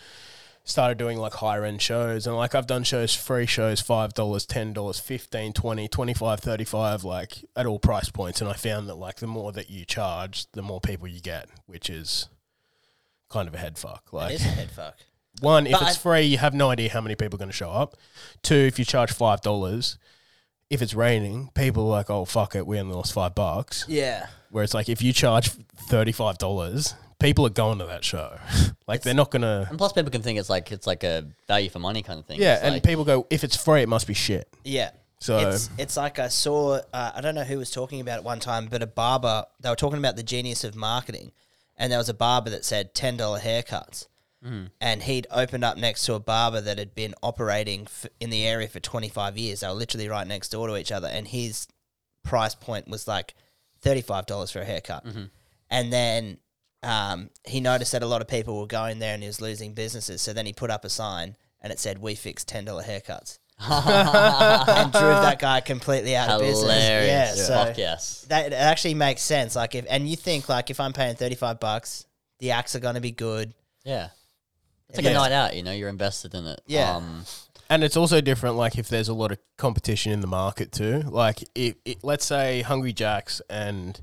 Started 0.63 0.97
doing 0.97 1.17
like 1.17 1.33
higher 1.33 1.65
end 1.65 1.81
shows 1.81 2.25
and 2.25 2.35
like 2.35 2.55
I've 2.55 2.67
done 2.67 2.83
shows 2.83 3.13
free 3.13 3.45
shows 3.45 3.81
$5 3.81 4.13
$10 4.13 5.01
15 5.01 5.53
20 5.53 5.87
25 5.87 6.39
35 6.39 7.03
like 7.03 7.45
at 7.55 7.65
all 7.65 7.79
price 7.79 8.09
points 8.09 8.39
and 8.39 8.49
I 8.49 8.53
found 8.53 8.87
that 8.87 8.95
like 8.95 9.17
the 9.17 9.27
more 9.27 9.51
that 9.51 9.69
you 9.69 9.83
charge 9.83 10.49
the 10.53 10.61
more 10.61 10.79
people 10.79 11.07
you 11.07 11.19
get 11.19 11.49
which 11.65 11.89
is 11.89 12.29
kind 13.29 13.47
of 13.47 13.53
a 13.53 13.57
head 13.57 13.77
fuck 13.77 14.13
like 14.13 14.35
is 14.35 14.45
a 14.45 14.49
head 14.49 14.71
fuck. 14.71 14.95
one, 15.41 15.65
if 15.65 15.73
But 15.73 15.81
it's 15.83 15.97
free, 15.97 16.21
you 16.21 16.37
have 16.37 16.53
no 16.53 16.69
idea 16.69 16.89
how 16.89 17.01
many 17.01 17.15
people 17.15 17.37
are 17.37 17.39
going 17.39 17.49
to 17.49 17.55
show 17.55 17.71
up. 17.71 17.95
Two, 18.41 18.55
if 18.55 18.77
you 18.77 18.85
charge 18.85 19.11
five 19.11 19.41
dollars, 19.41 19.97
if 20.69 20.81
it's 20.81 20.93
raining, 20.93 21.49
people 21.55 21.85
are 21.87 21.89
like, 21.89 22.09
"Oh 22.09 22.25
fuck 22.25 22.55
it, 22.55 22.67
we 22.67 22.79
only 22.79 22.95
lost 22.95 23.13
five 23.13 23.35
bucks." 23.35 23.85
Yeah. 23.87 24.27
Where 24.51 24.63
it's 24.63 24.73
like, 24.73 24.89
if 24.89 25.01
you 25.01 25.13
charge 25.13 25.49
thirty 25.89 26.11
five 26.11 26.37
dollars, 26.37 26.93
people 27.23 27.45
are 27.47 27.49
going 27.49 27.79
to 27.79 27.85
that 27.85 28.03
show. 28.03 28.37
like 28.87 29.01
they're 29.01 29.13
not 29.13 29.31
gonna. 29.31 29.65
And 29.69 29.77
plus, 29.77 29.93
people 29.93 30.11
can 30.11 30.21
think 30.21 30.37
it's 30.37 30.49
like 30.49 30.71
it's 30.71 30.85
like 30.85 31.03
a 31.03 31.25
value 31.47 31.69
for 31.69 31.79
money 31.79 32.03
kind 32.03 32.19
of 32.19 32.25
thing. 32.25 32.39
Yeah, 32.41 32.55
It's 32.55 32.63
and 32.63 32.73
like- 32.75 32.83
people 32.83 33.05
go, 33.05 33.25
if 33.29 33.43
it's 33.43 33.55
free, 33.55 33.81
it 33.81 33.89
must 33.89 34.05
be 34.07 34.13
shit. 34.13 34.47
Yeah. 34.63 34.91
So- 35.19 35.37
it's 35.49 35.69
it's 35.77 35.95
like 35.97 36.19
I 36.19 36.27
saw 36.27 36.81
uh, 36.93 37.11
I 37.15 37.21
don't 37.21 37.33
know 37.33 37.45
who 37.45 37.57
was 37.57 37.71
talking 37.71 38.01
about 38.01 38.19
it 38.19 38.23
one 38.25 38.39
time, 38.39 38.67
but 38.69 38.83
a 38.83 38.87
barber 38.87 39.45
they 39.61 39.69
were 39.69 39.75
talking 39.75 39.97
about 39.97 40.17
the 40.17 40.23
genius 40.23 40.63
of 40.65 40.75
marketing, 40.75 41.31
and 41.77 41.89
there 41.91 41.97
was 41.99 42.09
a 42.09 42.13
barber 42.13 42.49
that 42.49 42.65
said 42.65 42.93
ten 42.93 43.15
dollar 43.17 43.39
haircuts, 43.39 44.07
and 44.81 45.03
he'd 45.03 45.25
opened 45.31 45.63
up 45.63 45.77
next 45.77 46.05
to 46.07 46.13
a 46.15 46.19
barber 46.19 46.59
that 46.59 46.77
had 46.77 46.93
been 46.93 47.15
operating 47.23 47.83
f- 47.83 48.05
in 48.19 48.29
the 48.29 48.45
area 48.45 48.67
for 48.67 48.81
twenty 48.81 49.07
five 49.07 49.37
years. 49.37 49.61
They 49.61 49.67
were 49.67 49.73
literally 49.73 50.09
right 50.09 50.27
next 50.27 50.49
door 50.49 50.67
to 50.67 50.75
each 50.75 50.91
other, 50.91 51.07
and 51.07 51.25
his 51.25 51.67
price 52.23 52.53
point 52.53 52.89
was 52.89 53.07
like 53.07 53.33
thirty 53.79 54.01
five 54.01 54.25
dollars 54.25 54.51
for 54.51 54.59
a 54.59 54.65
haircut, 54.65 55.05
and 55.69 55.93
then. 55.93 56.37
Um, 56.83 57.29
he 57.45 57.59
noticed 57.61 57.91
that 57.93 58.03
a 58.03 58.07
lot 58.07 58.21
of 58.21 58.27
people 58.27 58.59
were 58.59 58.67
going 58.67 58.99
there 58.99 59.13
and 59.13 59.23
he 59.23 59.27
was 59.27 59.39
losing 59.41 59.73
businesses. 59.73 60.21
So 60.21 60.33
then 60.33 60.45
he 60.45 60.53
put 60.53 60.69
up 60.69 60.83
a 60.85 60.89
sign 60.89 61.35
and 61.61 61.71
it 61.71 61.79
said, 61.79 61.99
"We 61.99 62.15
fix 62.15 62.43
ten 62.43 62.65
dollar 62.65 62.83
haircuts." 62.83 63.39
and 63.59 64.91
drove 64.91 65.21
that 65.23 65.37
guy 65.39 65.61
completely 65.61 66.15
out 66.15 66.29
of 66.29 66.41
business. 66.41 66.61
hilarious. 66.61 67.07
Yeah, 67.07 67.33
so 67.33 67.53
Fuck 67.65 67.77
yes. 67.77 68.25
that 68.29 68.47
it 68.47 68.53
actually 68.53 68.95
makes 68.95 69.21
sense. 69.21 69.55
Like 69.55 69.75
if 69.75 69.85
and 69.89 70.09
you 70.09 70.15
think 70.15 70.49
like 70.49 70.69
if 70.69 70.79
I'm 70.79 70.93
paying 70.93 71.15
thirty 71.15 71.35
five 71.35 71.59
bucks, 71.59 72.05
the 72.39 72.51
acts 72.51 72.75
are 72.75 72.79
gonna 72.79 73.01
be 73.01 73.11
good. 73.11 73.53
Yeah. 73.85 74.09
It's 74.89 74.97
like 74.97 75.05
Yeah. 75.05 75.11
a 75.11 75.13
night 75.13 75.31
out, 75.31 75.55
you 75.55 75.63
know, 75.63 75.71
you're 75.71 75.89
invested 75.89 76.33
in 76.35 76.45
it. 76.45 76.61
Yeah. 76.67 76.95
Um, 76.97 77.25
And 77.69 77.83
it's 77.83 77.95
also 77.97 78.21
different, 78.21 78.55
like 78.57 78.77
if 78.77 78.89
there's 78.89 79.07
a 79.09 79.13
lot 79.13 79.31
of 79.31 79.39
competition 79.57 80.11
in 80.11 80.19
the 80.21 80.27
market 80.27 80.71
too. 80.71 80.99
Like, 81.05 81.43
if, 81.55 81.75
if 81.85 82.03
let's 82.03 82.25
say 82.25 82.61
Hungry 82.61 82.93
Jacks 82.93 83.41
and 83.49 83.99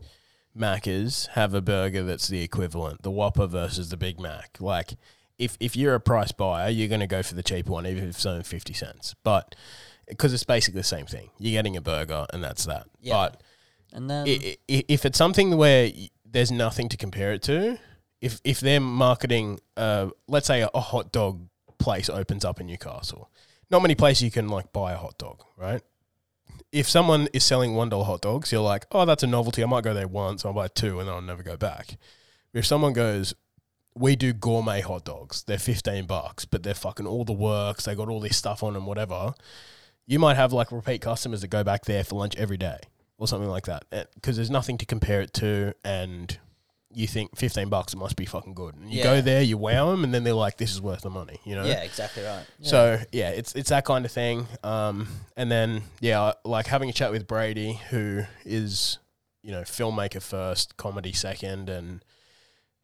Macca's 0.57 1.27
have 1.33 1.55
a 1.55 1.61
burger 1.61 2.03
that's 2.03 2.29
the 2.29 2.43
equivalent, 2.43 3.03
the 3.03 3.11
Whopper 3.11 3.47
versus 3.47 3.89
the 3.91 3.97
Big 3.97 4.19
Mac. 4.21 4.57
Like, 4.61 4.95
if 5.39 5.57
if 5.61 5.77
you're 5.77 5.95
a 5.95 6.01
price 6.01 6.33
buyer, 6.33 6.69
you're 6.71 6.89
going 6.89 7.01
to 7.01 7.07
go 7.07 7.23
for 7.23 7.35
the 7.35 7.43
cheaper 7.43 7.73
one, 7.73 7.87
even 7.87 8.05
if 8.05 8.11
it's 8.11 8.27
only 8.27 8.43
fifty 8.45 8.73
cents. 8.75 9.15
But 9.23 9.55
because 10.09 10.33
it's 10.33 10.45
basically 10.45 10.81
the 10.81 10.85
same 10.85 11.07
thing, 11.07 11.31
you're 11.39 11.53
getting 11.59 11.77
a 11.77 11.81
burger, 11.81 12.27
and 12.33 12.43
that's 12.43 12.65
that. 12.67 12.87
Yeah. 13.01 13.15
But 13.15 13.43
and 13.93 14.11
then 14.11 14.27
i- 14.29 14.57
i- 14.71 14.85
if 14.89 15.05
it's 15.07 15.17
something 15.19 15.57
where 15.57 15.85
y- 15.95 16.11
there's 16.25 16.51
nothing 16.53 16.89
to 16.91 16.97
compare 16.97 17.33
it 17.33 17.43
to, 17.45 17.79
if 18.21 18.41
if 18.45 18.61
they're 18.61 18.81
marketing, 18.81 19.61
uh, 19.77 20.09
let's 20.29 20.47
say 20.47 20.63
a, 20.63 20.69
a 20.75 20.81
hot 20.81 21.13
dog 21.13 21.47
place 21.79 22.11
opens 22.11 22.45
up 22.45 22.61
in 22.61 22.67
Newcastle, 22.67 23.31
not 23.71 23.81
many 23.83 23.95
places 23.95 24.23
you 24.23 24.31
can 24.31 24.49
like 24.49 24.73
buy 24.73 24.93
a 24.93 24.97
hot 24.97 25.17
dog, 25.17 25.43
right? 25.57 25.81
If 26.73 26.89
someone 26.89 27.29
is 27.33 27.45
selling 27.45 27.75
one 27.75 27.89
dollar 27.89 28.05
hot 28.05 28.21
dogs, 28.21 28.53
you're 28.53 28.61
like, 28.61 28.87
oh, 28.93 29.05
that's 29.05 29.23
a 29.23 29.27
novelty. 29.27 29.63
I 29.63 29.67
might 29.67 29.85
go 29.85 29.95
there 29.95 30.07
once. 30.07 30.45
I'll 30.45 30.53
buy 30.53 30.69
two, 30.69 31.01
and 31.01 31.09
then 31.09 31.15
I'll 31.15 31.21
never 31.23 31.43
go 31.43 31.57
back. 31.57 31.97
If 32.53 32.65
someone 32.67 32.93
goes, 32.93 33.35
we 33.95 34.15
do 34.15 34.33
gourmet 34.33 34.81
hot 34.81 35.05
dogs. 35.05 35.43
They're 35.43 35.59
fifteen 35.59 36.07
bucks, 36.07 36.45
but 36.45 36.63
they're 36.63 36.75
fucking 36.75 37.07
all 37.07 37.25
the 37.25 37.33
works. 37.33 37.85
They 37.85 37.95
got 37.95 38.09
all 38.09 38.21
this 38.21 38.37
stuff 38.37 38.63
on 38.63 38.75
them, 38.75 38.87
whatever. 38.87 39.35
You 40.07 40.19
might 40.19 40.37
have 40.37 40.53
like 40.53 40.71
repeat 40.73 41.01
customers 41.01 41.41
that 41.41 41.49
go 41.49 41.65
back 41.65 41.85
there 41.85 42.05
for 42.05 42.17
lunch 42.17 42.37
every 42.37 42.57
day 42.57 42.79
or 43.19 43.29
something 43.29 43.51
like 43.51 43.67
that, 43.67 43.85
eh, 43.93 44.05
because 44.15 44.37
there's 44.37 44.51
nothing 44.51 44.79
to 44.79 44.87
compare 44.87 45.21
it 45.21 45.33
to, 45.35 45.75
and 45.85 46.39
you 46.93 47.07
think 47.07 47.37
fifteen 47.37 47.69
bucks 47.69 47.93
it 47.93 47.97
must 47.99 48.17
be 48.17 48.25
fucking 48.27 48.55
good. 48.55 48.75
And 48.75 48.91
you 48.91 48.99
Yeah. 48.99 49.05
go 49.05 49.21
there, 49.21 49.43
you 49.43 49.57
wow 49.57 49.91
them, 49.91 50.03
and 50.05 50.13
then 50.13 50.25
they're 50.25 50.35
like, 50.35 50.57
"This 50.57 50.73
is 50.73 50.81
worth 50.81 51.03
the 51.03 51.11
money," 51.11 51.39
you 51.45 51.55
know. 51.55 51.65
Yeah, 51.65 51.83
exactly 51.83 52.23
right. 52.25 52.45
So 52.63 53.01
yeah, 53.13 53.31
it's 53.31 53.55
it's 53.55 53.71
that 53.71 53.85
kind 53.85 54.05
of 54.05 54.11
thing. 54.13 54.47
Um, 54.65 55.07
and 55.37 55.51
then 55.51 55.83
yeah, 56.01 56.33
like 56.45 56.67
having 56.67 56.89
a 56.91 56.93
chat 56.93 57.13
with 57.13 57.27
Brady, 57.29 57.81
who 57.91 58.25
is 58.45 58.99
you 59.43 59.53
know 59.53 59.63
filmmaker 59.63 60.21
first, 60.23 60.77
comedy 60.77 61.13
second, 61.13 61.69
and 61.71 62.05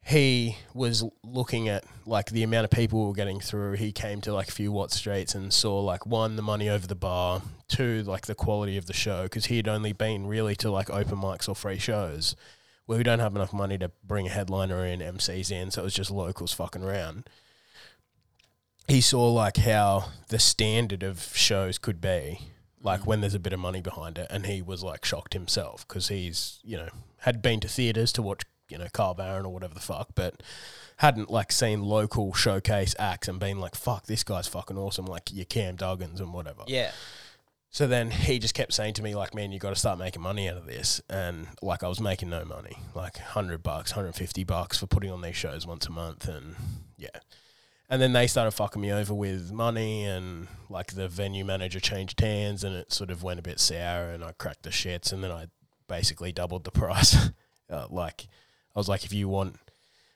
he 0.05 0.55
was 0.73 1.03
looking 1.23 1.67
at 1.67 1.83
like 2.05 2.27
the 2.31 2.43
amount 2.43 2.63
of 2.63 2.71
people 2.71 3.01
we 3.01 3.07
were 3.07 3.13
getting 3.13 3.41
through. 3.41 3.73
He 3.73 3.91
came 3.91 4.21
to 4.21 4.33
like 4.33 4.47
a 4.47 4.51
few 4.51 4.71
Watt 4.71 4.91
Streets 4.91 5.35
and 5.35 5.51
saw 5.51 5.81
like 5.81 6.05
one 6.05 6.37
the 6.37 6.41
money 6.41 6.69
over 6.69 6.87
the 6.87 6.95
bar, 6.95 7.41
two 7.67 8.03
like 8.03 8.25
the 8.25 8.35
quality 8.35 8.77
of 8.77 8.85
the 8.85 8.93
show 8.93 9.23
because 9.23 9.47
he 9.47 9.57
had 9.57 9.67
only 9.67 9.91
been 9.91 10.25
really 10.27 10.55
to 10.57 10.71
like 10.71 10.89
open 10.89 11.17
mics 11.17 11.49
or 11.49 11.55
free 11.55 11.77
shows. 11.77 12.35
Where 12.87 12.97
we 12.97 13.03
don't 13.03 13.19
have 13.19 13.35
enough 13.35 13.53
money 13.53 13.77
to 13.77 13.91
bring 14.03 14.27
a 14.27 14.31
headliner 14.31 14.85
in, 14.85 14.99
MCs 14.99 15.51
in, 15.51 15.71
so 15.71 15.81
it 15.81 15.85
was 15.85 15.93
just 15.93 16.09
locals 16.09 16.53
fucking 16.53 16.83
around. 16.83 17.29
He 18.87 19.01
saw 19.01 19.31
like 19.31 19.57
how 19.57 20.05
the 20.29 20.39
standard 20.39 21.03
of 21.03 21.35
shows 21.35 21.77
could 21.77 22.01
be 22.01 22.39
like 22.81 23.01
mm. 23.01 23.05
when 23.05 23.21
there's 23.21 23.35
a 23.35 23.39
bit 23.39 23.53
of 23.53 23.59
money 23.59 23.81
behind 23.81 24.17
it 24.17 24.27
and 24.29 24.45
he 24.45 24.61
was 24.61 24.83
like 24.83 25.05
shocked 25.05 25.33
himself 25.33 25.87
because 25.87 26.07
he's 26.07 26.59
you 26.63 26.77
know 26.77 26.89
had 27.19 27.41
been 27.41 27.59
to 27.59 27.67
theaters 27.67 28.11
to 28.13 28.21
watch 28.21 28.43
you 28.69 28.77
know 28.77 28.87
Carl 28.93 29.13
Barron 29.13 29.45
or 29.45 29.53
whatever 29.53 29.73
the 29.73 29.79
fuck 29.79 30.09
but 30.15 30.41
hadn't 30.97 31.29
like 31.29 31.51
seen 31.51 31.83
local 31.83 32.33
showcase 32.33 32.95
acts 32.97 33.27
and 33.27 33.39
been 33.39 33.59
like 33.59 33.75
fuck 33.75 34.05
this 34.05 34.23
guy's 34.23 34.47
fucking 34.47 34.77
awesome 34.77 35.05
like 35.05 35.31
your 35.31 35.45
Cam 35.45 35.77
Duggins 35.77 36.19
and 36.19 36.33
whatever. 36.33 36.63
Yeah. 36.67 36.91
So 37.69 37.85
then 37.85 38.11
he 38.11 38.39
just 38.39 38.53
kept 38.53 38.73
saying 38.73 38.93
to 38.95 39.03
me, 39.03 39.13
like, 39.13 39.33
man, 39.35 39.51
you 39.51 39.59
got 39.59 39.69
to 39.69 39.75
start 39.75 39.99
making 39.99 40.21
money 40.21 40.49
out 40.49 40.57
of 40.57 40.65
this. 40.65 41.01
And 41.09 41.47
like, 41.61 41.83
I 41.83 41.87
was 41.87 41.99
making 41.99 42.29
no 42.29 42.45
money, 42.45 42.77
like 42.95 43.17
100 43.17 43.61
bucks, 43.61 43.91
150 43.91 44.43
bucks 44.45 44.77
for 44.77 44.87
putting 44.87 45.11
on 45.11 45.21
these 45.21 45.35
shows 45.35 45.67
once 45.67 45.85
a 45.85 45.91
month. 45.91 46.27
And 46.27 46.55
yeah. 46.97 47.09
And 47.89 48.01
then 48.01 48.13
they 48.13 48.27
started 48.27 48.51
fucking 48.51 48.81
me 48.81 48.91
over 48.91 49.13
with 49.13 49.51
money 49.51 50.05
and 50.05 50.47
like 50.69 50.93
the 50.93 51.07
venue 51.07 51.45
manager 51.45 51.79
changed 51.79 52.19
hands 52.19 52.63
and 52.63 52.75
it 52.75 52.91
sort 52.91 53.11
of 53.11 53.23
went 53.23 53.39
a 53.39 53.43
bit 53.43 53.59
sour 53.59 54.09
and 54.09 54.23
I 54.23 54.33
cracked 54.33 54.63
the 54.63 54.71
shits 54.71 55.13
and 55.13 55.23
then 55.23 55.31
I 55.31 55.47
basically 55.87 56.31
doubled 56.31 56.63
the 56.63 56.71
price. 56.83 57.15
uh, 57.69 57.87
like, 57.89 58.27
I 58.75 58.79
was 58.79 58.89
like, 58.89 59.05
if 59.05 59.13
you 59.13 59.29
want 59.29 59.57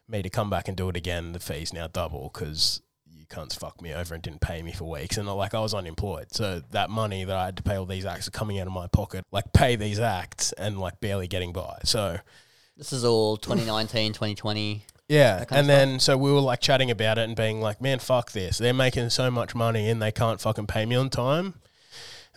me 0.07 0.21
to 0.21 0.29
come 0.29 0.49
back 0.49 0.67
and 0.67 0.75
do 0.75 0.89
it 0.89 0.97
again, 0.97 1.31
the 1.31 1.39
fee's 1.39 1.71
now 1.71 1.87
double 1.87 2.29
because 2.33 2.81
cunts 3.31 3.57
fucked 3.57 3.81
me 3.81 3.93
over 3.93 4.13
and 4.13 4.21
didn't 4.21 4.41
pay 4.41 4.61
me 4.61 4.71
for 4.71 4.85
weeks. 4.89 5.17
And 5.17 5.27
like 5.27 5.53
I 5.55 5.59
was 5.59 5.73
unemployed. 5.73 6.27
So 6.33 6.61
that 6.71 6.89
money 6.89 7.23
that 7.23 7.35
I 7.35 7.45
had 7.45 7.57
to 7.57 7.63
pay 7.63 7.75
all 7.75 7.85
these 7.85 8.05
acts 8.05 8.27
are 8.27 8.31
coming 8.31 8.59
out 8.59 8.67
of 8.67 8.73
my 8.73 8.87
pocket, 8.87 9.25
like 9.31 9.51
pay 9.53 9.75
these 9.75 9.99
acts 9.99 10.51
and 10.53 10.77
like 10.79 10.99
barely 10.99 11.27
getting 11.27 11.53
by. 11.53 11.79
So 11.83 12.17
this 12.77 12.93
is 12.93 13.03
all 13.05 13.37
2019, 13.37 14.13
2020. 14.13 14.85
yeah. 15.07 15.45
And 15.49 15.67
then 15.67 15.99
so 15.99 16.17
we 16.17 16.31
were 16.31 16.39
like 16.41 16.61
chatting 16.61 16.91
about 16.91 17.17
it 17.17 17.21
and 17.23 17.35
being 17.35 17.61
like, 17.61 17.81
man, 17.81 17.99
fuck 17.99 18.31
this. 18.31 18.57
They're 18.57 18.73
making 18.73 19.09
so 19.09 19.31
much 19.31 19.55
money 19.55 19.89
and 19.89 20.01
they 20.01 20.11
can't 20.11 20.39
fucking 20.39 20.67
pay 20.67 20.85
me 20.85 20.95
on 20.95 21.09
time. 21.09 21.55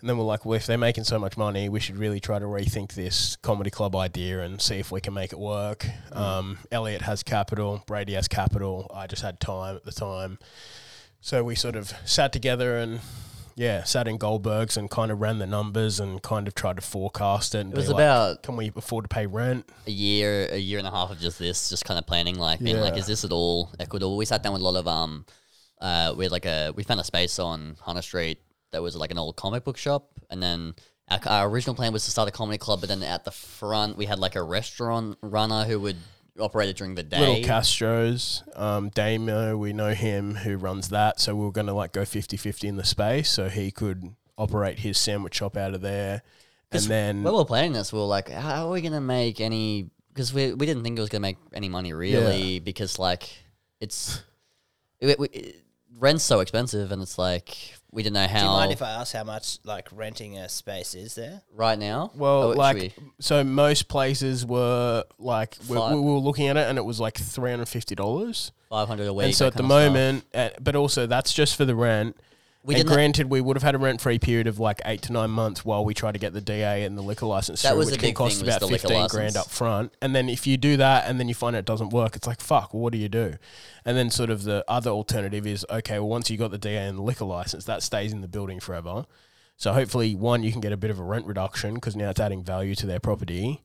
And 0.01 0.09
then 0.09 0.17
we're 0.17 0.25
like, 0.25 0.45
well, 0.45 0.55
if 0.55 0.67
they're 0.67 0.77
making 0.77 1.05
so 1.05 1.17
much 1.17 1.37
money, 1.37 1.69
we 1.69 1.79
should 1.79 1.97
really 1.97 2.19
try 2.19 2.37
to 2.37 2.45
rethink 2.45 2.93
this 2.93 3.37
comedy 3.37 3.69
club 3.71 3.95
idea 3.95 4.41
and 4.41 4.61
see 4.61 4.75
if 4.75 4.91
we 4.91 4.99
can 4.99 5.13
make 5.13 5.31
it 5.31 5.39
work. 5.39 5.87
Um, 6.11 6.59
Elliott 6.71 7.01
has 7.03 7.23
capital, 7.23 7.81
Brady 7.87 8.13
has 8.13 8.27
capital. 8.27 8.91
I 8.93 9.07
just 9.07 9.21
had 9.21 9.39
time 9.39 9.77
at 9.77 9.85
the 9.85 9.93
time. 9.93 10.37
So 11.25 11.43
we 11.43 11.55
sort 11.55 11.75
of 11.75 11.91
sat 12.05 12.31
together 12.31 12.77
and, 12.77 12.99
yeah, 13.55 13.81
sat 13.81 14.07
in 14.07 14.19
Goldberg's 14.19 14.77
and 14.77 14.91
kind 14.91 15.09
of 15.11 15.19
ran 15.21 15.39
the 15.39 15.47
numbers 15.47 15.99
and 15.99 16.21
kind 16.21 16.47
of 16.47 16.53
tried 16.53 16.75
to 16.75 16.83
forecast 16.83 17.55
it. 17.55 17.61
And 17.61 17.73
It 17.73 17.75
was 17.75 17.87
like, 17.87 17.95
about 17.95 18.43
can 18.43 18.55
we 18.55 18.71
afford 18.75 19.05
to 19.05 19.07
pay 19.07 19.25
rent? 19.25 19.67
a 19.87 19.89
year, 19.89 20.47
a 20.51 20.57
year 20.59 20.77
and 20.77 20.87
a 20.87 20.91
half 20.91 21.09
of 21.09 21.19
just 21.19 21.39
this, 21.39 21.67
just 21.67 21.83
kind 21.83 21.97
of 21.97 22.05
planning, 22.05 22.37
like 22.37 22.59
being 22.59 22.79
like, 22.79 22.95
is 22.95 23.07
this 23.07 23.25
at 23.25 23.31
all 23.31 23.71
equitable? 23.79 24.17
We 24.17 24.25
sat 24.25 24.43
down 24.43 24.53
with 24.53 24.61
a 24.61 24.65
lot 24.65 24.75
of 24.75 24.87
um, 24.87 25.25
uh, 25.81 26.13
we 26.15 26.25
had 26.25 26.31
like 26.31 26.45
a 26.45 26.73
we 26.75 26.83
found 26.83 26.99
a 26.99 27.03
space 27.03 27.39
on 27.39 27.75
Hunter 27.81 28.03
Street 28.03 28.37
that 28.69 28.83
was 28.83 28.95
like 28.95 29.09
an 29.09 29.17
old 29.17 29.35
comic 29.35 29.63
book 29.63 29.77
shop, 29.77 30.11
and 30.29 30.43
then 30.43 30.75
our, 31.09 31.19
our 31.25 31.49
original 31.49 31.73
plan 31.73 31.91
was 31.91 32.05
to 32.05 32.11
start 32.11 32.29
a 32.29 32.31
comedy 32.31 32.59
club, 32.59 32.81
but 32.81 32.89
then 32.89 33.01
at 33.01 33.25
the 33.25 33.31
front 33.31 33.97
we 33.97 34.05
had 34.05 34.19
like 34.19 34.35
a 34.35 34.43
restaurant 34.43 35.17
runner 35.23 35.63
who 35.63 35.79
would 35.79 35.97
operate 36.39 36.69
it 36.69 36.77
during 36.77 36.95
the 36.95 37.03
day. 37.03 37.19
Little 37.19 37.43
Castro's, 37.43 38.43
um, 38.55 38.89
Damo, 38.89 39.57
we 39.57 39.73
know 39.73 39.93
him 39.93 40.35
who 40.35 40.57
runs 40.57 40.89
that. 40.89 41.19
So 41.19 41.35
we 41.35 41.45
were 41.45 41.51
going 41.51 41.67
to 41.67 41.73
like 41.73 41.93
go 41.93 42.05
50 42.05 42.37
50 42.37 42.67
in 42.67 42.75
the 42.75 42.83
space 42.83 43.29
so 43.29 43.49
he 43.49 43.71
could 43.71 44.15
operate 44.37 44.79
his 44.79 44.97
sandwich 44.97 45.35
shop 45.35 45.57
out 45.57 45.73
of 45.73 45.81
there. 45.81 46.21
And 46.71 46.83
then, 46.83 47.23
when 47.23 47.33
we 47.33 47.37
were 47.37 47.45
planning 47.45 47.73
this, 47.73 47.93
we 47.93 47.99
were 47.99 48.05
like, 48.05 48.29
how 48.29 48.67
are 48.67 48.71
we 48.71 48.81
gonna 48.81 48.99
make 48.99 49.39
any? 49.39 49.89
Because 50.13 50.33
we 50.33 50.53
we 50.53 50.65
didn't 50.65 50.83
think 50.83 50.97
it 50.97 51.01
was 51.01 51.09
gonna 51.09 51.21
make 51.21 51.37
any 51.53 51.69
money 51.69 51.93
really, 51.93 52.59
because 52.59 52.99
like 52.99 53.29
it's. 53.79 54.21
It, 54.99 55.19
we, 55.19 55.55
rent's 55.97 56.23
so 56.23 56.39
expensive, 56.39 56.91
and 56.91 57.01
it's 57.01 57.17
like 57.17 57.75
we 57.95 58.03
didn't 58.03 58.13
know 58.15 58.27
how. 58.27 58.39
Do 58.39 58.43
you 58.45 58.51
mind 58.51 58.71
if 58.73 58.81
I 58.83 58.91
ask 58.91 59.13
how 59.13 59.23
much 59.23 59.57
like 59.63 59.87
renting 59.91 60.37
a 60.37 60.47
space 60.49 60.93
is 60.93 61.15
there? 61.15 61.41
right 61.55 61.79
now? 61.79 62.11
Well, 62.13 62.43
Oh, 62.43 62.51
should 62.51 62.57
like, 62.57 62.75
we- 62.77 62.93
so 63.19 63.43
most 63.43 63.87
places 63.87 64.45
were 64.45 65.05
like, 65.17 65.57
we, 65.67 65.77
Five. 65.77 65.95
we 65.95 66.01
were 66.01 66.17
looking 66.19 66.47
at 66.47 66.57
it 66.57 66.67
and 66.67 66.77
it 66.77 66.85
was 66.85 66.99
like 66.99 67.15
$350. 67.15 68.51
five 68.69 68.87
hundred 68.87 69.07
a 69.07 69.13
week. 69.13 69.25
and 69.25 69.35
so 69.35 69.45
that 69.45 69.47
at 69.47 69.53
the 69.57 69.63
kind 69.63 69.71
of 69.71 69.81
stuff. 69.83 69.93
moment, 69.93 70.25
uh, 70.33 70.49
but 70.61 70.75
also 70.75 71.05
that's 71.07 71.33
just 71.33 71.55
for 71.55 71.65
the 71.65 71.75
rent. 71.75 72.17
We 72.65 72.73
and 72.73 72.83
didn't- 72.83 72.93
granted, 72.95 73.29
we 73.29 73.41
would 73.41 73.55
have 73.55 73.63
had 73.63 73.75
a 73.75 73.77
rent-free 73.77 74.17
period 74.19 74.47
of 74.47 74.59
like 74.59 74.81
eight 74.85 75.03
to 75.03 75.13
nine 75.13 75.29
months 75.29 75.63
while 75.63 75.85
we 75.85 75.93
try 75.93 76.11
to 76.11 76.17
get 76.17 76.33
the 76.33 76.41
DA 76.41 76.83
and 76.83 76.97
the 76.97 77.03
liquor 77.03 77.27
license 77.27 77.61
That 77.61 77.69
through, 77.69 77.77
was 77.77 77.85
which 77.87 77.93
the 77.95 77.99
can 77.99 78.07
big 78.09 78.15
cost 78.15 78.37
thing, 78.37 78.45
was 78.45 78.55
about 78.55 78.59
the 78.61 78.65
liquor 78.65 78.87
fifteen 78.87 79.07
grand 79.07 79.35
license. 79.35 79.37
up 79.37 79.51
front. 79.51 79.93
And 80.01 80.15
then 80.15 80.29
if 80.29 80.47
you 80.47 80.57
do 80.57 80.75
that 80.77 81.07
and 81.07 81.19
then 81.19 81.27
you 81.27 81.35
find 81.35 81.55
it 81.55 81.63
doesn't 81.65 81.89
work, 81.91 82.15
it's 82.15 82.25
like 82.25 82.41
fuck. 82.41 82.73
Well, 82.73 82.81
what 82.81 82.91
do 82.93 82.97
you 82.97 83.07
do? 83.09 83.35
And 83.85 83.95
then 83.95 84.09
sort 84.09 84.29
of 84.31 84.43
the 84.43 84.65
other 84.67 84.89
alternative 84.89 85.45
is 85.45 85.63
okay. 85.69 85.99
Well, 85.99 86.09
once 86.09 86.29
you 86.31 86.37
got 86.37 86.49
the 86.51 86.57
DA 86.57 86.87
and 86.87 86.97
the 86.97 87.03
liquor 87.03 87.25
license, 87.25 87.65
that 87.65 87.83
stays 87.83 88.11
in 88.11 88.21
the 88.21 88.27
building 88.27 88.59
forever. 88.59 89.05
So 89.57 89.71
hopefully, 89.71 90.15
one, 90.15 90.41
you 90.43 90.51
can 90.51 90.59
get 90.59 90.71
a 90.71 90.77
bit 90.77 90.89
of 90.89 90.99
a 90.99 91.03
rent 91.03 91.27
reduction 91.27 91.75
because 91.75 91.95
now 91.95 92.09
it's 92.09 92.19
adding 92.19 92.43
value 92.43 92.73
to 92.75 92.85
their 92.87 92.99
property. 92.99 93.63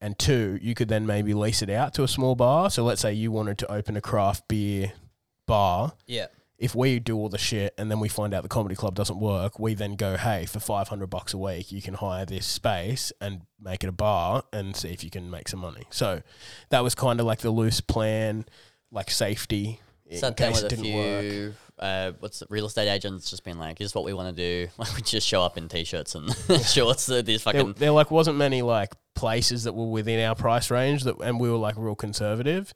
And 0.00 0.18
two, 0.18 0.58
you 0.60 0.74
could 0.74 0.88
then 0.88 1.06
maybe 1.06 1.34
lease 1.34 1.62
it 1.62 1.70
out 1.70 1.94
to 1.94 2.02
a 2.02 2.08
small 2.08 2.34
bar. 2.34 2.68
So 2.70 2.84
let's 2.84 3.00
say 3.00 3.12
you 3.12 3.30
wanted 3.32 3.58
to 3.58 3.72
open 3.72 3.96
a 3.96 4.00
craft 4.00 4.46
beer 4.48 4.92
bar 5.46 5.92
Yeah. 6.06 6.26
If 6.58 6.74
we 6.74 6.98
do 6.98 7.16
all 7.16 7.28
the 7.28 7.38
shit 7.38 7.72
and 7.78 7.90
then 7.90 8.00
we 8.00 8.08
find 8.08 8.34
out 8.34 8.42
the 8.42 8.48
comedy 8.48 8.74
club 8.74 8.94
doesn't 8.94 9.20
work, 9.20 9.58
we 9.58 9.74
then 9.74 9.94
go, 9.94 10.16
hey, 10.16 10.44
for 10.44 10.60
five 10.60 10.88
hundred 10.88 11.08
bucks 11.08 11.32
a 11.32 11.38
week, 11.38 11.70
you 11.72 11.80
can 11.80 11.94
hire 11.94 12.26
this 12.26 12.46
space 12.46 13.12
and 13.20 13.42
make 13.60 13.84
it 13.84 13.88
a 13.88 13.92
bar 13.92 14.42
and 14.52 14.76
see 14.76 14.88
if 14.88 15.04
you 15.04 15.10
can 15.10 15.30
make 15.30 15.48
some 15.48 15.60
money. 15.60 15.84
So 15.90 16.22
that 16.70 16.82
was 16.82 16.94
kind 16.94 17.20
of 17.20 17.26
like 17.26 17.40
the 17.40 17.50
loose 17.50 17.80
plan, 17.80 18.44
like 18.90 19.10
safety 19.10 19.80
in 20.06 20.18
sat 20.18 20.36
down 20.36 20.52
case 20.52 20.62
with 20.62 20.72
it 20.72 20.78
a 20.78 20.82
didn't 20.82 20.94
work. 20.94 21.20
few 21.22 21.54
uh, 21.78 22.12
what's 22.20 22.42
it, 22.42 22.48
real 22.50 22.66
estate 22.66 22.88
agents 22.88 23.30
just 23.30 23.44
been 23.44 23.58
like, 23.58 23.78
"Here's 23.78 23.94
what 23.94 24.04
we 24.04 24.12
want 24.12 24.34
to 24.34 24.42
do." 24.42 24.68
Like 24.78 24.94
we 24.94 25.02
just 25.02 25.26
show 25.26 25.42
up 25.42 25.56
in 25.56 25.68
t-shirts 25.68 26.14
and 26.14 26.34
shorts. 26.64 27.06
These 27.06 27.24
There, 27.24 27.38
fucking 27.38 27.74
there 27.74 27.90
like 27.90 28.10
wasn't 28.10 28.36
many 28.36 28.62
like 28.62 28.92
places 29.14 29.64
that 29.64 29.72
were 29.72 29.90
within 29.90 30.24
our 30.24 30.34
price 30.34 30.70
range 30.70 31.04
that, 31.04 31.18
and 31.20 31.40
we 31.40 31.50
were 31.50 31.56
like 31.56 31.74
real 31.76 31.94
conservative. 31.94 32.72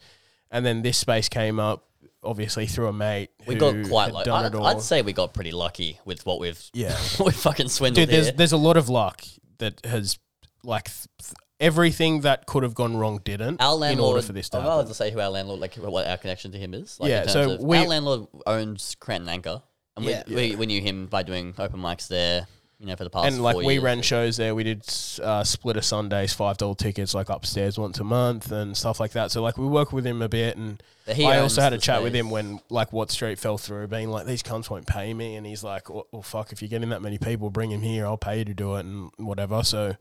And 0.51 0.67
then 0.67 0.83
this 0.83 0.99
space 0.99 1.29
came 1.29 1.59
up, 1.59 1.89
obviously 2.25 2.67
through 2.67 2.89
a 2.89 2.93
mate. 2.93 3.31
we 3.47 3.55
who 3.55 3.61
got 3.61 3.89
quite 3.89 4.13
lucky. 4.13 4.31
I'd. 4.31 4.55
I'd 4.55 4.81
say 4.83 5.03
we 5.03 5.13
got 5.13 5.33
pretty 5.35 5.53
lucky 5.53 5.99
with 6.05 6.25
what 6.27 6.39
we've 6.41 6.63
Yeah. 6.73 6.97
we 7.25 7.33
fucking 7.33 7.69
swindled 7.69 8.07
Dude, 8.07 8.15
there's 8.15 8.27
here. 8.27 8.35
there's 8.37 8.53
a 8.53 8.57
lot 8.57 8.77
of 8.77 8.89
luck 8.89 9.23
that 9.59 9.85
has 9.85 10.19
like 10.65 10.85
th- 10.85 11.07
th- 11.23 11.35
everything 11.61 12.23
that 12.23 12.47
could 12.47 12.63
have 12.63 12.75
gone 12.75 12.97
wrong 12.97 13.21
didn't. 13.25 13.61
Our 13.63 13.75
landlord, 13.75 14.09
in 14.09 14.15
order 14.15 14.27
for 14.27 14.33
this 14.33 14.49
to 14.51 14.59
I'm 14.59 14.65
allowed 14.65 14.77
happen. 14.79 14.89
to 14.89 14.95
say 14.95 15.11
who 15.11 15.21
our 15.21 15.31
landlord, 15.31 15.61
like 15.61 15.75
what 15.77 16.07
our 16.07 16.17
connection 16.17 16.53
to 16.53 16.59
him 16.59 16.75
is. 16.75 16.99
Like, 17.01 17.11
Yeah, 17.11 17.23
in 17.23 17.29
so 17.29 17.51
of- 17.53 17.61
we- 17.61 17.79
our 17.79 17.87
landlord 17.87 18.27
owns 18.47 18.97
Crown 19.01 19.23
and 19.23 19.31
Anchor, 19.31 19.63
and 19.97 20.05
Yeah. 20.07 20.23
we, 20.29 20.35
we 20.51 20.57
we 20.57 20.67
knew 20.67 20.81
him 20.81 21.07
by 21.07 21.23
doing 21.23 21.55
open 21.59 21.81
mics 21.81 22.09
there. 22.09 22.47
You 22.83 22.89
know, 22.89 22.97
for 22.97 23.05
the 23.05 23.11
past 23.11 23.29
And 23.29 23.41
like 23.45 23.55
we 23.55 23.75
years. 23.75 23.85
ran 23.85 24.03
shows 24.03 24.37
there, 24.37 24.57
we 24.57 24.65
did 24.65 24.83
uh, 25.23 25.45
split 25.45 25.77
a 25.77 25.83
Sundays, 25.83 26.33
five 26.33 26.57
dollar 26.57 26.75
tickets, 26.75 27.15
like 27.15 27.29
upstairs 27.29 27.79
once 27.79 28.01
a 28.01 28.05
month 28.05 28.51
and 28.51 28.77
stuff 28.77 28.99
like 28.99 29.13
that. 29.13 29.31
So 29.31 29.41
like 29.41 29.57
we 29.57 29.67
work 29.69 29.93
with 29.93 30.05
him 30.05 30.21
a 30.21 30.29
bit, 30.29 30.57
and 30.57 30.83
I 31.07 31.39
also 31.39 31.61
had 31.61 31.73
a 31.73 31.79
chat 31.79 32.03
with 32.03 32.13
him 32.13 32.29
when 32.29 32.59
like 32.71 32.93
Watt 32.93 33.13
Street 33.13 33.39
fell 33.39 33.57
through, 33.57 33.87
being 33.87 34.09
like 34.09 34.27
these 34.27 34.43
cunts 34.43 34.69
won't 34.69 34.89
pay 34.89 35.15
me, 35.15 35.37
and 35.37 35.47
he's 35.47 35.63
like, 35.63 35.89
well, 35.91 36.09
well, 36.11 36.23
fuck, 36.23 36.51
if 36.51 36.61
you're 36.61 36.69
getting 36.69 36.89
that 36.89 37.03
many 37.03 37.19
people, 37.19 37.51
bring 37.51 37.71
him 37.71 37.83
here, 37.83 38.05
I'll 38.05 38.17
pay 38.19 38.39
you 38.41 38.45
to 38.47 38.55
do 38.55 38.75
it 38.75 38.81
and 38.85 39.13
whatever. 39.17 39.63
So 39.63 39.95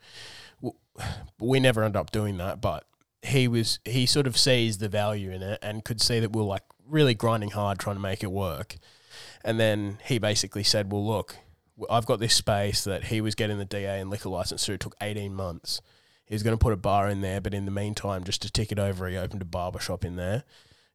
w- 0.60 0.76
we 1.40 1.60
never 1.60 1.84
end 1.84 1.96
up 1.96 2.12
doing 2.12 2.38
that, 2.38 2.62
but 2.62 2.86
he 3.22 3.48
was 3.48 3.78
he 3.86 4.08
sort 4.08 4.26
of 4.26 4.36
sees 4.36 4.80
the 4.80 4.90
value 4.90 5.30
in 5.30 5.44
it 5.44 5.60
and 5.62 5.86
could 5.86 6.02
see 6.02 6.20
that 6.20 6.34
we 6.34 6.42
we're 6.42 6.48
like 6.48 6.64
really 6.88 7.14
grinding 7.14 7.52
hard 7.52 7.78
trying 7.78 7.98
to 7.98 8.02
make 8.02 8.24
it 8.24 8.32
work. 8.32 8.78
And 9.44 9.60
then 9.60 10.00
he 10.04 10.18
basically 10.18 10.64
said, 10.64 10.92
"Well, 10.92 11.06
look, 11.06 11.36
I've 11.90 12.06
got 12.06 12.20
this 12.20 12.34
space 12.34 12.84
that 12.84 13.06
he 13.06 13.22
was 13.22 13.36
getting 13.36 13.58
the 13.58 13.66
DA 13.66 14.00
and 14.00 14.10
liquor 14.10 14.30
license 14.30 14.66
through. 14.66 14.76
It 14.76 14.82
took 14.82 14.96
18 15.02 15.34
months. 15.34 15.82
He 16.26 16.36
was 16.36 16.44
going 16.44 16.58
to 16.58 16.62
put 16.62 16.74
a 16.74 16.78
bar 16.78 17.10
in 17.10 17.22
there, 17.22 17.42
but 17.42 17.54
in 17.54 17.66
the 17.66 17.72
meantime, 17.72 18.24
just 18.24 18.42
to 18.44 18.52
tick 18.52 18.72
it 18.72 18.80
over, 18.80 19.08
he 19.08 19.18
opened 19.18 19.42
a 19.42 19.46
barber 19.46 19.80
shop 19.80 20.06
in 20.06 20.16
there, 20.16 20.44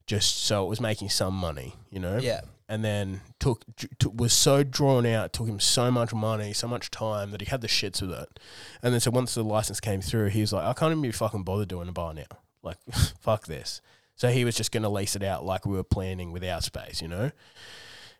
just 0.07 0.45
so 0.45 0.65
it 0.65 0.69
was 0.69 0.81
making 0.81 1.11
some 1.11 1.35
money, 1.35 1.75
you 1.91 2.01
know. 2.01 2.19
Yeah. 2.19 2.41
And 2.69 2.85
then 2.85 3.21
took, 3.39 3.65
took 3.99 4.19
was 4.19 4.33
so 4.33 4.65
drawn 4.65 5.07
out, 5.07 5.33
took 5.33 5.47
him 5.47 5.61
so 5.61 5.91
much 5.91 6.15
money, 6.15 6.53
so 6.53 6.67
much 6.67 6.91
time 6.91 7.31
that 7.31 7.41
he 7.41 7.47
had 7.47 7.61
the 7.61 7.69
shits 7.69 8.01
with 8.01 8.13
it. 8.13 8.41
And 8.83 8.93
then 8.93 9.01
so 9.01 9.11
once 9.11 9.35
the 9.35 9.45
license 9.45 9.79
came 9.79 10.01
through, 10.01 10.29
he 10.29 10.41
was 10.41 10.53
like, 10.53 10.65
I 10.65 10.73
can't 10.73 10.91
even 10.91 11.03
be 11.03 11.13
fucking 11.13 11.45
bothered 11.45 11.69
doing 11.69 11.89
a 11.89 11.93
bar 11.93 12.15
now. 12.15 12.25
Like, 12.63 12.79
fuck 13.21 13.47
this. 13.47 13.81
So 14.17 14.29
he 14.31 14.45
was 14.45 14.57
just 14.57 14.73
going 14.73 14.83
to 14.83 14.89
lease 14.89 15.15
it 15.15 15.23
out 15.23 15.45
like 15.45 15.67
we 15.67 15.75
were 15.77 15.85
planning 15.85 16.33
with 16.33 16.43
our 16.43 16.63
space, 16.63 17.03
you 17.03 17.09
know. 17.09 17.31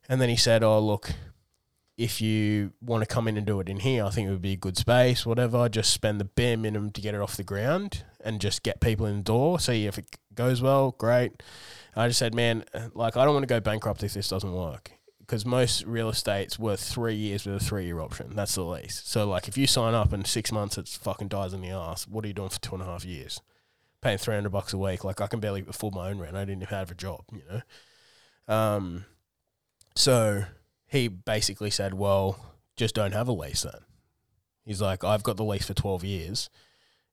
And 0.09 0.21
then 0.21 0.29
he 0.29 0.37
said, 0.37 0.63
"Oh, 0.63 0.79
look, 0.79 1.13
if 1.97 2.21
you 2.21 2.73
want 2.81 3.03
to 3.03 3.07
come 3.07 3.27
in 3.27 3.37
and 3.37 3.47
do 3.47 3.61
it 3.61 3.69
in 3.69 3.81
here, 3.81 4.05
I 4.05 4.11
think 4.11 4.29
it 4.29 4.31
would 4.31 4.43
be 4.43 4.53
a 4.53 4.57
good 4.57 4.77
space. 4.77 5.25
Whatever, 5.25 5.69
just 5.69 5.93
spend 5.93 6.21
the 6.21 6.27
bare 6.27 6.57
minimum 6.57 6.91
to 6.93 7.01
get 7.01 7.15
it 7.15 7.21
off 7.21 7.37
the 7.37 7.45
ground 7.45 8.05
and 8.23 8.41
just 8.41 8.63
get 8.63 8.81
people 8.81 9.07
in 9.07 9.19
the 9.19 9.23
door. 9.23 9.59
See 9.59 9.87
if 9.87 9.99
it 9.99 10.17
goes 10.35 10.61
well, 10.61 10.95
great." 10.99 11.43
I 11.95 12.09
just 12.09 12.19
said, 12.19 12.35
"Man, 12.35 12.65
like 12.93 13.17
I 13.17 13.25
don't 13.25 13.33
want 13.33 13.45
to 13.45 13.55
go 13.55 13.61
bankrupt 13.61 14.03
if 14.03 14.13
this 14.13 14.29
doesn't 14.29 14.53
work." 14.53 14.93
Because 15.19 15.45
most 15.45 15.85
real 15.85 16.09
estate's 16.09 16.57
worth 16.57 16.81
three 16.81 17.17
years 17.17 17.47
with 17.47 17.57
a 17.57 17.65
three-year 17.65 17.99
option. 17.99 18.37
That's 18.37 18.55
the 18.55 18.63
lease. 18.63 19.03
So, 19.05 19.29
like, 19.29 19.49
if 19.49 19.59
you 19.59 19.67
sign 19.67 19.93
up 19.93 20.13
in 20.13 20.25
six 20.25 20.53
months, 20.53 20.79
it 20.79 20.87
fucking 20.87 21.27
dies 21.27 21.53
in 21.53 21.63
the 21.63 21.71
ass. 21.71 22.07
What 22.07 22.25
are 22.25 22.29
you 22.29 22.35
doing 22.35 22.51
for 22.51 22.61
two 22.61 22.75
and 22.75 22.83
a 22.83 22.87
half 22.87 23.05
years? 23.05 23.41
Paying 24.03 24.19
three 24.19 24.37
hundred 24.37 24.51
bucks 24.51 24.73
a 24.73 24.79
week. 24.79 25.03
Like, 25.03 25.21
I 25.21 25.27
can 25.27 25.41
barely 25.41 25.65
afford 25.67 25.95
my 25.95 26.11
own 26.11 26.21
rent. 26.21 26.37
I 26.37 26.45
didn't 26.45 26.63
even 26.63 26.77
have 26.77 26.93
a 26.93 26.95
job. 26.95 27.25
You 27.33 27.43
know. 27.51 28.55
Um, 28.55 29.07
so 29.97 30.45
he 30.87 31.09
basically 31.09 31.71
said, 31.71 31.95
"Well, 31.95 32.39
just 32.77 32.95
don't 32.95 33.13
have 33.13 33.29
a 33.29 33.33
lease 33.33 33.63
then." 33.63 33.81
He's 34.65 34.81
like, 34.81 35.05
"I've 35.05 35.23
got 35.23 35.37
the 35.37 35.45
lease 35.45 35.67
for 35.67 35.75
twelve 35.75 36.05
years. 36.05 36.49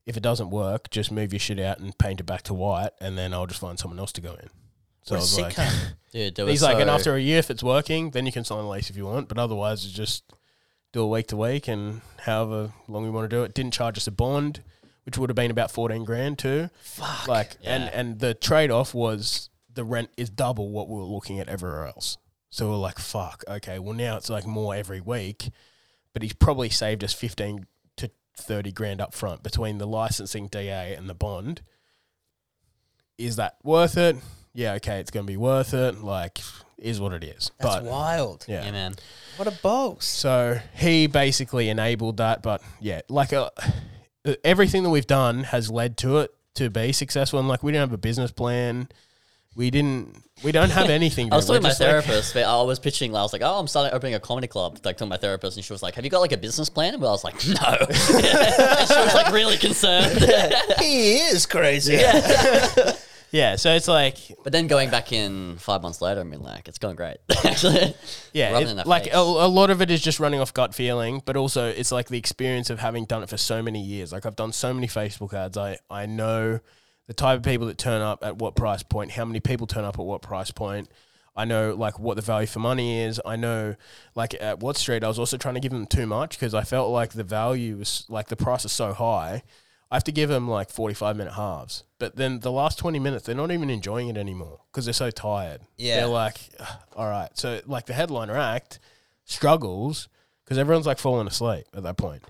If 0.05 0.17
it 0.17 0.23
doesn't 0.23 0.49
work, 0.49 0.89
just 0.89 1.11
move 1.11 1.31
your 1.31 1.39
shit 1.39 1.59
out 1.59 1.79
and 1.79 1.97
paint 1.97 2.19
it 2.19 2.25
back 2.25 2.41
to 2.43 2.53
white, 2.53 2.91
and 2.99 3.17
then 3.17 3.33
I'll 3.33 3.47
just 3.47 3.61
find 3.61 3.79
someone 3.79 3.99
else 3.99 4.11
to 4.13 4.21
go 4.21 4.33
in." 4.33 4.49
So 5.03 5.15
What 5.15 5.17
I 5.17 5.17
a 5.17 5.21
was 5.21 5.39
like, 5.39 5.53
cunt. 5.53 5.93
Dude, 6.11 6.35
there 6.35 6.45
was 6.45 6.53
"He's 6.53 6.63
like, 6.63 6.79
and 6.79 6.89
after 6.89 7.15
a 7.15 7.19
year, 7.19 7.39
if 7.39 7.49
it's 7.49 7.63
working, 7.63 8.11
then 8.11 8.25
you 8.25 8.31
can 8.31 8.43
sign 8.43 8.59
a 8.59 8.69
lease 8.69 8.89
if 8.89 8.97
you 8.97 9.05
want, 9.05 9.27
but 9.27 9.37
otherwise, 9.37 9.85
it's 9.85 9.93
just 9.93 10.23
do 10.91 11.01
a 11.01 11.07
week 11.07 11.27
to 11.27 11.37
week 11.37 11.67
and 11.67 12.01
however 12.21 12.71
long 12.87 13.03
we 13.03 13.09
want 13.09 13.29
to 13.29 13.35
do 13.35 13.43
it." 13.43 13.53
Didn't 13.53 13.73
charge 13.73 13.97
us 13.97 14.07
a 14.07 14.11
bond, 14.11 14.61
which 15.05 15.17
would 15.17 15.29
have 15.29 15.35
been 15.35 15.51
about 15.51 15.71
fourteen 15.71 16.03
grand 16.03 16.39
too. 16.39 16.69
Fuck. 16.81 17.27
Like, 17.27 17.57
and 17.63 17.85
and 17.85 18.19
the 18.19 18.33
trade 18.33 18.71
off 18.71 18.93
was 18.93 19.49
the 19.73 19.83
rent 19.83 20.09
is 20.17 20.29
double 20.29 20.69
what 20.69 20.87
we 20.87 20.97
were 20.97 21.03
looking 21.05 21.39
at 21.39 21.49
everywhere 21.49 21.87
else. 21.87 22.17
So 22.53 22.69
we're 22.69 22.75
like, 22.75 22.99
fuck, 22.99 23.43
okay, 23.47 23.79
well 23.79 23.95
now 23.95 24.15
it's 24.15 24.29
like 24.29 24.45
more 24.45 24.75
every 24.75 25.01
week, 25.01 25.49
but 26.13 26.21
he's 26.21 26.33
probably 26.33 26.69
saved 26.69 27.03
us 27.03 27.11
fifteen 27.11 27.65
to 27.97 28.11
thirty 28.37 28.71
grand 28.71 29.01
up 29.01 29.15
front 29.15 29.41
between 29.41 29.79
the 29.79 29.87
licensing 29.87 30.49
DA 30.49 30.93
and 30.93 31.09
the 31.09 31.15
bond. 31.15 31.63
Is 33.17 33.37
that 33.37 33.57
worth 33.63 33.97
it? 33.97 34.17
Yeah, 34.53 34.73
okay, 34.73 34.99
it's 34.99 35.09
going 35.09 35.25
to 35.25 35.31
be 35.31 35.35
worth 35.35 35.73
it. 35.73 36.03
Like, 36.03 36.41
is 36.77 37.01
what 37.01 37.13
it 37.13 37.23
is. 37.23 37.49
That's 37.57 37.77
but 37.77 37.85
wild. 37.85 38.45
yeah, 38.47 38.65
yeah, 38.65 38.71
man. 38.71 38.93
What 39.37 39.47
a 39.47 39.57
boss. 39.63 40.05
so 40.05 40.59
he 40.75 41.07
basically 41.07 41.69
enabled 41.69 42.17
that, 42.17 42.43
but 42.43 42.61
yeah, 42.79 43.01
like 43.09 43.33
uh 43.33 43.49
everything 44.43 44.83
that 44.83 44.91
we've 44.91 45.07
done 45.07 45.45
has 45.45 45.71
led 45.71 45.97
to 45.97 46.19
it 46.19 46.31
to 46.53 46.69
be 46.69 46.91
successful. 46.91 47.39
And 47.39 47.47
like 47.47 47.63
we 47.63 47.71
didn't 47.71 47.89
have 47.89 47.93
a 47.93 47.97
business 47.97 48.29
plan, 48.29 48.89
we 49.55 49.69
didn't, 49.69 50.17
we 50.43 50.51
don't 50.51 50.71
have 50.71 50.89
anything. 50.89 51.27
I 51.31 51.35
was 51.35 51.45
talking 51.45 51.61
to 51.61 51.63
my 51.63 51.69
like- 51.69 51.77
therapist. 51.77 52.33
but 52.33 52.43
I 52.43 52.61
was 52.63 52.79
pitching. 52.79 53.15
I 53.15 53.21
was 53.21 53.33
like, 53.33 53.41
"Oh, 53.43 53.59
I'm 53.59 53.67
starting 53.67 53.93
opening 53.93 54.15
a 54.15 54.19
comedy 54.19 54.47
club." 54.47 54.79
Like, 54.83 54.97
to 54.97 55.05
my 55.05 55.17
therapist, 55.17 55.57
and 55.57 55.63
she 55.65 55.73
was 55.73 55.83
like, 55.83 55.95
"Have 55.95 56.03
you 56.05 56.09
got 56.11 56.19
like 56.19 56.31
a 56.31 56.37
business 56.37 56.69
plan?" 56.69 56.93
And 56.95 57.03
I 57.03 57.07
was 57.09 57.23
like, 57.23 57.35
"No." 57.47 57.77
and 57.89 57.95
she 58.87 58.95
was 58.95 59.13
like 59.13 59.31
really 59.31 59.57
concerned. 59.57 60.19
he 60.79 61.17
is 61.17 61.45
crazy. 61.45 61.93
yeah, 61.93 62.93
yeah. 63.31 63.55
so 63.55 63.73
it's 63.73 63.87
like 63.87 64.17
but 64.43 64.51
then 64.53 64.67
going 64.67 64.89
back 64.89 65.11
in 65.11 65.57
five 65.57 65.81
months 65.81 66.01
later, 66.01 66.21
I 66.21 66.23
mean, 66.23 66.41
like, 66.41 66.67
it's 66.67 66.79
going 66.79 66.95
great. 66.95 67.17
Actually, 67.43 67.95
yeah, 68.33 68.57
it- 68.59 68.87
like 68.87 69.07
a, 69.13 69.17
a 69.17 69.47
lot 69.47 69.69
of 69.69 69.81
it 69.81 69.91
is 69.91 70.01
just 70.01 70.19
running 70.19 70.39
off 70.39 70.53
gut 70.53 70.73
feeling, 70.73 71.21
but 71.25 71.37
also 71.37 71.67
it's 71.67 71.91
like 71.91 72.07
the 72.07 72.17
experience 72.17 72.69
of 72.69 72.79
having 72.79 73.05
done 73.05 73.23
it 73.23 73.29
for 73.29 73.37
so 73.37 73.61
many 73.61 73.81
years. 73.81 74.11
Like 74.11 74.25
I've 74.25 74.35
done 74.35 74.51
so 74.51 74.73
many 74.73 74.87
Facebook 74.87 75.33
ads, 75.33 75.57
I 75.57 75.77
I 75.89 76.05
know 76.07 76.59
the 77.07 77.13
type 77.13 77.37
of 77.37 77.43
people 77.43 77.67
that 77.67 77.77
turn 77.77 78.01
up 78.01 78.23
at 78.23 78.37
what 78.37 78.55
price 78.55 78.83
point, 78.83 79.11
how 79.11 79.25
many 79.25 79.39
people 79.39 79.67
turn 79.67 79.83
up 79.83 79.99
at 79.99 80.05
what 80.05 80.21
price 80.21 80.51
point. 80.51 80.89
I 81.35 81.45
know 81.45 81.73
like 81.73 81.97
what 81.97 82.15
the 82.15 82.21
value 82.21 82.45
for 82.45 82.59
money 82.59 83.01
is. 83.01 83.19
I 83.25 83.35
know 83.35 83.75
like 84.15 84.35
at 84.39 84.59
Watt 84.59 84.77
Street, 84.77 85.03
I 85.03 85.07
was 85.07 85.17
also 85.17 85.35
trying 85.35 85.55
to 85.55 85.59
give 85.59 85.71
them 85.71 85.87
too 85.87 86.05
much 86.05 86.37
because 86.37 86.53
I 86.53 86.63
felt 86.63 86.91
like 86.91 87.13
the 87.13 87.23
value 87.23 87.77
was 87.77 88.05
like 88.07 88.27
the 88.27 88.35
price 88.35 88.65
is 88.65 88.71
so 88.71 88.93
high. 88.93 89.41
I 89.93 89.95
have 89.95 90.03
to 90.05 90.11
give 90.11 90.29
them 90.29 90.47
like 90.47 90.71
45 90.71 91.17
minute 91.17 91.33
halves. 91.33 91.83
But 91.99 92.15
then 92.15 92.39
the 92.39 92.51
last 92.51 92.79
20 92.79 92.97
minutes, 92.97 93.25
they're 93.25 93.35
not 93.35 93.51
even 93.51 93.69
enjoying 93.69 94.09
it 94.09 94.17
anymore 94.17 94.59
because 94.71 94.85
they're 94.85 94.93
so 94.93 95.11
tired. 95.11 95.61
Yeah. 95.77 95.97
They're 95.97 96.07
like, 96.07 96.37
all 96.95 97.07
right. 97.07 97.29
So, 97.35 97.61
like, 97.67 97.85
the 97.85 97.93
headliner 97.93 98.35
act 98.35 98.79
struggles 99.23 100.09
because 100.43 100.57
everyone's 100.57 100.87
like 100.87 100.97
falling 100.97 101.27
asleep 101.27 101.65
at 101.75 101.83
that 101.83 101.97
point. 101.97 102.23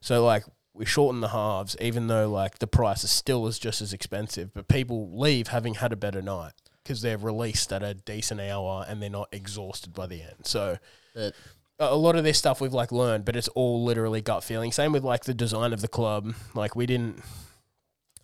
So, 0.00 0.24
like, 0.24 0.44
we 0.78 0.84
shorten 0.84 1.20
the 1.20 1.28
halves, 1.28 1.76
even 1.80 2.06
though 2.06 2.30
like 2.30 2.60
the 2.60 2.66
price 2.66 3.04
is 3.04 3.10
still 3.10 3.46
is 3.46 3.58
just 3.58 3.82
as 3.82 3.92
expensive, 3.92 4.54
but 4.54 4.68
people 4.68 5.18
leave 5.18 5.48
having 5.48 5.74
had 5.74 5.92
a 5.92 5.96
better 5.96 6.22
night 6.22 6.52
because 6.82 7.02
they're 7.02 7.18
released 7.18 7.72
at 7.72 7.82
a 7.82 7.94
decent 7.94 8.40
hour 8.40 8.86
and 8.88 9.02
they're 9.02 9.10
not 9.10 9.28
exhausted 9.32 9.92
by 9.92 10.06
the 10.06 10.22
end. 10.22 10.44
So 10.44 10.78
But 11.14 11.92
a 11.92 11.96
lot 11.96 12.16
of 12.16 12.24
this 12.24 12.38
stuff 12.38 12.60
we've 12.60 12.72
like 12.72 12.92
learned, 12.92 13.24
but 13.24 13.36
it's 13.36 13.48
all 13.48 13.84
literally 13.84 14.20
gut 14.20 14.42
feeling. 14.42 14.72
Same 14.72 14.92
with 14.92 15.04
like 15.04 15.24
the 15.24 15.34
design 15.34 15.72
of 15.72 15.80
the 15.80 15.88
club. 15.88 16.34
Like 16.54 16.74
we 16.74 16.86
didn't. 16.86 17.22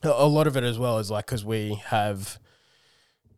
A 0.03 0.09
a 0.09 0.29
lot 0.29 0.47
of 0.47 0.57
it 0.57 0.65
as 0.65 0.79
well 0.79 0.99
is 0.99 1.11
like 1.11 1.27
because 1.27 1.45
we 1.45 1.75
have 1.87 2.39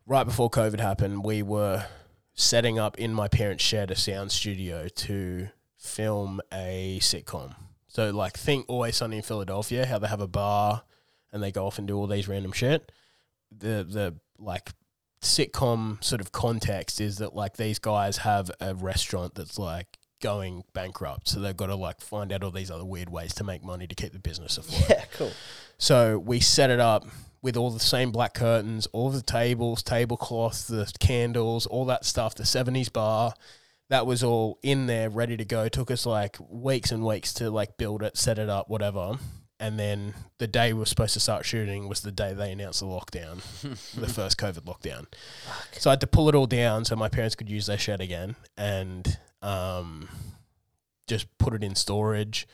right 0.06 0.24
before 0.24 0.50
COVID 0.50 0.80
happened, 0.80 1.24
we 1.24 1.42
were 1.42 1.86
setting 2.34 2.78
up 2.78 2.98
in 2.98 3.12
my 3.14 3.28
parents' 3.28 3.64
shed 3.64 3.90
a 3.90 3.96
sound 3.96 4.30
studio 4.30 4.88
to 4.88 5.48
film 5.78 6.40
a 6.52 6.98
sitcom. 7.00 7.54
So 7.96 8.10
like 8.10 8.36
think 8.36 8.66
Always 8.68 8.96
Sunny 8.96 9.16
in 9.16 9.22
Philadelphia, 9.22 9.86
how 9.86 9.98
they 9.98 10.06
have 10.06 10.20
a 10.20 10.28
bar 10.28 10.82
and 11.32 11.42
they 11.42 11.50
go 11.50 11.66
off 11.66 11.78
and 11.78 11.88
do 11.88 11.96
all 11.96 12.06
these 12.06 12.28
random 12.28 12.52
shit. 12.52 12.92
The 13.50 13.86
the 13.88 14.16
like 14.38 14.68
sitcom 15.22 16.04
sort 16.04 16.20
of 16.20 16.30
context 16.30 17.00
is 17.00 17.16
that 17.18 17.34
like 17.34 17.56
these 17.56 17.78
guys 17.78 18.18
have 18.18 18.50
a 18.60 18.74
restaurant 18.74 19.34
that's 19.34 19.58
like 19.58 19.86
going 20.20 20.64
bankrupt, 20.74 21.28
so 21.28 21.40
they've 21.40 21.56
got 21.56 21.68
to 21.68 21.74
like 21.74 22.02
find 22.02 22.34
out 22.34 22.44
all 22.44 22.50
these 22.50 22.70
other 22.70 22.84
weird 22.84 23.08
ways 23.08 23.32
to 23.36 23.44
make 23.44 23.64
money 23.64 23.86
to 23.86 23.94
keep 23.94 24.12
the 24.12 24.18
business 24.18 24.58
afloat. 24.58 24.90
Yeah, 24.90 25.04
cool. 25.14 25.32
So 25.78 26.18
we 26.18 26.40
set 26.40 26.68
it 26.68 26.80
up 26.80 27.06
with 27.40 27.56
all 27.56 27.70
the 27.70 27.80
same 27.80 28.12
black 28.12 28.34
curtains, 28.34 28.86
all 28.92 29.08
the 29.08 29.22
tables, 29.22 29.82
tablecloths, 29.82 30.66
the 30.66 30.92
candles, 31.00 31.64
all 31.64 31.86
that 31.86 32.04
stuff, 32.04 32.34
the 32.34 32.42
70s 32.42 32.92
bar. 32.92 33.32
That 33.88 34.06
was 34.06 34.22
all 34.24 34.58
in 34.62 34.86
there, 34.86 35.08
ready 35.08 35.36
to 35.36 35.44
go. 35.44 35.68
took 35.68 35.90
us 35.90 36.06
like 36.06 36.36
weeks 36.48 36.90
and 36.90 37.04
weeks 37.04 37.32
to 37.34 37.50
like 37.50 37.76
build 37.76 38.02
it, 38.02 38.16
set 38.16 38.38
it 38.38 38.48
up, 38.48 38.68
whatever. 38.68 39.18
And 39.58 39.78
then 39.78 40.14
the 40.38 40.46
day 40.46 40.72
we 40.72 40.80
were 40.80 40.86
supposed 40.86 41.14
to 41.14 41.20
start 41.20 41.46
shooting 41.46 41.88
was 41.88 42.00
the 42.00 42.12
day 42.12 42.34
they 42.34 42.52
announced 42.52 42.80
the 42.80 42.86
lockdown, 42.86 43.42
the 43.94 44.08
first 44.08 44.38
COVID 44.38 44.64
lockdown. 44.64 45.06
So 45.72 45.88
I 45.88 45.92
had 45.92 46.00
to 46.02 46.06
pull 46.06 46.28
it 46.28 46.34
all 46.34 46.46
down 46.46 46.84
so 46.84 46.94
my 46.96 47.08
parents 47.08 47.36
could 47.36 47.48
use 47.48 47.66
their 47.66 47.78
shed 47.78 48.00
again 48.00 48.36
and 48.56 49.18
um, 49.40 50.08
just 51.06 51.26
put 51.38 51.54
it 51.54 51.62
in 51.64 51.74
storage. 51.74 52.46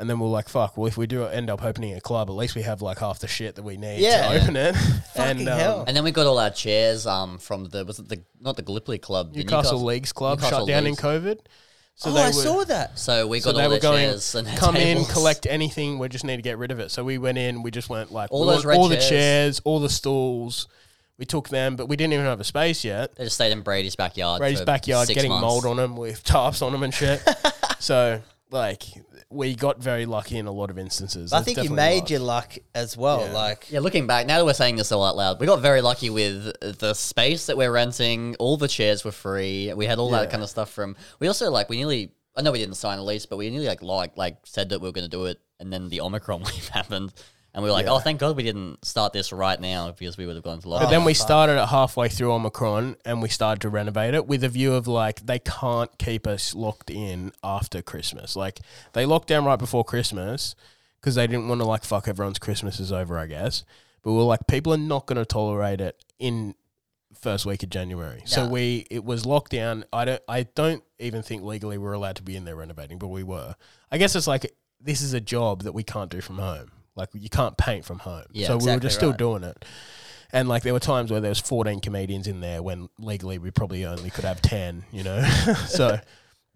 And 0.00 0.08
then 0.08 0.20
we're 0.20 0.28
like, 0.28 0.48
fuck, 0.48 0.76
well, 0.76 0.86
if 0.86 0.96
we 0.96 1.08
do 1.08 1.24
end 1.24 1.50
up 1.50 1.64
opening 1.64 1.94
a 1.94 2.00
club, 2.00 2.30
at 2.30 2.36
least 2.36 2.54
we 2.54 2.62
have 2.62 2.80
like 2.82 2.98
half 2.98 3.18
the 3.18 3.26
shit 3.26 3.56
that 3.56 3.62
we 3.64 3.76
need 3.76 3.98
Yeah. 4.00 4.28
to 4.32 4.40
open 4.42 4.56
it. 4.56 4.76
And 5.16 5.40
um, 5.48 5.58
hell. 5.58 5.84
and 5.88 5.96
then 5.96 6.04
we 6.04 6.12
got 6.12 6.26
all 6.28 6.38
our 6.38 6.50
chairs 6.50 7.04
um 7.04 7.38
from 7.38 7.64
the 7.64 7.84
was 7.84 7.98
it 7.98 8.08
the 8.08 8.22
not 8.40 8.54
the 8.56 8.62
Gallipoli 8.62 8.98
club 8.98 9.32
the 9.32 9.40
Newcastle, 9.42 9.82
Leagues 9.82 10.12
Club 10.12 10.38
Newcastle 10.38 10.60
shut 10.60 10.68
down 10.68 10.84
Leagues. 10.84 10.98
in 11.00 11.04
COVID. 11.04 11.38
So 11.96 12.10
oh, 12.10 12.14
they 12.14 12.22
I 12.22 12.26
were, 12.28 12.32
saw 12.32 12.64
that. 12.64 12.96
So 12.96 13.26
we 13.26 13.40
so 13.40 13.50
got 13.50 13.56
they 13.58 13.64
all 13.64 13.70
were 13.70 13.74
their 13.74 13.90
going, 13.90 14.08
chairs 14.10 14.34
and 14.36 14.46
their 14.46 14.56
come 14.56 14.76
in, 14.76 14.98
tables. 14.98 15.12
collect 15.12 15.46
anything. 15.50 15.98
We 15.98 16.08
just 16.08 16.24
need 16.24 16.36
to 16.36 16.42
get 16.42 16.56
rid 16.58 16.70
of 16.70 16.78
it. 16.78 16.92
So 16.92 17.02
we 17.02 17.18
went 17.18 17.38
in, 17.38 17.64
we 17.64 17.72
just 17.72 17.88
went 17.90 18.12
like 18.12 18.28
All 18.30 18.42
we 18.42 18.46
those 18.52 18.64
want 18.64 18.66
red 18.66 18.78
all 18.78 18.86
the 18.88 18.94
chairs. 18.94 19.08
chairs, 19.08 19.60
all 19.64 19.80
the 19.80 19.88
stools. 19.90 20.68
We 21.18 21.24
took 21.24 21.48
them, 21.48 21.74
but 21.74 21.88
we 21.88 21.96
didn't 21.96 22.12
even 22.12 22.26
have 22.26 22.38
a 22.38 22.44
space 22.44 22.84
yet. 22.84 23.16
They 23.16 23.24
just 23.24 23.34
stayed 23.34 23.50
in 23.50 23.62
Brady's 23.62 23.96
backyard. 23.96 24.38
Brady's 24.38 24.60
for 24.60 24.66
backyard, 24.66 25.08
six 25.08 25.16
getting 25.16 25.32
months. 25.32 25.42
mold 25.42 25.66
on 25.66 25.76
them 25.76 25.96
with 25.96 26.22
tarps 26.32 26.62
on 26.64 26.70
them 26.70 26.84
and 26.84 26.94
shit. 26.94 27.20
so 27.80 28.22
like 28.52 28.84
we 29.30 29.54
got 29.54 29.78
very 29.82 30.06
lucky 30.06 30.38
in 30.38 30.46
a 30.46 30.50
lot 30.50 30.70
of 30.70 30.78
instances. 30.78 31.32
I 31.32 31.36
There's 31.38 31.44
think 31.44 31.56
you 31.58 31.62
definitely 31.64 31.84
made 31.84 32.00
luck. 32.00 32.10
your 32.10 32.20
luck 32.20 32.56
as 32.74 32.96
well. 32.96 33.26
Yeah. 33.26 33.32
Like, 33.32 33.70
Yeah, 33.70 33.80
looking 33.80 34.06
back, 34.06 34.26
now 34.26 34.38
that 34.38 34.44
we're 34.46 34.54
saying 34.54 34.76
this 34.76 34.90
all 34.90 35.04
out 35.04 35.16
loud, 35.16 35.38
we 35.38 35.46
got 35.46 35.60
very 35.60 35.82
lucky 35.82 36.08
with 36.08 36.52
the 36.78 36.94
space 36.94 37.46
that 37.46 37.56
we're 37.56 37.70
renting. 37.70 38.36
All 38.38 38.56
the 38.56 38.68
chairs 38.68 39.04
were 39.04 39.12
free. 39.12 39.72
We 39.74 39.84
had 39.86 39.98
all 39.98 40.10
Yeah. 40.10 40.20
that 40.20 40.30
kind 40.30 40.42
of 40.42 40.48
stuff 40.48 40.70
from. 40.70 40.96
We 41.20 41.28
also 41.28 41.50
like 41.50 41.68
we 41.68 41.76
nearly. 41.76 42.12
I 42.36 42.40
know 42.42 42.52
we 42.52 42.58
didn't 42.58 42.76
sign 42.76 42.98
a 42.98 43.04
lease, 43.04 43.26
but 43.26 43.36
we 43.36 43.50
nearly 43.50 43.66
like 43.66 43.82
like 43.82 44.16
like 44.16 44.36
said 44.44 44.68
that 44.70 44.80
we 44.80 44.88
were 44.88 44.92
going 44.92 45.04
to 45.04 45.10
do 45.10 45.26
it, 45.26 45.38
and 45.60 45.72
then 45.72 45.88
the 45.88 46.00
Omicron 46.00 46.40
wave 46.44 46.68
happened, 46.68 47.12
and 47.54 47.62
we 47.64 47.68
were 47.70 47.72
like, 47.72 47.86
Yeah. 47.86 47.92
oh, 47.92 47.98
thank 47.98 48.20
God 48.20 48.36
we 48.36 48.42
didn't 48.42 48.84
start 48.84 49.12
this 49.12 49.32
right 49.32 49.60
now 49.60 49.90
because 49.90 50.16
we 50.16 50.26
would 50.26 50.36
have 50.36 50.44
gone 50.44 50.60
to 50.60 50.68
But 50.68 50.90
then 50.90 51.04
we 51.04 51.14
started 51.14 51.60
it 51.60 51.68
halfway 51.68 52.08
through 52.08 52.32
Omicron 52.32 52.96
and 53.04 53.22
we 53.22 53.28
started 53.28 53.60
to 53.62 53.68
renovate 53.68 54.14
it 54.14 54.26
with 54.26 54.44
a 54.44 54.48
view 54.48 54.74
of 54.74 54.86
like 54.86 55.26
they 55.26 55.38
can't 55.38 55.90
keep 55.98 56.26
us 56.26 56.54
locked 56.54 56.90
in 56.90 57.32
after 57.42 57.82
Christmas. 57.82 58.36
Like 58.36 58.60
they 58.92 59.06
locked 59.06 59.28
down 59.28 59.44
right 59.44 59.58
before 59.58 59.84
Christmas 59.84 60.54
because 61.00 61.14
they 61.14 61.26
didn't 61.26 61.48
want 61.48 61.60
to 61.60 61.66
like 61.66 61.84
fuck 61.84 62.06
everyone's 62.08 62.38
Christmas 62.38 62.78
is 62.80 62.92
over, 62.92 63.18
I 63.18 63.26
guess. 63.26 63.64
But 64.02 64.12
we 64.12 64.18
are 64.20 64.24
like, 64.24 64.46
people 64.46 64.72
are 64.72 64.78
not 64.78 65.06
going 65.06 65.16
to 65.18 65.24
tolerate 65.24 65.80
it 65.80 66.02
in 66.18 66.54
first 67.20 67.46
week 67.46 67.62
of 67.64 67.70
January. 67.70 68.22
So 68.26 68.44
No. 68.44 68.50
we 68.52 68.86
it 68.90 69.04
was 69.04 69.26
locked 69.26 69.50
down. 69.52 69.84
I 69.92 70.04
don't 70.04 70.22
I 70.28 70.42
don't 70.54 70.84
even 71.00 71.22
think 71.22 71.42
legally 71.42 71.78
we're 71.78 71.92
allowed 71.94 72.16
to 72.16 72.22
be 72.22 72.36
in 72.36 72.44
there 72.44 72.54
renovating, 72.56 72.98
but 72.98 73.08
we 73.08 73.22
were. 73.24 73.56
I 73.90 73.98
guess 73.98 74.14
it's 74.14 74.26
like 74.28 74.54
this 74.80 75.00
is 75.00 75.14
a 75.14 75.20
job 75.20 75.62
that 75.62 75.72
we 75.72 75.82
can't 75.82 76.10
do 76.10 76.20
from 76.20 76.38
home. 76.38 76.70
Like 76.98 77.10
you 77.14 77.30
can't 77.30 77.56
paint 77.56 77.84
from 77.84 78.00
home. 78.00 78.24
Yeah, 78.32 78.48
so 78.48 78.52
we 78.52 78.56
were 78.56 78.58
exactly 78.58 78.86
just 78.86 78.96
still 78.96 79.10
right. 79.10 79.18
doing 79.18 79.44
it. 79.44 79.64
And 80.30 80.46
like 80.48 80.62
there 80.62 80.74
were 80.74 80.80
times 80.80 81.10
where 81.10 81.20
there 81.20 81.30
was 81.30 81.38
14 81.38 81.80
comedians 81.80 82.26
in 82.26 82.40
there 82.40 82.62
when 82.62 82.90
legally 82.98 83.38
we 83.38 83.50
probably 83.50 83.86
only 83.86 84.10
could 84.10 84.24
have 84.24 84.42
10, 84.42 84.84
you 84.92 85.02
know. 85.02 85.22
so 85.68 85.98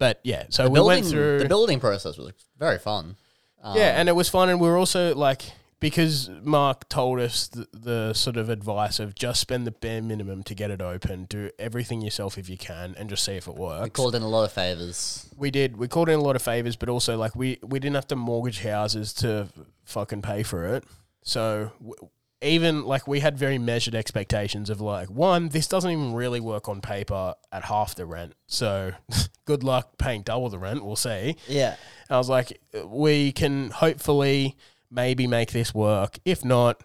but 0.03 0.19
yeah, 0.25 0.47
so 0.51 0.65
the 0.65 0.71
we 0.71 0.75
building, 0.75 1.03
went 1.03 1.07
through 1.07 1.39
the 1.39 1.49
building 1.49 1.79
process 1.79 2.19
was 2.19 2.33
very 2.59 2.79
fun. 2.79 3.15
Um, 3.63 3.77
yeah, 3.77 3.99
and 4.01 4.09
it 4.09 4.17
was 4.17 4.29
fun, 4.29 4.49
and 4.49 4.61
we 4.61 4.67
were 4.67 4.77
also 4.77 5.15
like 5.15 5.43
because 5.83 6.31
Mark 6.43 6.89
told 6.89 7.19
us 7.21 7.49
the, 7.49 7.67
the 7.73 8.13
sort 8.15 8.37
of 8.37 8.49
advice 8.49 9.01
of 9.01 9.15
just 9.15 9.41
spend 9.41 9.67
the 9.67 9.73
bare 9.73 10.01
minimum 10.01 10.43
to 10.45 10.55
get 10.55 10.71
it 10.71 10.81
open, 10.81 11.25
do 11.25 11.51
everything 11.59 12.01
yourself 12.01 12.39
if 12.39 12.49
you 12.49 12.57
can, 12.57 12.95
and 12.97 13.11
just 13.11 13.25
see 13.25 13.33
if 13.33 13.49
it 13.49 13.57
works. 13.57 13.83
we 13.83 13.91
called 13.91 14.15
in 14.15 14.23
a 14.23 14.29
lot 14.29 14.45
of 14.45 14.53
favors. 14.53 15.29
We 15.37 15.51
did. 15.51 15.77
We 15.77 15.89
called 15.89 16.09
in 16.09 16.19
a 16.19 16.23
lot 16.23 16.37
of 16.37 16.43
favors, 16.43 16.77
but 16.77 16.89
also 16.89 17.19
like 17.19 17.35
we 17.37 17.59
we 17.63 17.79
didn't 17.81 17.97
have 17.97 18.07
to 18.09 18.17
mortgage 18.17 18.63
houses 18.63 19.13
to 19.15 19.49
fucking 19.85 20.23
pay 20.23 20.45
for 20.45 20.67
it. 20.77 20.85
So 21.25 21.73
w- 21.81 22.09
even 22.41 22.85
like 22.85 23.07
we 23.07 23.21
had 23.21 23.37
very 23.37 23.59
measured 23.59 23.95
expectations 23.95 24.71
of 24.71 24.81
like 24.81 25.09
one, 25.11 25.49
this 25.49 25.67
doesn't 25.67 25.91
even 25.91 26.15
really 26.15 26.41
work 26.41 26.69
on 26.69 26.81
paper 26.81 27.35
at 27.51 27.65
half 27.65 27.95
the 27.97 28.07
rent. 28.07 28.35
So 28.47 28.93
good 29.45 29.63
luck 29.65 29.99
paying 29.99 30.23
double 30.23 30.49
the 30.49 30.59
rent. 30.59 30.85
We'll 30.85 30.97
see. 30.97 31.37
yeah. 31.49 31.77
I 32.11 32.19
was 32.19 32.29
like, 32.29 32.61
we 32.85 33.33
can 33.33 33.71
hopefully 33.71 34.57
maybe 34.93 35.27
make 35.27 35.53
this 35.53 35.75
work. 35.75 36.19
If 36.25 36.45
not, 36.45 36.83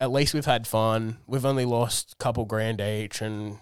at 0.00 0.12
least 0.12 0.34
we've 0.34 0.44
had 0.44 0.66
fun. 0.66 1.16
We've 1.26 1.46
only 1.46 1.64
lost 1.64 2.12
a 2.12 2.16
couple 2.22 2.44
grand 2.44 2.80
each, 2.80 3.22
and 3.22 3.58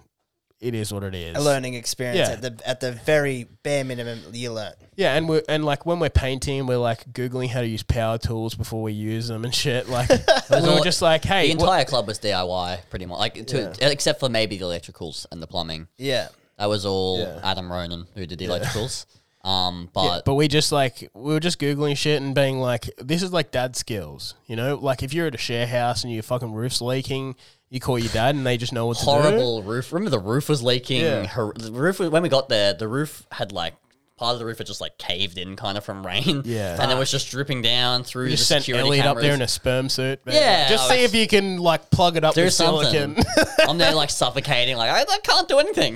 it 0.61 0.75
is 0.75 0.93
what 0.93 1.03
it 1.05 1.15
is. 1.15 1.37
A 1.37 1.41
learning 1.41 1.75
experience 1.75 2.29
Yeah. 2.29 2.35
at 2.35 2.43
the 2.43 2.69
at 2.69 2.81
the 2.81 2.93
very 2.93 3.45
bare 3.63 3.85
minimum 3.85 4.21
you 4.33 4.53
learn. 4.53 4.73
Yeah, 4.97 5.15
and 5.17 5.29
we 5.29 5.41
and 5.49 5.65
like 5.65 5.87
when 5.87 6.01
we're 6.01 6.11
painting, 6.11 6.67
we're 6.67 6.77
like 6.79 7.11
googling 7.13 7.49
how 7.49 7.61
to 7.63 7.67
use 7.67 7.83
power 7.83 8.19
tools 8.19 8.55
before 8.55 8.83
we 8.83 8.93
use 8.93 9.29
them 9.29 9.45
and 9.45 9.55
shit. 9.55 9.89
Like 9.89 10.09
we 10.51 10.61
were 10.61 10.69
all- 10.69 10.85
just 10.85 11.01
like, 11.01 11.25
hey, 11.25 11.49
the 11.53 11.57
what- 11.57 11.65
entire 11.65 11.85
club 11.85 12.07
was 12.07 12.19
DIY, 12.19 12.81
pretty 12.91 13.07
much, 13.07 13.19
like 13.19 13.47
to, 13.47 13.73
except 13.81 14.21
for 14.21 14.29
maybe 14.29 14.59
the 14.59 14.65
electricals 14.67 15.25
and 15.33 15.43
the 15.43 15.47
plumbing. 15.47 15.89
Yeah. 15.97 16.29
That 16.59 16.67
was 16.69 16.85
all 16.85 17.21
Yeah. 17.21 17.41
Adam 17.43 17.73
Ronan 17.73 18.07
who 18.15 18.27
did 18.27 18.39
the 18.39 18.47
electricals. 18.47 19.07
Um, 19.43 19.89
Yeah, 19.97 20.03
but 20.17 20.25
but 20.27 20.35
we 20.35 20.49
just 20.49 20.71
like 20.71 21.09
we 21.15 21.33
were 21.33 21.41
just 21.41 21.59
googling 21.59 21.97
shit 21.97 22.21
and 22.21 22.35
being 22.35 22.59
like, 22.61 22.91
this 22.99 23.23
is 23.23 23.33
like 23.33 23.51
dad 23.51 23.75
skills, 23.77 24.35
you 24.47 24.57
know. 24.57 24.77
Like 24.77 25.03
if 25.03 25.15
you're 25.15 25.27
at 25.29 25.35
a 25.35 25.39
share 25.39 25.67
house 25.67 26.05
and 26.05 26.13
your 26.13 26.23
fucking 26.23 26.53
roof's 26.53 26.81
leaking, 26.83 27.37
you 27.71 27.81
call 27.81 27.99
your 27.99 28.13
dad 28.13 28.35
and 28.35 28.45
they 28.47 28.57
just 28.59 28.73
know 28.73 28.87
what 28.87 28.99
to 28.99 29.05
do. 29.05 29.11
horrible 29.11 29.63
roof. 29.63 29.93
Remember 29.93 30.11
the 30.11 30.19
roof 30.19 30.49
was 30.49 30.63
leaking. 30.63 31.01
Yeah. 31.01 31.27
Hor- 31.27 31.55
the 31.57 31.73
roof 31.73 32.01
when 32.01 32.23
we 32.23 32.29
got 32.29 32.49
there, 32.49 32.75
the 32.75 32.89
roof 32.89 33.27
had 33.33 33.53
like 33.53 33.75
part 34.21 34.35
of 34.35 34.39
the 34.39 34.45
roof 34.45 34.59
had 34.59 34.67
just 34.69 34.81
like 34.81 34.97
caved 34.99 35.39
in, 35.39 35.57
kind 35.57 35.77
of 35.79 35.85
from 35.85 36.07
rain. 36.07 36.43
Yeah. 36.51 36.77
and 36.81 36.93
it 36.93 36.99
was 36.99 37.11
just 37.11 37.31
dripping 37.31 37.63
down 37.63 38.05
through 38.05 38.25
We 38.27 38.31
the 38.31 38.37
just 38.37 38.49
sent 38.49 38.63
security 38.65 38.87
Elliott 38.89 39.07
up 39.07 39.11
cameras. 39.17 39.25
there 39.25 39.35
in 39.35 39.43
a 39.43 39.49
sperm 39.49 39.89
suit. 39.89 40.25
man. 40.27 40.35
Yeah, 40.35 40.69
just 40.69 40.91
I 40.91 40.95
see 40.97 41.03
was- 41.03 41.11
if 41.15 41.19
you 41.19 41.27
can 41.27 41.57
like 41.57 41.91
plug 41.91 42.17
it 42.17 42.23
up 42.25 42.35
Do 42.35 42.45
with 42.45 42.53
something. 42.55 42.91
silicon, 43.17 43.25
I'm 43.69 43.79
there 43.79 43.95
like 43.95 44.11
suffocating, 44.11 44.77
like 44.77 44.91
I, 44.91 45.01
I 45.13 45.19
can't 45.25 45.49
do 45.49 45.59
anything. 45.59 45.95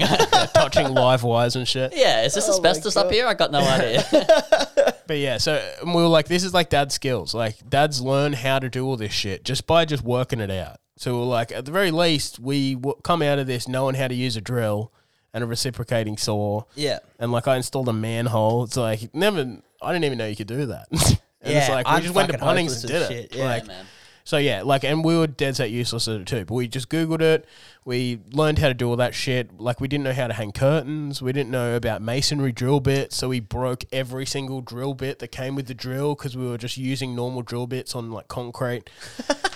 touching 0.54 0.92
live 0.94 1.22
wires 1.22 1.54
and 1.54 1.68
shit. 1.68 1.92
yeah, 1.94 2.24
is 2.24 2.34
this 2.34 2.48
oh 2.48 2.52
asbestos 2.52 2.96
up 2.96 3.10
here? 3.12 3.26
I 3.26 3.34
got 3.34 3.52
no 3.52 3.60
idea. 3.60 4.04
But 5.06 5.18
yeah, 5.18 5.36
so 5.36 5.54
and 5.82 5.94
we 5.94 6.00
were 6.00 6.08
like, 6.08 6.26
this 6.28 6.44
is 6.44 6.54
like 6.54 6.70
dad's 6.70 6.94
skills. 6.94 7.34
Like 7.34 7.56
dads 7.68 8.00
learn 8.00 8.32
how 8.32 8.58
to 8.58 8.70
do 8.70 8.86
all 8.86 8.96
this 8.96 9.12
shit 9.12 9.44
just 9.44 9.66
by 9.66 9.84
just 9.84 10.02
working 10.02 10.40
it 10.40 10.50
out. 10.50 10.78
So 10.96 11.12
we 11.12 11.18
we're 11.20 11.26
like, 11.26 11.52
at 11.52 11.64
the 11.64 11.72
very 11.72 11.90
least, 11.90 12.38
we 12.38 12.74
w- 12.76 12.94
come 13.02 13.20
out 13.20 13.38
of 13.38 13.46
this 13.46 13.66
knowing 13.68 13.96
how 13.96 14.08
to 14.08 14.14
use 14.14 14.36
a 14.36 14.40
drill 14.40 14.92
and 15.34 15.44
a 15.44 15.46
reciprocating 15.46 16.16
saw. 16.16 16.62
Yeah. 16.74 17.00
And 17.18 17.30
like 17.30 17.46
I 17.46 17.56
installed 17.56 17.88
a 17.88 17.92
manhole. 17.92 18.64
It's 18.64 18.76
like 18.78 19.14
never. 19.14 19.58
I 19.82 19.92
didn't 19.92 20.04
even 20.06 20.16
know 20.16 20.26
you 20.26 20.36
could 20.36 20.46
do 20.46 20.64
that. 20.66 20.86
and 20.90 21.00
it's 21.42 21.68
Yeah, 21.68 21.74
like 21.74 21.86
we 21.86 21.92
I'm 21.92 22.02
just 22.02 22.14
went 22.14 22.32
to 22.32 22.38
Bunnings 22.38 22.80
and 22.80 22.90
did 22.90 23.10
it. 23.10 23.34
yeah. 23.36 23.44
Like, 23.44 23.66
man. 23.66 23.84
So 24.26 24.38
yeah, 24.38 24.62
like, 24.62 24.84
and 24.84 25.04
we 25.04 25.18
were 25.18 25.26
dead 25.26 25.54
set 25.54 25.70
useless 25.70 26.08
at 26.08 26.18
it 26.22 26.26
too. 26.26 26.46
But 26.46 26.54
we 26.54 26.66
just 26.66 26.88
googled 26.88 27.20
it. 27.20 27.44
We 27.84 28.20
learned 28.32 28.58
how 28.58 28.68
to 28.68 28.74
do 28.74 28.88
all 28.88 28.96
that 28.96 29.14
shit. 29.14 29.60
Like, 29.60 29.82
we 29.82 29.86
didn't 29.88 30.04
know 30.04 30.14
how 30.14 30.28
to 30.28 30.32
hang 30.32 30.50
curtains. 30.52 31.20
We 31.20 31.30
didn't 31.34 31.50
know 31.50 31.76
about 31.76 32.00
masonry 32.00 32.50
drill 32.50 32.80
bits. 32.80 33.16
So 33.18 33.28
we 33.28 33.40
broke 33.40 33.84
every 33.92 34.24
single 34.24 34.62
drill 34.62 34.94
bit 34.94 35.18
that 35.18 35.28
came 35.28 35.54
with 35.56 35.66
the 35.66 35.74
drill 35.74 36.14
because 36.14 36.38
we 36.38 36.46
were 36.48 36.56
just 36.56 36.78
using 36.78 37.14
normal 37.14 37.42
drill 37.42 37.66
bits 37.66 37.94
on 37.94 38.10
like 38.12 38.28
concrete. 38.28 38.88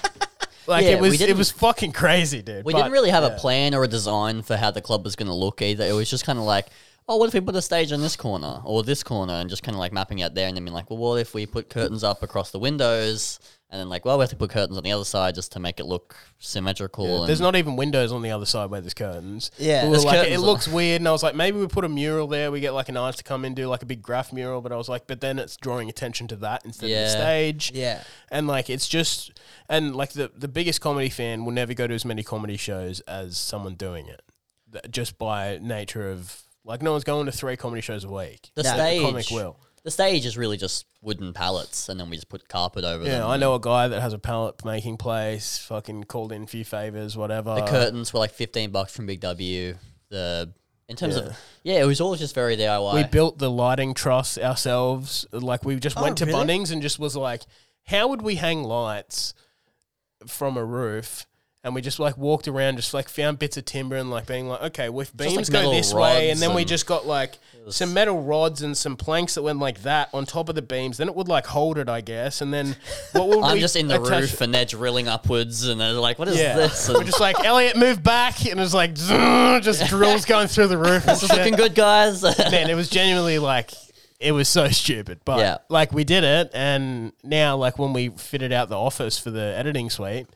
like 0.69 0.85
Yeah, 0.85 0.91
it 0.93 1.01
we 1.01 1.09
was, 1.09 1.15
it 1.21 1.27
didn't- 1.27 1.39
was 1.39 1.51
fucking 1.51 1.93
crazy, 1.93 2.43
dude. 2.43 2.65
We 2.65 2.73
But, 2.73 2.81
didn't 2.81 2.93
really 2.93 3.11
have 3.11 3.25
yeah. 3.25 3.35
a 3.35 3.39
plan 3.39 3.75
or 3.75 3.83
a 3.85 3.89
design 3.89 4.43
for 4.43 4.57
how 4.57 4.71
the 4.71 4.81
club 4.83 5.05
was 5.05 5.17
going 5.17 5.29
to 5.29 5.35
look 5.35 5.63
either. 5.63 5.85
It 5.85 5.93
was 5.93 6.09
just 6.11 6.25
kind 6.25 6.39
of 6.39 6.45
like, 6.45 6.67
oh, 7.09 7.17
what 7.17 7.27
if 7.29 7.35
we 7.35 7.41
put 7.41 7.57
a 7.57 7.63
stage 7.63 7.91
on 7.91 8.03
this 8.03 8.17
corner 8.17 8.61
or 8.65 8.83
this 8.83 9.03
corner 9.03 9.33
and 9.35 9.49
just 9.49 9.63
kind 9.63 9.75
of 9.75 9.79
like 9.81 9.93
mapping 9.93 10.23
out 10.23 10.35
there 10.35 10.47
and 10.47 10.57
then 10.57 10.65
being 10.65 10.75
like, 10.75 10.91
well, 10.91 10.99
what 10.99 11.17
if 11.19 11.33
we 11.35 11.47
put 11.47 11.71
curtains 11.71 12.05
up 12.05 12.23
across 12.23 12.51
the 12.51 12.59
windows 12.59 13.41
and 13.71 13.79
then 13.81 13.89
like, 13.91 14.05
well, 14.05 14.17
we 14.17 14.23
have 14.23 14.31
to 14.31 14.37
put 14.37 14.51
curtains 14.51 14.79
on 14.79 14.83
the 14.85 14.93
other 14.93 15.05
side 15.05 15.35
just 15.35 15.53
to 15.53 15.61
make 15.61 15.79
it 15.79 15.85
look 15.85 16.17
symmetrical. 16.39 17.27
There's 17.27 17.41
and 17.41 17.45
not 17.45 17.57
even 17.57 17.77
windows 17.77 18.13
on 18.13 18.23
the 18.23 18.31
other 18.31 18.47
side 18.47 18.71
where 18.71 18.81
there's 18.81 18.95
curtains. 18.95 19.51
Yeah. 19.59 19.85
We 19.85 19.91
There's 19.91 20.05
like, 20.05 20.17
it 20.17 20.23
curtains. 20.23 20.43
looks 20.43 20.69
weird, 20.69 21.01
and 21.03 21.09
I 21.09 21.13
was 21.13 21.23
like, 21.23 21.35
maybe 21.35 21.59
we 21.59 21.67
put 21.67 21.85
a 21.85 21.89
mural 21.89 22.27
there. 22.27 22.51
We 22.51 22.61
get 22.61 22.73
like 22.73 22.89
an 22.89 22.97
artist 22.97 23.19
to 23.19 23.25
come 23.25 23.45
in 23.45 23.55
do 23.55 23.67
like 23.69 23.83
a 23.83 23.87
big 23.87 24.01
graph 24.03 24.33
mural, 24.33 24.61
but 24.63 24.73
I 24.73 24.77
was 24.77 24.89
like, 24.89 25.07
but 25.07 25.21
then 25.21 25.39
it's 25.39 25.57
drawing 25.57 25.89
attention 25.89 26.29
to 26.29 26.37
that 26.37 26.63
instead 26.65 26.91
of 26.91 26.97
the 26.97 27.11
stage. 27.11 27.73
Yeah. 27.75 28.03
and 28.31 28.47
like 28.47 28.71
it's 28.71 28.89
just 28.89 29.39
and 29.69 29.95
like 29.95 30.13
the 30.13 30.31
the 30.35 30.49
biggest 30.49 30.81
comedy 30.81 31.11
fan 31.11 31.45
will 31.45 31.53
never 31.53 31.75
go 31.75 31.87
to 31.87 31.95
as 31.95 32.05
many 32.05 32.23
comedy 32.23 32.57
shows 32.57 33.01
as 33.01 33.37
someone 33.37 33.75
doing 33.75 34.07
it, 34.09 34.23
just 34.91 35.19
by 35.19 35.59
nature 35.61 36.11
of 36.11 36.43
like 36.65 36.83
no 36.83 36.93
one's 36.93 37.05
going 37.05 37.27
to 37.27 37.33
three 37.33 37.57
comedy 37.57 37.83
shows 37.83 38.05
a 38.05 38.09
week. 38.11 38.51
the 38.55 38.65
stage. 38.65 39.03
comic 39.03 39.31
will. 39.31 39.59
The 39.85 39.91
stage 39.91 40.27
is 40.27 40.37
really 40.37 40.57
just 40.57 40.87
wooden 41.03 41.33
pallets 41.33 41.89
and 41.89 41.99
then 41.99 42.11
we 42.11 42.17
just 42.17 42.29
put 42.29 42.49
carpet 42.49 42.85
over 42.85 43.05
them. 43.05 43.13
Yeah, 43.13 43.27
I 43.27 43.37
know 43.37 43.55
a 43.55 43.61
guy 43.61 43.89
that 43.89 44.01
has 44.03 44.13
a 44.13 44.19
pallet 44.19 44.65
making 44.65 44.97
place. 44.97 45.59
Fucking 45.59 46.05
called 46.05 46.33
in 46.33 46.43
a 46.43 46.47
few 46.47 46.65
favors, 46.65 47.17
whatever. 47.17 47.55
The 47.55 47.63
curtains 47.63 48.13
were 48.13 48.19
like 48.19 48.33
15 48.33 48.71
bucks 48.71 48.95
from 48.95 49.07
Big 49.07 49.21
W. 49.21 49.77
The 50.11 50.53
in 50.89 50.97
terms 50.97 51.17
Yeah. 51.17 51.23
of 51.23 51.39
yeah, 51.63 51.81
it 51.83 51.87
was 51.87 52.01
all 52.01 52.17
just 52.17 52.35
very 52.35 52.57
DIY. 52.57 52.95
We 52.95 53.05
built 53.05 53.39
the 53.39 53.51
lighting 53.51 53.95
truss 53.95 54.37
ourselves. 54.39 55.27
Like 55.33 55.65
we 55.65 55.77
just 55.77 55.97
Oh, 55.99 56.03
went 56.03 56.19
to 56.19 56.27
really? 56.27 56.45
Bunnings 56.45 56.73
and 56.73 56.83
just 56.83 56.99
was 56.99 57.15
like, 57.15 57.43
how 57.85 58.09
would 58.09 58.23
we 58.23 58.35
hang 58.37 58.65
lights 58.65 59.33
from 60.27 60.57
a 60.57 60.65
roof? 60.65 61.27
And 61.65 61.75
we 61.75 61.81
just 61.83 61.99
like 61.99 62.17
walked 62.17 62.47
around, 62.47 62.77
just 62.77 62.95
like 62.95 63.09
found 63.09 63.41
bits 63.41 63.57
of 63.57 63.65
timber 63.65 63.97
and 63.97 64.11
like 64.11 64.27
being 64.29 64.49
like, 64.49 64.63
okay, 64.63 64.89
well, 64.89 65.01
if 65.01 65.15
beams 65.15 65.35
like 65.37 65.47
go 65.51 65.59
metal 65.59 65.73
this 65.73 65.93
way, 65.93 66.31
and 66.31 66.39
rods 66.39 66.41
then 66.41 66.55
we 66.55 66.63
and- 66.63 66.69
just 66.69 66.87
got 66.87 67.05
like 67.05 67.39
some 67.69 67.93
metal 67.93 68.23
rods 68.23 68.63
and 68.63 68.77
some 68.77 68.97
planks 68.97 69.35
that 69.35 69.43
went 69.43 69.59
like 69.59 69.83
that 69.83 70.09
on 70.15 70.25
top 70.25 70.49
of 70.49 70.55
the 70.55 70.63
beams. 70.63 70.99
Then 70.99 71.09
it 71.09 71.17
would 71.17 71.27
like 71.27 71.47
hold 71.47 71.77
it, 71.77 71.89
I 71.89 72.01
guess. 72.01 72.41
And 72.41 72.55
then 72.55 72.77
what 73.13 73.29
would 73.29 73.43
I'm 73.43 73.55
we 73.55 73.61
just 73.61 73.75
in 73.75 73.89
the 73.89 74.01
attach- 74.01 74.21
roof 74.21 74.41
and 74.41 74.55
they're 74.55 74.65
drilling 74.65 75.09
upwards 75.09 75.67
and 75.67 75.81
they're 75.81 75.93
like, 75.95 76.19
what 76.21 76.29
is 76.29 76.39
Yeah, 76.39 76.57
this? 76.57 76.89
we're 76.89 76.99
And, 76.99 77.07
just 77.07 77.21
like 77.21 77.39
Elliott, 77.45 77.77
move 77.77 78.05
back, 78.05 78.47
and 78.47 78.61
it's 78.61 78.73
like 78.73 78.95
just 78.95 79.85
drills 79.89 80.25
going 80.27 80.47
through 80.47 80.69
the 80.69 80.79
roof. 80.79 81.03
and 81.09 81.17
this 81.17 81.25
is 81.25 81.29
shit. 81.29 81.39
looking 81.39 81.55
good, 81.57 81.75
guys. 81.75 82.23
man, 82.39 82.71
it 82.71 82.75
was 82.77 82.89
genuinely 82.89 83.41
like 83.41 83.73
it 84.21 84.31
was 84.33 84.49
so 84.49 84.69
stupid, 84.69 85.21
but 85.25 85.41
Yeah. 85.41 85.59
like 85.69 85.93
we 85.93 86.05
did 86.05 86.23
it, 86.25 86.51
and 86.55 87.13
now 87.25 87.57
like 87.57 87.79
when 87.81 87.93
we 87.93 88.11
fitted 88.11 88.53
out 88.53 88.69
the 88.69 88.79
office 88.79 89.19
for 89.19 89.31
the 89.33 89.43
editing 89.57 89.91
suite, 89.91 90.29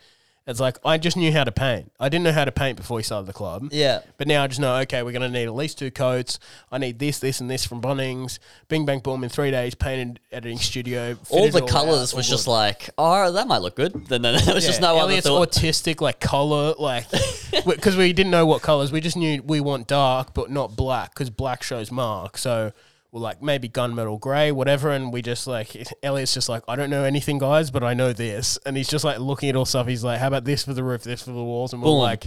it's 0.46 0.58
like 0.58 0.76
I 0.84 0.98
just 0.98 1.16
knew 1.16 1.30
how 1.32 1.44
to 1.44 1.52
paint. 1.52 1.92
I 2.00 2.08
didn't 2.08 2.24
know 2.24 2.32
how 2.32 2.44
to 2.44 2.50
paint 2.50 2.76
before 2.76 2.96
we 2.96 3.04
started 3.04 3.26
the 3.26 3.32
club. 3.32 3.68
Yeah. 3.70 4.00
But 4.18 4.26
now 4.26 4.42
I 4.42 4.48
just 4.48 4.60
know, 4.60 4.74
okay, 4.78 5.02
we're 5.02 5.12
going 5.12 5.22
to 5.22 5.28
need 5.28 5.44
at 5.44 5.54
least 5.54 5.78
two 5.78 5.92
coats. 5.92 6.40
I 6.70 6.78
need 6.78 6.98
this, 6.98 7.20
this, 7.20 7.40
and 7.40 7.48
this 7.48 7.64
from 7.64 7.80
Bunnings. 7.80 8.40
Bing, 8.68 8.84
bang, 8.84 8.98
boom. 8.98 9.22
In 9.22 9.30
three 9.30 9.52
days, 9.52 9.76
painted 9.76 10.18
editing 10.32 10.58
studio. 10.58 11.16
all 11.30 11.48
the 11.48 11.62
colors 11.62 12.12
was 12.12 12.28
just 12.28 12.48
like, 12.48 12.90
oh, 12.98 13.30
that 13.30 13.46
might 13.46 13.62
look 13.62 13.76
good. 13.76 14.08
Then, 14.08 14.22
then 14.22 14.44
there 14.44 14.54
was 14.54 14.66
just 14.66 14.80
no 14.80 14.98
Elliott's 14.98 15.26
other 15.26 15.46
thought. 15.46 15.52
autistic, 15.52 16.00
like 16.00 16.18
color, 16.18 16.74
like 16.76 17.06
because 17.66 17.96
we 17.96 18.12
didn't 18.12 18.32
know 18.32 18.44
what 18.44 18.62
colors. 18.62 18.90
We 18.90 19.00
just 19.00 19.16
knew 19.16 19.42
we 19.42 19.60
want 19.60 19.86
dark, 19.86 20.34
but 20.34 20.50
not 20.50 20.74
black, 20.74 21.14
because 21.14 21.30
black 21.30 21.62
shows 21.62 21.92
mark. 21.92 22.36
So 22.36 22.72
we're 23.12 23.20
like 23.20 23.42
maybe 23.42 23.68
gunmetal 23.68 24.18
gray, 24.18 24.50
whatever. 24.50 24.90
And 24.90 25.12
we 25.12 25.22
just 25.22 25.46
like 25.46 25.76
Elliott's 26.02 26.34
just 26.34 26.48
like 26.48 26.62
I 26.66 26.74
don't 26.76 26.90
know 26.90 27.04
anything, 27.04 27.38
guys, 27.38 27.70
but 27.70 27.84
I 27.84 27.94
know 27.94 28.12
this. 28.12 28.58
And 28.66 28.76
he's 28.76 28.88
just 28.88 29.04
like 29.04 29.18
looking 29.18 29.50
at 29.50 29.56
all 29.56 29.66
stuff. 29.66 29.86
He's 29.86 30.02
like, 30.02 30.18
how 30.18 30.28
about 30.28 30.44
this 30.44 30.64
for 30.64 30.72
the 30.74 30.82
roof, 30.82 31.02
this 31.04 31.22
for 31.22 31.30
the 31.32 31.44
walls, 31.44 31.72
and 31.72 31.82
we're 31.82 31.90
Boom. 31.90 31.98
like, 31.98 32.26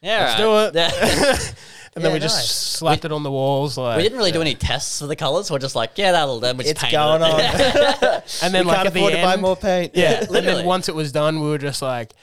yeah, 0.00 0.34
let's 0.36 0.40
right. 0.42 0.72
do 0.72 0.78
it. 0.78 0.92
Yeah. 0.92 1.36
and 1.94 2.02
then 2.02 2.10
Yeah, 2.10 2.14
we 2.14 2.18
just 2.18 2.36
nice. 2.38 2.50
slapped 2.50 3.04
it 3.04 3.12
on 3.12 3.22
the 3.22 3.30
walls. 3.30 3.76
Like 3.76 3.98
we 3.98 4.02
didn't 4.02 4.18
really 4.18 4.32
do 4.32 4.40
any 4.40 4.54
tests 4.54 4.98
for 5.00 5.06
the 5.06 5.14
colors. 5.16 5.50
We're 5.50 5.58
just 5.58 5.76
like, 5.76 5.92
yeah, 5.96 6.12
that'll 6.12 6.40
do. 6.40 6.46
We 6.54 6.64
just 6.64 6.70
It's 6.70 6.80
painted 6.82 6.96
going 6.96 7.22
it. 7.22 8.02
on. 8.02 8.22
And 8.42 8.54
then 8.54 8.64
we 8.64 8.68
like 8.68 8.76
can't 8.78 8.86
at 8.88 8.94
the 8.94 9.00
afford 9.00 9.12
to 9.12 9.22
buy 9.22 9.36
more 9.36 9.54
paint. 9.56 9.92
Yeah, 9.94 10.24
and 10.24 10.34
then 10.46 10.64
once 10.66 10.88
it 10.88 10.94
was 10.94 11.12
done, 11.12 11.40
we 11.40 11.48
were 11.48 11.58
just 11.58 11.82
like, 11.82 12.14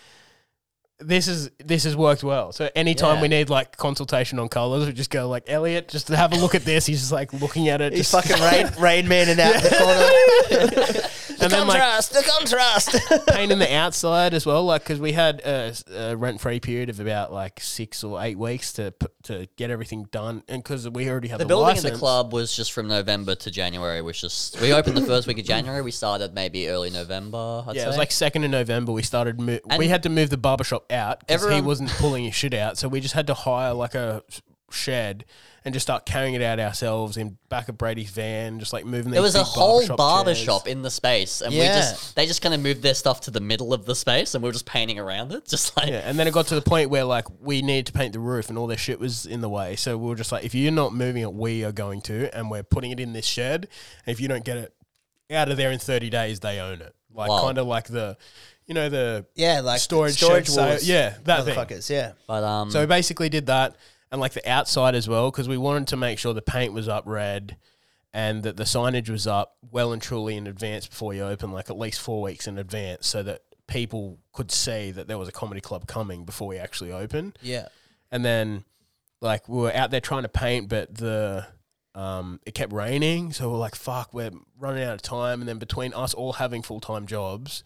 "This 1.00 1.28
is 1.28 1.50
this 1.64 1.84
has 1.86 1.96
worked 1.96 2.24
well." 2.24 2.52
So 2.52 2.70
anytime 2.76 3.16
Yeah. 3.18 3.22
we 3.24 3.28
need 3.30 3.50
like 3.50 3.78
consultation 3.78 4.40
on 4.40 4.50
colors, 4.50 4.86
we 4.86 4.94
just 4.94 5.10
go 5.10 5.28
like, 5.30 5.44
"Elliott, 5.48 5.88
just 5.90 6.08
to 6.08 6.18
have 6.18 6.34
a 6.34 6.36
look 6.36 6.56
at 6.56 6.66
this." 6.66 6.86
He's 6.86 7.00
just 7.00 7.12
like 7.12 7.34
looking 7.34 7.70
at 7.70 7.82
it, 7.82 7.94
He's 7.94 8.12
just 8.12 8.28
fucking 8.30 8.44
rain, 8.52 8.70
rain 8.80 9.08
manning 9.08 9.40
out 9.40 9.62
the 9.62 10.90
corner. 10.90 11.02
and 11.42 11.52
then 11.52 11.68
like 11.68 11.80
contrast, 11.82 12.14
the 12.14 12.32
contrast. 12.38 13.28
painting 13.28 13.60
the 13.60 13.74
outside 13.74 14.34
as 14.34 14.46
well, 14.46 14.66
like 14.66 14.84
because 14.84 15.00
we 15.00 15.12
had 15.14 15.40
a, 15.42 15.74
a 15.94 16.16
rent-free 16.16 16.60
period 16.60 16.90
of 16.90 17.00
about 17.00 17.32
like 17.34 17.60
six 17.60 18.04
or 18.04 18.22
eight 18.22 18.38
weeks 18.38 18.74
to 18.74 18.94
to 19.24 19.48
get 19.56 19.70
everything 19.72 20.06
done, 20.12 20.44
and 20.48 20.64
because 20.64 20.88
we 20.90 21.10
already 21.10 21.28
had 21.28 21.40
The 21.40 21.46
the, 21.46 21.48
building 21.48 21.68
license, 21.68 21.86
in 21.86 21.94
the 21.94 22.00
club 22.00 22.34
was 22.34 22.56
just 22.56 22.72
from 22.72 22.88
November 22.88 23.36
to 23.36 23.52
January. 23.52 24.02
Was 24.02 24.20
just 24.20 24.60
we 24.62 24.74
opened 24.74 24.98
the 24.98 25.06
first 25.06 25.28
week 25.28 25.40
of 25.40 25.46
January. 25.46 25.82
We 25.82 25.92
started 25.92 26.34
maybe 26.34 26.70
early 26.70 26.90
November. 26.90 27.64
I'd 27.68 27.76
Yeah, 27.76 27.82
say. 27.82 27.86
it 27.86 27.88
was 27.88 27.98
like 27.98 28.12
second 28.12 28.44
of 28.44 28.52
November. 28.52 28.92
We 28.92 29.04
started. 29.04 29.40
Mo- 29.40 29.60
we 29.78 29.88
had 29.88 30.04
to 30.04 30.10
move 30.10 30.30
the 30.30 30.38
barbershop 30.38 30.92
out 30.92 31.26
because 31.28 31.48
he 31.54 31.62
wasn't 31.62 31.90
pulling 31.92 32.26
his 32.26 32.36
shit 32.36 32.54
out. 32.54 32.78
So 32.78 32.88
we 32.88 33.00
just 33.00 33.14
had 33.14 33.28
to 33.28 33.34
hire 33.34 33.74
like 33.74 33.96
a 33.96 34.24
shed 34.72 35.26
and 35.66 35.74
just 35.74 35.86
start 35.86 36.06
carrying 36.06 36.34
it 36.36 36.42
out 36.42 36.60
ourselves 36.60 37.18
in 37.18 37.38
back 37.50 37.70
of 37.70 37.78
Brady's 37.78 38.10
van, 38.12 38.60
just 38.60 38.74
like 38.74 38.86
moving. 38.86 39.12
There 39.12 39.22
these 39.22 39.34
was 39.34 39.36
a 39.36 39.44
whole 39.44 39.80
barbershop 39.80 39.98
barber 39.98 40.36
shop 40.36 40.68
in 40.68 40.82
the 40.82 40.90
space, 40.90 41.42
and 41.42 41.54
we 41.54 41.60
just 41.62 42.16
they 42.16 42.26
just 42.26 42.42
kind 42.42 42.54
of 42.56 42.62
moved 42.62 42.82
their 42.82 42.94
stuff 42.94 43.22
to 43.22 43.32
the 43.32 43.40
middle 43.42 43.74
of 43.74 43.86
the 43.86 43.96
space, 43.96 44.36
and 44.36 44.44
we 44.44 44.48
were 44.50 44.54
just 44.54 44.66
painting 44.66 45.00
around 45.00 45.32
it, 45.32 45.46
just 45.48 45.76
like 45.78 45.88
Yeah, 45.90 46.02
and 46.06 46.18
then 46.18 46.28
it 46.28 46.34
got 46.34 46.48
to 46.48 46.56
the 46.56 46.62
point 46.62 46.90
where 46.90 47.04
like 47.04 47.26
we 47.42 47.62
needed 47.62 47.88
to 47.88 47.92
paint 47.94 48.14
the 48.14 48.20
roof, 48.20 48.50
and 48.50 48.58
all 48.58 48.68
their 48.68 48.78
shit 48.78 49.00
was 49.00 49.26
in 49.26 49.42
the 49.42 49.50
way. 49.50 49.76
So 49.76 49.98
we 49.98 50.08
were 50.08 50.16
just 50.16 50.32
like, 50.32 50.44
if 50.46 50.54
you're 50.56 50.72
not 50.72 50.94
moving 50.94 51.22
it, 51.24 51.34
we 51.34 51.64
are 51.66 51.72
going 51.72 52.02
to, 52.02 52.36
and 52.38 52.50
we're 52.50 52.64
putting 52.64 52.92
it 52.92 53.00
in 53.00 53.14
this 53.14 53.26
shed. 53.26 53.68
And 54.06 54.12
if 54.14 54.20
you 54.22 54.28
don't 54.28 54.46
get 54.46 54.58
it 54.58 54.74
out 55.32 55.50
of 55.50 55.58
there 55.58 55.72
in 55.72 55.80
30 55.80 56.10
days, 56.10 56.40
they 56.40 56.60
own 56.60 56.82
it. 56.82 56.94
Like 57.14 57.30
Wow. 57.30 57.42
kind 57.44 57.58
of 57.58 57.68
like 57.68 57.86
the, 57.88 58.18
you 58.68 58.74
know, 58.76 58.88
the 58.90 59.26
yeah, 59.36 59.62
like 59.62 59.80
storage 59.80 60.14
storage 60.16 60.46
shed 60.46 60.54
sale- 60.54 60.66
wars. 60.68 60.88
yeah, 60.88 61.16
that 61.24 61.44
thing. 61.46 61.56
motherfuckers. 61.56 61.90
Yeah. 61.90 62.12
But 62.28 62.44
um, 62.44 62.70
So 62.72 62.80
we 62.82 62.86
basically 62.86 63.30
did 63.30 63.48
that 63.48 63.76
and 64.12 64.20
like 64.20 64.34
the 64.34 64.50
outside 64.50 64.96
as 64.96 65.08
well 65.08 65.32
because 65.32 65.48
we 65.48 65.58
wanted 65.58 65.88
to 65.88 65.98
make 65.98 66.20
sure 66.20 66.34
the 66.34 66.42
paint 66.42 66.74
was 66.74 66.88
up 66.88 67.04
red 67.06 67.58
and 68.14 68.44
that 68.44 68.58
the 68.58 68.64
signage 68.64 69.10
was 69.10 69.28
up 69.28 69.56
well 69.72 69.94
and 69.94 70.02
truly 70.02 70.36
in 70.36 70.48
advance 70.48 70.88
before 70.88 71.14
you 71.14 71.24
open, 71.24 71.52
like 71.52 71.70
at 71.70 71.78
least 71.78 72.02
four 72.02 72.22
weeks 72.22 72.48
in 72.48 72.58
advance, 72.58 73.08
so 73.08 73.22
that 73.24 73.42
people 73.68 74.18
could 74.34 74.52
see 74.52 74.92
that 74.92 75.08
there 75.08 75.18
was 75.18 75.30
a 75.30 75.32
comedy 75.32 75.62
club 75.62 75.86
coming 75.86 76.26
before 76.26 76.48
we 76.48 76.58
actually 76.58 76.92
opened. 76.92 77.38
Yeah. 77.42 77.68
And 78.12 78.26
then 78.26 78.66
like 79.22 79.48
we 79.48 79.60
were 79.60 79.74
out 79.74 79.92
there 79.92 80.02
trying 80.02 80.24
to 80.24 80.30
paint, 80.30 80.70
but 80.70 80.96
the 80.96 81.46
um, 81.96 82.40
it 82.46 82.54
kept 82.54 82.72
raining, 82.72 83.34
so 83.34 83.50
we're 83.50 83.58
like, 83.58 83.76
"Fuck, 83.76 84.14
we're 84.14 84.32
running 84.58 84.84
out 84.84 84.94
of 84.94 85.02
time." 85.02 85.42
And 85.42 85.50
then 85.50 85.58
between 85.58 85.94
us 85.94 86.14
all 86.14 86.34
having 86.34 86.62
full 86.62 86.80
time 86.80 87.08
jobs, 87.08 87.64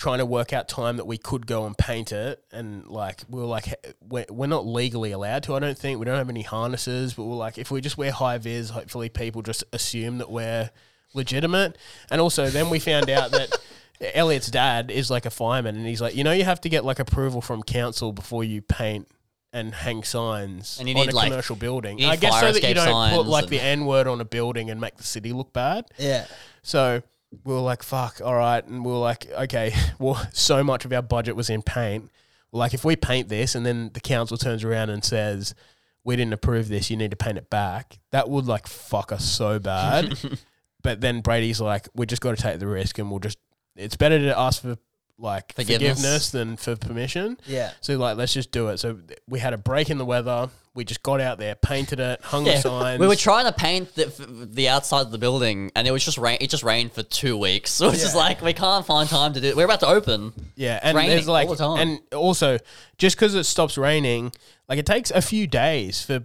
trying 0.00 0.18
to 0.18 0.24
work 0.24 0.52
out 0.54 0.66
time 0.66 0.96
that 0.96 1.06
we 1.06 1.18
could 1.18 1.46
go 1.46 1.66
and 1.66 1.76
paint 1.76 2.10
it, 2.10 2.42
and 2.50 2.86
like 2.88 3.20
we 3.28 3.40
are 3.42 3.44
like, 3.44 3.74
we're, 4.08 4.24
we're 4.30 4.46
not 4.46 4.66
legally 4.66 5.12
allowed 5.12 5.42
to. 5.44 5.54
I 5.54 5.58
don't 5.58 5.76
think 5.78 5.98
we 5.98 6.06
don't 6.06 6.16
have 6.16 6.30
any 6.30 6.42
harnesses, 6.42 7.12
but 7.14 7.24
we're 7.24 7.36
like, 7.36 7.58
if 7.58 7.70
we 7.70 7.80
just 7.80 7.98
wear 7.98 8.10
high 8.10 8.38
vis, 8.38 8.70
hopefully 8.70 9.10
people 9.10 9.42
just 9.42 9.62
assume 9.72 10.18
that 10.18 10.30
we're 10.30 10.70
legitimate. 11.12 11.76
And 12.10 12.20
also, 12.20 12.48
then 12.48 12.70
we 12.70 12.78
found 12.80 13.08
out 13.10 13.30
that. 13.32 13.50
Elliott's 14.14 14.50
dad 14.50 14.90
is 14.90 15.10
like 15.10 15.26
a 15.26 15.30
fireman, 15.30 15.76
and 15.76 15.86
he's 15.86 16.00
like, 16.00 16.16
you 16.16 16.24
know, 16.24 16.32
you 16.32 16.44
have 16.44 16.58
to 16.62 16.70
get 16.70 16.86
like 16.86 16.98
approval 16.98 17.42
from 17.42 17.62
council 17.62 18.14
before 18.14 18.42
you 18.42 18.62
paint 18.62 19.06
and 19.52 19.74
hang 19.74 20.04
signs 20.04 20.78
And 20.80 20.88
you 20.88 20.94
on 20.94 21.02
need, 21.02 21.12
a 21.12 21.16
like- 21.16 21.28
commercial 21.28 21.54
building. 21.54 22.02
I 22.02 22.16
guess 22.16 22.40
so 22.40 22.50
that 22.50 22.66
you 22.66 22.72
don't 22.74 23.14
put 23.14 23.26
like 23.26 23.48
the 23.48 23.60
N 23.60 23.84
word 23.84 24.06
on 24.06 24.22
a 24.22 24.24
building 24.24 24.70
and 24.70 24.80
make 24.80 24.96
the 24.96 25.02
city 25.02 25.34
look 25.34 25.52
bad. 25.52 25.84
Yeah. 25.98 26.24
So 26.62 27.02
we 27.44 27.54
were 27.54 27.60
like, 27.60 27.82
fuck, 27.82 28.20
all 28.24 28.34
right. 28.34 28.64
And 28.64 28.84
we 28.84 28.90
were 28.92 28.98
like, 28.98 29.28
okay, 29.30 29.72
well, 29.98 30.20
so 30.32 30.62
much 30.64 30.84
of 30.84 30.92
our 30.92 31.02
budget 31.02 31.36
was 31.36 31.50
in 31.50 31.62
paint. 31.62 32.10
Like, 32.52 32.74
if 32.74 32.84
we 32.84 32.96
paint 32.96 33.28
this 33.28 33.54
and 33.54 33.64
then 33.64 33.90
the 33.94 34.00
council 34.00 34.36
turns 34.36 34.64
around 34.64 34.90
and 34.90 35.04
says, 35.04 35.54
we 36.02 36.16
didn't 36.16 36.32
approve 36.32 36.68
this, 36.68 36.90
you 36.90 36.96
need 36.96 37.12
to 37.12 37.16
paint 37.16 37.38
it 37.38 37.48
back, 37.50 37.98
that 38.10 38.28
would 38.28 38.46
like 38.46 38.66
fuck 38.66 39.12
us 39.12 39.24
so 39.24 39.58
bad. 39.58 40.18
but 40.82 41.00
then 41.00 41.20
Brady's 41.20 41.60
like, 41.60 41.88
we 41.94 42.06
just 42.06 42.22
got 42.22 42.36
to 42.36 42.42
take 42.42 42.58
the 42.58 42.66
risk 42.66 42.98
and 42.98 43.10
we'll 43.10 43.20
just, 43.20 43.38
it's 43.76 43.96
better 43.96 44.18
to 44.18 44.36
ask 44.38 44.62
for 44.62 44.76
like 45.18 45.54
Forgiveness. 45.54 45.98
forgiveness 45.98 46.30
than 46.30 46.56
for 46.56 46.74
permission. 46.76 47.38
Yeah. 47.46 47.72
So 47.82 47.96
like, 47.98 48.16
let's 48.16 48.32
just 48.32 48.50
do 48.50 48.68
it. 48.68 48.78
So 48.78 48.98
we 49.28 49.38
had 49.38 49.52
a 49.52 49.58
break 49.58 49.90
in 49.90 49.98
the 49.98 50.04
weather. 50.06 50.48
We 50.72 50.84
just 50.84 51.02
got 51.02 51.20
out 51.20 51.38
there, 51.38 51.56
painted 51.56 51.98
it, 51.98 52.20
hung 52.22 52.44
the 52.44 52.50
yeah, 52.50 52.60
signs. 52.60 53.00
we 53.00 53.08
were 53.08 53.16
trying 53.16 53.44
to 53.46 53.52
paint 53.52 53.92
the, 53.96 54.06
the 54.52 54.68
outside 54.68 55.00
of 55.00 55.10
the 55.10 55.18
building, 55.18 55.72
and 55.74 55.88
it 55.88 55.90
was 55.90 56.04
just 56.04 56.16
rain. 56.16 56.38
It 56.40 56.48
just 56.48 56.62
rained 56.62 56.92
for 56.92 57.02
two 57.02 57.36
weeks. 57.36 57.70
So 57.80 57.88
it's 57.88 58.02
just 58.02 58.14
like 58.14 58.42
we 58.42 58.52
can't 58.52 58.84
find 58.86 59.08
time 59.08 59.32
to 59.32 59.40
do. 59.40 59.48
it. 59.48 59.56
We're 59.56 59.64
about 59.64 59.80
to 59.80 59.88
open. 59.88 60.32
Yeah, 60.54 60.78
and 60.82 60.96
there's 60.96 61.26
like, 61.26 61.48
all 61.48 61.54
the 61.54 61.76
time. 61.76 61.78
and 61.78 62.14
also 62.14 62.58
just 62.98 63.16
because 63.16 63.34
it 63.34 63.44
stops 63.44 63.76
raining, 63.76 64.32
like 64.68 64.78
it 64.78 64.86
takes 64.86 65.10
a 65.10 65.22
few 65.22 65.46
days 65.46 66.02
for 66.02 66.24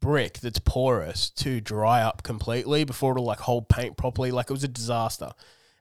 brick 0.00 0.38
that's 0.38 0.60
porous 0.60 1.28
to 1.30 1.60
dry 1.60 2.00
up 2.02 2.22
completely 2.22 2.84
before 2.84 3.12
it'll 3.12 3.24
like 3.24 3.40
hold 3.40 3.68
paint 3.68 3.96
properly. 3.96 4.30
Like 4.30 4.48
it 4.48 4.52
was 4.52 4.64
a 4.64 4.68
disaster. 4.68 5.32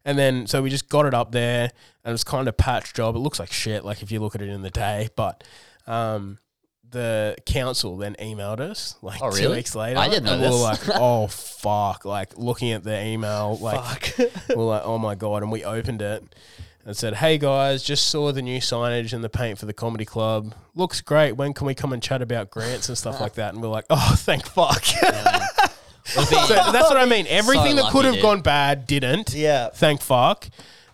And 0.04 0.18
then 0.18 0.48
so 0.48 0.62
we 0.62 0.70
just 0.70 0.90
got 0.90 1.06
it 1.06 1.14
up 1.14 1.32
there, 1.32 1.64
and 2.04 2.10
it 2.10 2.12
was 2.12 2.24
kind 2.24 2.48
of 2.48 2.58
patch 2.58 2.94
job. 2.94 3.16
It 3.16 3.20
looks 3.20 3.40
like 3.40 3.52
shit, 3.52 3.86
like 3.86 4.02
if 4.02 4.12
you 4.12 4.20
look 4.20 4.36
at 4.36 4.42
it 4.42 4.50
in 4.50 4.62
the 4.62 4.70
day, 4.70 5.10
but 5.16 5.44
um, 5.88 6.40
the 6.96 7.36
council 7.46 7.98
then 7.98 8.16
emailed 8.20 8.60
us 8.60 8.96
like 9.02 9.22
Oh, 9.22 9.30
two 9.30 9.44
really? 9.44 9.58
weeks 9.58 9.76
later. 9.76 10.00
I 10.00 10.10
didn't 10.10 10.24
know 10.26 10.34
and 10.34 10.42
we 10.42 10.48
were 10.50 10.56
like, 10.56 10.80
oh 10.96 11.28
fuck! 11.28 12.04
Like 12.06 12.38
looking 12.38 12.72
at 12.72 12.84
the 12.84 13.00
email, 13.06 13.58
like 13.62 14.16
we 14.18 14.56
we're 14.56 14.64
like, 14.64 14.82
oh 14.86 14.98
my 14.98 15.14
god! 15.16 15.44
And 15.44 15.52
we 15.52 15.64
opened 15.64 16.02
it 16.02 16.24
and 16.86 16.96
said, 16.96 17.16
hey 17.16 17.38
guys, 17.38 17.82
just 17.84 18.08
saw 18.08 18.32
the 18.32 18.42
new 18.42 18.60
signage 18.60 19.12
and 19.14 19.24
the 19.24 19.30
paint 19.30 19.58
for 19.60 19.66
the 19.66 19.74
comedy 19.74 20.06
club. 20.06 20.54
Looks 20.76 21.02
great. 21.02 21.34
When 21.34 21.54
can 21.54 21.66
we 21.68 21.74
come 21.76 21.94
and 21.94 22.02
chat 22.02 22.22
about 22.22 22.50
grants 22.52 22.90
and 22.90 22.98
stuff 22.98 23.20
like 23.20 23.34
that? 23.36 23.54
And 23.54 23.62
we're 23.64 23.70
like, 23.70 23.86
oh, 23.90 24.14
thank 24.20 24.46
fuck. 24.48 24.84
So 26.08 26.22
that's 26.22 26.88
what 26.88 26.98
I 26.98 27.06
mean. 27.06 27.26
Everything 27.28 27.78
that 27.78 27.82
lucky, 27.84 27.92
could 27.94 28.06
have 28.06 28.14
dude. 28.14 28.22
gone 28.24 28.42
bad 28.42 28.86
didn't. 28.86 29.34
Yeah. 29.34 29.70
Thank 29.70 30.02
fuck. 30.02 30.48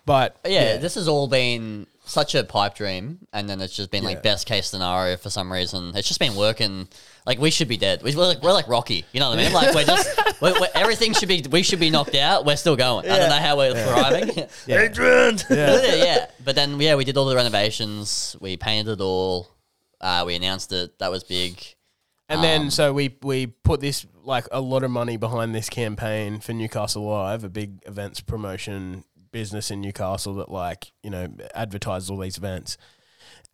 But 0.06 0.38
yeah, 0.46 0.78
this 0.78 0.94
has 0.94 1.06
all 1.06 1.28
been 1.28 1.86
such 2.04 2.34
a 2.34 2.42
pipe 2.42 2.74
dream, 2.74 3.18
and 3.32 3.48
then 3.48 3.60
it's 3.60 3.76
just 3.76 3.90
been 3.90 4.02
Yeah. 4.02 4.10
like 4.10 4.22
best 4.22 4.46
case 4.46 4.66
scenario 4.68 5.16
for 5.16 5.30
some 5.30 5.52
reason. 5.52 5.92
It's 5.94 6.08
just 6.08 6.18
been 6.20 6.34
working. 6.34 6.88
Like 7.24 7.38
we 7.38 7.50
should 7.50 7.68
be 7.68 7.76
dead. 7.76 8.02
We- 8.02 8.16
We're 8.16 8.26
like, 8.26 8.42
we're 8.42 8.52
like 8.52 8.66
Rocky. 8.68 9.04
You 9.12 9.20
know 9.20 9.30
what 9.30 9.38
I 9.38 9.42
mean? 9.44 9.52
Like 9.52 9.72
we're 9.74 9.84
just 9.84 10.08
we're, 10.42 10.58
we're, 10.60 10.68
everything 10.74 11.12
should 11.14 11.28
be. 11.28 11.44
We 11.50 11.62
should 11.62 11.78
be 11.80 11.90
knocked 11.90 12.16
out. 12.16 12.44
We're 12.44 12.56
still 12.56 12.74
going. 12.76 13.08
I 13.08 13.18
don't 13.18 13.28
know 13.30 13.36
how 13.36 13.56
we're 13.56 13.74
thriving. 13.74 14.46
Adrian. 14.68 15.38
yeah. 15.50 15.94
yeah, 15.94 16.26
but 16.44 16.56
then 16.56 16.80
yeah, 16.80 16.96
we 16.96 17.04
did 17.04 17.16
all 17.16 17.26
the 17.26 17.36
renovations. 17.36 18.36
We 18.40 18.56
painted 18.56 18.94
it 18.94 19.00
all. 19.00 19.48
Uh, 20.00 20.24
we 20.26 20.34
announced 20.34 20.72
it. 20.72 20.98
That 20.98 21.10
was 21.12 21.22
big. 21.22 21.62
And 22.28 22.38
Um, 22.38 22.42
then 22.42 22.70
so 22.72 22.92
we 22.92 23.16
we 23.22 23.46
put 23.46 23.80
this 23.80 24.04
like 24.24 24.46
a 24.50 24.60
lot 24.60 24.82
of 24.82 24.90
money 24.90 25.16
behind 25.16 25.54
this 25.54 25.68
campaign 25.68 26.40
for 26.40 26.52
Newcastle 26.52 27.04
Live, 27.04 27.44
a 27.44 27.48
big 27.48 27.82
events 27.86 28.20
promotion 28.20 29.04
business 29.32 29.70
in 29.70 29.80
Newcastle 29.80 30.34
that 30.34 30.50
like 30.50 30.92
you 31.02 31.10
know 31.10 31.28
advertises 31.54 32.10
all 32.10 32.18
these 32.18 32.38
events. 32.38 32.76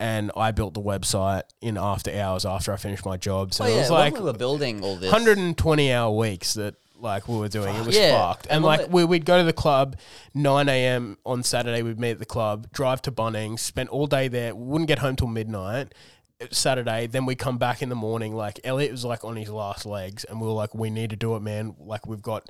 And 0.01 0.31
I 0.37 0.51
built 0.51 0.73
the 0.75 0.81
website 0.81 1.43
in 1.61 1.77
after 1.77 2.09
hours 2.17 2.45
after 2.45 2.71
I 2.71 2.77
finished 2.77 3.05
my 3.05 3.17
job. 3.17 3.53
So 3.53 3.65
Oh 3.65 3.67
it 3.67 3.71
yeah, 3.71 3.79
was 3.81 3.89
like 3.91 4.13
when 4.13 4.23
we 4.23 4.31
were 4.31 4.37
building 4.37 4.81
all 4.83 4.95
this. 4.95 5.11
120 5.11 5.91
hour 5.91 6.15
weeks 6.15 6.53
that 6.53 6.75
like 6.97 7.27
we 7.27 7.37
were 7.37 7.49
doing. 7.49 7.75
It 7.75 7.85
was 7.85 7.97
Yeah. 7.97 8.17
fucked. 8.17 8.47
And 8.49 8.63
like 8.63 8.81
we- 8.87 9.03
we, 9.03 9.05
we'd 9.05 9.25
go 9.25 9.37
to 9.37 9.43
the 9.43 9.51
club 9.53 9.97
9 10.33 10.69
a.m. 10.69 11.17
on 11.25 11.43
Saturday. 11.43 11.81
We'd 11.81 11.99
meet 11.99 12.11
at 12.11 12.19
the 12.19 12.25
club, 12.25 12.71
drive 12.71 13.01
to 13.03 13.11
Bunnings, 13.11 13.59
spent 13.59 13.89
all 13.89 14.07
day 14.07 14.29
there. 14.29 14.55
Wouldn't 14.55 14.87
get 14.87 14.99
home 14.99 15.17
till 15.17 15.27
midnight. 15.27 15.93
Uh, 16.41 16.45
Saturday, 16.51 17.05
then 17.07 17.25
we 17.25 17.35
come 17.35 17.57
back 17.57 17.81
in 17.81 17.89
the 17.89 17.95
morning. 17.95 18.33
Like 18.33 18.59
Elliott 18.63 18.91
was 18.91 19.03
like 19.03 19.25
on 19.25 19.35
his 19.35 19.49
last 19.49 19.85
legs, 19.85 20.23
and 20.23 20.39
we 20.39 20.47
were 20.47 20.53
like, 20.53 20.73
"We 20.73 20.89
need 20.89 21.09
to 21.09 21.17
do 21.17 21.35
it, 21.35 21.41
man! 21.41 21.75
Like 21.77 22.07
we've 22.07 22.21
got 22.21 22.49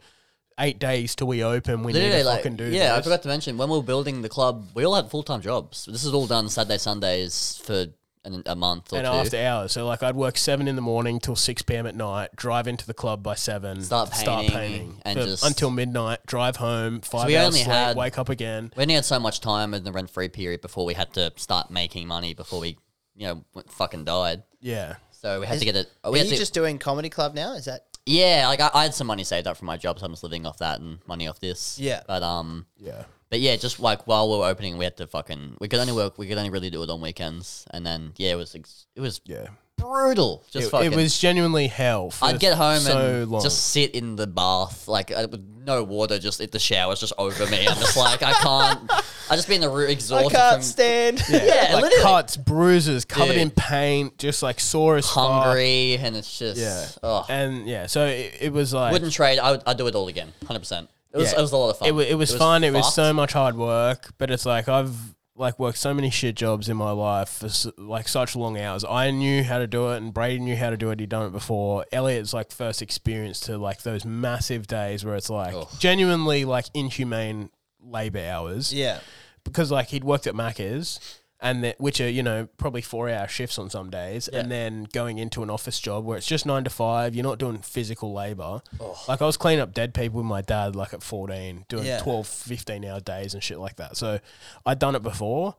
eight 0.59 0.79
days 0.79 1.15
till 1.15 1.27
we 1.27 1.43
open. 1.43 1.83
We 1.83 1.93
need 1.93 2.11
to 2.11 2.23
like, 2.23 2.39
fucking 2.39 2.57
do 2.57 2.65
yeah, 2.65 2.93
I 2.93 2.97
this." 2.97 3.05
forgot 3.05 3.21
to 3.23 3.27
mention 3.29 3.57
when 3.57 3.69
we 3.69 3.77
were 3.77 3.83
building 3.83 4.21
the 4.21 4.29
club, 4.29 4.67
we 4.73 4.83
all 4.85 4.95
had 4.95 5.09
full 5.09 5.23
time 5.23 5.41
jobs. 5.41 5.85
This 5.85 6.03
is 6.03 6.13
all 6.13 6.27
done 6.27 6.49
Saturday, 6.49 6.77
Sundays 6.77 7.61
for 7.63 7.87
an, 8.25 8.43
a 8.45 8.55
month 8.55 8.91
or 8.91 8.97
and 8.97 9.05
two. 9.05 9.11
after 9.13 9.37
hours, 9.37 9.71
so 9.71 9.87
like 9.87 10.03
I'd 10.03 10.15
work 10.15 10.37
seven 10.37 10.67
in 10.67 10.75
the 10.75 10.81
morning 10.81 11.19
till 11.21 11.37
six 11.37 11.61
p.m. 11.61 11.87
at 11.87 11.95
night. 11.95 12.29
Drive 12.35 12.67
into 12.67 12.85
the 12.85 12.93
club 12.93 13.23
by 13.23 13.35
seven. 13.35 13.81
Start 13.81 14.11
painting 14.11 15.01
and 15.03 15.17
for- 15.17 15.25
just- 15.25 15.45
until 15.45 15.69
midnight. 15.71 16.19
Drive 16.25 16.57
home. 16.57 16.99
Five 17.01 17.27
we 17.27 17.37
hours 17.37 17.47
only 17.47 17.59
sleep. 17.59 17.71
had- 17.71 17.95
wake 17.97 18.17
up 18.19 18.27
again. 18.29 18.71
we 18.75 18.81
only 18.83 18.95
had 18.95 19.05
so 19.05 19.19
much 19.19 19.39
time 19.39 19.73
in 19.73 19.83
the 19.85 19.91
rent 19.93 20.09
free 20.09 20.27
period 20.29 20.61
before 20.61 20.85
we 20.85 20.93
had 20.95 21.13
to 21.13 21.31
start 21.37 21.71
making 21.71 22.07
money 22.07 22.33
before 22.33 22.59
we, 22.59 22.77
you 23.15 23.27
know, 23.27 23.43
went- 23.53 23.71
fucking 23.71 24.03
died. 24.03 24.43
Yeah. 24.59 24.95
So 25.11 25.39
we 25.39 25.45
had 25.47 25.55
Is- 25.55 25.59
to 25.61 25.65
get 25.65 25.75
it. 25.77 25.89
Are 26.03 26.11
We 26.11 26.19
you 26.21 26.29
to, 26.29 26.35
just 26.37 26.53
doing 26.53 26.77
comedy 26.77 27.09
club 27.09 27.33
now? 27.33 27.53
Is 27.53 27.65
that 27.65 27.85
yeah, 28.09 28.47
like 28.47 28.59
I, 28.59 28.69
I 28.73 28.83
had 28.83 28.93
some 28.93 29.07
money 29.07 29.23
saved 29.23 29.47
up 29.47 29.57
from 29.57 29.67
my 29.67 29.77
job, 29.77 29.99
so 29.99 30.05
I'm 30.05 30.11
just 30.11 30.23
living 30.23 30.45
off 30.45 30.57
that 30.57 30.79
and 30.79 30.99
money 31.07 31.27
off 31.27 31.39
this. 31.39 31.77
Yeah. 31.79 32.01
but 32.07 32.23
um, 32.23 32.65
Yeah. 32.77 33.03
But 33.29 33.39
yeah, 33.41 33.55
just 33.57 33.79
like 33.79 34.07
while 34.07 34.27
we 34.29 34.37
were 34.37 34.47
opening, 34.47 34.77
we 34.79 34.85
had 34.85 34.97
to 34.97 35.05
fucking 35.05 35.57
we 35.59 35.67
could 35.67 35.79
only 35.79 35.93
work 35.93 36.17
we 36.17 36.27
could 36.27 36.39
only 36.39 36.49
really 36.49 36.71
do 36.71 36.81
it 36.81 36.89
on 36.89 36.99
weekends, 36.99 37.67
and 37.71 37.85
then 37.85 38.13
yeah, 38.17 38.31
it 38.31 38.35
was 38.35 38.55
ex- 38.55 38.87
it 38.95 39.01
was 39.01 39.21
Yeah. 39.25 39.47
Brutal. 39.79 40.43
Just 40.51 40.67
It, 40.67 40.69
fucking. 40.71 40.93
it 40.93 40.95
was 40.95 41.17
genuinely 41.17 41.67
hell. 41.67 42.11
For 42.11 42.25
I'd 42.25 42.39
get 42.39 42.57
home 42.57 42.79
so 42.79 42.97
and 43.21 43.31
long. 43.31 43.41
just 43.41 43.69
sit 43.71 43.91
in 43.95 44.15
the 44.15 44.27
bath, 44.27 44.87
like 44.87 45.11
uh, 45.11 45.27
with 45.29 45.45
no 45.65 45.83
water, 45.83 46.17
just 46.19 46.39
the 46.51 46.59
shower's 46.59 46.99
just 46.99 47.13
over 47.17 47.45
me. 47.47 47.67
I'm 47.67 47.77
just 47.77 47.95
like 47.97 48.23
I 48.23 48.33
can't. 48.33 48.91
I 49.29 49.35
just 49.35 49.47
be 49.47 49.55
in 49.55 49.61
the 49.61 49.69
room 49.69 49.89
exhausted 49.91 50.35
I 50.35 50.39
can't 50.39 50.53
from, 50.55 50.61
stand. 50.63 51.23
yeah, 51.29 51.71
like 51.73 51.83
literally 51.83 52.03
cuts, 52.03 52.37
bruises, 52.37 53.05
covered 53.05 53.33
Dude. 53.33 53.41
in 53.43 53.51
paint, 53.51 54.17
just 54.17 54.41
like 54.41 54.59
sore 54.59 54.97
as 54.97 55.05
fuck. 55.05 55.43
hungry, 55.43 55.97
and 55.97 56.15
it's 56.15 56.39
just 56.39 56.59
Yeah. 56.59 56.87
oh, 57.03 57.25
And 57.29 57.67
yeah, 57.67 57.85
so 57.87 58.05
it, 58.07 58.35
it 58.41 58.53
was 58.53 58.73
like 58.73 58.91
wouldn't 58.93 59.13
trade. 59.13 59.39
I 59.39 59.51
would 59.51 59.61
I'd 59.67 59.77
do 59.77 59.85
it 59.87 59.95
all 59.95 60.07
again, 60.07 60.33
hundred 60.47 60.59
percent. 60.59 60.89
It 61.13 61.17
was 61.17 61.31
Yeah. 61.31 61.39
it 61.39 61.41
was 61.41 61.51
a 61.51 61.57
lot 61.57 61.69
of 61.71 61.77
fun. 61.79 61.87
it, 61.89 61.91
wa- 61.93 62.01
it 62.01 62.15
was 62.15 62.35
fun. 62.35 62.63
It 62.63 62.71
was 62.73 62.93
so 62.93 63.13
much 63.13 63.33
hard 63.33 63.55
work, 63.55 64.11
but 64.17 64.29
it's 64.31 64.45
like 64.45 64.67
I've 64.69 64.95
like 65.39 65.57
worked 65.57 65.77
so 65.77 65.93
many 65.93 66.09
shit 66.09 66.35
jobs 66.35 66.67
in 66.67 66.75
my 66.75 66.91
life 66.91 67.29
for 67.29 67.45
s- 67.45 67.65
like 67.77 68.07
such 68.09 68.35
long 68.35 68.59
hours. 68.59 68.83
I 68.83 69.09
knew 69.09 69.41
how 69.43 69.57
to 69.57 69.67
do 69.67 69.89
it, 69.91 69.97
and 69.97 70.13
Brady 70.13 70.39
knew 70.39 70.55
how 70.57 70.69
to 70.69 70.75
do 70.77 70.91
it. 70.91 70.99
He'd 70.99 71.09
done 71.09 71.25
it 71.27 71.31
before. 71.31 71.85
Elliott's 71.93 72.33
like 72.33 72.51
first 72.51 72.81
experience 72.81 73.39
to 73.41 73.57
like 73.57 73.81
those 73.83 74.03
massive 74.03 74.67
days 74.67 75.05
where 75.05 75.15
it's 75.15 75.29
like 75.29 75.53
Oh. 75.55 75.69
genuinely 75.79 76.43
like 76.45 76.65
inhumane 76.73 77.49
labor 77.81 78.19
hours. 78.29 78.73
Yeah. 78.73 78.99
because 79.45 79.71
like 79.71 79.87
he'd 79.87 80.03
worked 80.03 80.27
at 80.27 80.33
Macca's 80.35 80.99
and 81.41 81.63
that 81.63 81.79
which 81.79 82.01
are 82.01 82.09
you 82.09 82.21
know 82.21 82.47
probably 82.57 82.81
four 82.81 83.09
hour 83.09 83.27
shifts 83.27 83.57
on 83.57 83.69
some 83.69 83.89
days 83.89 84.27
and 84.27 84.51
then 84.51 84.87
going 84.91 85.17
into 85.17 85.41
an 85.41 85.49
office 85.49 85.79
job 85.79 86.03
where 86.03 86.17
it's 86.17 86.27
just 86.27 86.45
nine 86.45 86.63
to 86.65 86.69
five 86.69 87.15
you're 87.15 87.23
not 87.23 87.39
doing 87.39 87.59
physical 87.59 88.11
labor 88.13 88.61
like 89.07 89.21
i 89.21 89.25
was 89.25 89.37
cleaning 89.37 89.61
up 89.61 89.73
dead 89.73 89.93
people 89.93 90.17
with 90.17 90.25
my 90.25 90.41
dad 90.41 90.75
like 90.75 90.93
at 90.93 91.01
14 91.01 91.65
doing 91.69 91.85
Yeah. 91.85 91.99
12 91.99 92.27
15 92.27 92.83
hour 92.85 92.99
days 92.99 93.33
and 93.33 93.41
shit 93.41 93.57
like 93.57 93.77
that 93.77 93.95
so 93.95 94.19
i'd 94.65 94.79
done 94.79 94.95
it 94.95 95.01
before 95.03 95.55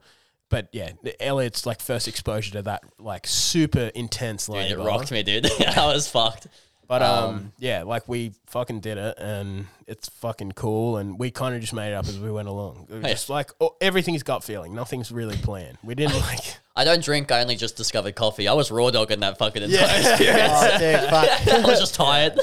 but 0.49 0.67
yeah 0.71 0.91
elliott's 1.19 1.65
like 1.65 1.81
first 1.81 2.07
exposure 2.07 2.51
to 2.51 2.61
that 2.61 2.83
like 2.99 3.25
super 3.25 3.89
intense 3.95 4.45
Dude, 4.45 4.55
labor 4.57 4.81
it 4.81 4.83
rocked 4.83 5.11
me, 5.11 5.23
dude. 5.23 5.47
I 5.67 5.87
was 5.87 6.07
fucked. 6.07 6.47
But 6.91 7.01
um, 7.01 7.53
yeah, 7.57 7.83
like 7.83 8.05
we 8.09 8.33
fucking 8.47 8.81
did 8.81 8.97
it, 8.97 9.17
and 9.17 9.67
it's 9.87 10.09
fucking 10.09 10.51
cool. 10.51 10.97
And 10.97 11.17
we 11.17 11.31
kind 11.31 11.55
of 11.55 11.61
just 11.61 11.73
made 11.73 11.91
it 11.91 11.93
up 11.93 12.05
as 12.05 12.19
we 12.19 12.29
went 12.29 12.49
along. 12.49 12.87
It 12.89 12.95
was 12.95 13.03
Yeah. 13.03 13.09
just 13.11 13.29
like 13.29 13.51
oh, 13.61 13.75
everything's 13.79 14.23
gut 14.23 14.43
feeling. 14.43 14.75
Nothing's 14.75 15.09
really 15.09 15.37
planned. 15.37 15.77
We 15.83 15.95
didn't 15.95 16.19
like. 16.27 16.57
I 16.75 16.83
don't 16.83 17.01
drink. 17.03 17.31
I 17.31 17.41
only 17.41 17.55
just 17.55 17.77
discovered 17.77 18.15
coffee. 18.15 18.47
I 18.49 18.53
was 18.53 18.71
raw 18.71 18.89
dog 18.91 19.07
dogging 19.07 19.21
that 19.21 19.37
fucking 19.37 19.63
entire 19.63 19.99
experience. 19.99 20.51
Oh, 20.53 20.77
dude, 20.79 20.99
fuck. 21.09 21.47
I 21.47 21.61
was 21.65 21.79
just 21.79 21.95
tired. 21.95 22.37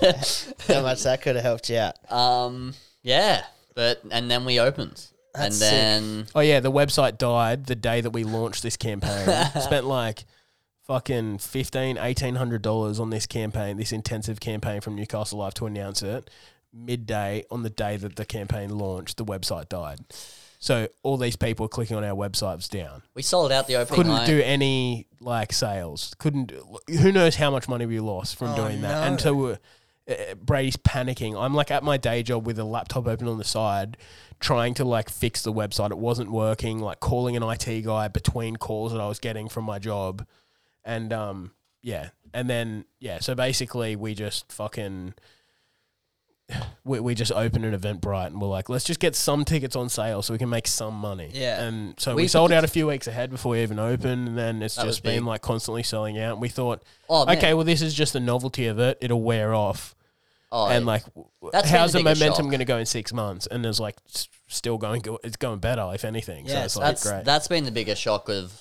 How 0.66 0.82
much 0.82 1.02
that 1.02 1.20
could 1.20 1.34
have 1.36 1.44
helped 1.44 1.68
you 1.68 1.78
out. 1.78 1.94
um, 2.10 2.72
yeah, 3.02 3.44
but 3.74 4.00
and 4.10 4.30
then 4.30 4.44
we 4.46 4.60
opened, 4.60 5.06
and 5.34 5.44
That's 5.44 5.56
sick. 5.56 5.70
then 5.70 6.26
Oh 6.34 6.40
yeah, 6.40 6.60
the 6.60 6.72
website 6.72 7.18
died 7.18 7.66
the 7.66 7.76
day 7.76 8.00
that 8.00 8.10
we 8.10 8.24
launched 8.24 8.62
this 8.62 8.78
campaign. 8.78 9.28
Spent 9.60 9.84
like 9.86 10.24
fucking 10.88 11.38
fifteen, 11.38 11.96
eighteen 11.98 12.34
hundred 12.34 12.62
dollars 12.62 12.98
on 12.98 13.10
this 13.10 13.26
campaign, 13.26 13.76
this 13.76 13.92
intensive 13.92 14.40
campaign 14.40 14.80
from 14.80 14.96
Newcastle 14.96 15.38
Live 15.38 15.54
to 15.54 15.66
announce 15.66 16.02
it. 16.02 16.28
Midday 16.74 17.44
on 17.50 17.62
the 17.62 17.70
day 17.70 17.96
that 17.96 18.16
the 18.16 18.24
campaign 18.26 18.76
launched, 18.76 19.16
the 19.16 19.24
website 19.24 19.68
died. 19.68 20.00
So 20.58 20.88
all 21.04 21.16
these 21.16 21.36
people 21.36 21.68
clicking 21.68 21.96
on 21.96 22.02
our 22.04 22.16
website 22.16 22.56
was 22.56 22.68
down. 22.68 23.02
we 23.14 23.22
sold 23.22 23.52
out 23.52 23.68
the 23.68 23.76
opening 23.76 23.96
couldn't 23.96 24.12
night. 24.12 24.26
do 24.26 24.40
any 24.42 25.06
like 25.20 25.52
sales. 25.52 26.14
Couldn't. 26.18 26.52
Who 26.88 27.12
knows 27.12 27.36
how 27.36 27.50
much 27.52 27.68
money 27.68 27.86
we 27.86 28.00
lost 28.00 28.36
from 28.36 28.48
Oh, 28.48 28.56
doing 28.56 28.80
that? 28.82 29.06
And 29.06 29.20
so 29.20 29.34
we're, 29.34 29.58
uh, 30.10 30.34
Brady's 30.42 30.76
panicking. 30.76 31.40
I'm 31.40 31.54
like 31.54 31.70
at 31.70 31.84
my 31.84 31.96
day 31.96 32.22
job 32.24 32.44
with 32.44 32.58
a 32.58 32.64
laptop 32.64 33.06
open 33.06 33.28
on 33.28 33.38
the 33.38 33.44
side, 33.44 33.96
trying 34.40 34.74
to 34.74 34.84
like 34.84 35.08
fix 35.10 35.42
the 35.42 35.52
website. 35.52 35.90
It 35.92 35.98
wasn't 35.98 36.30
working. 36.32 36.80
Like 36.80 36.98
calling 37.00 37.36
an 37.36 37.42
IT 37.44 37.82
guy 37.84 38.08
between 38.08 38.56
calls 38.56 38.92
that 38.92 39.00
I 39.00 39.06
was 39.06 39.20
getting 39.20 39.48
from 39.48 39.64
my 39.64 39.78
job, 39.78 40.26
and 40.84 41.12
um 41.12 41.52
yeah, 41.82 42.10
and 42.34 42.48
then 42.50 42.84
yeah. 43.00 43.18
So 43.20 43.34
basically, 43.34 43.96
we 43.96 44.14
just 44.14 44.50
fucking. 44.52 45.14
We, 46.82 46.98
we 47.00 47.14
just 47.14 47.30
opened 47.30 47.66
an 47.66 47.78
Eventbrite 47.78 48.28
and 48.28 48.40
we're 48.40 48.48
like, 48.48 48.70
let's 48.70 48.84
just 48.86 49.00
get 49.00 49.14
some 49.14 49.44
tickets 49.44 49.76
on 49.76 49.90
sale 49.90 50.22
so 50.22 50.32
we 50.32 50.38
can 50.38 50.48
make 50.48 50.66
some 50.66 50.94
money. 50.94 51.28
Yeah. 51.34 51.62
And 51.62 51.94
so 52.00 52.14
We 52.14 52.22
we, 52.22 52.28
sold 52.28 52.52
out 52.52 52.64
a 52.64 52.68
few 52.68 52.86
weeks 52.86 53.06
ahead 53.06 53.28
before 53.30 53.52
we 53.52 53.62
even 53.62 53.78
opened, 53.78 54.28
and 54.28 54.38
then 54.38 54.62
it's 54.62 54.76
That 54.76 54.86
just 54.86 55.02
been 55.02 55.26
like 55.26 55.42
constantly 55.42 55.82
selling 55.82 56.18
out. 56.18 56.32
And 56.32 56.40
we 56.40 56.48
thought, 56.48 56.82
Oh, 57.06 57.26
man. 57.26 57.36
okay, 57.36 57.52
well, 57.52 57.64
this 57.64 57.82
is 57.82 57.92
just 57.92 58.14
the 58.14 58.20
novelty 58.20 58.64
of 58.66 58.78
it. 58.78 58.96
It'll 59.02 59.20
wear 59.20 59.54
off. 59.54 59.94
Oh, 60.50 60.68
and 60.68 60.86
like, 60.86 61.04
w- 61.14 61.28
how's 61.52 61.92
the 61.92 62.02
momentum 62.02 62.46
going 62.46 62.60
to 62.60 62.64
go 62.64 62.78
in 62.78 62.86
six 62.86 63.12
months? 63.12 63.46
And 63.46 63.62
there's 63.62 63.78
like 63.78 63.96
still 64.46 64.78
going, 64.78 65.02
go, 65.02 65.18
it's 65.22 65.36
going 65.36 65.58
better 65.58 65.90
if 65.92 66.06
anything. 66.06 66.46
Yeah, 66.46 66.60
so 66.60 66.64
it's 66.64 66.76
like 66.76 66.86
that's 66.86 67.06
great. 67.10 67.24
that's 67.26 67.48
been 67.48 67.64
the 67.64 67.70
biggest 67.72 68.00
shock 68.00 68.30
of. 68.30 68.58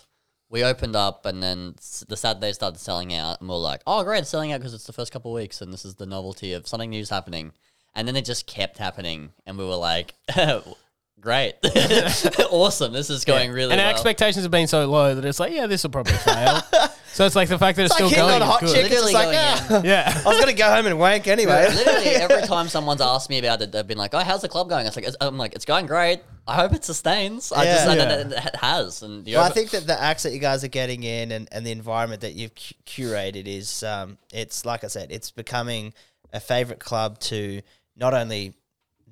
We 0.49 0.63
opened 0.63 0.95
up 0.95 1.25
and 1.25 1.43
then 1.43 1.75
the 2.07 2.15
Saturday 2.15 2.53
started 2.53 2.79
selling 2.79 3.13
out, 3.13 3.41
and 3.41 3.49
we 3.49 3.55
are 3.55 3.59
like, 3.59 3.81
"Oh, 3.85 4.03
great, 4.03 4.19
it's 4.19 4.29
selling 4.29 4.53
out 4.53 4.59
because 4.59 4.73
it's 4.73 4.85
the 4.85 4.93
first 4.93 5.11
couple 5.11 5.31
of 5.31 5.35
weeks, 5.35 5.61
and 5.61 5.73
this 5.73 5.83
is 5.83 5.95
the 5.95 6.05
novelty 6.05 6.53
of 6.53 6.67
something 6.67 6.89
new's 6.89 7.09
happening." 7.09 7.51
And 7.93 8.07
then 8.07 8.15
it 8.15 8.25
just 8.25 8.47
kept 8.47 8.77
happening, 8.77 9.33
and 9.45 9.57
we 9.57 9.65
were 9.65 9.75
like, 9.75 10.13
great, 11.19 11.53
awesome. 12.51 12.93
This 12.93 13.09
is 13.09 13.25
going 13.25 13.51
really 13.51 13.67
well. 13.69 13.71
and 13.73 13.81
our 13.81 13.89
expectations 13.89 14.43
have 14.43 14.51
been 14.51 14.67
so 14.67 14.85
low 14.89 15.15
that 15.15 15.25
it's 15.25 15.39
like, 15.39 15.53
yeah, 15.53 15.67
this 15.67 15.83
will 15.83 15.89
probably 15.89 16.13
fail. 16.13 16.61
so 17.13 17.25
it's 17.25 17.35
like 17.35 17.49
the 17.49 17.57
fact 17.57 17.75
that 17.77 17.85
it's, 17.85 17.91
like 17.91 17.97
still 17.97 18.09
hitting 18.09 18.23
going 18.25 18.41
on 18.41 18.47
hot 18.47 18.63
is 18.63 18.73
chick. 18.73 18.89
good. 18.89 19.03
It's 19.03 19.13
like, 19.13 19.25
going 19.25 19.35
ah. 19.35 19.81
Yeah. 19.85 20.21
I 20.25 20.29
was 20.29 20.39
gonna 20.39 20.53
go 20.53 20.69
home 20.73 20.85
and 20.85 20.99
wank 20.99 21.27
anyway. 21.27 21.67
Literally 21.73 22.07
every 22.07 22.41
time 22.47 22.67
someone's 22.67 23.01
asked 23.01 23.29
me 23.29 23.39
about 23.39 23.61
it, 23.61 23.71
they've 23.71 23.85
been 23.87 23.97
like, 23.97 24.13
"Oh, 24.13 24.19
how's 24.19 24.41
the 24.41 24.49
club 24.49 24.69
going?" 24.69 24.85
It's 24.85 24.95
like, 24.95 25.07
I'm 25.19 25.37
like, 25.37 25.55
"It's 25.55 25.65
going 25.65 25.85
great. 25.87 26.21
I 26.47 26.55
hope 26.55 26.73
it 26.73 26.85
sustains." 26.85 27.51
I 27.51 27.65
just, 27.65 27.85
Yeah. 27.85 27.91
and 27.91 28.31
Yeah. 28.31 28.37
it, 28.39 28.45
it 28.45 28.55
has, 28.57 29.01
and 29.01 29.25
Well, 29.25 29.43
I 29.43 29.49
think 29.49 29.71
that 29.71 29.85
the 29.87 29.99
acts 30.01 30.23
that 30.23 30.31
you 30.33 30.39
guys 30.39 30.63
are 30.63 30.67
getting 30.69 31.03
in 31.03 31.31
and, 31.31 31.47
and 31.51 31.65
the 31.65 31.71
environment 31.71 32.21
that 32.21 32.33
you've 32.35 32.53
cu- 32.55 32.75
curated 32.85 33.47
is, 33.47 33.83
um, 33.83 34.17
it's 34.31 34.65
like 34.65 34.83
I 34.83 34.87
said, 34.87 35.11
it's 35.11 35.31
becoming 35.31 35.93
a 36.31 36.39
favorite 36.39 36.79
club 36.79 37.19
to 37.19 37.61
not 37.95 38.13
only 38.13 38.53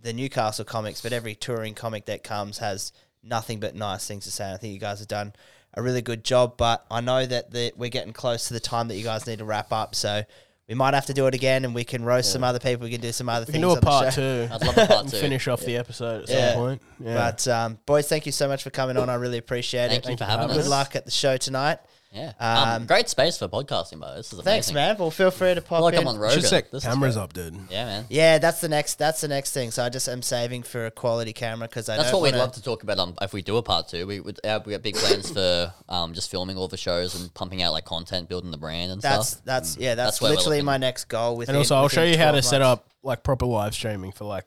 the 0.05 0.13
Newcastle 0.13 0.63
comics, 0.63 1.01
but 1.01 1.11
every 1.11 1.35
touring 1.35 1.73
comic 1.73 2.05
that 2.05 2.23
comes 2.23 2.59
has 2.59 2.93
nothing 3.23 3.59
but 3.59 3.75
nice 3.75 4.07
things 4.07 4.23
to 4.25 4.31
say. 4.31 4.53
I 4.53 4.57
think 4.57 4.73
you 4.73 4.79
guys 4.79 4.99
have 4.99 5.07
done 5.07 5.33
a 5.73 5.81
really 5.81 6.01
good 6.01 6.23
job. 6.23 6.55
But 6.57 6.85
I 6.89 7.01
know 7.01 7.25
that 7.25 7.51
the, 7.51 7.73
we're 7.75 7.89
getting 7.89 8.13
close 8.13 8.47
to 8.47 8.53
the 8.53 8.59
time 8.59 8.87
that 8.87 8.95
you 8.95 9.03
guys 9.03 9.27
need 9.27 9.39
to 9.39 9.45
wrap 9.45 9.73
up. 9.73 9.95
So 9.95 10.21
we 10.69 10.75
might 10.75 10.93
have 10.93 11.07
to 11.07 11.13
do 11.13 11.27
it 11.27 11.33
again 11.35 11.65
and 11.65 11.75
we 11.75 11.83
can 11.83 12.03
roast 12.05 12.31
some 12.31 12.43
other 12.43 12.59
people. 12.59 12.85
We 12.85 12.91
can 12.91 13.01
do 13.01 13.11
some 13.11 13.27
other 13.29 13.45
We 13.47 13.53
things 13.53 13.55
can 13.55 13.61
do 13.63 13.71
on 13.71 13.77
a 13.77 13.79
the 13.81 13.85
part 13.85 14.13
show. 14.13 14.47
two. 14.47 14.53
I'd 14.53 14.61
love 14.65 14.77
a 14.77 14.85
part 14.87 15.07
two. 15.09 15.17
finish 15.17 15.47
off 15.47 15.61
the 15.61 15.75
episode 15.77 16.23
at 16.23 16.29
Yeah. 16.29 16.51
some 16.53 16.59
point. 16.59 16.81
Yeah. 16.99 17.13
But 17.15 17.47
um, 17.47 17.79
boys, 17.85 18.07
thank 18.07 18.25
you 18.25 18.31
so 18.31 18.47
much 18.47 18.63
for 18.63 18.69
coming 18.69 18.97
on. 18.97 19.09
I 19.09 19.15
really 19.15 19.37
appreciate 19.39 19.89
Thank 19.89 20.03
it. 20.03 20.05
Thank 20.07 20.19
you 20.19 20.25
for 20.25 20.31
having 20.31 20.47
Good 20.47 20.57
us. 20.57 20.63
Good 20.63 20.69
luck 20.69 20.95
at 20.95 21.05
the 21.05 21.11
show 21.11 21.35
tonight. 21.37 21.79
Yeah, 22.15 22.31
Um, 22.39 22.69
um, 22.69 22.85
great 22.87 23.09
space 23.09 23.37
for 23.37 23.49
podcasting, 23.49 23.99
bro. 23.99 24.15
This 24.15 24.27
is 24.27 24.33
amazing. 24.33 24.43
Thanks, 24.45 24.71
man. 24.71 24.95
Well, 24.97 25.11
feel 25.11 25.31
free 25.31 25.53
to 25.53 25.59
I 25.59 25.63
pop 25.63 25.77
feel 25.79 25.81
like 25.83 25.93
in. 25.95 25.99
I'm 25.99 26.07
on 26.07 26.17
Rogan. 26.17 26.39
Should 26.39 26.47
set 26.49 26.71
This 26.71 26.83
is 26.83 26.89
cameras 26.89 27.15
great. 27.15 27.23
up, 27.23 27.33
dude. 27.33 27.57
Yeah, 27.69 27.85
man. 27.85 28.05
Yeah, 28.09 28.37
that's 28.37 28.61
the 28.61 28.69
next. 28.69 28.95
That's 28.97 29.19
the 29.19 29.27
next 29.27 29.51
thing. 29.51 29.71
So 29.71 29.83
I 29.83 29.89
just 29.89 30.07
am 30.07 30.21
saving 30.21 30.63
for 30.63 30.85
a 30.85 30.91
quality 30.91 31.33
camera 31.33 31.67
because 31.67 31.89
I. 31.89 31.97
That's 31.97 32.11
don't 32.11 32.21
what 32.21 32.23
we'd 32.23 32.31
wanna- 32.37 32.43
love 32.45 32.53
to 32.53 32.61
talk 32.63 32.83
about. 32.83 32.99
Um, 32.99 33.15
if 33.21 33.33
we 33.33 33.41
do 33.41 33.57
a 33.57 33.61
part 33.63 33.89
two, 33.89 34.07
we 34.07 34.21
would 34.21 34.39
uh, 34.45 34.61
we 34.65 34.71
got 34.71 34.81
big 34.81 34.95
plans 34.95 35.29
for 35.29 35.73
um 35.89 36.13
just 36.13 36.31
filming 36.31 36.57
all 36.57 36.69
the 36.69 36.77
shows 36.77 37.19
and 37.19 37.33
pumping 37.33 37.61
out 37.61 37.73
like 37.73 37.83
content, 37.85 38.29
building 38.29 38.51
the 38.51 38.57
brand 38.57 38.93
and 38.93 39.01
That's 39.01 39.29
stuff. 39.31 39.41
that's 39.43 39.73
that's 39.75 39.77
yeah. 39.83 39.95
That's, 39.95 40.11
That's 40.11 40.21
where 40.21 40.31
we're 40.31 40.35
literally 40.37 40.57
looking. 40.59 40.65
my 40.67 40.77
next 40.77 41.05
goal. 41.05 41.35
With 41.35 41.49
And 41.49 41.57
also, 41.57 41.75
I'll 41.75 41.89
show 41.89 42.03
you 42.03 42.17
how 42.17 42.31
to 42.31 42.41
set 42.41 42.61
up 42.61 42.87
like 43.03 43.23
proper 43.23 43.45
live 43.45 43.73
streaming 43.73 44.13
for 44.13 44.23
like 44.23 44.45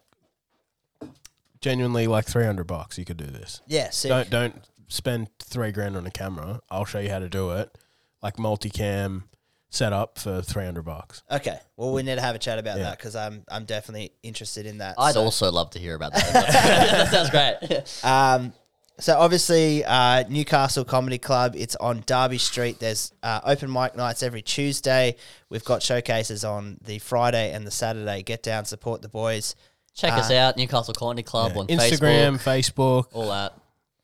genuinely 1.60 2.06
like 2.06 2.24
300 2.26 2.64
bucks. 2.66 2.98
You 2.98 3.04
could 3.04 3.16
do 3.16 3.26
this. 3.26 3.60
Yeah, 3.66 3.90
sick. 3.90 4.08
Don't 4.08 4.30
don't 4.30 4.54
spend 4.88 5.28
three 5.38 5.72
grand 5.72 5.96
on 5.96 6.06
a 6.06 6.10
camera. 6.10 6.60
I'll 6.70 6.84
show 6.84 6.98
you 6.98 7.10
how 7.10 7.18
to 7.18 7.28
do 7.28 7.50
it. 7.50 7.76
Like 8.22 8.36
multicam 8.36 9.24
setup 9.70 10.18
for 10.18 10.42
300 10.42 10.82
bucks. 10.82 11.22
Okay, 11.30 11.58
well, 11.76 11.92
we 11.92 12.02
need 12.02 12.16
to 12.16 12.20
have 12.20 12.34
a 12.34 12.38
chat 12.38 12.58
about 12.58 12.78
Yeah. 12.78 12.84
that 12.84 12.98
because 12.98 13.14
I'm 13.14 13.44
I'm 13.50 13.64
definitely 13.64 14.12
interested 14.22 14.66
in 14.66 14.78
that. 14.78 14.96
I'd 14.98 15.14
so. 15.14 15.22
also 15.22 15.50
love 15.52 15.70
to 15.70 15.78
hear 15.78 15.94
about 15.94 16.14
that. 16.14 16.32
that 16.32 17.10
sounds 17.10 17.30
great. 17.30 18.00
Um, 18.04 18.52
so 19.00 19.16
obviously, 19.16 19.84
uh, 19.84 20.24
Newcastle 20.28 20.84
Comedy 20.84 21.18
Club. 21.18 21.54
It's 21.56 21.76
on 21.76 22.02
Darby 22.06 22.38
Street. 22.38 22.80
There's 22.80 23.12
uh, 23.22 23.40
open 23.44 23.72
mic 23.72 23.94
nights 23.94 24.24
every 24.24 24.42
Tuesday. 24.42 25.14
We've 25.48 25.64
got 25.64 25.84
showcases 25.84 26.44
on 26.44 26.78
the 26.82 26.98
Friday 26.98 27.52
and 27.52 27.64
the 27.64 27.70
Saturday. 27.70 28.24
Get 28.24 28.42
down, 28.42 28.64
support 28.64 29.00
the 29.02 29.08
boys. 29.08 29.54
Check 29.94 30.12
us 30.12 30.30
out, 30.30 30.56
Newcastle 30.56 30.94
Comedy 30.94 31.22
Club 31.22 31.56
on 31.56 31.66
Instagram, 31.68 32.38
Facebook, 32.38 33.04
Facebook, 33.04 33.04
all 33.12 33.28
that. 33.30 33.52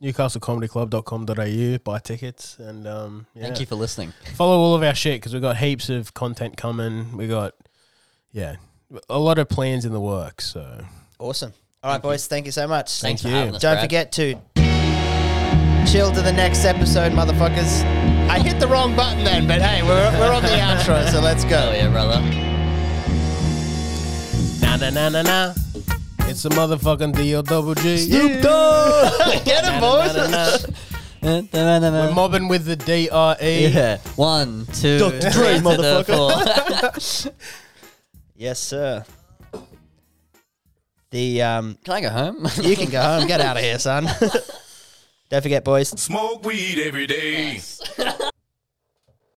newcastlecomedyclub.com.au. 0.05 1.78
Buy 1.78 1.98
tickets 1.98 2.59
and 2.59 2.86
um, 2.86 3.26
yeah. 3.35 3.43
Thank 3.44 3.60
you 3.60 3.66
for 3.66 3.74
listening. 3.76 4.12
follow 4.35 4.59
all 4.59 4.74
of 4.74 4.82
our 4.82 4.94
shit 4.94 5.20
because 5.20 5.32
we've 5.32 5.43
got 5.43 5.56
heaps 5.56 5.89
of 5.89 6.14
content 6.14 6.56
coming. 6.56 7.16
We 7.16 7.26
got 7.26 7.55
yeah, 8.32 8.56
a 9.09 9.18
lot 9.18 9.39
of 9.39 9.48
plans 9.48 9.85
in 9.85 9.93
the 9.93 10.01
works. 10.01 10.47
So 10.47 10.85
Awesome. 11.18 11.52
All 11.82 11.93
right, 11.93 12.02
boys. 12.02 12.26
Thank 12.26 12.47
you 12.47 12.52
so 12.52 12.66
much. 12.66 13.01
Thanks 13.01 13.22
for 13.22 13.28
you. 13.28 13.35
having 13.35 13.55
us. 13.56 13.62
Don't 13.62 13.74
Brad. 13.74 13.85
forget 13.85 14.12
to 14.12 14.35
chill 15.90 16.10
to 16.12 16.22
the 16.22 16.32
next 16.32 16.64
episode, 16.64 17.12
motherfuckers. 17.12 17.85
I 18.28 18.39
hit 18.39 18.59
the 18.59 18.66
wrong 18.66 18.97
button 18.97 19.22
then, 19.22 19.47
but 19.47 19.60
hey, 19.60 19.82
we're, 19.82 20.18
we're 20.18 20.32
on 20.32 20.43
the 20.43 20.48
outro, 20.48 21.06
so 21.10 21.20
let's 21.20 21.44
Oh 21.44 21.48
go. 21.51 21.72
yeah, 21.72 21.90
brother. 21.90 22.20
na 24.60 24.76
na 24.76 24.90
na 24.90 25.09
na 25.10 25.22
na. 25.22 25.55
It's 26.35 26.44
a 26.44 26.48
motherfucking 26.48 27.15
D 27.15 27.32
O 27.36 27.43
double 27.43 27.77
G. 27.77 27.97
Snoop 27.97 28.43
Dogg! 28.43 29.44
Get 29.44 29.65
him, 29.65 29.81
Na, 29.81 29.81
boys! 29.81 30.66
We're 31.23 32.12
mobbing 32.12 32.48
with 32.48 32.65
the 32.65 32.74
D 32.74 33.09
R 33.09 33.36
E. 33.40 33.69
Yeah. 33.69 33.98
One, 34.16 34.66
two, 34.73 34.98
Dr. 34.98 35.20
Dre, 35.20 35.31
three 35.31 35.44
to 35.59 35.62
the 35.62 36.05
motherfucker. 36.05 37.24
four. 37.24 37.32
Yes, 38.35 38.59
sir. 38.59 39.05
The 41.12 41.43
um, 41.43 41.78
Can 41.85 41.94
I 41.94 42.01
go 42.01 42.11
home? 42.11 42.48
you 42.62 42.74
can 42.74 42.90
go 42.90 43.01
home. 43.01 43.28
Get 43.28 43.40
out 43.40 43.56
of 43.56 43.62
here, 43.62 43.78
son. 43.78 44.09
Don't 45.31 45.40
forget, 45.40 45.62
boys. 45.62 45.90
Smoke 45.90 46.44
weed 46.44 46.81
every 46.85 47.06
day. 47.06 47.61